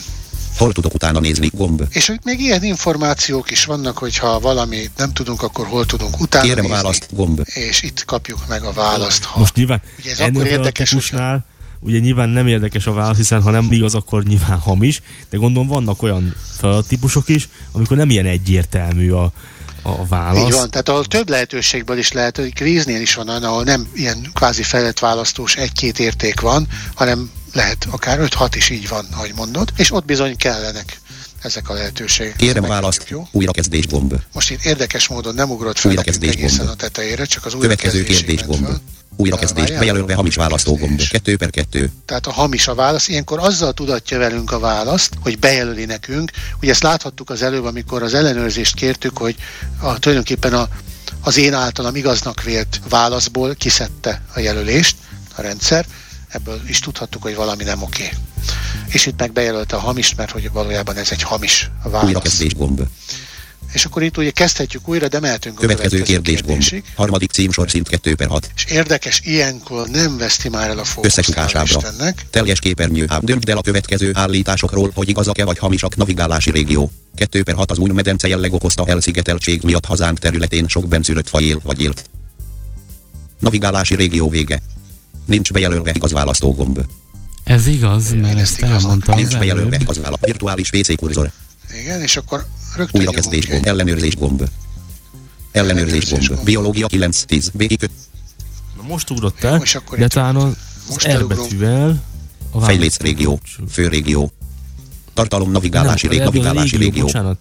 Hol 0.58 0.74
tudok 0.74 0.94
utána 0.94 1.20
nézni? 1.20 1.50
Gomb. 1.54 1.84
És 1.90 2.08
hogy 2.08 2.20
még 2.24 2.40
ilyen 2.40 2.64
információk 2.64 3.52
is 3.52 3.66
vannak, 3.66 3.98
hogyha 3.98 4.40
valami 4.40 4.90
nem 4.98 5.14
tudunk, 5.14 5.42
akkor 5.42 5.66
hol 5.68 5.86
tudunk 5.86 6.20
utána 6.20 6.44
Kérem 6.46 6.62
nézni, 6.64 6.76
választ. 6.76 7.08
Gomb. 7.12 7.42
és 7.46 7.82
itt 7.82 8.06
kapjuk 8.06 8.48
meg 8.48 8.64
a 8.64 8.72
választ. 8.72 9.24
Ha 9.24 9.40
most 9.40 9.56
nyilván 9.56 9.82
Ugye 10.00 10.12
ez 10.12 10.20
akkor 10.20 10.28
ennél 10.28 10.42
a 10.42 10.48
érdekes, 10.48 10.90
típusnál 10.90 11.46
ugye 11.84 12.00
nyilván 12.00 12.30
nem 12.30 12.48
érdekes 12.48 12.88
a 12.88 12.94
válasz, 12.94 13.18
hiszen 13.18 13.42
ha 13.42 13.52
nem 13.52 13.68
igaz, 13.72 13.96
akkor 13.96 14.24
nyilván 14.24 14.60
hamis, 14.60 15.02
de 15.30 15.38
gondolom 15.38 15.68
vannak 15.68 16.02
olyan 16.02 16.36
feladattípusok 16.58 17.30
is, 17.30 17.50
amikor 17.72 17.98
nem 17.98 18.10
ilyen 18.10 18.26
egyértelmű 18.26 19.12
a, 19.12 19.32
a 19.82 20.06
válasz. 20.06 20.46
Így 20.46 20.52
van, 20.52 20.70
tehát 20.70 20.90
ahol 20.90 21.06
több 21.06 21.30
lehetőségből 21.30 21.98
is 21.98 22.12
lehet, 22.12 22.38
hogy 22.38 22.54
kvíznél 22.54 23.02
is 23.02 23.14
van 23.14 23.30
olyan, 23.30 23.44
ahol 23.44 23.64
nem 23.64 23.88
ilyen 23.94 24.30
kvázi 24.34 24.64
felett 24.64 25.00
választós 25.00 25.56
egy-két 25.56 26.00
érték 26.00 26.40
van, 26.40 26.68
hanem 26.96 27.32
lehet 27.54 27.88
akár 27.90 28.20
5-6 28.22 28.52
is 28.56 28.70
így 28.70 28.88
van, 28.88 29.08
ahogy 29.12 29.32
mondod, 29.36 29.70
és 29.76 29.92
ott 29.92 30.06
bizony 30.06 30.38
kellenek 30.38 31.00
ezek 31.42 31.70
a 31.70 31.74
lehetőségek. 31.74 32.36
Kérem 32.36 32.64
választ. 32.64 33.06
Jó? 33.10 33.28
Újrakezdés 33.32 33.88
gomb. 33.88 34.16
Most 34.34 34.50
itt 34.50 34.64
érdekes 34.64 35.08
módon 35.08 35.36
nem 35.36 35.50
ugrott 35.50 35.80
fel 35.80 35.92
Újrakezdés 35.92 36.30
egészen 36.30 36.58
gomb. 36.58 36.70
a 36.70 36.76
tetejére, 36.76 37.26
csak 37.26 37.46
az 37.46 37.56
Következő 37.60 38.04
kérdés 38.04 38.46
gomb. 38.46 38.66
föl. 38.66 38.80
Újrakezdés. 39.16 39.72
Bejelölve 39.72 40.14
hamis 40.14 40.36
választógomb. 40.36 40.82
Újrakezdés. 40.82 41.10
2 41.10 41.38
per 41.38 41.50
2. 41.50 41.92
Tehát 42.06 42.28
a 42.28 42.32
hamis 42.32 42.68
a 42.68 42.76
válasz, 42.76 43.08
ilyenkor 43.08 43.40
azzal 43.40 43.74
tudatja 43.74 44.18
velünk 44.18 44.52
a 44.52 44.60
választ, 44.60 45.14
hogy 45.22 45.40
bejelöli 45.40 45.86
nekünk. 45.86 46.32
Ugye 46.62 46.72
ezt 46.72 46.84
láthattuk 46.84 47.30
az 47.30 47.42
előbb, 47.42 47.66
amikor 47.66 48.04
az 48.04 48.14
ellenőrzést 48.14 48.76
kértük, 48.76 49.18
hogy 49.18 49.36
a, 49.80 50.00
tulajdonképpen 50.00 50.54
a, 50.54 50.68
az 51.22 51.38
én 51.38 51.54
általam 51.54 51.96
igaznak 51.96 52.44
vélt 52.44 52.80
válaszból 52.90 53.56
kiszedte 53.56 54.22
a 54.34 54.40
jelölést 54.40 54.96
a 55.36 55.42
rendszer. 55.42 55.86
Ebből 56.34 56.61
is 56.68 56.80
tudhattuk, 56.80 57.22
hogy 57.22 57.35
valami 57.35 57.64
nem 57.64 57.81
oké. 57.81 58.10
és 58.88 59.05
itt 59.05 59.19
meg 59.19 59.31
bejelölte 59.31 59.76
a 59.76 59.80
hamis, 59.80 60.15
mert 60.15 60.31
hogy 60.31 60.51
valójában 60.51 60.95
ez 60.97 61.11
egy 61.11 61.22
hamis 61.22 61.69
válasz. 61.84 62.03
Újrakezdés 62.07 62.55
gomb. 62.55 62.81
És 63.73 63.85
akkor 63.85 64.03
itt 64.03 64.18
ugye 64.18 64.31
kezdhetjük 64.31 64.88
újra, 64.89 65.07
de 65.07 65.19
mehetünk 65.19 65.57
a 65.57 65.61
Következő 65.61 66.01
kérdés 66.01 66.41
gomb. 66.41 66.60
kérdésig. 66.60 66.84
Harmadik 66.95 67.31
címsor 67.31 67.69
szint 67.69 67.89
2 67.89 68.15
per 68.15 68.27
6. 68.27 68.51
És 68.55 68.64
érdekes, 68.65 69.22
ilyenkor 69.23 69.88
nem 69.88 70.18
veszti 70.18 70.49
már 70.49 70.69
el 70.69 70.77
a 70.80 70.84
fókuszt. 70.84 71.19
Istennek. 71.64 72.26
Teljes 72.30 72.60
képernyő 72.60 73.05
ám 73.07 73.22
döntsd 73.23 73.49
el 73.49 73.57
a 73.57 73.61
következő 73.61 74.11
állításokról, 74.14 74.91
hogy 74.95 75.10
igazak-e 75.10 75.45
vagy 75.45 75.57
hamisak 75.57 75.95
navigálási 75.95 76.51
régió. 76.51 76.91
2 77.15 77.43
per 77.43 77.55
6 77.55 77.72
az 77.72 77.77
új 77.77 77.89
medence 77.89 78.27
jelleg 78.27 78.53
okozta 78.53 78.85
elszigeteltség 78.88 79.61
miatt 79.64 79.85
hazánk 79.85 80.19
területén 80.19 80.68
sok 80.68 80.88
benszülött 80.88 81.30
faj 81.30 81.43
él 81.43 81.60
vagy 81.64 81.81
élt. 81.81 82.10
Navigálási 83.39 83.95
régió 83.95 84.30
vége. 84.30 84.61
Nincs 85.26 85.52
bejelölve 85.52 85.91
igaz 85.95 86.12
választó 86.12 86.54
gomb. 86.54 86.80
Ez 87.44 87.68
igaz, 87.68 88.12
mert 88.14 88.34
ezt 88.34 88.40
ezt 88.40 88.58
igazat. 88.58 88.82
elmondta 88.82 89.12
az 89.12 89.18
Nincs 89.18 89.38
bejelölve 89.38 89.70
előbb. 89.70 89.82
igaz 89.82 90.00
válasz. 90.00 90.20
Virtuális 90.22 90.70
PC 90.70 90.95
kurzor. 90.95 91.32
Igen, 91.82 92.02
és 92.02 92.18
akkor 92.18 92.45
rögtön 92.76 93.02
Újrakezdés 93.02 93.48
gomb. 93.48 93.66
Ellenőrzés 93.66 94.16
gomb. 94.16 94.44
Ellenőrzés 95.52 96.10
gomb. 96.10 96.44
Biológia 96.44 96.88
9-10. 96.88 97.48
B 97.54 97.68
kiköt. 97.68 97.91
Na 98.78 98.84
most 98.88 99.10
ugrott 99.10 99.44
el, 99.44 99.62
és 99.62 99.76
akkor 99.76 99.98
de 99.98 100.08
talán 100.08 100.36
az, 100.36 100.54
most 100.90 101.06
az 101.06 101.12
R 101.12 101.16
elugrunk. 101.16 101.41
betűvel 101.41 102.04
a 102.52 102.62
Fejléc 102.62 102.98
választó 102.98 103.04
régió. 103.04 103.40
Fő 103.70 103.88
régió. 103.88 104.32
Tartalom 105.14 105.52
navigálási, 105.52 106.08
Nem, 106.08 106.16
rég, 106.16 106.24
navigálási 106.26 106.78
régió. 106.78 107.04
Bocsánat. 107.06 107.40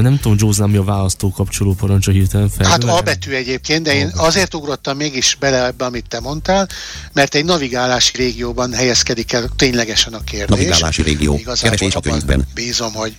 Nem 0.00 0.18
tudom, 0.18 0.36
Józsán, 0.40 0.70
mi 0.70 0.76
a 0.76 0.82
választó 0.82 1.30
kapcsoló 1.30 1.74
parancsa 1.74 2.10
hirtelen 2.10 2.48
fel. 2.48 2.70
Hát 2.70 2.84
A 2.84 3.00
betű 3.00 3.32
egyébként, 3.32 3.82
de 3.82 3.94
én 3.94 4.10
azért 4.14 4.54
ugrottam 4.54 4.96
mégis 4.96 5.36
bele 5.40 5.64
ebbe, 5.66 5.84
amit 5.84 6.04
te 6.08 6.20
mondtál, 6.20 6.68
mert 7.12 7.34
egy 7.34 7.44
navigálási 7.44 8.16
régióban 8.16 8.72
helyezkedik 8.72 9.32
el 9.32 9.48
ténylegesen 9.56 10.12
a 10.12 10.24
kérdés. 10.24 10.48
Navigálási 10.48 11.02
régió. 11.02 11.34
Igazából 11.34 11.76
Keresés 11.76 11.94
a 11.94 12.00
könyvben. 12.00 12.46
Bízom, 12.54 12.92
hogy 12.92 13.16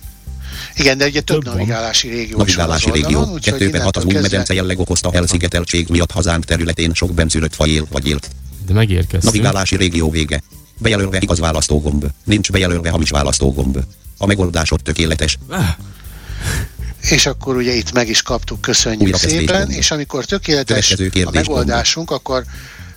igen, 0.76 0.98
de 0.98 1.06
ugye 1.06 1.20
több, 1.20 1.42
Több 1.42 1.52
navigálási 1.52 2.08
régió 2.08 2.38
Navigálási 2.38 2.86
is 2.88 2.92
régió. 2.92 3.18
oldalon, 3.18 3.34
úgyhogy 3.34 3.58
2 3.58 3.70
per 3.70 3.82
6 3.82 3.96
az 3.96 4.04
új 4.04 4.12
medence 4.12 4.54
jelleg 4.54 4.78
okozta 4.78 5.10
elszigeteltség 5.12 5.88
miatt 5.88 6.10
hazánk 6.10 6.44
területén 6.44 6.94
sok 6.94 7.12
benszülött 7.12 7.54
faj 7.54 7.70
él 7.70 7.86
vagy 7.90 8.08
élt. 8.08 8.30
De 8.66 8.72
megérkeztünk. 8.72 9.22
Navigálási 9.34 9.76
régió 9.76 10.10
vége. 10.10 10.42
Bejelölve 10.78 11.18
igaz 11.20 11.38
választógomb. 11.38 12.06
Nincs 12.24 12.50
bejelölve 12.50 12.90
hamis 12.90 13.10
választógomb. 13.10 13.78
A 14.18 14.26
megoldásod 14.26 14.80
tökéletes. 14.82 15.38
És 17.10 17.26
akkor 17.26 17.56
ugye 17.56 17.72
itt 17.72 17.92
meg 17.92 18.08
is 18.08 18.22
kaptuk, 18.22 18.60
köszönjük 18.60 19.02
Újrakezdés 19.02 19.38
szépen, 19.38 19.70
és 19.70 19.90
amikor 19.90 20.24
tökéletes 20.24 20.96
a 21.24 21.30
megoldásunk, 21.30 22.10
akkor 22.10 22.44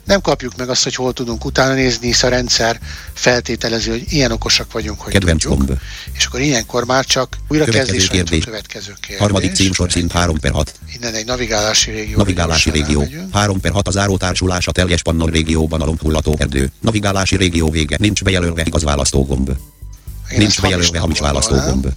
nem 0.08 0.22
kapjuk 0.22 0.56
meg 0.56 0.70
azt, 0.70 0.84
hogy 0.84 0.96
hol 0.96 1.14
tudunk 1.14 1.46
utána 1.46 1.74
nézni, 1.74 2.08
hisz 2.08 2.24
a 2.24 2.28
rendszer 2.28 2.80
feltételezi, 3.14 3.90
hogy 3.90 4.04
ilyen 4.10 4.32
okosak 4.32 4.72
vagyunk, 4.72 5.02
hogy 5.02 5.14
Kedvenc 5.14 5.42
tudjuk. 5.44 5.66
gomb. 5.66 5.80
És 6.14 6.26
akkor 6.26 6.40
ilyenkor 6.40 6.86
már 6.86 7.06
csak 7.06 7.38
újrakezdés 7.48 8.08
Következő 8.08 8.42
a 8.42 8.46
következő 8.46 8.94
kérdés. 9.02 9.20
Harmadik 9.20 9.54
címsor 9.54 9.92
szint 9.92 10.12
3 10.12 10.40
per 10.40 10.52
6. 10.52 10.74
Innen 10.96 11.14
egy 11.14 11.26
navigálási 11.26 11.92
régió. 11.92 12.18
Navigálási 12.18 12.70
régió. 12.70 13.02
elmegyünk. 13.02 13.36
3 13.36 13.60
per 13.60 13.72
6 13.72 13.88
az 13.88 13.98
árótársulás 13.98 14.68
a 14.68 14.72
teljes 14.72 15.02
pannon 15.02 15.30
régióban 15.30 15.82
a 15.82 15.86
lombhullató 15.86 16.36
erdő. 16.38 16.72
Navigálási 16.80 17.36
régió 17.36 17.70
vége. 17.70 17.98
Nincs 18.00 18.24
bejelölve 18.24 18.64
igaz 18.66 18.84
választógomb. 18.84 19.50
Én 20.32 20.38
Nincs 20.38 20.62
bejelölve 20.62 21.00
hamis 21.00 21.20
választógomb. 21.20 21.88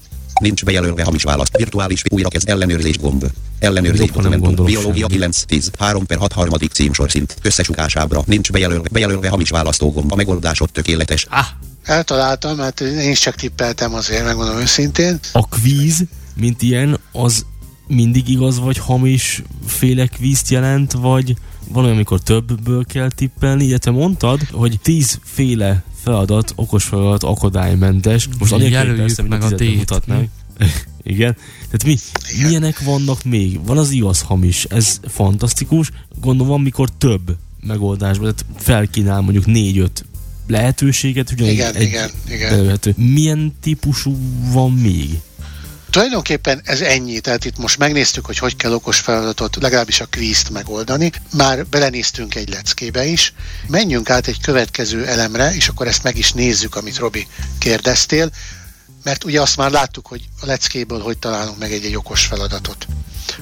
Nincs 0.40 0.64
bejelölve 0.64 1.04
hamis 1.04 1.22
választ. 1.22 1.56
Virtuális 1.56 2.02
újrakezd 2.10 2.48
ellenőrzés 2.48 2.98
gomb. 2.98 3.24
Ellenőrzés 3.58 4.10
dokumentum. 4.10 4.64
Biológia 4.64 5.06
semmit. 5.10 5.34
9-10. 5.48 5.66
3 5.78 6.06
per 6.06 6.18
6 6.18 6.32
harmadik 6.32 6.72
címsor 6.72 7.10
szint. 7.10 7.36
Összesukásábra. 7.42 8.22
Nincs 8.26 8.50
bejelölve, 8.52 8.88
bejelölve 8.92 9.28
hamis 9.28 9.50
választógomb. 9.50 10.12
A 10.12 10.16
megoldásod 10.16 10.70
tökéletes. 10.72 11.26
Ah, 11.30 11.46
Eltaláltam, 11.84 12.56
mert 12.56 12.80
én 12.80 13.10
is 13.10 13.18
csak 13.18 13.34
tippeltem 13.34 13.94
azért, 13.94 14.24
megmondom 14.24 14.56
őszintén. 14.56 15.18
a 15.32 15.48
kvíz, 15.48 16.04
mint 16.36 16.62
ilyen, 16.62 16.98
az 17.12 17.44
mindig 17.86 18.28
igaz 18.28 18.58
vagy 18.58 18.78
hamis 18.78 19.42
féle 19.66 20.06
kvízt 20.06 20.50
jelent, 20.50 20.92
vagy 20.92 21.34
van 21.72 21.82
olyan, 21.82 21.94
amikor 21.94 22.20
többből 22.20 22.84
kell 22.84 23.10
tippelni, 23.10 23.64
illetve 23.64 23.90
mondtad, 23.90 24.40
hogy 24.50 24.78
tíz 24.82 25.18
féle 25.22 25.82
feladat, 26.02 26.52
okos 26.56 26.84
feladat, 26.84 27.22
akadálymentes. 27.22 28.28
Most 28.38 28.52
anélkül, 28.52 28.96
persze, 28.96 29.22
meg 29.22 29.42
a 29.42 29.50
mutatnánk. 29.76 30.28
Igen. 31.02 31.36
Tehát 31.70 31.84
mi, 31.84 31.96
milyenek 32.42 32.80
vannak 32.80 33.24
még? 33.24 33.64
Van 33.66 33.78
az 33.78 33.90
igaz 33.90 34.20
hamis, 34.20 34.64
ez 34.64 35.00
fantasztikus. 35.08 35.90
Gondolom 36.20 36.48
van, 36.48 36.60
mikor 36.60 36.88
több 36.98 37.36
megoldásban, 37.66 38.34
tehát 38.34 38.62
felkínál 38.62 39.20
mondjuk 39.20 39.46
négy-öt 39.46 40.04
lehetőséget, 40.46 41.30
ugyanígy 41.30 41.52
Igen, 41.52 41.74
egy 41.74 41.82
igen, 41.82 42.10
igen. 42.28 42.50
belőhető. 42.50 42.94
Milyen 42.96 43.54
típusú 43.60 44.16
van 44.52 44.72
még? 44.72 45.20
Tulajdonképpen 45.90 46.60
ez 46.64 46.80
ennyi, 46.80 47.20
tehát 47.20 47.44
itt 47.44 47.58
most 47.58 47.78
megnéztük, 47.78 48.26
hogy 48.26 48.38
hogy 48.38 48.56
kell 48.56 48.72
okos 48.72 48.98
feladatot, 48.98 49.56
legalábbis 49.60 50.00
a 50.00 50.06
kvízt 50.06 50.50
megoldani. 50.50 51.12
Már 51.36 51.66
belenéztünk 51.66 52.34
egy 52.34 52.48
leckébe 52.48 53.04
is. 53.04 53.32
Menjünk 53.66 54.10
át 54.10 54.26
egy 54.26 54.40
következő 54.40 55.06
elemre, 55.06 55.54
és 55.54 55.68
akkor 55.68 55.86
ezt 55.86 56.02
meg 56.02 56.18
is 56.18 56.32
nézzük, 56.32 56.76
amit 56.76 56.98
Robi 56.98 57.26
kérdeztél, 57.58 58.30
mert 59.02 59.24
ugye 59.24 59.40
azt 59.40 59.56
már 59.56 59.70
láttuk, 59.70 60.06
hogy 60.06 60.20
a 60.40 60.46
leckéből 60.46 61.00
hogy 61.00 61.18
találunk 61.18 61.58
meg 61.58 61.72
egy, 61.72 61.84
egy 61.84 61.96
okos 61.96 62.24
feladatot. 62.24 62.86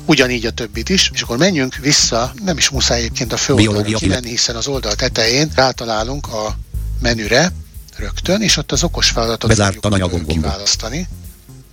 Ugyanígy 0.05 0.47
a 0.47 0.51
többit 0.51 0.89
is, 0.89 1.11
és 1.15 1.23
akkor 1.23 1.37
menjünk 1.37 1.75
vissza, 1.75 2.33
nem 2.45 2.57
is 2.57 2.69
muszáj 2.69 2.99
egyébként 2.99 3.33
a 3.33 3.37
főoldalra 3.37 3.99
kimenni, 3.99 4.29
hiszen 4.29 4.57
az 4.57 4.67
oldal 4.67 4.95
tetején 4.95 5.51
rátalálunk 5.55 6.27
a 6.27 6.59
menüre 7.01 7.53
rögtön, 7.97 8.43
és 8.43 8.57
ott 8.57 8.73
az 8.73 8.83
okos 8.83 9.09
feladatot 9.09 9.49
Bezárt 9.49 9.81
gomba. 9.81 10.25
kiválasztani. 10.27 11.09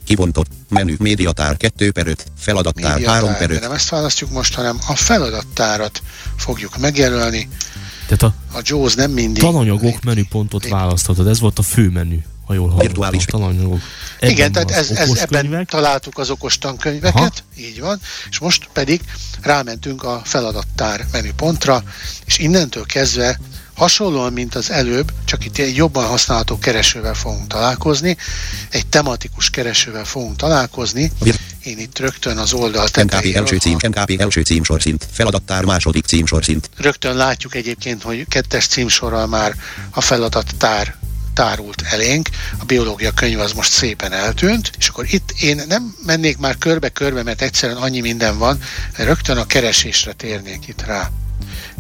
Kibontott. 0.06 0.48
Menü. 0.70 0.96
Médiatár 1.00 1.58
2 1.58 1.92
per 1.92 2.08
5. 2.08 2.26
Feladattár 2.38 2.84
3 2.84 2.98
médiatár, 3.00 3.38
per 3.38 3.48
de 3.48 3.54
5. 3.54 3.62
nem 3.62 3.72
ezt 3.72 3.90
választjuk 3.90 4.30
most, 4.32 4.54
hanem 4.54 4.78
a 4.88 4.96
feladattárat 4.96 6.02
fogjuk 6.38 6.78
megjelölni. 6.78 7.50
Tehát 8.08 8.24
a 8.24 8.58
A 8.58 8.62
JAWS 8.64 8.96
nem 8.96 9.12
mindig... 9.12 9.44
tananyagok 9.44 10.04
menüpontot 10.04 10.62
Lép- 10.64 10.74
választhatod, 10.74 11.28
ez 11.28 11.40
volt 11.40 11.60
a 11.60 11.62
fő 11.62 11.90
menü, 11.90 12.18
ha 12.46 12.54
jól 12.54 12.64
hallottam. 12.68 12.88
Virtuális. 12.88 13.26
Tananyagok. 13.26 13.80
Igen, 14.20 14.32
Ebben 14.48 14.52
tehát 14.52 14.70
van 14.70 14.78
ez, 14.98 15.10
ez, 15.10 15.18
ebben 15.18 15.42
könyvek. 15.42 15.70
találtuk 15.70 16.18
az 16.18 16.30
okos 16.30 16.58
tankönyveket, 16.58 17.16
Aha. 17.16 17.32
így 17.58 17.80
van, 17.80 18.00
és 18.30 18.40
most 18.40 18.68
pedig 18.74 19.02
rámentünk 19.42 20.04
a 20.04 20.22
feladattár 20.24 21.06
menüpontra, 21.12 21.84
és 22.26 22.38
innentől 22.38 22.86
kezdve 22.86 23.40
hasonlóan, 23.76 24.34
mint 24.34 24.56
az 24.56 24.72
előbb, 24.72 25.12
csak 25.26 25.46
itt 25.46 25.58
egy 25.58 25.76
jobban 25.76 26.06
használható 26.06 26.60
keresővel 26.60 27.14
fogunk 27.14 27.48
találkozni, 27.48 28.18
egy 28.70 28.88
tematikus 28.88 29.50
keresővel 29.50 30.06
fogunk 30.06 30.36
találkozni. 30.36 31.12
Én 31.64 31.80
itt 31.80 32.00
rögtön 32.00 32.38
az 32.38 32.54
oldal 32.54 32.88
MKP 33.04 33.36
első 33.36 33.58
cím, 33.58 33.78
MKP 33.88 34.22
első 34.22 34.42
címsor 34.42 34.82
szint. 34.82 35.08
Feladattár 35.12 35.64
második 35.64 36.06
címsor 36.06 36.44
szint. 36.44 36.70
Rögtön 36.78 37.16
látjuk 37.16 37.56
egyébként, 37.56 38.04
hogy 38.04 38.28
kettes 38.28 38.68
címsorral 38.68 39.28
már 39.28 39.56
a 39.90 40.02
feladattár 40.02 40.96
tárult 41.34 41.82
elénk, 41.82 42.30
a 42.58 42.66
biológia 42.66 43.12
könyv 43.12 43.40
az 43.40 43.52
most 43.54 43.72
szépen 43.72 44.12
eltűnt, 44.12 44.72
és 44.78 44.88
akkor 44.88 45.06
itt 45.10 45.34
én 45.40 45.62
nem 45.68 45.96
mennék 46.06 46.38
már 46.38 46.58
körbe-körbe, 46.58 47.24
mert 47.24 47.42
egyszerűen 47.42 47.78
annyi 47.78 48.00
minden 48.00 48.38
van, 48.38 48.60
rögtön 48.94 49.38
a 49.38 49.46
keresésre 49.46 50.14
térnék 50.14 50.68
itt 50.68 50.82
rá. 50.86 51.12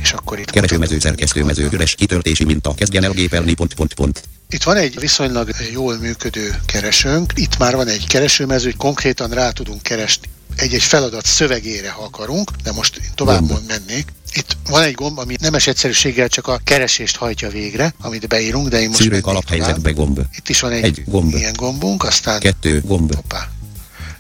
És 0.06 0.11
akkor 0.11 0.40
itt 0.40 0.49
Keresőmező, 0.49 0.99
szerkesztőmező, 0.99 1.69
üres 1.72 1.95
kitöltési 1.95 2.44
minta. 2.44 2.73
Kezdjen 2.73 3.03
el 3.03 3.11
gépelni, 3.11 3.53
pont, 3.53 3.73
pont, 3.73 3.94
pont. 3.94 4.23
Itt 4.49 4.64
van 4.64 4.76
egy 4.76 4.99
viszonylag 4.99 5.49
jól 5.72 5.98
működő 5.98 6.56
keresőnk, 6.65 7.34
itt 7.36 7.57
már 7.57 7.76
van 7.76 7.88
egy 7.88 8.07
keresőmező, 8.07 8.65
hogy 8.65 8.77
konkrétan 8.77 9.30
rá 9.30 9.49
tudunk 9.52 9.82
keresni 9.82 10.27
egy-egy 10.56 10.84
feladat 10.84 11.26
szövegére, 11.26 11.90
ha 11.90 12.03
akarunk, 12.03 12.52
de 12.64 12.72
most 12.72 13.02
tovább 13.15 13.48
Gomb. 13.48 13.68
mennék. 13.68 14.14
Itt 14.34 14.57
van 14.69 14.82
egy 14.84 14.94
gomb, 14.94 15.18
ami 15.19 15.36
nemes 15.41 15.68
egyszerűséggel 15.68 16.27
csak 16.27 16.48
a 16.48 16.60
keresést 16.64 17.15
hajtja 17.15 17.49
végre, 17.49 17.94
amit 18.02 18.27
beírunk, 18.27 18.68
de 18.68 18.82
én 18.82 18.88
most 18.88 19.02
Szűrők 19.02 19.27
alaphelyzetbe 19.27 19.91
gomb. 19.91 20.19
Itt 20.38 20.49
is 20.49 20.60
van 20.60 20.72
egy, 20.72 20.84
Egy 20.84 21.03
gomb. 21.06 21.34
ilyen 21.36 21.53
gombunk, 21.56 22.03
aztán 22.03 22.40
Kettő 22.40 22.82
gomb. 22.86 23.15
hoppá. 23.15 23.49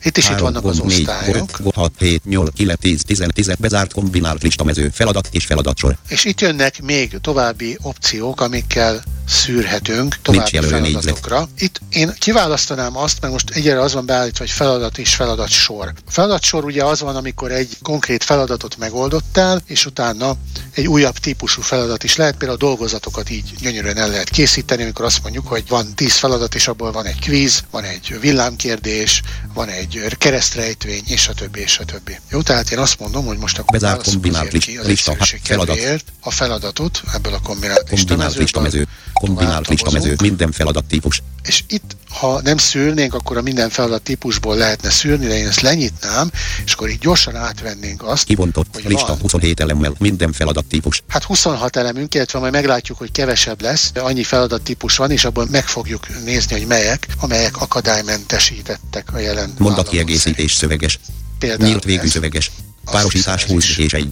Itt 0.05 0.17
is 0.17 0.23
itt 0.23 0.29
Három 0.29 0.45
vannak 0.45 0.65
az 0.65 0.77
gomb, 0.77 0.89
négy, 0.89 0.99
osztályok, 0.99 1.49
öt, 1.65 1.73
6, 1.73 1.91
7, 1.97 2.25
8, 2.25 2.49
9, 2.53 2.79
10, 2.79 3.03
10, 3.03 3.23
10, 3.33 3.51
bezárt 3.59 3.93
kombinált 3.93 4.43
listamező, 4.43 4.89
feladat 4.93 5.29
és 5.31 5.45
feladatsor. 5.45 5.97
és 6.07 6.25
itt 6.25 6.41
jönnek 6.41 6.81
még 6.81 7.17
további 7.21 7.77
opciók, 7.81 8.41
amikkel 8.41 9.03
szűrhetünk 9.27 10.17
további 10.21 10.59
feladatokra. 10.59 11.49
Itt 11.57 11.81
én 11.89 12.13
kiválasztanám 12.19 12.97
azt, 12.97 13.21
mert 13.21 13.33
most 13.33 13.49
egyre 13.49 13.81
az 13.81 13.93
van 13.93 14.05
beállítva, 14.05 14.39
hogy 14.39 14.53
feladat 14.53 14.97
és 14.97 15.15
feladatsor. 15.15 15.93
A 16.05 16.11
feladatsor 16.11 16.65
ugye 16.65 16.83
az 16.83 17.01
van, 17.01 17.15
amikor 17.15 17.51
egy 17.51 17.77
konkrét 17.81 18.23
feladatot 18.23 18.77
megoldottál, 18.77 19.61
és 19.65 19.85
utána 19.85 20.35
egy 20.73 20.87
újabb 20.87 21.17
típusú 21.17 21.61
feladat 21.61 22.03
is 22.03 22.15
lehet, 22.15 22.35
például 22.37 22.59
a 22.59 22.65
dolgozatokat 22.65 23.29
így 23.29 23.53
gyönyörűen 23.59 23.97
el 23.97 24.09
lehet 24.09 24.29
készíteni, 24.29 24.83
amikor 24.83 25.05
azt 25.05 25.21
mondjuk, 25.21 25.47
hogy 25.47 25.63
van 25.67 25.95
10 25.95 26.13
feladat, 26.13 26.55
és 26.55 26.67
abból 26.67 26.91
van 26.91 27.05
egy 27.05 27.19
kvíz, 27.19 27.63
van 27.71 27.83
egy 27.83 28.17
villámkérdés, 28.19 29.21
van 29.53 29.69
egy 29.69 30.15
keresztrejtvény, 30.17 31.03
és 31.07 31.27
a 31.27 31.33
többi, 31.33 31.59
és 31.59 31.77
a 31.77 31.85
többi. 31.85 32.19
Jó, 32.29 32.41
tehát 32.41 32.71
én 32.71 32.77
azt 32.77 32.99
mondom, 32.99 33.25
hogy 33.25 33.37
most 33.37 33.57
akkor 33.57 33.83
azért 33.83 34.57
ki 34.57 34.77
az 34.77 34.87
egyszerűség 34.87 35.39
feladat. 35.43 36.03
a 36.19 36.31
feladatot 36.31 37.01
ebből 37.13 37.33
a 37.33 37.39
kombinált 37.39 37.89
Kombinált 37.89 37.89
listamezőből, 37.89 38.41
listamező. 38.41 38.87
Kombinált 39.19 39.67
listamező, 39.67 40.15
minden 40.21 40.51
feladattípus. 40.51 41.21
És 41.43 41.63
itt, 41.67 41.95
ha 42.09 42.41
nem 42.41 42.57
szűrnénk, 42.57 43.13
akkor 43.13 43.37
a 43.37 43.41
minden 43.41 43.69
feladat 43.69 44.01
típusból 44.01 44.55
lehetne 44.55 44.89
szűrni, 44.89 45.27
de 45.27 45.37
én 45.37 45.47
ezt 45.47 45.61
lenyitnám, 45.61 46.31
és 46.65 46.73
akkor 46.73 46.89
így 46.89 46.99
gyorsan 46.99 47.35
átvennénk 47.35 48.03
azt, 48.03 48.23
Kivontott 48.23 48.67
hogy 48.73 48.83
lista 48.83 49.07
van. 49.07 49.19
27 49.19 49.59
elemmel, 49.59 49.93
minden 49.97 50.31
feladattípus. 50.31 51.03
Hát 51.07 51.23
26 51.23 51.75
elemünk, 51.75 52.13
illetve 52.13 52.39
majd 52.39 52.51
meglátjuk, 52.51 52.97
hogy 52.97 53.11
kevesebb 53.11 53.61
lesz, 53.61 53.91
de 53.91 53.99
annyi 53.99 54.23
feladattípus 54.23 54.95
van, 54.95 55.11
és 55.11 55.25
abban 55.25 55.47
meg 55.51 55.67
fogjuk 55.67 56.23
nézni, 56.23 56.57
hogy 56.57 56.67
melyek, 56.67 57.07
amelyek 57.19 57.61
akadálymentesítettek 57.61 59.13
a 59.13 59.19
jelen 59.19 59.53
Mondatkiegészítés 59.57 60.53
szöveges. 60.53 60.99
Például 61.39 61.69
Nyílt 61.69 61.83
végű 61.83 62.05
ez. 62.05 62.11
szöveges. 62.11 62.51
Párosítás 62.85 63.43
hiszem, 63.43 63.57
ez 63.57 63.63
20 63.63 63.69
is. 63.69 63.77
és 63.77 63.93
1. 63.93 64.07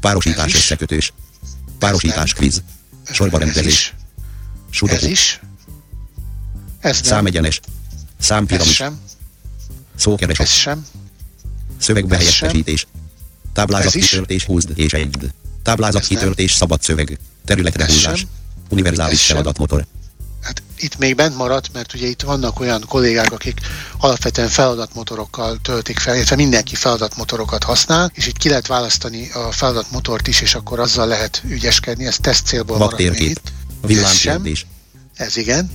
Párosítás 0.00 0.54
összekötős. 0.54 1.12
Párosítás 1.78 2.32
kvíz. 2.32 2.62
Sorba 3.12 3.40
Ez 3.40 3.92
is. 4.74 4.82
Ez 4.82 4.88
Sudoku. 4.98 5.10
is. 5.12 5.40
Ez 6.80 6.94
nem. 7.00 7.10
Számegyenes. 7.10 7.60
ez 8.18 8.26
Számpiramis. 8.26 8.74
sem. 8.74 9.00
Ez 10.38 10.48
sem. 10.50 10.86
Szövegbe 11.78 12.16
ez 12.16 12.20
helyettesítés. 12.38 12.86
Táblázat 13.52 13.86
Ez 13.86 13.94
is. 13.94 14.08
kitöltés 14.08 14.44
20 14.44 14.64
és 14.74 14.92
1. 14.92 15.16
Táblázat 15.62 16.02
Ez 16.02 16.08
nem. 16.08 16.18
kitöltés 16.18 16.52
szabad 16.52 16.82
szöveg. 16.82 17.18
Területre 17.44 17.84
Ez 17.84 17.90
húzás. 17.92 18.18
sem. 18.18 18.28
Univerzális 18.68 19.12
Ez 19.18 19.20
sem. 19.20 19.36
feladatmotor. 19.36 19.86
Hát 20.42 20.62
itt 20.78 20.98
még 20.98 21.14
bent 21.16 21.36
maradt, 21.36 21.72
mert 21.72 21.94
ugye 21.94 22.06
itt 22.06 22.22
vannak 22.22 22.60
olyan 22.60 22.84
kollégák, 22.88 23.32
akik 23.32 23.60
alapvetően 23.98 24.48
feladatmotorokkal 24.48 25.58
töltik 25.62 25.98
fel, 25.98 26.14
illetve 26.14 26.36
mindenki 26.36 26.74
feladatmotorokat 26.74 27.64
használ, 27.64 28.10
és 28.14 28.26
itt 28.26 28.36
ki 28.36 28.48
lehet 28.48 28.66
választani 28.66 29.30
a 29.30 29.52
feladatmotort 29.52 30.26
is, 30.26 30.40
és 30.40 30.54
akkor 30.54 30.80
azzal 30.80 31.06
lehet 31.06 31.42
ügyeskedni, 31.48 32.06
ez 32.06 32.16
teszt 32.20 32.46
célból 32.46 32.78
maradt 32.78 32.98
még 32.98 33.20
itt. 33.20 33.52
Villámkérdés. 33.86 34.66
ez 35.16 35.36
igen. 35.36 35.70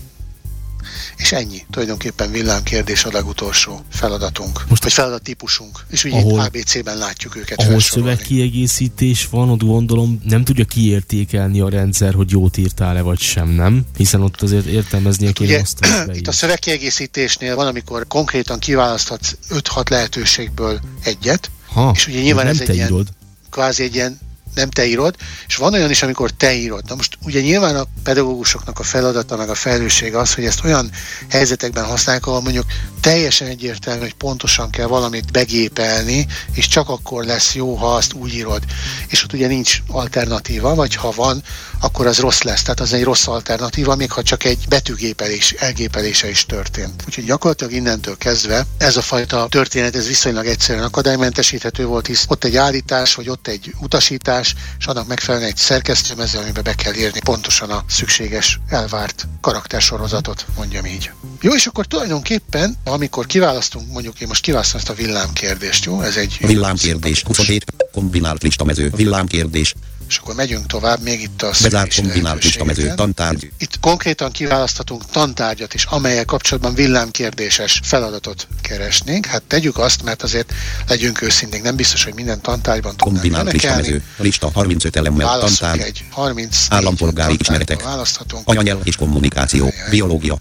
És 1.18 1.32
ennyi. 1.32 1.62
Tulajdonképpen 1.72 2.32
villámkérdés 2.32 3.04
a 3.06 3.10
legutolsó 3.12 3.82
feladatunk. 3.92 4.66
Most- 4.70 4.84
vagy 4.84 4.94
feladattípusunk. 4.94 5.80
És 5.90 6.04
ugye 6.04 6.16
Ahol- 6.16 6.46
ABC-ben 6.46 6.98
látjuk 6.98 7.36
őket 7.36 7.60
Ahol 7.62 7.80
szövegkiegészítés 7.80 9.28
van, 9.32 9.50
ott 9.50 9.64
gondolom 9.64 10.22
nem 10.24 10.44
tudja 10.44 10.66
kiértékelni 10.66 11.60
a 11.62 11.70
rendszer, 11.70 12.14
hogy 12.14 12.32
jót 12.32 12.58
írtál-e 12.58 13.02
vagy 13.02 13.20
sem, 13.20 13.50
nem? 13.50 13.86
Hiszen 13.98 14.22
ott 14.22 14.42
azért 14.42 14.66
értelmeznie 14.66 15.32
kéne 15.32 15.50
Ugye, 15.50 15.60
azt, 15.62 15.86
itt 16.18 16.28
a 16.28 16.32
szövegkiegészítésnél 16.32 17.56
van, 17.56 17.68
amikor 17.68 18.08
konkrétan 18.08 18.60
kiválaszthatsz 18.60 19.34
5-6 19.50 19.90
lehetőségből 19.90 20.80
egyet, 21.04 21.52
Ha, 21.68 21.92
és 21.96 22.08
ugye 22.08 22.22
nyilván 22.22 22.48
ez 22.48 22.60
egy 22.60 22.76
ilyen- 22.76 23.08
kvázi 23.50 23.84
egy 23.84 23.96
ilyen 23.96 24.20
nem 24.60 24.70
te 24.70 24.86
írod, 24.86 25.16
és 25.48 25.56
van 25.56 25.74
olyan 25.74 25.90
is, 25.90 26.04
amikor 26.04 26.32
te 26.32 26.54
írod. 26.54 26.84
Na 26.88 26.96
most 26.96 27.18
ugye 27.24 27.42
nyilván 27.42 27.76
a 27.76 27.86
pedagógusoknak 28.04 28.80
a 28.80 28.84
feladata, 28.84 29.36
meg 29.36 29.50
a 29.50 29.56
felelőssége 29.56 30.20
az, 30.20 30.34
hogy 30.34 30.46
ezt 30.46 30.64
olyan 30.64 30.92
helyzetekben 31.30 31.86
használják, 31.86 32.28
ahol 32.28 32.42
mondjuk 32.42 32.66
teljesen 33.02 33.48
egyértelmű, 33.48 34.02
hogy 34.02 34.14
pontosan 34.14 34.70
kell 34.70 34.88
valamit 34.88 35.32
begépelni, 35.32 36.28
és 36.54 36.68
csak 36.68 36.90
akkor 36.90 37.24
lesz 37.24 37.56
jó, 37.56 37.76
ha 37.76 37.96
azt 37.96 38.14
úgy 38.14 38.34
írod. 38.34 38.64
És 39.08 39.24
ott 39.24 39.34
ugye 39.34 39.48
nincs 39.48 39.82
alternatíva, 39.88 40.76
vagy 40.76 40.96
ha 40.96 41.12
van, 41.12 41.44
akkor 41.80 42.08
az 42.08 42.20
rossz 42.20 42.42
lesz. 42.42 42.62
Tehát 42.62 42.80
az 42.80 42.94
egy 42.94 43.04
rossz 43.04 43.28
alternatíva, 43.28 43.96
még 43.96 44.12
ha 44.12 44.24
csak 44.24 44.44
egy 44.44 44.66
betűgépelés, 44.70 45.52
elgépelése 45.52 46.30
is 46.30 46.46
történt. 46.46 47.04
Úgyhogy 47.08 47.26
gyakorlatilag 47.26 47.74
innentől 47.74 48.18
kezdve 48.18 48.66
ez 48.78 48.98
a 48.98 49.02
fajta 49.02 49.48
történet, 49.50 49.96
ez 49.96 50.08
viszonylag 50.08 50.46
egyszerűen 50.46 50.84
akadálymentesíthető 50.84 51.86
volt, 51.86 52.08
hisz 52.08 52.26
ott 52.28 52.44
egy 52.44 52.56
állítás, 52.56 53.16
vagy 53.16 53.30
ott 53.30 53.48
egy 53.48 53.74
utasítás, 53.80 54.56
és 54.80 54.86
annak 54.86 55.08
megfelelően 55.08 55.50
egy 55.50 55.58
szerkesztőmező, 55.58 56.38
amiben 56.38 56.64
be 56.64 56.74
kell 56.76 56.94
írni 56.94 57.20
pontosan 57.20 57.70
a 57.70 57.84
szükséges, 57.88 58.60
elvárt 58.70 59.28
karaktersorozatot, 59.42 60.46
mondjam 60.56 60.86
így. 60.86 61.12
Jó, 61.42 61.54
és 61.54 61.66
akkor 61.66 61.86
tulajdonképpen, 61.86 62.78
amikor 62.84 63.26
kiválasztunk, 63.26 63.92
mondjuk 63.92 64.22
én 64.22 64.28
most 64.28 64.42
kiválasztom 64.42 64.80
ezt 64.80 64.90
a 64.90 64.94
villámkérdést, 64.94 65.86
jó? 65.86 66.02
Ez 66.02 66.16
egy 66.16 66.38
Villámkérdés. 66.40 67.18
szimpatikus. 67.18 67.24
27. 67.24 67.74
Kombinált 67.92 68.44
listamező. 68.44 68.92
Villámkérdés. 68.96 69.74
És 70.10 70.18
akkor 70.18 70.36
megyünk 70.36 70.66
tovább, 70.66 71.02
még 71.02 71.22
itt 71.22 71.42
a 71.42 71.52
Bezárt 71.62 71.96
kombinált 71.96 72.44
listamező. 72.44 72.82
lehetőségeken. 72.82 72.96
Tantárgy. 72.96 73.52
Itt 73.58 73.80
konkrétan 73.80 74.32
kiválaszthatunk 74.32 75.06
tantárgyat 75.06 75.74
is, 75.74 75.84
amelyel 75.86 76.26
kapcsolatban 76.26 76.74
villámkérdéses 76.74 77.80
feladatot 77.84 78.48
keresnénk. 78.62 79.26
Hát 79.26 79.42
tegyük 79.44 79.78
azt, 79.78 80.04
mert 80.04 80.24
azért 80.24 80.54
legyünk 80.88 81.22
őszinték, 81.22 81.62
nem 81.62 81.76
biztos, 81.76 82.04
hogy 82.04 82.14
minden 82.14 82.42
tantárgyban 82.42 82.96
tudnánk 82.96 83.20
Kombinált 83.22 83.46
remekelni. 83.46 83.82
listamező. 83.82 84.04
Lista 84.18 84.50
35 84.54 84.96
elemmel. 84.96 85.40
Tantárgy. 85.40 85.82
egy 85.82 86.04
30 86.10 86.66
Állampolgári 86.70 87.36
ismeretek. 87.40 87.84
Választhatunk. 87.84 88.48
Anyanyelv 88.48 88.80
és 88.84 88.96
kommunikáció. 88.96 89.66
Ajaj. 89.66 89.90
Biológia. 89.90 90.38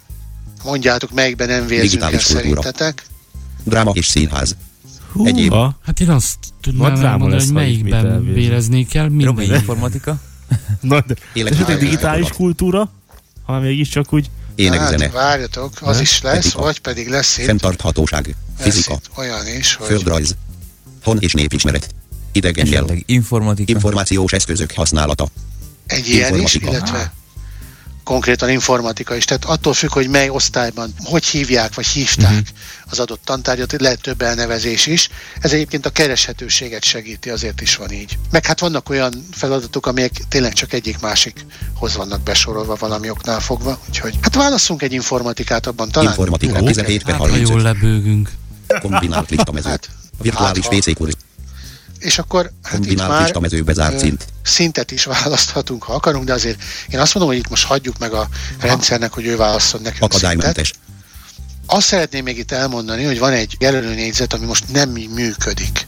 Mondjátok, 0.65 1.11
melyikben 1.13 1.49
nem 1.49 1.67
vérzünk 1.67 2.03
el 2.03 2.19
szerintetek. 2.19 3.03
Dráma 3.65 3.91
és 3.95 4.07
színház. 4.07 4.57
Hú, 5.13 5.27
Egyéb. 5.27 5.51
ha, 5.51 5.77
Hát 5.85 6.01
én 6.01 6.09
azt 6.11 6.37
tudnám 6.61 6.95
elmondani, 6.95 7.31
lesz, 7.33 7.45
hogy 7.45 7.53
melyikben 7.55 8.33
véreznék 8.33 8.95
el 8.95 9.09
Robi, 9.21 9.45
informatika. 9.45 10.17
Na, 10.81 11.01
de 11.07 11.15
Életmű- 11.33 11.55
esetleg 11.61 11.79
digitális 11.79 12.29
kultúra, 12.29 12.91
hanem 13.45 13.63
mégiscsak 13.63 14.13
úgy 14.13 14.31
Énekzene. 14.55 15.05
Hát, 15.05 15.13
várjatok, 15.13 15.73
az 15.81 16.01
is 16.01 16.23
lesz, 16.23 16.47
Etika. 16.47 16.61
vagy 16.63 16.79
pedig 16.81 17.09
lesz 17.09 17.39
itt, 17.39 17.45
Fenntarthatóság. 17.45 18.27
lesz 18.59 18.65
Fizika. 18.75 18.93
itt 18.93 19.11
olyan 19.17 19.47
is, 19.59 19.75
hogy 19.75 19.87
Földrajz. 19.87 20.37
Hon 21.03 21.19
és 21.21 21.33
népismeret. 21.33 21.95
Idegen 22.33 22.67
nyelv. 22.67 22.89
Informatika. 23.07 23.73
Információs 23.73 24.33
eszközök 24.33 24.73
használata. 24.73 25.29
egy 25.87 26.09
ilyen 26.09 26.41
is, 26.41 26.55
illetve 26.55 27.13
konkrétan 28.09 28.51
informatika 28.51 29.15
is. 29.15 29.25
Tehát 29.25 29.45
attól 29.45 29.75
függ, 29.75 29.93
hogy 29.93 30.09
mely 30.09 30.29
osztályban, 30.29 30.95
hogy 31.05 31.25
hívják, 31.25 31.75
vagy 31.75 31.87
hívták 31.87 32.31
uh-huh. 32.31 32.47
az 32.91 32.99
adott 32.99 33.21
tantárgyat, 33.25 33.81
lehet 33.81 34.01
több 34.01 34.23
elnevezés 34.23 34.87
is. 34.87 35.09
Ez 35.41 35.53
egyébként 35.53 35.87
a 35.87 35.91
kereshetőséget 35.91 36.85
segíti, 36.85 37.31
azért 37.31 37.61
is 37.61 37.77
van 37.77 37.93
így. 37.93 38.19
Meg 38.31 38.47
hát 38.47 38.61
vannak 38.61 38.89
olyan 38.89 39.27
feladatok, 39.31 39.87
amelyek 39.87 40.13
tényleg 40.29 40.53
csak 40.53 40.73
egyik-másikhoz 40.73 41.97
vannak 41.97 42.21
besorolva 42.21 42.75
valami 42.75 43.11
oknál 43.11 43.41
fogva. 43.41 43.79
Úgyhogy 43.89 44.19
hát 44.21 44.35
válaszunk 44.35 44.83
egy 44.83 44.93
informatikát 44.93 45.67
abban 45.67 45.91
talán. 45.91 46.09
Informatika 46.09 46.59
Jó, 46.59 46.67
17 46.67 47.03
per 47.03 47.15
Hát, 47.15 47.21
ha 47.21 47.37
jól 47.37 47.47
35. 47.47 47.63
lebőgünk. 47.63 48.31
Kombinált 48.81 49.31
listamező. 49.31 49.69
Hát, 49.69 49.89
Virtuális 50.19 50.67
hát, 50.67 50.75
WC. 50.75 51.28
És 51.99 52.19
akkor 52.19 52.51
hát 52.63 52.87
itt 52.87 53.07
már 53.07 53.33
szint. 53.99 54.25
szintet 54.43 54.91
is 54.91 55.05
választhatunk, 55.23 55.83
ha 55.83 55.93
akarunk, 55.93 56.25
de 56.25 56.33
azért 56.33 56.63
én 56.89 57.01
azt 57.01 57.15
mondom, 57.15 57.33
hogy 57.33 57.43
itt 57.43 57.51
most 57.51 57.65
hagyjuk 57.65 57.99
meg 57.99 58.13
a 58.13 58.29
rendszernek, 58.61 59.13
hogy 59.13 59.27
ő 59.27 59.37
válasszon 59.37 59.81
nekünk 59.83 60.13
szintet. 60.13 60.19
Akadálymentes. 60.19 60.73
Azt 61.71 61.87
szeretném 61.87 62.25
még 62.25 62.39
itt 62.39 62.53
elmondani, 62.53 63.05
hogy 63.05 63.19
van 63.19 63.33
egy 63.33 63.57
jelölőnégyzet, 63.59 64.33
ami 64.33 64.47
most 64.47 64.73
nem 64.73 64.91
működik. 64.91 65.87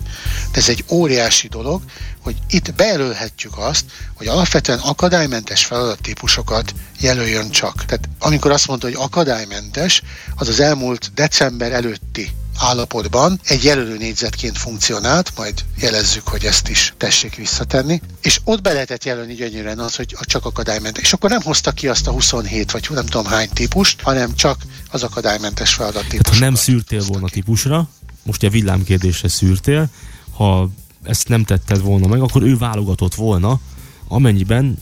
De 0.53 0.59
ez 0.59 0.69
egy 0.69 0.85
óriási 0.89 1.49
dolog, 1.49 1.83
hogy 2.23 2.37
itt 2.49 2.75
bejelölhetjük 2.75 3.59
azt, 3.59 3.85
hogy 4.15 4.27
alapvetően 4.27 4.79
akadálymentes 4.79 5.65
feladattípusokat 5.65 6.75
jelöljön 7.01 7.51
csak. 7.51 7.85
Tehát 7.85 8.09
amikor 8.19 8.51
azt 8.51 8.67
mondta, 8.67 8.87
hogy 8.87 8.97
akadálymentes, 8.99 10.03
az 10.37 10.49
az 10.49 10.61
elmúlt 10.61 11.11
december 11.15 11.73
előtti 11.73 12.31
állapotban 12.59 13.41
egy 13.45 13.65
jelölőnégyzetként 13.65 14.59
funkcionált, 14.59 15.33
majd 15.37 15.65
jelezzük, 15.77 16.29
hogy 16.29 16.45
ezt 16.45 16.69
is 16.69 16.95
tessék 16.97 17.35
visszatenni, 17.35 18.01
és 18.23 18.41
ott 18.45 18.63
be 18.63 18.73
lehetett 18.73 19.05
jelölni 19.05 19.35
gyönyörűen 19.35 19.79
az, 19.79 19.97
hogy 19.97 20.17
csak 20.21 20.45
akadálymentes. 20.45 21.03
És 21.03 21.13
akkor 21.13 21.31
nem 21.31 21.43
hozta 21.43 21.73
ki 21.73 21.89
azt 21.89 22.07
a 22.07 22.11
27 22.11 22.71
vagy 22.71 22.89
nem 22.91 23.07
tudom 23.07 23.27
hány 23.27 23.49
típust, 23.49 24.01
hanem 24.01 24.35
csak 24.35 24.63
az 24.91 25.03
akadálymentes 25.03 25.75
Tehát 25.75 25.93
feladattípusokat. 25.93 26.39
ha 26.39 26.45
nem 26.45 26.55
szűrtél 26.55 27.05
volna 27.05 27.29
típusra, 27.29 27.89
most 28.23 28.43
ugye 28.43 28.53
villámkérdésre 28.53 29.29
szűrtél, 29.29 29.89
ha 30.37 30.71
ezt 31.03 31.29
nem 31.29 31.45
tetted 31.45 31.81
volna 31.81 32.07
meg, 32.07 32.21
akkor 32.21 32.43
ő 32.43 32.57
válogatott 32.57 33.15
volna, 33.15 33.61
amennyiben 34.09 34.79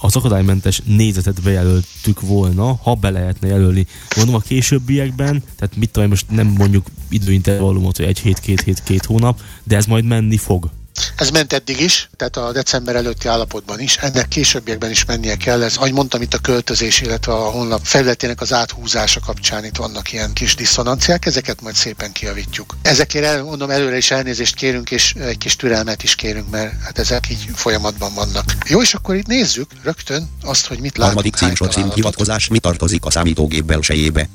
az 0.00 0.16
akadálymentes 0.16 0.82
négyzetet 0.84 1.42
bejelöltük 1.42 2.20
volna, 2.20 2.74
ha 2.82 2.94
be 2.94 3.10
lehetne 3.10 3.48
jelölni. 3.48 3.86
Mondom 4.16 4.34
a 4.34 4.38
későbbiekben, 4.38 5.42
tehát 5.56 5.76
mit 5.76 5.90
tudom, 5.90 6.08
most 6.08 6.30
nem 6.30 6.46
mondjuk 6.46 6.86
időintervallumot, 7.08 7.96
hogy 7.96 8.06
egy 8.06 8.18
hét, 8.18 8.38
két 8.38 8.60
hét, 8.60 8.82
két 8.82 9.04
hónap, 9.04 9.40
de 9.64 9.76
ez 9.76 9.86
majd 9.86 10.04
menni 10.04 10.36
fog. 10.36 10.70
Ez 11.16 11.30
ment 11.30 11.52
eddig 11.52 11.80
is, 11.80 12.08
tehát 12.16 12.36
a 12.36 12.52
december 12.52 12.96
előtti 12.96 13.28
állapotban 13.28 13.80
is, 13.80 13.96
ennek 13.96 14.28
későbbiekben 14.28 14.90
is 14.90 15.04
mennie 15.04 15.36
kell. 15.36 15.62
Ez, 15.62 15.76
ahogy 15.76 15.92
mondtam, 15.92 16.22
itt 16.22 16.34
a 16.34 16.38
költözés, 16.38 17.00
illetve 17.00 17.32
a 17.32 17.50
honlap 17.50 17.80
felületének 17.84 18.40
az 18.40 18.52
áthúzása 18.52 19.20
kapcsán 19.20 19.64
itt 19.64 19.76
vannak 19.76 20.12
ilyen 20.12 20.32
kis 20.32 20.54
diszonanciák, 20.54 21.26
ezeket 21.26 21.60
majd 21.60 21.74
szépen 21.74 22.12
kijavítjuk. 22.12 22.76
Ezekért 22.82 23.24
el, 23.24 23.42
mondom, 23.42 23.70
előre 23.70 23.96
is 23.96 24.10
elnézést 24.10 24.54
kérünk, 24.54 24.90
és 24.90 25.14
egy 25.14 25.38
kis 25.38 25.56
türelmet 25.56 26.02
is 26.02 26.14
kérünk, 26.14 26.50
mert 26.50 26.82
hát 26.82 26.98
ezek 26.98 27.30
így 27.30 27.48
folyamatban 27.54 28.14
vannak. 28.14 28.44
Jó, 28.68 28.82
és 28.82 28.94
akkor 28.94 29.14
itt 29.14 29.26
nézzük 29.26 29.70
rögtön 29.82 30.30
azt, 30.42 30.66
hogy 30.66 30.80
mit 30.80 30.96
látunk. 30.96 31.14
Harmadik 31.14 31.34
címsor 31.34 31.68
cím 31.68 31.90
hivatkozás 31.92 32.48
mi 32.48 32.58
tartozik 32.58 33.04
a 33.04 33.10
számítógép 33.10 33.64
belsejébe. 33.64 34.28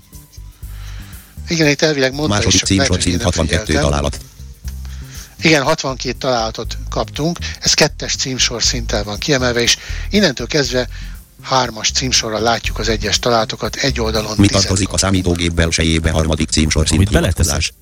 Igen, 1.47 1.67
itt 1.67 1.81
elvileg 1.81 2.13
mondta, 2.13 2.35
Második 2.35 2.63
címsor 2.63 2.97
cím 2.97 3.11
én 3.11 3.17
nem 3.17 3.25
62 3.25 3.63
figyeltem. 3.65 3.89
találat. 3.89 4.19
Igen, 5.43 5.63
62 5.63 6.17
találatot 6.17 6.77
kaptunk, 6.89 7.37
ez 7.59 7.73
kettes 7.73 8.15
címsor 8.15 8.63
szinttel 8.63 9.03
van 9.03 9.17
kiemelve, 9.17 9.61
és 9.61 9.77
innentől 10.09 10.47
kezdve 10.47 10.87
hármas 11.41 11.91
címsorral 11.91 12.41
látjuk 12.41 12.79
az 12.79 12.89
egyes 12.89 13.19
találatokat, 13.19 13.75
egy 13.75 13.99
oldalon 13.99 14.35
Mi 14.37 14.47
tartozik 14.47 14.93
a 14.93 14.97
számítógép 14.97 15.53
belsejébe 15.53 16.11
harmadik 16.11 16.49
címsor 16.49 16.87
szint 16.87 17.09
hivatkozás. 17.09 17.73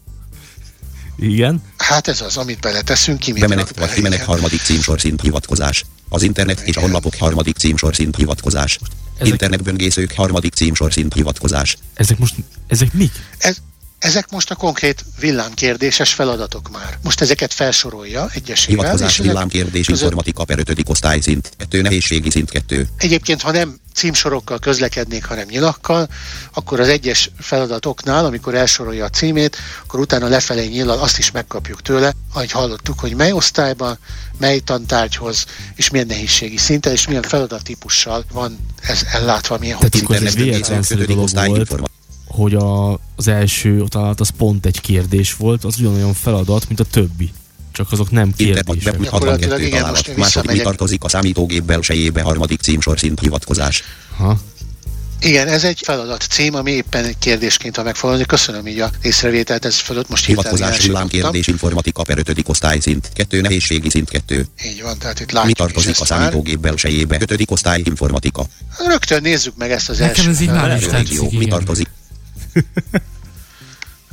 Igen. 1.18 1.62
Hát 1.78 2.08
ez 2.08 2.22
az, 2.22 2.38
amit 2.38 2.60
beleteszünk, 2.60 3.20
ki 3.20 3.32
mit 3.32 3.42
Bemenet 3.42 3.80
vagy 3.80 3.98
igen. 3.98 4.26
harmadik 4.26 4.62
címsor 4.62 5.00
szint 5.00 5.22
hivatkozás. 5.22 5.86
Az 6.10 6.22
internet 6.22 6.60
és 6.60 6.78
a 6.78 6.80
honlapok 6.80 7.16
harmadik 7.16 7.58
címsor 7.58 7.96
szint 7.96 8.16
hivatkozás. 8.16 8.80
Ezek- 9.18 9.28
Internetböngészők 9.32 10.14
harmadik 10.16 10.54
címsor 10.54 10.94
szint 10.94 11.14
hivatkozás. 11.14 11.78
Ezek 11.94 12.18
most, 12.18 12.36
ezek 12.68 12.94
mik? 12.94 13.12
Ez, 13.38 13.58
ezek 14.02 14.32
most 14.32 14.52
a 14.52 14.56
konkrét 14.56 15.06
villámkérdéses 15.20 16.14
feladatok 16.14 16.70
már. 16.72 16.98
Most 17.04 17.22
ezeket 17.22 17.54
felsorolja 17.54 18.30
egyesével. 18.34 18.76
Hivatkozás 18.76 19.18
villámkérdés 19.18 19.86
között- 19.86 20.02
informatika 20.02 20.44
per 20.44 20.60
5. 20.60 20.90
osztályszint. 20.90 21.52
2 21.58 21.82
nehézségi 21.82 22.30
szint 22.30 22.50
2. 22.50 22.88
Egyébként, 22.98 23.42
ha 23.42 23.52
nem 23.52 23.80
címsorokkal 23.94 24.60
közlekednék, 24.60 25.26
hanem 25.26 25.48
nyilakkal, 25.50 26.08
akkor 26.54 26.80
az 26.80 26.88
egyes 26.88 27.32
feladatoknál, 27.38 28.26
amikor 28.26 28.56
elsorolja 28.56 29.06
a 29.06 29.10
címét, 29.10 29.58
akkor 29.84 30.00
utána 30.00 30.28
lefelé 30.28 30.66
nyillal 30.66 31.00
azt 31.00 31.18
is 31.18 31.32
megkapjuk 31.32 31.82
tőle, 31.82 32.14
ahogy 32.34 32.52
hallottuk, 32.52 33.00
hogy 33.00 33.16
mely 33.16 33.32
osztályban, 33.32 33.98
mely 34.38 34.60
tantárgyhoz, 34.60 35.46
és 35.76 35.90
milyen 35.90 36.08
nehézségi 36.08 36.58
szinten, 36.58 36.92
és 36.92 37.08
milyen 37.08 37.22
feladattípussal 37.22 38.26
van 38.34 38.58
ez 38.82 39.02
ellátva, 39.12 39.58
milyen 39.58 39.78
Tehát 39.78 40.06
hogy 40.06 40.28
ez 40.28 40.96
dolog 41.06 41.30
volt, 41.48 41.91
hogy 42.32 42.54
a, 42.54 42.94
az 43.16 43.28
első 43.28 43.84
találat 43.88 44.20
az 44.20 44.30
pont 44.30 44.66
egy 44.66 44.82
kérdés 44.82 45.36
volt, 45.36 45.64
az 45.64 45.80
ugyanolyan 45.80 46.14
feladat, 46.14 46.68
mint 46.68 46.80
a 46.80 46.84
többi. 46.84 47.32
Csak 47.72 47.92
azok 47.92 48.12
nem 48.12 48.34
Internet 48.36 48.66
kérdések. 48.66 49.00
Gyakorlatilag 49.00 49.50
62 49.50 49.66
igen, 49.66 49.80
találat. 49.80 50.18
Második 50.18 50.52
mi 50.52 50.60
tartozik 50.60 51.04
a 51.04 51.10
számítógép 51.10 51.64
belsejébe 51.64 52.22
harmadik 52.22 52.62
címsor 52.62 53.00
szint 53.00 53.20
hivatkozás. 53.20 53.84
Ha? 54.18 54.40
Igen, 55.22 55.48
ez 55.48 55.64
egy 55.64 55.80
feladat 55.84 56.22
cím, 56.22 56.56
ami 56.56 56.72
éppen 56.72 57.06
egy 57.06 57.18
kérdésként 57.20 57.76
ha 57.76 57.84
megfogalmazni. 57.84 58.26
Köszönöm 58.26 58.68
így 58.68 58.80
a 58.80 58.90
észrevételt, 59.02 59.66
ez 59.66 59.76
fölött 59.80 60.10
most 60.10 60.26
Hivatkozás 60.26 60.68
elsírtam. 60.68 60.90
villámkérdés 60.90 61.48
informatika 61.48 62.04
per 62.04 62.18
5. 62.18 62.44
osztályszint. 62.46 63.10
2 63.14 63.42
nehézségi 63.42 63.90
szint 63.90 64.10
2. 64.10 64.48
Így 64.66 64.82
van, 64.82 64.98
tehát 64.98 65.20
itt 65.20 65.28
Mi 65.28 65.34
látjuk 65.34 65.50
is 65.52 65.58
tartozik 65.58 66.00
a 66.00 66.06
számítógép 66.06 66.60
belsejébe 66.60 67.18
5. 67.20 67.42
osztály 67.46 67.82
informatika. 67.84 68.46
Rögtön 68.88 69.22
nézzük 69.22 69.58
meg 69.58 69.72
ezt 69.72 69.90
az 69.90 69.98
Nekem 69.98 70.16
első 70.16 70.30
ez 70.30 70.42
így 70.42 70.50
már 70.50 70.80
Mi 71.20 71.28
igen. 71.30 71.50
tartozik? 71.50 71.90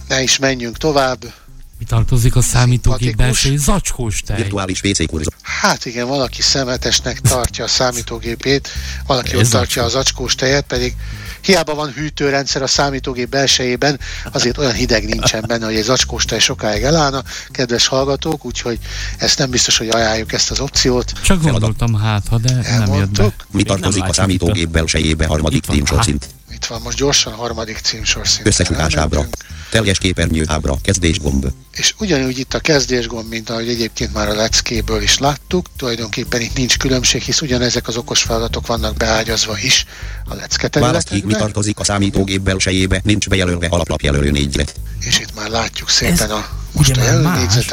Ne 0.09 0.23
is 0.23 0.39
menjünk 0.39 0.77
tovább. 0.77 1.33
Mi 1.79 1.85
tartozik 1.85 2.37
a 2.37 2.41
számítógép 2.41 3.17
belső 3.17 3.57
zacskós 3.57 4.21
tej? 4.21 4.37
Virtuális 4.37 4.81
PC 4.81 5.07
kurzor. 5.07 5.33
Hát 5.43 5.85
igen, 5.85 6.07
valaki 6.07 6.43
szemetesnek 6.43 7.21
tartja 7.21 7.65
a 7.65 7.69
számítógépét, 7.69 8.69
valaki 9.07 9.33
Ez 9.33 9.39
ott 9.39 9.49
tartja 9.49 9.85
az 9.85 9.95
acskós 9.95 10.35
tejet, 10.35 10.65
pedig 10.65 10.97
hiába 11.41 11.75
van 11.75 11.93
hűtőrendszer 11.93 12.63
a 12.63 12.67
számítógép 12.67 13.29
belsejében, 13.29 14.01
azért 14.33 14.59
olyan 14.59 14.73
hideg 14.73 15.05
nincsen 15.05 15.45
benne, 15.47 15.65
hogy 15.65 15.75
egy 15.75 15.85
zacskós 15.85 16.25
tej 16.25 16.39
sokáig 16.39 16.83
elállna, 16.83 17.23
kedves 17.51 17.87
hallgatók, 17.87 18.45
úgyhogy 18.45 18.79
ezt 19.19 19.39
nem 19.39 19.51
biztos, 19.51 19.79
hogy 19.79 19.89
ajánljuk 19.89 20.33
ezt 20.33 20.51
az 20.51 20.61
opciót. 20.61 21.13
Csak 21.23 21.43
gondoltam 21.43 21.95
hát, 21.95 22.29
ha 22.29 22.39
de 22.39 22.53
nem 22.53 22.63
jött 22.65 22.77
be. 22.77 22.83
Elmondtuk. 22.83 23.35
Mi 23.51 23.63
tartozik 23.63 24.03
a 24.03 24.13
számítógép 24.13 24.69
belsejébe 24.69 25.27
harmadik 25.27 25.65
Itt 26.07 26.29
Itt 26.59 26.67
van 26.67 26.81
most 26.83 26.97
gyorsan 26.97 27.33
a 27.33 27.37
harmadik 27.37 27.79
címsor 27.79 28.29
szinten. 28.29 28.47
Összesutás 28.47 28.95
ábra. 28.95 29.27
Teljes 29.71 29.99
képernyő 29.99 30.45
ábra. 30.47 30.77
Kezdés 30.83 31.19
gomb. 31.19 31.47
És 31.73 31.95
ugyanúgy 31.99 32.39
itt 32.39 32.55
a 32.55 32.59
kezdésgomb, 32.59 33.29
mint 33.29 33.51
ahogy 33.51 33.69
egyébként 33.69 34.13
már 34.13 34.29
a 34.29 34.35
leckéből 34.35 35.03
is 35.03 35.19
láttuk, 35.19 35.67
tulajdonképpen 35.77 36.41
itt 36.41 36.57
nincs 36.57 36.77
különbség, 36.77 37.23
hisz 37.23 37.41
ugyanezek 37.41 37.89
az 37.89 37.97
okos 37.97 38.23
feladatok 38.23 38.67
vannak 38.67 38.97
beágyazva 38.97 39.59
is 39.59 39.85
a 40.29 40.35
lecke 40.35 40.81
Választ 40.81 41.09
ki, 41.09 41.23
mi 41.25 41.33
tartozik 41.33 41.79
a 41.79 41.85
számítógép 41.85 42.41
belsejébe, 42.41 43.01
nincs 43.05 43.29
bejelölve 43.29 43.67
alaplapjelölő 43.67 44.31
négyzet. 44.31 44.75
és 45.01 45.19
itt 45.19 45.35
már 45.35 45.49
látjuk 45.49 45.89
szépen 45.89 46.31
a 46.31 46.49
most 46.79 46.91
ugye 46.91 47.03
jelölő 47.03 47.23
más. 47.23 47.69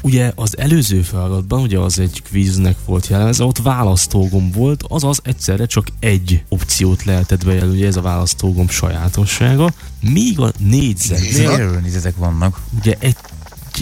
Ugye 0.00 0.32
az 0.34 0.58
előző 0.58 1.02
feladatban, 1.02 1.60
ugye 1.60 1.78
az 1.78 1.98
egy 1.98 2.22
kvíznek 2.22 2.76
volt 2.84 3.06
jellemző, 3.06 3.44
ott 3.44 3.58
választógomb 3.58 4.54
volt, 4.54 4.84
azaz 4.88 5.20
egyszerre 5.22 5.66
csak 5.66 5.86
egy 6.00 6.42
opciót 6.48 7.04
lehetett 7.04 7.44
bejelölni, 7.44 7.76
ugye 7.76 7.86
ez 7.86 7.96
a 7.96 8.00
választógomb 8.00 8.70
sajátossága, 8.70 9.72
míg 10.00 10.40
a 10.40 10.52
négyzetnél 10.58 11.50
Erről 11.50 11.80
nézetek 11.80 12.16
vannak. 12.16 12.60
ugye 12.78 12.94
egy, 12.98 13.16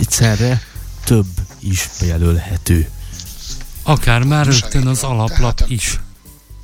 egyszerre 0.00 0.62
több 1.04 1.26
is 1.58 1.88
bejelölhető. 2.00 2.88
Akár 3.82 4.22
már 4.22 4.46
rögtön 4.46 4.86
az 4.86 5.02
alaplap 5.02 5.64
is. 5.66 6.00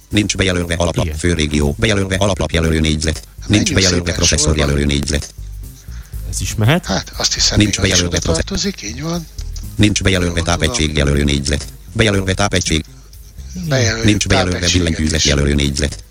Nincs 0.09 0.37
bejelölve 0.37 0.75
alaplap 0.75 1.15
főrégió, 1.19 1.75
bejelölve 1.79 2.17
alaplapjelölő 2.17 2.81
négyzet. 2.81 3.23
Nincs 3.47 3.73
bejelölve 3.75 4.05
szépen 4.05 4.15
processzorjelölő 4.15 4.85
négyzet. 4.85 5.35
Ez 6.33 6.41
is 6.41 6.55
mehet. 6.55 6.87
Hát 6.87 7.13
azt 7.17 7.35
hiszem, 7.35 7.59
Nincs 7.59 7.81
bejelölve 7.81 8.19
tartozik, 8.19 8.83
így 8.83 9.03
van. 9.03 9.27
Nincs 9.77 10.03
bejelölve 10.03 10.37
Jól 10.37 10.45
tudom. 10.45 10.59
tápegységjelölő 10.59 11.25
négyzet. 11.25 11.67
Bejelölve 11.93 12.35
tápegység, 12.35 12.85
nincs 14.05 14.27
bejelölve 14.29 14.69
billentyűzet 14.73 15.23
jelölő 15.23 15.55
négyzet. 15.55 16.05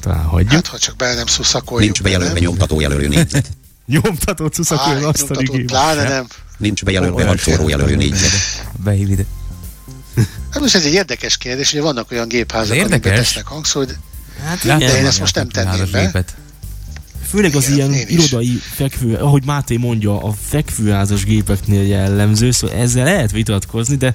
Talán 0.00 0.24
hagyjuk. 0.24 0.52
Hát, 0.52 0.66
ha 0.66 0.78
csak 0.78 0.96
bele 0.96 1.14
nem 1.14 1.26
szuszakoljuk. 1.26 1.84
Nincs 1.84 2.02
bejelölve 2.02 2.32
nem? 2.32 2.42
nyomtatójelölő 2.42 3.08
négyzet. 3.08 3.50
Nyomtatott 3.86 4.52
Á, 4.52 4.54
szuszakoljon 4.56 5.04
azt 5.04 5.30
a. 5.30 5.42
Pláne 5.66 6.08
nem. 6.08 6.26
Nincs 6.58 6.84
bejelölve 6.84 7.14
Olyan 7.14 7.26
hangszórójelölő 7.26 7.96
négyzet. 7.96 8.30
Behív 8.84 9.10
ide. 9.10 9.24
Hát 10.50 10.60
most 10.60 10.74
ez 10.74 10.84
egy 10.84 10.92
érdekes 10.92 11.36
kérdés, 11.36 11.72
ugye 11.72 11.82
vannak 11.82 12.10
olyan 12.10 12.28
gépházak, 12.28 12.78
amikbe 12.84 13.10
tesznek 13.10 13.46
hangszórót, 13.46 13.88
de 13.88 13.98
Hát 14.44 14.62
Láttam 14.62 14.96
én 14.96 15.06
ezt 15.06 15.20
most 15.20 15.34
nem 15.34 15.48
tenném 15.48 15.90
be. 15.90 16.04
gépet. 16.04 16.34
Főleg 17.32 17.54
az 17.54 17.68
Igen, 17.70 17.92
ilyen 17.92 18.08
irodai 18.08 18.58
fekvő, 18.74 19.14
ahogy 19.14 19.44
Máté 19.44 19.76
mondja, 19.76 20.22
a 20.22 20.32
fekvőházas 20.48 21.24
gépeknél 21.24 21.82
jellemző, 21.86 22.50
szóval 22.50 22.76
ezzel 22.76 23.04
lehet 23.04 23.30
vitatkozni, 23.30 23.96
de 23.96 24.14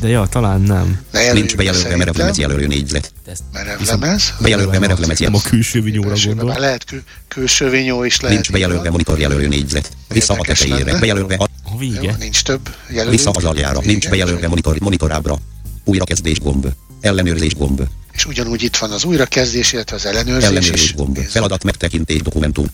de 0.00 0.08
ja, 0.08 0.26
talán 0.26 0.60
nem. 0.60 1.00
ne 1.12 1.32
Nincs 1.32 1.50
be 1.50 1.56
bejelölve 1.56 1.96
merevlemez 1.96 2.38
jelölő 2.38 2.66
négyzet. 2.66 3.12
Merevlemez. 3.52 4.34
Bejelölve 4.40 4.78
merevlemez 4.78 5.18
Nem 5.18 5.34
a 5.34 5.36
jelölő. 5.36 5.50
külső 5.50 5.82
vinyóra 5.82 6.14
gondol. 6.24 6.54
Lehet 6.58 6.84
kül- 6.84 7.04
külső 7.28 7.70
vinyó 7.70 8.04
is 8.04 8.20
lehet. 8.20 8.36
Nincs 8.36 8.52
bejelölve 8.52 8.82
van. 8.82 8.90
monitorjelölő 8.90 9.48
négyzet. 9.48 9.90
Vissza 10.08 10.34
a 10.34 10.44
tetejére. 10.44 10.98
Bejelölve 10.98 11.34
a 11.34 11.42
A 11.42 11.48
Jó, 11.70 11.78
vége. 11.78 12.16
nincs 12.18 12.42
több 12.42 12.74
jelölő. 12.88 13.10
Vissza 13.10 13.30
az 13.30 13.44
aljára. 13.44 13.80
Nincs 13.84 14.08
bejelölve 14.08 14.48
monitor, 14.48 14.80
monitorábra. 14.80 15.38
Újrakezdés 15.84 16.40
gomb. 16.40 16.66
Ellenőrzés 17.02 17.54
gomb. 17.54 17.82
És 18.12 18.26
ugyanúgy 18.26 18.62
itt 18.62 18.76
van 18.76 18.90
az 18.90 19.04
újrakezdés, 19.04 19.72
illetve 19.72 19.96
az 19.96 20.06
ellenőrzés, 20.06 20.48
Ellenőrzés 20.48 20.94
gomb. 20.94 21.16
Nézzük. 21.16 21.30
Feladat 21.30 21.64
megtekintés 21.64 22.22
dokumentum. 22.22 22.66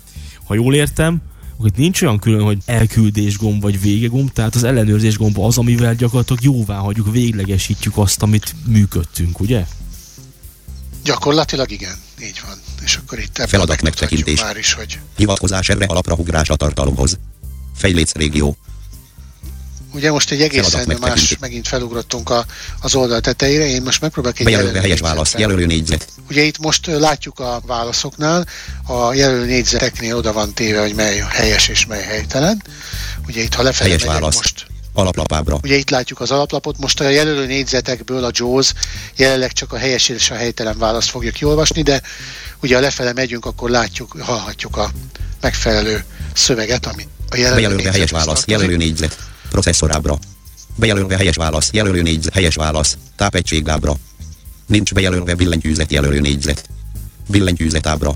Ha 0.45 0.55
jól 0.55 0.75
értem, 0.75 1.23
akkor 1.55 1.67
itt 1.67 1.77
nincs 1.77 2.03
olyan 2.03 2.19
külön, 2.19 2.43
hogy 2.43 2.59
elküldés 2.65 3.37
gomb 3.37 3.63
vagy 3.63 3.81
vége 3.81 4.07
gomb, 4.07 4.33
tehát 4.33 4.55
az 4.55 4.65
ellenőrzés 4.65 5.17
gomb 5.17 5.39
az, 5.39 5.59
amivel 5.59 5.95
gyakorlatilag 5.95 6.43
jóvá 6.43 6.77
hagyjuk, 6.77 7.13
véglegesítjük 7.13 7.97
azt, 7.97 8.23
amit 8.23 8.55
működtünk, 8.67 9.41
ugye? 9.41 9.65
Gyakorlatilag 11.05 11.71
igen, 11.71 11.95
így 12.23 12.41
van. 12.47 12.57
És 12.85 12.97
akkor 12.97 13.19
itt 13.19 13.37
ebben 13.37 13.49
Feladat 13.49 13.83
megtekintés. 13.83 14.41
Már 14.41 14.57
is, 14.57 14.73
hogy 14.73 14.99
Hivatkozás 15.17 15.69
erre 15.69 15.85
alapra 15.85 16.15
ugrás 16.15 16.49
a 16.49 16.57
tartalomhoz. 16.57 17.19
Fejléc 17.75 18.13
régió. 18.13 18.57
Ugye 19.93 20.11
most 20.11 20.31
egy 20.31 20.43
egészen 20.43 20.85
más, 20.87 20.87
megtekintés. 20.87 21.39
megint 21.39 21.69
felugrottunk 21.69 22.31
a, 22.31 22.45
az 22.81 22.95
oldal 22.95 23.21
tetejére, 23.21 23.67
én 23.67 23.83
most 23.83 24.01
megpróbálok 24.01 24.41
egy 24.41 24.49
jelölő 24.51 24.79
helyes 24.79 25.01
válasz. 25.01 25.17
négyzetre. 25.33 25.41
Jelölő 25.41 25.67
négyzet. 25.67 26.09
Ugye 26.31 26.43
itt 26.43 26.59
most 26.59 26.87
látjuk 26.87 27.41
a 27.41 27.63
válaszoknál, 27.67 28.47
a 28.87 29.15
jelölő 29.15 29.45
négyzeteknél 29.45 30.17
oda 30.17 30.33
van 30.33 30.55
téve, 30.55 30.81
hogy 30.81 30.95
mely 30.95 31.25
helyes 31.29 31.69
és 31.69 31.87
mely 31.87 32.03
helytelen. 32.03 32.63
Ugye 33.27 33.43
itt, 33.43 33.55
ha 33.55 33.63
lefelé 33.63 33.89
Helyes 33.89 34.05
megyek 34.05 34.21
válasz. 34.21 34.37
most, 34.37 34.67
Alaplapábra. 34.93 35.59
ugye 35.63 35.75
itt 35.77 35.91
látjuk 35.91 36.21
az 36.21 36.31
alaplapot, 36.31 36.79
most 36.79 37.01
a 37.01 37.09
jelölő 37.09 37.47
négyzetekből 37.47 38.25
a 38.25 38.31
JAWS 38.33 38.73
jelenleg 39.17 39.53
csak 39.53 39.73
a 39.73 39.77
helyes 39.77 40.09
és 40.09 40.31
a 40.31 40.35
helytelen 40.35 40.79
választ 40.79 41.11
fogja 41.11 41.31
kiolvasni, 41.31 41.83
de 41.83 42.03
ugye 42.63 42.75
ha 42.75 42.81
lefele 42.81 43.13
megyünk, 43.13 43.45
akkor 43.45 43.71
látjuk, 43.71 44.17
hallhatjuk 44.21 44.77
a 44.77 44.91
megfelelő 45.41 46.05
szöveget, 46.35 46.87
ami 46.87 47.09
a 47.31 47.37
jelölő 47.37 47.55
Bejelölve 47.55 47.83
helyes 47.91 47.95
négyzethez 47.97 48.11
válasz. 48.27 48.45
tartozik. 48.45 48.49
Jelölő 48.51 48.77
négyzet. 48.77 49.19
Processzorábra. 49.51 50.19
Bejelölve 50.75 51.17
helyes 51.17 51.37
válasz. 51.37 51.71
Jelölő 51.73 52.03
négyzet. 52.03 52.33
Helyes 52.33 52.55
válasz. 52.55 52.97
Tápegységlábra. 53.17 53.95
Nincs 54.67 54.95
bejelölve 54.95 55.35
billentyűzet 55.35 55.93
jelölő 55.93 56.21
négyzet. 56.21 56.69
Billentyűzet 57.29 57.87
ábra. 57.87 58.15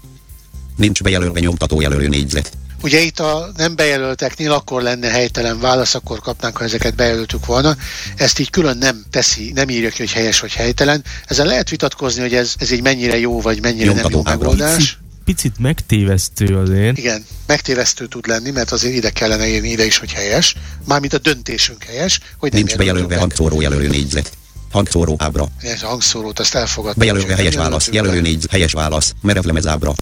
Nincs 0.77 1.03
bejelölve 1.03 1.41
nyomtató 1.41 1.81
jelölő 1.81 2.09
négyzet. 2.09 2.53
Ugye 2.83 3.01
itt 3.01 3.19
a 3.21 3.53
nem 3.57 3.77
bejelölteknél 3.77 4.53
akkor 4.53 4.83
lenne 4.83 5.09
helytelen 5.09 5.61
válasz, 5.61 5.95
akkor 5.95 6.21
kapnánk, 6.21 6.57
ha 6.57 6.65
ezeket 6.65 6.95
bejelöltük 6.95 7.47
volna. 7.47 7.77
Ezt 8.17 8.39
így 8.39 8.51
külön 8.51 8.79
nem 8.79 9.05
teszi, 9.11 9.53
nem 9.53 9.69
írja 9.69 9.91
ki, 9.91 9.97
hogy 9.99 10.13
helyes 10.13 10.41
vagy 10.41 10.53
helytelen. 10.53 11.05
Ezzel 11.27 11.47
lehet 11.47 11.69
vitatkozni, 11.69 12.21
hogy 12.21 12.35
ez, 12.35 12.55
ez 12.59 12.71
így 12.71 12.83
mennyire 12.83 13.19
jó, 13.19 13.41
vagy 13.41 13.61
mennyire 13.63 13.93
nem 13.93 13.97
jó 13.97 14.09
Nyomtató 14.09 14.31
ábra. 14.31 14.49
megoldás. 14.49 14.99
Picit, 15.25 15.59
megtévesztő 15.59 16.59
azért. 16.59 16.99
Igen, 16.99 17.25
megtévesztő 17.47 18.07
tud 18.07 18.27
lenni, 18.27 18.51
mert 18.51 18.71
azért 18.73 18.95
ide 18.95 19.11
kellene 19.11 19.49
írni 19.49 19.71
ide 19.71 19.85
is, 19.85 19.99
hogy 19.99 20.13
helyes. 20.13 20.55
Mármint 20.87 21.13
a 21.13 21.19
döntésünk 21.19 21.85
helyes, 21.85 22.21
hogy 22.39 22.53
nem 22.53 22.61
Nincs 22.63 22.77
bejelölve 22.77 23.15
be. 23.15 23.19
hangszóró 23.21 23.61
jelölő 23.61 23.89
négyzet. 23.89 24.33
Hangszóró 24.71 25.17
ábra. 25.19 25.49
Ez 25.61 25.83
a 25.83 25.87
hangszórót, 25.87 26.39
azt 26.39 26.55
elfogadtam. 26.55 26.99
Bejelölve 26.99 27.35
helyes 27.35 27.55
válasz, 27.55 27.89
jelölő 27.93 28.21
négy, 28.21 28.47
helyes 28.51 28.73
válasz, 28.73 29.13
merevlemez 29.23 29.67
ábra. 29.67 29.95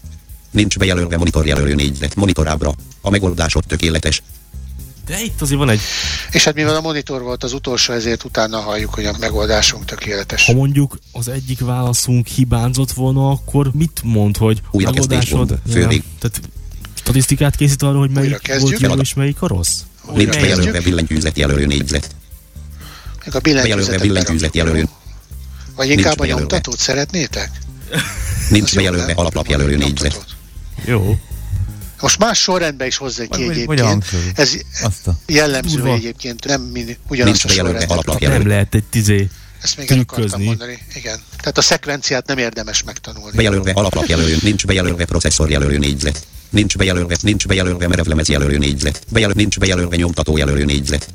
Nincs 0.51 0.78
bejelölve 0.78 1.16
monitor 1.16 1.47
jelölő 1.47 1.74
négyzet, 1.74 2.14
monitor 2.14 2.48
ábra. 2.48 2.74
A 3.01 3.10
megoldásod 3.10 3.64
tökéletes. 3.66 4.22
De 5.11 5.20
itt 5.23 5.41
azért 5.41 5.59
van 5.59 5.69
egy, 5.69 5.81
És 6.31 6.45
hát 6.45 6.55
mivel 6.55 6.74
a 6.74 6.81
monitor 6.81 7.23
volt 7.23 7.45
az 7.45 7.53
utolsó, 7.53 7.93
ezért 7.93 8.24
utána 8.24 8.61
halljuk, 8.61 8.95
hogy 8.95 9.05
a 9.05 9.16
megoldásunk 9.19 9.85
tökéletes. 9.85 10.47
ha 10.47 10.53
mondjuk 10.53 10.99
az 11.12 11.28
egyik 11.28 11.61
válaszunk 11.61 12.27
hibázott 12.27 12.93
volna, 12.93 13.31
akkor 13.31 13.70
mit 13.73 14.01
mond, 14.05 14.37
hogy 14.37 14.61
Újrakezdés 14.70 15.31
gomb, 15.31 15.53
fővég. 15.70 16.03
Tehát 16.19 16.41
statisztikát 16.95 17.57
készít 17.57 17.82
arra, 17.82 17.99
hogy 17.99 18.11
melyik 18.11 18.59
volt 18.59 18.81
jó 18.81 18.93
és 18.93 19.15
melyik 19.15 19.43
a 19.43 19.47
rossz? 19.47 19.78
Újra 20.05 20.16
Nincs 20.16 20.31
kezdjük. 20.31 20.57
bejelölve 20.57 20.81
billentyűzet 20.81 21.39
jelölő 21.39 21.66
négyzet. 21.66 22.11
Még 23.24 23.35
a 23.35 23.41
billentyűzetet 23.41 24.01
billentyűzet 24.01 24.55
jelölő. 24.55 24.89
Vagy 25.77 25.91
inkább 25.91 26.20
a 26.20 26.27
nyomtatót 26.27 26.78
szeretnétek? 26.78 27.51
Nincs 28.51 28.74
bejelölve 28.74 29.12
alaplap 29.12 29.47
jelölő 29.47 29.77
négyzet. 29.77 30.24
Jó. 30.85 31.19
Most 32.01 32.18
más 32.18 32.39
sorrendben 32.39 32.86
is 32.86 32.97
hozzá 32.97 33.24
ki 33.24 33.44
Vagy- 33.44 33.56
egyébként. 33.56 34.05
Ez 34.35 34.52
a... 35.06 35.10
jellemző 35.27 35.77
Durva. 35.77 35.94
egyébként, 35.94 36.44
nem 36.47 36.60
mind, 36.60 36.98
ugyanazt 37.09 37.44
Nincs 37.44 37.59
a 37.59 37.93
alaplap 37.93 38.20
Nem 38.20 38.47
lehet 38.47 38.74
egy 38.74 38.85
tizé. 38.85 39.28
Ezt 39.62 39.77
még 39.77 39.90
el 39.90 39.98
akartam 39.98 40.43
mondani. 40.43 40.78
Igen. 40.94 41.20
Tehát 41.40 41.59
a 41.59 41.60
szekvenciát 41.60 42.27
nem 42.27 42.39
érdemes 42.39 42.82
megtanulni. 42.82 43.36
Bejelölve 43.36 43.70
alaplap 43.70 44.05
jelölő, 44.05 44.36
nincs 44.43 44.66
bejelölve 44.66 45.05
processzor 45.05 45.51
jelölő 45.51 45.78
négyzet. 45.78 46.27
Nincs 46.51 46.77
bejelölve, 46.77 47.16
nincs 47.20 47.47
bejelölve 47.47 47.89
merevlemez 47.89 48.28
jelölő 48.28 48.59
négyzet. 48.59 49.02
Bejelöl, 49.09 49.35
nincs 49.36 49.59
bejelölve 49.59 49.97
nyomtató 49.97 50.36
jelölő 50.36 50.64
négyzet. 50.64 51.09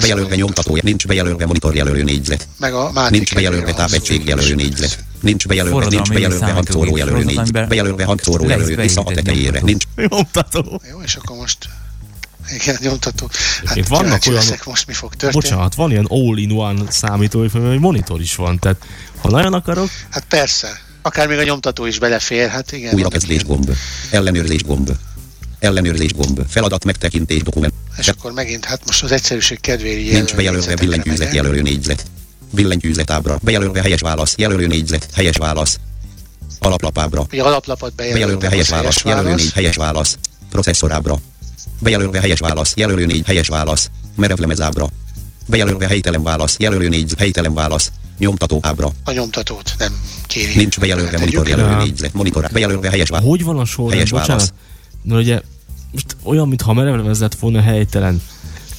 Bejelölve 0.00 0.34
nyomtató, 0.34 0.78
nincs 0.82 1.06
bejelölve 1.06 1.46
monitor 1.46 1.74
jelölő 1.74 2.02
négyzet. 2.02 2.48
Meg 2.58 2.74
a 2.74 3.08
Nincs 3.10 3.34
bejelölve 3.34 3.64
kedvére 3.64 3.86
tápegység 3.86 4.16
hangszóró 4.16 4.40
jelölő 4.40 4.62
is. 4.62 4.68
négyzet. 4.68 4.98
Nincs 5.22 5.46
bejelölve, 5.46 5.86
nincs 5.88 6.08
bejelölve 6.08 6.52
hangszóró 6.52 6.96
jelölő 6.96 7.36
amiben 7.36 7.68
Bejelölve 7.68 8.04
hangszóró 8.04 8.48
jelölő 8.48 8.76
vissza 8.76 9.00
a 9.00 9.12
tetejére. 9.12 9.60
Nincs 9.60 9.84
Nyomtató. 9.96 10.80
Jó, 10.90 11.00
és 11.04 11.14
akkor 11.14 11.36
most 11.36 11.68
igen, 12.60 12.76
nyomtató. 12.80 13.30
Hát 13.64 13.76
Itt 13.76 13.86
vannak 13.86 14.20
olyan- 14.26 14.40
leszek 14.40 14.64
most 14.66 14.86
mi 14.86 14.92
fog 14.92 15.14
történni. 15.14 15.32
Bocsánat, 15.42 15.74
van 15.74 15.90
ilyen 15.90 16.06
all-in-one 16.08 16.84
amiben 17.02 17.70
egy 17.70 17.78
monitor 17.78 18.20
is 18.20 18.34
van, 18.34 18.58
tehát 18.58 18.86
ha 19.20 19.30
nagyon 19.30 19.52
akarok, 19.52 19.88
Hát 20.10 20.24
persze. 20.28 20.80
Akár 21.02 21.28
még 21.28 21.38
a 21.38 21.42
nyomtató 21.42 21.86
is 21.86 21.98
belefér, 21.98 22.48
hát 22.48 22.72
igen. 22.72 22.94
újrakezdés 22.94 23.44
gomb. 23.44 23.70
Ellenőrzés 24.10 24.62
gomb. 24.64 24.90
Ellenőrzés 25.58 26.12
gomb. 26.14 26.40
Feladat 26.48 26.84
megtekintés 26.84 27.42
dokument. 27.42 27.72
És 27.98 28.08
akkor 28.08 28.32
megint, 28.32 28.64
hát 28.64 28.80
most 28.86 29.02
az 29.02 29.12
egyszerűség 29.12 29.60
kedvéért 29.60 30.12
Nincs 30.12 30.34
bejelölve 30.34 30.74
billentyűzet 30.74 31.34
jelölő 31.34 31.62
négyzet. 31.62 32.04
Billentyűzet 32.52 33.10
ábra. 33.10 33.38
Bejelölve 33.42 33.80
helyes 33.80 34.00
válasz. 34.00 34.34
Jelölő 34.36 34.66
négyzet. 34.66 35.08
Helyes 35.14 35.36
válasz. 35.36 35.78
Alaplapábra. 36.60 37.26
Ugye 37.32 37.42
alaplapot 37.42 37.94
bejelöltem, 37.94 38.28
Bejelölve 38.28 38.48
helyes 38.48 38.68
válasz. 38.68 39.02
Jelölő 39.04 39.34
négy. 39.34 39.52
Helyes 39.52 39.76
válasz. 39.76 40.18
Processzorábra. 40.50 41.18
Bejelölve 41.80 42.20
helyes 42.20 42.38
válasz. 42.38 42.72
Jelölő 42.76 43.06
négy. 43.06 43.26
Helyes 43.26 43.48
válasz. 43.48 43.90
Merevlemez 44.16 44.60
ábra. 44.60 44.88
Bejelölve 45.46 45.86
helytelen 45.86 46.22
válasz. 46.22 46.56
Jelölő 46.58 46.88
négy. 46.88 47.14
Helytelen 47.18 47.54
válasz. 47.54 47.92
Nyomtató 48.18 48.58
ábra. 48.62 48.90
A 49.04 49.10
nyomtatót 49.12 49.74
nem 49.78 50.00
kéri. 50.26 50.54
Nincs 50.56 50.78
bejelölve 50.80 51.18
monitor 51.18 51.48
jelölő 51.48 51.70
Ja. 51.70 51.76
négyzet. 51.82 52.12
Monitor. 52.12 52.48
Bejelölve 52.52 52.90
helyes 52.90 53.08
válasz. 53.08 53.26
hogy 53.28 53.44
van 53.44 53.58
a 53.58 53.64
sorrend, 53.64 53.92
Helyes 53.92 54.10
bocsánat? 54.10 54.28
válasz. 54.28 54.52
Na 55.02 55.16
ugye, 55.16 55.40
most 55.92 56.16
olyan, 56.22 56.48
mintha 56.48 56.72
merevlemezett 56.72 57.34
volna 57.34 57.60
helytelen. 57.60 58.22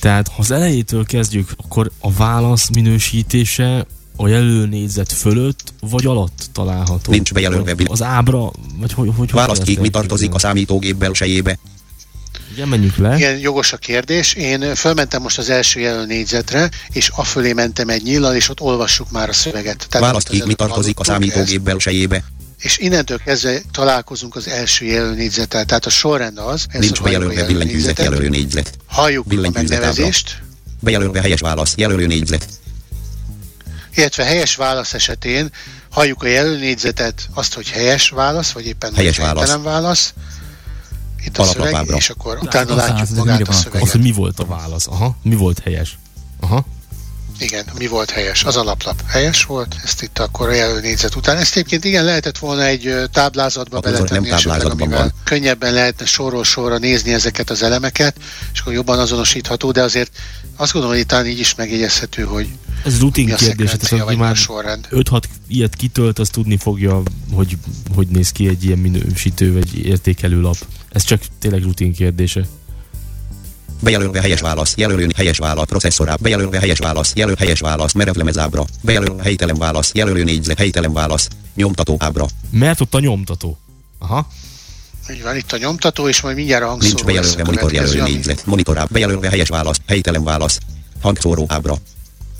Tehát, 0.03 0.27
ha 0.27 0.35
az 0.37 0.51
elejétől 0.51 1.05
kezdjük, 1.05 1.49
akkor 1.57 1.91
a 1.99 2.11
válasz 2.11 2.69
minősítése 2.69 3.85
a 4.15 4.27
jelölőnégyzet 4.27 5.11
fölött 5.11 5.73
vagy 5.79 6.05
alatt 6.05 6.49
található. 6.51 7.11
Nincs 7.11 7.33
bejelölve 7.33 7.75
Az 7.85 8.01
ábra, 8.01 8.51
vagy 8.79 8.93
hogy, 8.93 9.09
hogy, 9.15 9.31
Választ 9.31 9.57
kell 9.57 9.65
ki, 9.65 9.71
ezt 9.71 9.81
mi 9.81 9.89
tartozik 9.89 10.33
a 10.33 10.39
számítógép 10.39 10.95
belsejébe. 10.95 11.59
Igen, 12.53 12.67
menjünk 12.67 12.95
le. 12.95 13.15
Igen, 13.15 13.37
jogos 13.37 13.73
a 13.73 13.77
kérdés. 13.77 14.33
Én 14.33 14.75
fölmentem 14.75 15.21
most 15.21 15.37
az 15.37 15.49
első 15.49 15.79
jelölő 15.79 16.05
négyzetre, 16.05 16.69
és 16.91 17.07
afölé 17.07 17.53
mentem 17.53 17.89
egy 17.89 18.03
nyíllal, 18.03 18.35
és 18.35 18.49
ott 18.49 18.61
olvassuk 18.61 19.11
már 19.11 19.29
a 19.29 19.33
szöveget. 19.33 19.85
Tehát 19.89 20.07
Választ 20.07 20.29
ki, 20.29 20.43
mi 20.45 20.53
tartozik 20.53 20.99
a 20.99 21.03
számítógép 21.03 21.61
belsejébe. 21.61 22.23
És 22.63 22.77
innentől 22.77 23.17
kezdve 23.17 23.61
találkozunk 23.71 24.35
az 24.35 24.47
első 24.47 24.85
jelölő 24.85 25.15
négyzettel. 25.15 25.65
Tehát 25.65 25.85
a 25.85 25.89
sorrend 25.89 26.37
az, 26.37 26.65
ez 26.69 26.79
Nincs 26.79 27.01
bejelölve 27.01 27.45
billentyűzet 27.45 27.99
jelölő 27.99 28.29
négyzet. 28.29 28.77
Halljuk 28.85 29.25
a 29.31 29.49
megnevezést, 29.49 30.41
Bejelölve 30.79 31.21
helyes 31.21 31.39
válasz. 31.39 31.73
Jelölő 31.75 32.05
négyzet. 32.05 32.47
illetve 33.95 34.23
helyes 34.23 34.55
válasz 34.55 34.93
esetén 34.93 35.51
halljuk 35.89 36.23
a 36.23 36.27
jelölő 36.27 36.57
négyzetet, 36.57 37.29
azt, 37.33 37.53
hogy 37.53 37.69
helyes 37.69 38.09
válasz, 38.09 38.51
vagy 38.51 38.65
éppen 38.65 38.93
Helyes 38.93 39.17
hogy 39.17 39.25
helytelen 39.25 39.63
válasz. 39.63 40.13
Itt 41.25 41.37
a 41.37 41.43
szöveg, 41.43 41.87
és 41.95 42.09
akkor 42.09 42.37
utána 42.41 42.75
látjuk 42.75 43.17
magát 43.17 43.47
a 43.47 43.51
szöveget. 43.51 43.81
Az, 43.81 43.91
hogy 43.91 44.01
mi 44.01 44.11
volt 44.11 44.39
a 44.39 44.45
válasz. 44.45 44.87
Aha, 44.87 45.17
mi 45.21 45.35
volt 45.35 45.59
helyes. 45.59 45.97
Aha. 46.39 46.65
Igen, 47.43 47.65
mi 47.77 47.87
volt 47.87 48.09
helyes? 48.09 48.43
Az 48.43 48.55
alaplap 48.55 49.03
helyes 49.07 49.43
volt, 49.43 49.75
ezt 49.83 50.01
itt 50.01 50.19
akkor 50.19 50.49
a 50.49 50.79
négyzet 50.79 51.15
után. 51.15 51.37
Ezt 51.37 51.55
egyébként 51.55 51.83
igen, 51.83 52.05
lehetett 52.05 52.37
volna 52.37 52.63
egy 52.63 52.93
táblázatba 53.11 53.77
Akkor 53.77 53.91
beletenni, 53.91 54.27
nem 54.27 54.33
esetleg, 54.33 54.57
táblázatban 54.57 54.87
amivel 54.87 55.03
van. 55.03 55.13
könnyebben 55.23 55.73
lehetne 55.73 56.05
sorról 56.05 56.43
sorra 56.43 56.77
nézni 56.77 57.13
ezeket 57.13 57.49
az 57.49 57.63
elemeket, 57.63 58.15
és 58.53 58.59
akkor 58.59 58.73
jobban 58.73 58.99
azonosítható, 58.99 59.71
de 59.71 59.81
azért 59.81 60.11
azt 60.55 60.71
gondolom, 60.71 60.95
hogy 60.95 61.05
itt 61.05 61.09
talán 61.11 61.27
így 61.27 61.39
is 61.39 61.55
megjegyezhető, 61.55 62.23
hogy 62.23 62.47
Ez 62.85 62.99
rutin 62.99 63.25
mi 63.25 63.31
a 63.31 63.35
kérdés, 63.35 63.71
tehát 63.79 64.05
aki 64.05 64.15
már 64.15 64.35
sorrend. 64.35 64.87
5-6 64.91 65.23
ilyet 65.47 65.75
kitölt, 65.75 66.19
az 66.19 66.29
tudni 66.29 66.57
fogja, 66.57 67.01
hogy 67.31 67.57
hogy 67.95 68.07
néz 68.07 68.31
ki 68.31 68.47
egy 68.47 68.63
ilyen 68.63 68.77
minősítő 68.77 69.53
vagy 69.53 69.85
értékelő 69.85 70.41
lap. 70.41 70.57
Ez 70.91 71.03
csak 71.03 71.21
tényleg 71.39 71.61
rutin 71.63 71.93
kérdése. 71.93 72.45
Bejelölve 73.83 74.21
helyes 74.21 74.41
válasz. 74.41 74.73
Jelölő 74.77 75.07
helyes 75.15 75.37
válasz. 75.37 75.65
Processzorá. 75.65 76.15
Bejelölve 76.15 76.59
helyes 76.59 76.79
válasz. 76.79 77.11
Jelöl 77.15 77.35
helyes 77.39 77.59
válasz. 77.59 77.91
Merevlemez 77.93 78.37
ábra. 78.37 78.65
Bejelölve 78.81 79.23
helytelen 79.23 79.55
válasz. 79.57 79.91
Jelölő 79.93 80.23
négyzet. 80.23 80.57
Helytelen 80.57 80.93
válasz. 80.93 81.27
Nyomtató 81.55 81.95
ábra. 81.99 82.25
Mert 82.49 82.81
ott 82.81 82.93
a 82.93 82.99
nyomtató. 82.99 83.57
Aha. 83.99 84.27
Így 85.11 85.23
van, 85.23 85.35
itt 85.35 85.51
a 85.51 85.57
nyomtató, 85.57 86.07
és 86.07 86.21
majd 86.21 86.35
mindjárt 86.35 86.63
a 86.63 86.67
hangszóró 86.67 86.93
Nincs 86.93 87.03
bejelölve 87.05 87.41
a 87.41 87.45
monitor 87.45 87.73
jelölő 87.73 88.01
négyzet. 88.01 88.45
Monitorá. 88.45 88.85
Bejelölve 88.91 89.29
helyes 89.29 89.49
válasz. 89.49 89.77
Helytelen 89.87 90.23
válasz. 90.23 90.57
Hangszóró 91.01 91.45
ábra. 91.47 91.75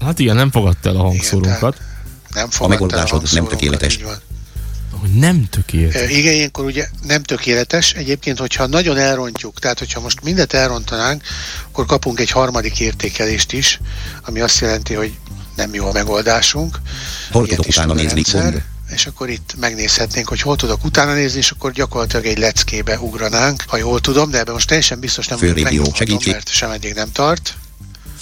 Hát 0.02 0.20
igen, 0.20 0.36
nem 0.36 0.52
fogadta 0.52 0.90
el 0.90 0.96
a 0.96 1.02
hangszórunkat. 1.02 1.78
Nem 2.34 2.48
A 2.48 2.52
fogadta 2.52 2.64
el 2.64 2.68
megoldásod 2.68 3.10
nem 3.12 3.20
hangszórónkat, 3.20 3.58
tökéletes. 3.58 3.96
így 3.96 4.04
van. 4.04 4.16
Hogy 5.04 5.14
nem 5.14 5.48
tökéletes. 5.50 6.12
Igen, 6.12 6.34
ilyenkor 6.34 6.66
ugye 6.66 6.88
nem 7.08 7.24
tökéletes. 7.24 7.94
Egyébként, 7.94 8.40
hogyha 8.40 8.66
nagyon 8.66 8.98
elrontjuk, 8.98 9.60
tehát 9.60 9.80
hogyha 9.80 10.00
most 10.00 10.22
mindet 10.22 10.54
elrontanánk, 10.54 11.24
akkor 11.68 11.86
kapunk 11.86 12.20
egy 12.20 12.30
harmadik 12.30 12.80
értékelést 12.80 13.52
is, 13.52 13.80
ami 14.22 14.40
azt 14.40 14.60
jelenti, 14.60 14.94
hogy 14.94 15.14
nem 15.56 15.74
jó 15.74 15.88
a 15.88 15.92
megoldásunk. 15.92 16.80
Hol 17.32 17.46
Ilyet 17.46 17.58
tudok 17.58 17.72
utána 17.72 17.94
nézni? 17.94 18.14
rendszer. 18.14 18.64
És 18.94 19.06
akkor 19.06 19.30
itt 19.30 19.54
megnézhetnénk, 19.60 20.28
hogy 20.28 20.42
hol 20.42 20.56
tudok 20.56 20.84
utána 20.84 21.14
nézni, 21.14 21.38
és 21.40 21.52
akkor 21.52 21.72
gyakorlatilag 21.72 22.26
egy 22.26 22.38
leckébe 22.38 23.00
ugranánk, 23.00 23.64
ha 23.68 23.78
jól 23.78 24.00
tudom, 24.00 24.30
de 24.32 24.40
ebben 24.40 24.54
most 24.54 24.68
teljesen 24.68 25.00
biztos 25.00 25.28
nem 25.28 25.38
Főrégió, 25.38 25.64
megnyomhatom, 25.64 25.98
segítség. 25.98 26.32
mert 26.34 26.50
sem 26.50 26.72
eddig 26.72 26.94
nem 26.94 27.12
tart. 27.12 27.56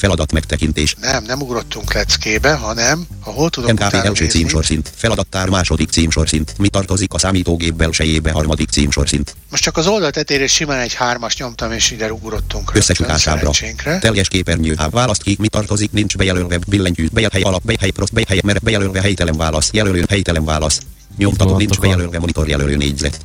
Feladat 0.01 0.31
megtekintés. 0.31 0.95
Nem, 1.01 1.23
nem 1.23 1.41
ugrottunk 1.41 1.93
leckébe, 1.93 2.53
hanem 2.53 3.07
ha 3.19 3.31
hol 3.31 3.49
tudok 3.49 3.71
MKV 3.71 3.95
első 3.95 4.25
címsorszint. 4.25 4.91
Feladattár 4.95 5.49
második 5.49 5.89
címsorszint. 5.89 6.53
Mi 6.57 6.67
tartozik 6.67 7.13
a 7.13 7.17
számítógép 7.17 7.73
belsejébe 7.73 8.31
harmadik 8.31 8.69
címsorszint. 8.69 9.35
most 9.49 9.63
csak 9.63 9.77
az 9.77 9.87
oldal 9.87 10.11
tetejére 10.11 10.47
simán 10.47 10.79
egy 10.79 10.93
hármas 10.93 11.37
nyomtam, 11.37 11.71
és 11.71 11.91
ide 11.91 12.13
ugrottunk. 12.13 12.71
szerencsénkre. 13.17 13.99
Teljes 13.99 14.27
képernyő. 14.27 14.75
Hát 14.77 14.91
választ 14.91 15.23
ki, 15.23 15.35
mi 15.39 15.47
tartozik, 15.47 15.91
nincs 15.91 16.17
bejelölve, 16.17 16.59
billentyű, 16.67 17.07
bejel 17.11 17.29
alap, 17.41 17.63
bejhely 17.63 17.89
prost, 17.89 18.13
bejhely 18.13 18.39
mere, 18.43 18.59
bejelölve 18.63 19.01
helytelen 19.01 19.37
válasz, 19.37 19.69
jelölő, 19.71 20.05
helytelen 20.09 20.45
válasz. 20.45 20.79
Nyomtató, 21.17 21.57
nincs 21.57 21.79
bejelölve 21.79 22.19
monitor 22.19 22.47
jelölő 22.47 22.75
négyzet. 22.75 23.19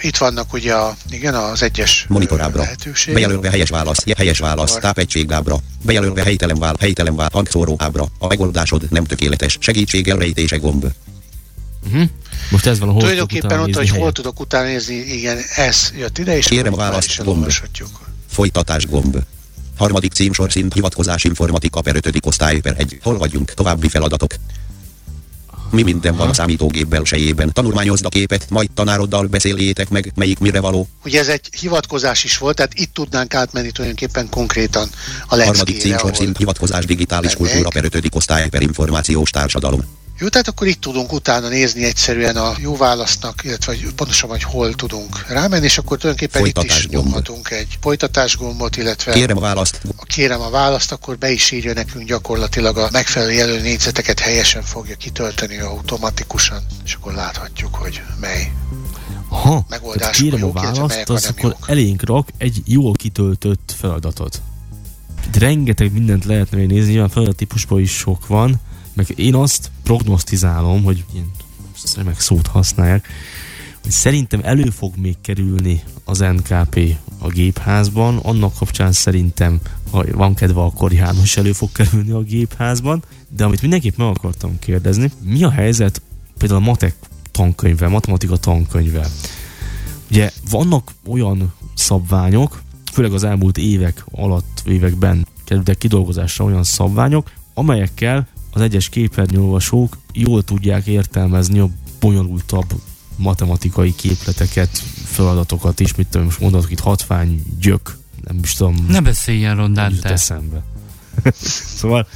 Itt 0.00 0.16
vannak 0.16 0.52
ugye 0.52 0.74
a, 0.74 0.96
igen, 1.10 1.34
az 1.34 1.62
egyes 1.62 2.04
Monitorábra. 2.08 2.60
lehetőség. 2.60 3.14
Bejelölve 3.14 3.50
helyes 3.50 3.68
válasz, 3.68 4.04
helyes 4.16 4.38
válasz, 4.38 4.74
tápegységábra. 4.74 5.56
Bejelölve 5.82 6.22
helytelen 6.22 6.58
válasz, 6.58 6.80
helytelen 6.80 7.16
válasz, 7.16 7.32
hangszóró 7.32 7.76
ábra. 7.78 8.06
A 8.18 8.26
megoldásod 8.26 8.86
nem 8.90 9.04
tökéletes. 9.04 9.56
Segítség 9.60 10.08
elrejtése 10.08 10.56
gomb. 10.56 10.86
Uh-huh. 11.86 12.08
Most 12.50 12.66
ez 12.66 12.78
van, 12.78 12.88
hol 12.88 13.00
Tulajdonképpen 13.00 13.60
ott, 13.60 13.74
hogy 13.74 13.88
hol 13.88 14.12
tudok 14.12 14.40
utána 14.40 14.66
nézni, 14.66 14.94
igen, 14.94 15.38
ez 15.56 15.92
jött 15.98 16.18
ide, 16.18 16.36
és 16.36 16.46
Kérem 16.46 16.74
választ, 16.74 17.24
gomb. 17.24 17.52
Folytatás 18.30 18.86
gomb. 18.86 19.18
Harmadik 19.76 20.12
címsor 20.12 20.52
szint 20.52 20.74
hivatkozás 20.74 21.24
informatika 21.24 21.80
per 21.80 21.96
5. 21.96 22.26
osztály 22.26 22.58
per 22.58 22.74
1. 22.78 22.98
Hol 23.02 23.18
vagyunk? 23.18 23.54
További 23.54 23.88
feladatok. 23.88 24.34
Mi 25.70 25.82
minden 25.82 26.16
van 26.16 26.28
a 26.28 26.34
számítógép 26.34 26.86
belsejében. 26.86 27.52
Tanulmányozd 27.52 28.04
a 28.04 28.08
képet, 28.08 28.50
majd 28.50 28.70
tanároddal 28.70 29.26
beszéljétek 29.26 29.88
meg, 29.88 30.12
melyik 30.14 30.38
mire 30.38 30.60
való. 30.60 30.88
Ugye 31.04 31.20
ez 31.20 31.28
egy 31.28 31.48
hivatkozás 31.60 32.24
is 32.24 32.38
volt, 32.38 32.56
tehát 32.56 32.74
itt 32.74 32.94
tudnánk 32.94 33.34
átmenni 33.34 33.70
tulajdonképpen 33.70 34.28
konkrétan 34.28 34.88
a 35.26 35.36
Harmadik 35.36 35.56
leckére, 35.56 35.78
címsor 35.78 36.00
ahol 36.00 36.12
cím, 36.12 36.34
hivatkozás 36.38 36.84
digitális 36.84 37.34
kultúra 37.34 37.68
per 37.68 37.84
ötödik 37.84 38.14
osztály 38.14 38.48
per 38.48 38.62
információs 38.62 39.30
társadalom. 39.30 39.80
Jó, 40.18 40.28
tehát 40.28 40.48
akkor 40.48 40.66
itt 40.66 40.80
tudunk 40.80 41.12
utána 41.12 41.48
nézni 41.48 41.84
egyszerűen 41.84 42.36
a 42.36 42.54
jó 42.58 42.76
válasznak, 42.76 43.44
illetve 43.44 43.72
hogy 43.72 43.92
pontosabban, 43.94 44.36
hogy 44.36 44.52
hol 44.52 44.74
tudunk 44.74 45.28
rámenni, 45.28 45.64
és 45.64 45.78
akkor 45.78 45.98
tulajdonképpen 45.98 46.46
itt 46.46 46.56
is 46.56 46.72
Folytatás 46.72 46.86
nyomhatunk 46.86 47.50
egy 47.50 47.78
folytatás 47.80 48.36
gombot, 48.36 48.76
illetve 48.76 49.12
Kérem 49.12 49.36
a 49.36 49.40
választ, 49.40 49.80
ha 49.96 50.04
kérem 50.04 50.40
a 50.40 50.50
választ, 50.50 50.92
akkor 50.92 51.18
be 51.18 51.30
is 51.30 51.50
írja 51.50 51.72
nekünk 51.72 52.06
gyakorlatilag 52.06 52.76
a 52.76 52.88
megfelelő 52.92 53.32
jelölő 53.32 53.60
négyzeteket 53.60 54.20
helyesen 54.20 54.62
fogja 54.62 54.96
kitölteni 54.96 55.58
automatikusan, 55.58 56.62
és 56.84 56.94
akkor 56.94 57.12
láthatjuk, 57.12 57.74
hogy 57.74 58.02
mely. 58.20 58.52
Ha, 59.28 59.66
Megoldások 59.68 60.22
kérem 60.22 60.42
a 60.42 60.46
jók, 60.46 60.54
választ, 60.54 60.88
melyek 60.88 61.08
a 61.08 61.12
az 61.12 61.22
nem 61.22 61.32
akkor 61.36 61.50
jók. 61.50 61.68
elénk 61.70 62.04
rak 62.04 62.28
egy 62.38 62.62
jól 62.64 62.92
kitöltött 62.92 63.74
feladatot. 63.78 64.42
Itt 65.26 65.36
rengeteg 65.36 65.92
mindent 65.92 66.24
lehetne 66.24 66.56
még 66.56 66.66
nézni, 66.66 66.90
nyilván 66.90 67.08
feladattípusban 67.08 67.80
is 67.80 67.90
sok 67.90 68.26
van, 68.26 68.60
meg 68.96 69.12
én 69.16 69.34
azt 69.34 69.70
prognosztizálom, 69.82 70.82
hogy 70.82 71.04
ilyen 71.12 71.30
remek 71.96 72.20
szót 72.20 72.46
használják, 72.46 73.08
hogy 73.82 73.90
szerintem 73.90 74.40
elő 74.42 74.70
fog 74.70 74.96
még 74.96 75.16
kerülni 75.20 75.82
az 76.04 76.18
NKP 76.18 76.96
a 77.18 77.28
gépházban, 77.28 78.16
annak 78.16 78.54
kapcsán 78.58 78.92
szerintem, 78.92 79.60
ha 79.90 80.04
van 80.12 80.34
kedve, 80.34 80.60
akkor 80.60 80.92
János 80.92 81.36
elő 81.36 81.52
fog 81.52 81.72
kerülni 81.72 82.10
a 82.10 82.22
gépházban, 82.22 83.02
de 83.36 83.44
amit 83.44 83.60
mindenképp 83.60 83.96
meg 83.96 84.08
akartam 84.08 84.58
kérdezni, 84.58 85.10
mi 85.22 85.44
a 85.44 85.50
helyzet 85.50 86.02
például 86.38 86.60
a 86.60 86.64
matek 86.64 86.94
tankönyvvel, 87.30 87.88
matematika 87.88 88.36
tankönyvvel? 88.36 89.10
Ugye 90.10 90.30
vannak 90.50 90.92
olyan 91.06 91.52
szabványok, 91.74 92.62
főleg 92.92 93.12
az 93.12 93.24
elmúlt 93.24 93.58
évek 93.58 94.04
alatt, 94.10 94.62
években 94.66 95.26
kerültek 95.44 95.78
kidolgozásra 95.78 96.44
olyan 96.44 96.64
szabványok, 96.64 97.30
amelyekkel 97.54 98.28
az 98.56 98.62
egyes 98.62 98.88
képernyőolvasók 98.88 99.96
jól 100.12 100.42
tudják 100.42 100.86
értelmezni 100.86 101.58
a 101.58 101.68
bonyolultabb 102.00 102.72
matematikai 103.16 103.94
képleteket, 103.94 104.68
feladatokat 105.04 105.80
is, 105.80 105.94
mit 105.94 106.06
tudom, 106.06 106.26
most 106.26 106.40
mondhatok 106.40 106.70
itt 106.70 106.80
hatvány, 106.80 107.42
gyök, 107.60 107.96
nem 108.24 108.38
is 108.42 108.52
tudom, 108.52 108.86
Ne 108.88 109.00
beszéljen 109.00 109.56
rondán 109.56 109.98
te. 110.00 110.08
eszembe. 110.08 110.62
szóval 111.78 112.06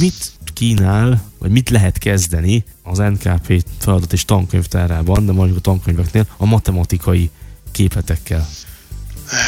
mit 0.00 0.32
kínál, 0.52 1.22
vagy 1.38 1.50
mit 1.50 1.70
lehet 1.70 1.98
kezdeni 1.98 2.64
az 2.82 2.98
NKP 2.98 3.64
feladat 3.78 4.12
és 4.12 4.24
tankönyvtárában, 4.24 5.26
de 5.26 5.32
mondjuk 5.32 5.58
a 5.58 5.60
tankönyveknél 5.60 6.26
a 6.36 6.44
matematikai 6.44 7.30
képletekkel. 7.72 8.48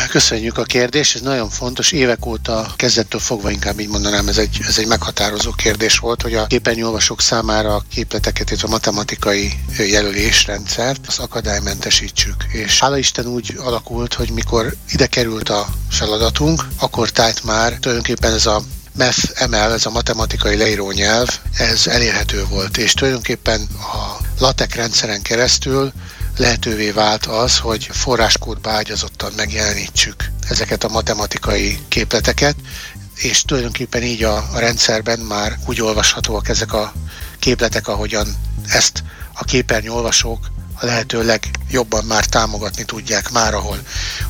Köszönjük 0.09 0.59
a 0.59 0.63
kérdést, 0.63 1.15
ez 1.15 1.21
nagyon 1.21 1.51
fontos. 1.51 1.93
Évek 1.93 2.27
óta 2.27 2.73
kezdettől 2.77 3.21
fogva 3.21 3.51
inkább 3.51 3.81
így 3.81 3.89
mondanám, 3.89 4.29
ez 4.29 4.39
egy, 4.39 4.59
ez 4.69 4.79
egy 4.79 4.87
meghatározó 4.87 5.53
kérdés 5.53 5.99
volt, 5.99 6.23
hogy 6.23 6.35
a 6.35 6.47
képernyőolvasók 6.47 7.21
számára 7.21 7.75
a 7.75 7.85
képleteket, 7.91 8.49
illetve 8.49 8.69
a 8.69 8.71
matematikai 8.71 9.53
jelölésrendszert 9.79 11.07
az 11.07 11.19
akadálymentesítsük. 11.19 12.45
És 12.53 12.81
hála 12.81 12.99
Isten 12.99 13.27
úgy 13.27 13.55
alakult, 13.59 14.15
hogy 14.15 14.31
mikor 14.31 14.75
ide 14.89 15.07
került 15.07 15.49
a 15.49 15.67
feladatunk, 15.91 16.67
akkor 16.79 17.11
tájt 17.11 17.45
már 17.45 17.73
tulajdonképpen 17.73 18.33
ez 18.33 18.47
a 18.47 18.63
MEF 18.97 19.47
ML, 19.51 19.73
ez 19.73 19.87
a 19.87 19.91
matematikai 19.91 20.57
leírónyelv, 20.57 21.39
ez 21.59 21.87
elérhető 21.87 22.45
volt, 22.45 22.77
és 22.77 22.93
tulajdonképpen 22.93 23.61
a 23.79 24.25
LaTeX 24.39 24.75
rendszeren 24.75 25.23
keresztül 25.23 25.93
lehetővé 26.37 26.91
vált 26.91 27.27
az, 27.27 27.59
hogy 27.59 27.89
forráskódba 27.93 28.71
ágyazottan 28.71 29.33
megjelenítsük 29.37 30.31
ezeket 30.49 30.85
a 30.85 30.89
matematikai 30.89 31.79
képleteket, 31.89 32.57
és 33.15 33.43
tulajdonképpen 33.43 34.03
így 34.03 34.23
a, 34.23 34.37
a 34.53 34.59
rendszerben 34.59 35.19
már 35.19 35.59
úgy 35.67 35.81
olvashatóak 35.81 36.49
ezek 36.49 36.73
a 36.73 36.93
képletek, 37.39 37.89
ahogyan 37.89 38.37
ezt 38.69 39.03
a 39.33 39.45
képernyőolvasók 39.45 40.51
a 40.81 40.87
lehető 40.87 41.25
legjobban 41.25 42.05
már 42.05 42.25
támogatni 42.25 42.85
tudják 42.85 43.31
már, 43.31 43.55
ahol. 43.55 43.79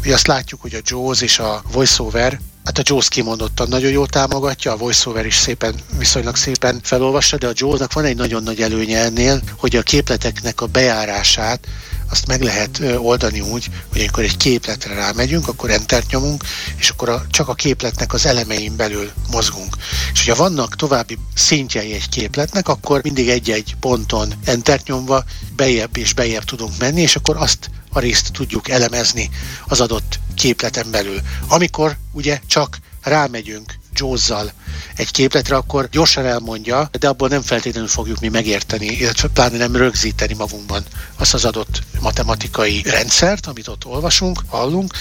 Ugye 0.01 0.15
azt 0.15 0.27
látjuk, 0.27 0.61
hogy 0.61 0.75
a 0.75 0.81
JAWS 0.85 1.21
és 1.21 1.39
a 1.39 1.63
VoiceOver 1.73 2.41
Hát 2.67 2.79
a 2.79 2.83
JAWS 2.85 3.09
kimondottan 3.09 3.69
nagyon 3.69 3.91
jól 3.91 4.07
támogatja, 4.07 4.73
a 4.73 4.77
VoiceOver 4.77 5.27
is 5.27 5.37
szépen, 5.37 5.75
viszonylag 5.99 6.37
szépen 6.37 6.81
felolvassa, 6.83 7.37
de 7.37 7.47
a 7.47 7.53
JAWS-nak 7.55 7.93
van 7.93 8.05
egy 8.05 8.17
nagyon 8.17 8.43
nagy 8.43 8.61
előnye 8.61 8.99
ennél, 8.99 9.41
hogy 9.59 9.77
a 9.77 9.83
képleteknek 9.83 10.61
a 10.61 10.67
bejárását 10.67 11.67
azt 12.11 12.27
meg 12.27 12.43
lehet 12.43 12.81
oldani 12.97 13.41
úgy, 13.41 13.71
hogy 13.93 14.01
amikor 14.01 14.25
egy 14.25 14.37
képletre 14.37 14.95
rámegyünk, 14.95 15.49
akkor 15.49 15.71
entert 15.71 16.11
nyomunk, 16.11 16.45
és 16.77 16.91
akkor 16.91 17.09
a, 17.09 17.27
csak 17.31 17.49
a 17.49 17.55
képletnek 17.55 18.13
az 18.13 18.27
elemein 18.27 18.77
belül 18.77 19.11
mozgunk. 19.31 19.77
És 20.13 20.25
hogyha 20.25 20.43
vannak 20.43 20.77
további 20.77 21.19
szintjei 21.35 21.93
egy 21.93 22.09
képletnek, 22.09 22.69
akkor 22.69 23.03
mindig 23.03 23.29
egy-egy 23.29 23.77
ponton 23.81 24.33
entert 24.45 24.87
nyomva 24.87 25.25
bejebb 25.57 25.97
és 25.97 26.13
bejebb 26.13 26.45
tudunk 26.45 26.79
menni, 26.79 27.01
és 27.01 27.17
akkor 27.17 27.37
azt 27.37 27.71
a 27.89 27.99
részt 27.99 28.33
tudjuk 28.33 28.69
elemezni 28.69 29.31
az 29.67 29.81
adott 29.81 30.19
képleten 30.35 30.91
belül. 30.91 31.21
Amikor 31.49 31.97
ugye 32.13 32.41
csak 32.47 32.79
rámegyünk 33.03 33.75
Jaws-zal 33.95 34.53
egy 34.97 35.11
képletre, 35.11 35.57
akkor 35.57 35.89
gyorsan 35.89 36.27
elmondja, 36.27 36.89
de 36.99 37.09
abból 37.09 37.29
nem 37.29 37.43
feltétlenül 37.43 37.89
fogjuk 37.89 38.21
mi 38.21 38.29
megérteni, 38.29 38.87
illetve 38.87 39.29
pláne 39.29 39.57
nem 39.57 39.77
rögzíteni 39.77 40.35
magunkban 40.35 40.85
azt 41.17 41.35
az 41.35 41.45
adott 41.45 41.83
matematikai 42.01 42.83
rendszert, 42.85 43.47
amit 43.47 43.69
ott 43.69 43.85
olvasunk, 43.85 44.43
hallunk, 44.49 44.93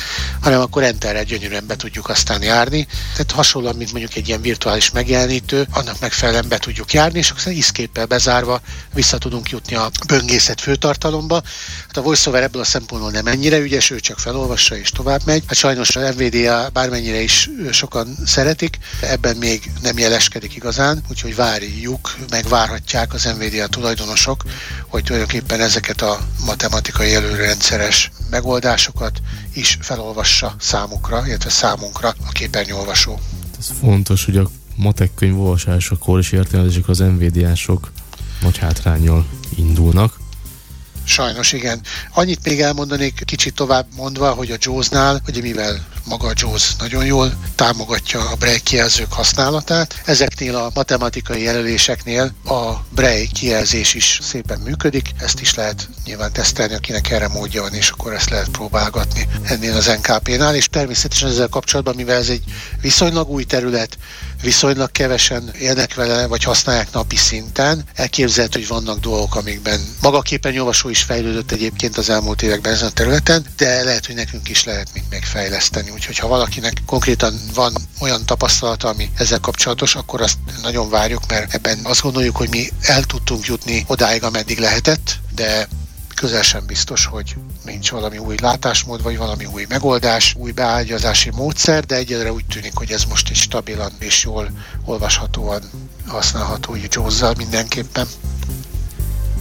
hanem 0.41 0.61
akkor 0.61 0.83
enterre 0.83 1.23
gyönyörűen 1.23 1.67
be 1.67 1.75
tudjuk 1.75 2.09
aztán 2.09 2.41
járni. 2.41 2.87
Tehát 3.11 3.31
hasonlóan, 3.31 3.75
mint 3.75 3.91
mondjuk 3.91 4.15
egy 4.15 4.27
ilyen 4.27 4.41
virtuális 4.41 4.91
megjelenítő, 4.91 5.67
annak 5.71 5.99
megfelelően 5.99 6.47
be 6.47 6.57
tudjuk 6.57 6.93
járni, 6.93 7.17
és 7.17 7.29
akkor 7.29 7.51
iszképpel 7.51 8.05
bezárva 8.05 8.61
vissza 8.93 9.17
tudunk 9.17 9.49
jutni 9.49 9.75
a 9.75 9.89
böngészet 10.07 10.61
főtartalomba. 10.61 11.41
Hát 11.87 11.97
a 11.97 12.01
VoiceOver 12.01 12.43
ebből 12.43 12.61
a 12.61 12.65
szempontból 12.65 13.11
nem 13.11 13.27
ennyire 13.27 13.57
ügyes, 13.57 13.89
ő 13.89 13.99
csak 13.99 14.19
felolvassa 14.19 14.77
és 14.77 14.89
tovább 14.89 15.21
megy. 15.25 15.43
Hát 15.47 15.57
sajnos 15.57 15.95
a 15.95 16.11
NVIDIA 16.11 16.69
bármennyire 16.73 17.21
is 17.21 17.49
sokan 17.71 18.17
szeretik, 18.25 18.77
ebben 19.01 19.35
még 19.35 19.64
nem 19.81 19.97
jeleskedik 19.97 20.55
igazán, 20.55 21.03
úgyhogy 21.09 21.35
várjuk, 21.35 22.15
meg 22.29 22.47
várhatják 22.47 23.13
az 23.13 23.23
NVIDIA 23.23 23.67
tulajdonosok, 23.67 24.43
hogy 24.87 25.03
tulajdonképpen 25.03 25.61
ezeket 25.61 26.01
a 26.01 26.19
matematikai 26.45 27.13
előrendszeres 27.13 28.11
megoldásokat 28.29 29.21
is 29.53 29.77
felolvassa 29.81 30.55
számukra, 30.59 31.27
illetve 31.27 31.49
számunkra 31.49 32.15
a 32.25 32.31
képernyőolvasó. 32.31 33.19
Ez 33.59 33.67
fontos, 33.79 34.25
hogy 34.25 34.37
a 34.37 34.49
matek 34.75 35.13
könyv 35.13 35.39
olvasásakor 35.39 36.19
és 36.19 36.31
értelmezések 36.31 36.87
az 36.87 36.97
NVD-ások 36.97 37.91
nagy 38.41 38.57
hátrányjal 38.57 39.25
indulnak. 39.57 40.19
Sajnos 41.03 41.53
igen. 41.53 41.81
Annyit 42.13 42.43
még 42.43 42.61
elmondanék 42.61 43.21
kicsit 43.25 43.53
tovább 43.53 43.85
mondva, 43.95 44.33
hogy 44.33 44.51
a 44.51 44.57
JAWS-nál, 44.59 45.21
ugye 45.27 45.41
mivel 45.41 45.85
maga 46.05 46.27
a 46.27 46.33
JAWS 46.35 46.75
nagyon 46.75 47.05
jól 47.05 47.33
támogatja 47.55 48.29
a 48.29 48.35
Braille 48.35 48.59
kijelzők 48.59 49.13
használatát, 49.13 50.01
ezeknél 50.05 50.55
a 50.55 50.71
matematikai 50.73 51.41
jelöléseknél 51.41 52.31
a 52.45 52.71
Braille 52.89 53.25
kijelzés 53.33 53.93
is 53.93 54.19
szépen 54.21 54.59
működik, 54.59 55.09
ezt 55.19 55.39
is 55.41 55.55
lehet 55.55 55.89
nyilván 56.05 56.31
tesztelni, 56.31 56.73
akinek 56.73 57.09
erre 57.09 57.27
módja 57.27 57.61
van, 57.61 57.73
és 57.73 57.89
akkor 57.89 58.13
ezt 58.13 58.29
lehet 58.29 58.49
próbálgatni 58.49 59.27
ennél 59.43 59.75
az 59.75 59.85
NKP-nál, 60.01 60.55
és 60.55 60.67
természetesen 60.67 61.29
ezzel 61.29 61.47
kapcsolatban, 61.47 61.95
mivel 61.95 62.17
ez 62.17 62.29
egy 62.29 62.43
viszonylag 62.81 63.29
új 63.29 63.43
terület, 63.43 63.97
viszonylag 64.41 64.91
kevesen 64.91 65.51
élnek 65.59 65.93
vele, 65.93 66.27
vagy 66.27 66.43
használják 66.43 66.91
napi 66.91 67.15
szinten. 67.15 67.83
Elképzelhető, 67.93 68.59
hogy 68.59 68.67
vannak 68.67 68.99
dolgok, 68.99 69.35
amikben 69.35 69.79
maga 70.01 70.17
a 70.17 70.21
képernyőolvasó 70.21 70.89
is 70.89 71.01
fejlődött 71.01 71.51
egyébként 71.51 71.97
az 71.97 72.09
elmúlt 72.09 72.41
években 72.41 72.73
ezen 72.73 72.87
a 72.87 72.91
területen, 72.91 73.45
de 73.57 73.83
lehet, 73.83 74.05
hogy 74.05 74.15
nekünk 74.15 74.49
is 74.49 74.63
lehet 74.63 74.87
még 75.09 75.23
fejleszteni. 75.23 75.89
Úgyhogy 75.89 76.17
ha 76.17 76.27
valakinek 76.27 76.73
konkrétan 76.85 77.39
van 77.53 77.73
olyan 77.99 78.25
tapasztalata, 78.25 78.87
ami 78.87 79.09
ezzel 79.17 79.39
kapcsolatos, 79.39 79.95
akkor 79.95 80.21
azt 80.21 80.37
nagyon 80.61 80.89
várjuk, 80.89 81.21
mert 81.27 81.53
ebben 81.53 81.79
azt 81.83 82.01
gondoljuk, 82.01 82.35
hogy 82.35 82.49
mi 82.49 82.69
el 82.81 83.03
tudtunk 83.03 83.45
jutni 83.45 83.85
odáig, 83.87 84.23
ameddig 84.23 84.59
lehetett, 84.59 85.19
de 85.35 85.67
közel 86.15 86.41
sem 86.41 86.65
biztos, 86.65 87.05
hogy 87.05 87.35
nincs 87.63 87.91
valami 87.91 88.17
új 88.17 88.35
látásmód, 88.41 89.01
vagy 89.01 89.17
valami 89.17 89.45
új 89.45 89.65
megoldás, 89.69 90.35
új 90.37 90.51
beágyazási 90.51 91.29
módszer, 91.35 91.85
de 91.85 91.95
egyelőre 91.95 92.31
úgy 92.31 92.45
tűnik, 92.45 92.75
hogy 92.75 92.91
ez 92.91 93.03
most 93.03 93.29
egy 93.29 93.35
stabilan 93.35 93.91
és 93.99 94.23
jól 94.23 94.49
olvashatóan 94.85 95.61
használható 96.07 96.75
így 96.75 96.87
jaws 96.91 97.21
mindenképpen. 97.37 98.07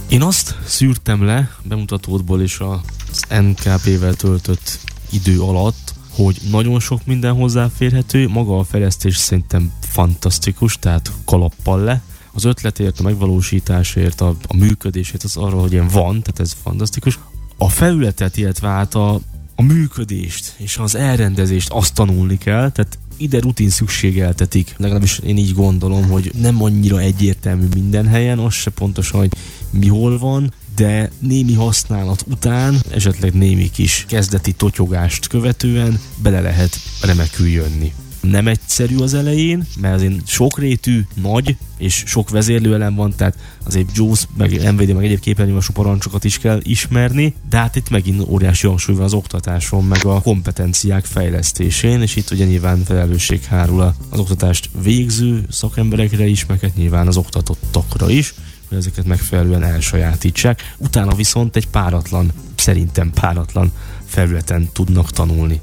Én 0.07 0.21
azt 0.21 0.55
szűrtem 0.65 1.23
le 1.23 1.55
bemutatódból 1.63 2.41
és 2.41 2.59
az 2.59 3.23
NKP-vel 3.29 4.13
töltött 4.13 4.79
idő 5.09 5.41
alatt, 5.41 5.93
hogy 6.15 6.37
nagyon 6.49 6.79
sok 6.79 7.05
minden 7.05 7.33
hozzáférhető, 7.33 8.27
maga 8.27 8.57
a 8.57 8.63
fejlesztés 8.63 9.17
szerintem 9.17 9.71
fantasztikus, 9.89 10.79
tehát 10.79 11.11
kalappal 11.25 11.79
le. 11.79 12.01
Az 12.35 12.43
ötletért, 12.43 12.99
a 12.99 13.03
megvalósításért, 13.03 14.21
a, 14.21 14.35
a 14.47 14.55
működésért, 14.55 15.23
az 15.23 15.37
arra, 15.37 15.59
hogy 15.59 15.71
ilyen 15.71 15.87
van, 15.87 16.21
tehát 16.21 16.39
ez 16.39 16.55
fantasztikus. 16.63 17.19
A 17.57 17.69
felületet, 17.69 18.37
illetve 18.37 18.67
hát 18.67 18.95
a, 18.95 19.19
a 19.55 19.61
működést 19.61 20.53
és 20.57 20.77
az 20.77 20.95
elrendezést 20.95 21.69
azt 21.69 21.93
tanulni 21.93 22.37
kell, 22.37 22.71
tehát 22.71 22.97
ide 23.17 23.39
rutin 23.39 23.69
szükségeltetik, 23.69 24.73
legalábbis 24.77 25.19
én 25.19 25.37
így 25.37 25.53
gondolom, 25.53 26.09
hogy 26.09 26.31
nem 26.41 26.63
annyira 26.63 26.99
egyértelmű 26.99 27.67
minden 27.73 28.07
helyen, 28.07 28.39
az 28.39 28.53
se 28.53 28.69
pontosan, 28.69 29.19
hogy 29.19 29.31
mi 29.69 29.87
hol 29.87 30.17
van, 30.17 30.53
de 30.75 31.11
némi 31.19 31.53
használat 31.53 32.25
után, 32.27 32.81
esetleg 32.91 33.33
némi 33.33 33.69
kis 33.69 34.05
kezdeti 34.07 34.51
totyogást 34.51 35.27
követően 35.27 35.99
bele 36.21 36.41
lehet 36.41 36.77
remekül 37.01 37.47
jönni 37.47 37.93
nem 38.29 38.47
egyszerű 38.47 38.97
az 38.97 39.13
elején, 39.13 39.65
mert 39.79 39.95
azért 39.95 40.27
sokrétű, 40.27 41.05
nagy, 41.13 41.55
és 41.77 42.03
sok 42.05 42.29
vezérlőelem 42.29 42.95
van, 42.95 43.13
tehát 43.15 43.37
azért 43.63 43.97
JAWS, 43.97 44.27
meg 44.37 44.73
NVD, 44.73 44.93
meg 44.93 45.03
egyéb 45.03 45.19
képernyőmású 45.19 45.73
parancsokat 45.73 46.23
is 46.23 46.37
kell 46.37 46.59
ismerni, 46.63 47.33
de 47.49 47.57
hát 47.57 47.75
itt 47.75 47.89
megint 47.89 48.27
óriási 48.27 48.67
hangsúly 48.67 48.95
van 48.95 49.03
az 49.03 49.13
oktatáson, 49.13 49.83
meg 49.83 50.05
a 50.05 50.21
kompetenciák 50.21 51.05
fejlesztésén, 51.05 52.01
és 52.01 52.15
itt 52.15 52.31
ugye 52.31 52.45
nyilván 52.45 52.83
felelősség 52.83 53.43
hárul 53.43 53.93
az 54.09 54.19
oktatást 54.19 54.69
végző 54.83 55.45
szakemberekre 55.49 56.25
is, 56.25 56.45
meg 56.45 56.59
hát 56.59 56.75
nyilván 56.75 57.07
az 57.07 57.17
oktatottakra 57.17 58.09
is, 58.09 58.33
hogy 58.67 58.77
ezeket 58.77 59.05
megfelelően 59.05 59.63
elsajátítsák. 59.63 60.73
Utána 60.77 61.15
viszont 61.15 61.55
egy 61.55 61.67
páratlan, 61.67 62.31
szerintem 62.55 63.11
páratlan 63.13 63.71
felületen 64.05 64.69
tudnak 64.73 65.11
tanulni. 65.11 65.59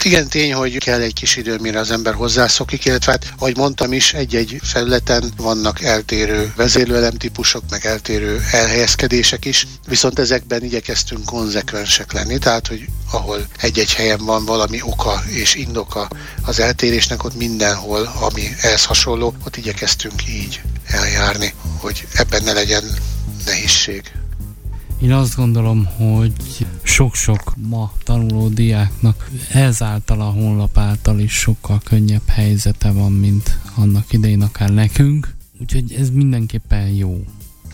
Hát 0.00 0.08
igen, 0.08 0.28
tény, 0.28 0.54
hogy 0.54 0.78
kell 0.78 1.00
egy 1.00 1.12
kis 1.12 1.36
idő, 1.36 1.56
mire 1.58 1.78
az 1.78 1.90
ember 1.90 2.14
hozzászokik, 2.14 2.84
illetve 2.84 3.10
hát, 3.12 3.32
ahogy 3.38 3.56
mondtam 3.56 3.92
is, 3.92 4.12
egy-egy 4.12 4.60
felületen 4.62 5.32
vannak 5.36 5.82
eltérő 5.82 6.52
vezérlőelem 6.56 7.14
típusok, 7.14 7.62
meg 7.70 7.86
eltérő 7.86 8.40
elhelyezkedések 8.52 9.44
is, 9.44 9.66
viszont 9.88 10.18
ezekben 10.18 10.64
igyekeztünk 10.64 11.24
konzekvensek 11.24 12.12
lenni, 12.12 12.38
tehát, 12.38 12.66
hogy 12.66 12.86
ahol 13.10 13.46
egy-egy 13.58 13.94
helyen 13.94 14.24
van 14.24 14.44
valami 14.44 14.82
oka 14.82 15.22
és 15.28 15.54
indoka 15.54 16.08
az 16.42 16.60
eltérésnek, 16.60 17.24
ott 17.24 17.36
mindenhol, 17.36 18.12
ami 18.20 18.42
ehhez 18.60 18.84
hasonló, 18.84 19.34
ott 19.46 19.56
igyekeztünk 19.56 20.28
így 20.28 20.60
eljárni, 20.86 21.54
hogy 21.78 22.06
ebben 22.12 22.42
ne 22.42 22.52
legyen 22.52 22.84
nehézség. 23.44 24.12
Én 25.02 25.12
azt 25.12 25.36
gondolom, 25.36 25.84
hogy 25.84 26.66
sok-sok 26.82 27.54
ma 27.68 27.92
tanuló 28.04 28.48
diáknak 28.48 29.30
ezáltal 29.52 30.20
a 30.20 30.24
honlap 30.24 30.78
által 30.78 31.18
is 31.18 31.32
sokkal 31.32 31.80
könnyebb 31.84 32.28
helyzete 32.28 32.90
van, 32.90 33.12
mint 33.12 33.58
annak 33.74 34.12
idején 34.12 34.42
akár 34.42 34.70
nekünk. 34.70 35.34
Úgyhogy 35.60 35.92
ez 35.98 36.10
mindenképpen 36.10 36.88
jó. 36.88 37.24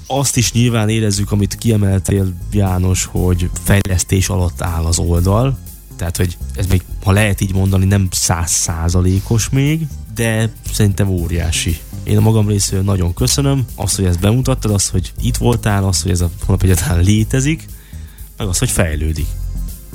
Azt 0.07 0.37
is 0.37 0.53
nyilván 0.53 0.89
érezzük, 0.89 1.33
amit 1.33 1.55
kiemeltél 1.55 2.35
János, 2.53 3.05
hogy 3.05 3.51
fejlesztés 3.65 4.29
alatt 4.29 4.63
áll 4.63 4.85
az 4.85 4.99
oldal, 4.99 5.59
tehát, 5.97 6.17
hogy 6.17 6.37
ez 6.55 6.67
még, 6.67 6.83
ha 7.05 7.13
lehet 7.13 7.41
így 7.41 7.55
mondani, 7.55 7.85
nem 7.85 8.09
száz 8.11 8.51
százalékos 8.51 9.49
még, 9.49 9.87
de 10.15 10.53
szerintem 10.73 11.09
óriási. 11.09 11.79
Én 12.07 12.17
a 12.17 12.21
magam 12.21 12.49
részéről 12.49 12.85
nagyon 12.85 13.15
köszönöm 13.15 13.65
azt, 13.75 13.97
hogy 13.97 14.05
ezt 14.05 14.21
bemutattad, 14.21 14.71
azt, 14.71 14.91
hogy 14.91 15.13
itt 15.21 15.37
voltál, 15.37 15.85
azt, 15.85 16.03
hogy 16.03 16.11
ez 16.11 16.21
a 16.21 16.31
honlap 16.45 16.63
egyáltalán 16.63 17.05
létezik, 17.05 17.67
meg 18.37 18.47
azt, 18.47 18.59
hogy 18.59 18.71
fejlődik. 18.71 19.27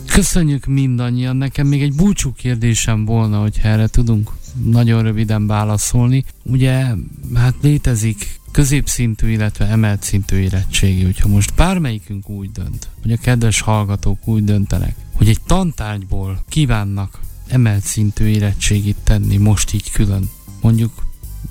Köszönjük 0.05 0.65
mindannyian. 0.65 1.35
Nekem 1.35 1.67
még 1.67 1.81
egy 1.81 1.93
búcsú 1.93 2.33
kérdésem 2.33 3.05
volna, 3.05 3.39
hogy 3.39 3.59
erre 3.61 3.87
tudunk 3.87 4.31
nagyon 4.63 5.03
röviden 5.03 5.47
válaszolni. 5.47 6.25
Ugye, 6.43 6.85
hát 7.33 7.55
létezik 7.61 8.39
középszintű, 8.51 9.29
illetve 9.29 9.65
emelt 9.65 10.03
szintű 10.03 10.35
érettségi, 10.37 11.03
hogyha 11.03 11.27
most 11.27 11.53
bármelyikünk 11.55 12.29
úgy 12.29 12.51
dönt, 12.51 12.87
hogy 13.01 13.11
a 13.11 13.17
kedves 13.17 13.61
hallgatók 13.61 14.27
úgy 14.27 14.43
döntenek, 14.43 14.95
hogy 15.15 15.29
egy 15.29 15.41
tantárgyból 15.45 16.43
kívánnak 16.49 17.19
emelt 17.47 17.83
szintű 17.83 18.25
érettségit 18.25 18.97
tenni 19.03 19.37
most 19.37 19.73
így 19.73 19.91
külön, 19.91 20.29
mondjuk 20.61 20.91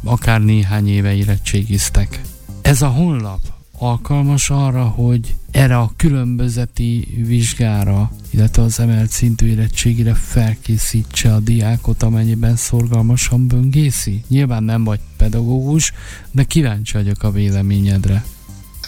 akár 0.05 0.41
néhány 0.41 0.89
éve 0.89 1.15
érettségiztek. 1.15 2.21
Ez 2.63 2.83
a 2.83 2.89
honlap 2.89 3.41
alkalmas 3.79 4.51
arra, 4.51 4.85
hogy 4.85 5.35
erre 5.51 5.79
a 5.79 5.93
különbözeti 5.97 7.23
vizsgára, 7.27 8.11
illetve 8.31 8.63
az 8.63 8.81
emelt 8.81 9.11
szintű 9.11 9.47
érettségére 9.47 10.15
felkészítse 10.15 11.35
a 11.35 11.41
diákot, 11.41 12.03
amennyiben 12.03 12.57
szorgalmasan 12.57 13.47
böngészi? 13.47 14.23
Nyilván 14.29 14.63
nem 14.63 14.85
vagy 14.85 15.01
pedagógus, 15.17 15.93
de 16.31 16.45
kíváncsi 16.45 16.93
vagyok 16.93 17.23
a 17.23 17.31
véleményedre. 17.31 18.25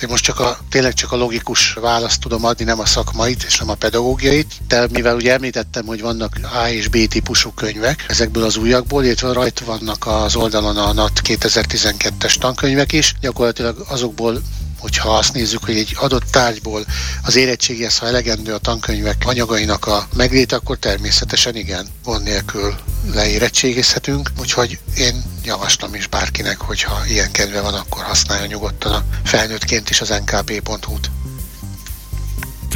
Én 0.03 0.09
most 0.09 0.25
csak 0.25 0.41
a, 0.41 0.59
tényleg 0.69 0.95
csak 0.95 1.13
a 1.13 1.17
logikus 1.17 1.73
választ 1.73 2.21
tudom 2.21 2.45
adni, 2.45 2.65
nem 2.65 2.81
a 2.81 2.87
szakmait 2.87 3.43
és 3.43 3.59
nem 3.59 3.69
a 3.69 3.75
pedagógiait, 3.75 4.53
de 4.69 4.87
mivel 4.91 5.15
ugye 5.15 5.33
említettem, 5.33 5.87
hogy 5.87 6.01
vannak 6.01 6.39
A 6.63 6.69
és 6.69 6.89
B 6.89 7.09
típusú 7.09 7.51
könyvek 7.51 8.05
ezekből 8.09 8.45
az 8.45 8.57
újakból, 8.57 9.05
illetve 9.05 9.33
rajta 9.33 9.65
vannak 9.65 10.07
az 10.07 10.37
oldalon 10.37 10.77
a 10.77 10.93
NAT 10.93 11.21
2012-es 11.25 12.35
tankönyvek 12.35 12.93
is, 12.93 13.15
gyakorlatilag 13.21 13.85
azokból 13.89 14.43
hogyha 14.83 15.17
azt 15.17 15.33
nézzük, 15.33 15.65
hogy 15.65 15.77
egy 15.77 15.97
adott 15.99 16.31
tárgyból 16.31 16.85
az 17.23 17.37
érettségihez, 17.37 17.99
ha 17.99 18.07
elegendő 18.07 18.55
a 18.55 18.59
tankönyvek 18.59 19.23
anyagainak 19.27 19.87
a 19.87 20.07
meglét, 20.15 20.53
akkor 20.53 20.79
természetesen 20.79 21.57
igen, 21.57 21.87
gond 22.05 22.23
nélkül 22.23 22.75
leérettségizhetünk, 23.15 24.31
úgyhogy 24.41 24.79
én 24.97 25.23
javaslom 25.45 25.95
is 25.95 26.07
bárkinek, 26.07 26.61
hogyha 26.61 27.07
ilyen 27.07 27.31
kedve 27.31 27.61
van, 27.61 27.75
akkor 27.75 28.03
használja 28.03 28.47
nyugodtan 28.47 28.93
a 28.93 29.05
felnőttként 29.25 29.91
is 29.91 30.01
az 30.01 30.09
nkp.hu-t. 30.09 31.11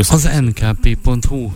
Az 0.09 0.29
nkp.hu 0.41 1.51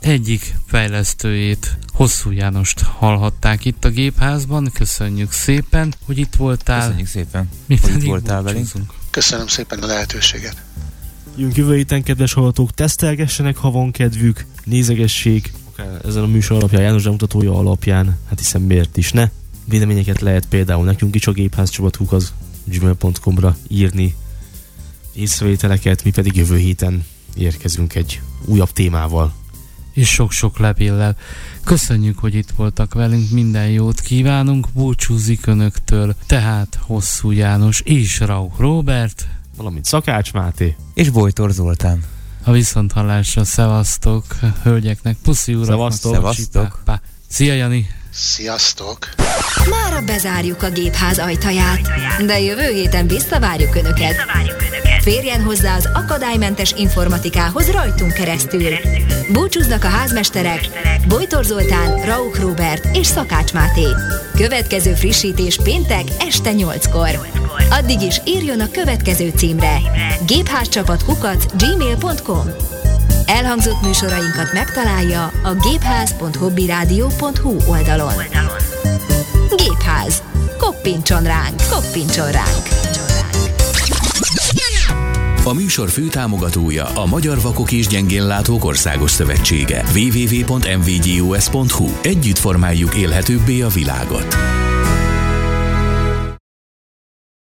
egyik 0.00 0.54
fejlesztőjét, 0.66 1.78
Hosszú 1.92 2.30
Jánost 2.30 2.80
hallhatták 2.80 3.64
itt 3.64 3.84
a 3.84 3.88
gépházban. 3.88 4.70
Köszönjük 4.72 5.32
szépen, 5.32 5.94
hogy 6.06 6.18
itt 6.18 6.34
voltál. 6.34 6.80
Köszönjük 6.80 7.08
szépen, 7.08 7.48
Mi 7.66 7.78
hogy 7.82 7.94
itt 7.94 8.02
voltál 8.02 8.42
velünk. 8.42 8.68
Köszönöm 9.16 9.46
szépen 9.46 9.78
a 9.78 9.86
lehetőséget. 9.86 10.62
Jönk 11.36 11.56
jövő 11.56 11.74
héten, 11.74 12.02
kedves 12.02 12.32
hallgatók, 12.32 12.70
tesztelgessenek, 12.70 13.56
ha 13.56 13.70
van 13.70 13.90
kedvük, 13.90 14.44
nézegessék, 14.64 15.52
akár 15.72 16.00
ezen 16.04 16.22
a 16.22 16.26
műsor 16.26 16.56
alapján, 16.56 16.82
János 16.82 17.04
mutatója 17.04 17.54
alapján, 17.54 18.18
hát 18.28 18.38
hiszen 18.38 18.60
miért 18.60 18.96
is 18.96 19.12
ne. 19.12 19.30
Véleményeket 19.64 20.20
lehet 20.20 20.46
például 20.46 20.84
nekünk 20.84 21.14
is 21.14 21.26
a 21.26 21.32
gépházcsapatuk 21.32 22.12
az 22.12 22.32
gmail.com-ra 22.64 23.56
írni, 23.68 24.14
észrevételeket, 25.12 26.04
mi 26.04 26.10
pedig 26.10 26.36
jövő 26.36 26.56
héten 26.56 27.04
érkezünk 27.36 27.94
egy 27.94 28.20
újabb 28.44 28.70
témával. 28.70 29.34
És 29.96 30.08
sok-sok 30.08 30.58
levéllel. 30.58 31.16
Köszönjük, 31.64 32.18
hogy 32.18 32.34
itt 32.34 32.50
voltak 32.50 32.94
velünk, 32.94 33.30
minden 33.30 33.68
jót 33.68 34.00
kívánunk, 34.00 34.66
búcsúzik 34.72 35.46
Önöktől, 35.46 36.14
tehát 36.26 36.78
Hosszú 36.80 37.30
János 37.30 37.80
és 37.80 38.20
Rauch 38.20 38.58
Robert, 38.58 39.26
valamint 39.56 39.84
Szakács 39.84 40.32
Máté 40.32 40.76
és 40.94 41.10
Bojtor 41.10 41.50
Zoltán. 41.50 42.02
A 42.44 42.52
viszonthallásra 42.52 43.44
szevasztok, 43.44 44.24
hölgyeknek, 44.62 45.16
puszi 45.22 45.54
urak, 45.54 45.66
szevasztok, 45.66 46.14
szevasztok. 46.14 46.80
Szia 47.26 47.54
Jani! 47.54 47.88
Sziasztok! 48.18 49.08
Mára 49.70 50.04
bezárjuk 50.04 50.62
a 50.62 50.70
gépház 50.70 51.18
ajtaját, 51.18 51.80
de 52.26 52.40
jövő 52.40 52.72
héten 52.72 53.06
visszavárjuk 53.06 53.74
Önöket. 53.74 54.14
Férjen 55.00 55.42
hozzá 55.42 55.76
az 55.76 55.88
akadálymentes 55.94 56.74
informatikához 56.76 57.70
rajtunk 57.70 58.12
keresztül. 58.12 58.72
Búcsúznak 59.32 59.84
a 59.84 59.88
házmesterek 59.88 60.60
Bojtor 61.08 61.44
Zoltán, 61.44 62.04
Rauch 62.04 62.40
Robert 62.40 62.96
és 62.96 63.06
Szakács 63.06 63.52
Máté. 63.52 63.86
Következő 64.36 64.94
frissítés 64.94 65.58
péntek 65.62 66.04
este 66.18 66.50
8-kor. 66.52 67.28
Addig 67.70 68.00
is 68.00 68.20
írjon 68.24 68.60
a 68.60 68.70
következő 68.70 69.32
címre 69.36 69.78
gépházcsapat 70.26 71.04
kukac 71.04 71.44
gmail.com 71.56 72.46
Elhangzott 73.26 73.82
műsorainkat 73.82 74.52
megtalálja 74.52 75.32
a 75.42 75.54
gépház.hobbyradio.hu 75.54 77.70
oldalon. 77.70 78.12
Gépház. 79.56 80.22
Koppintson 80.58 81.22
ránk, 81.22 81.62
koppintson 81.70 82.30
ránk. 82.30 82.68
A 85.44 85.52
műsor 85.52 85.88
főtámogatója 85.88 86.84
a 86.84 87.06
Magyar 87.06 87.40
Vakok 87.40 87.72
és 87.72 87.86
Gyengénlátók 87.86 88.64
Országos 88.64 89.10
Szövetsége. 89.10 89.84
www.mvgus.hu 89.94 91.88
Együtt 92.02 92.38
formáljuk 92.38 92.94
élhetőbbé 92.94 93.60
a 93.60 93.68
világot. 93.68 94.36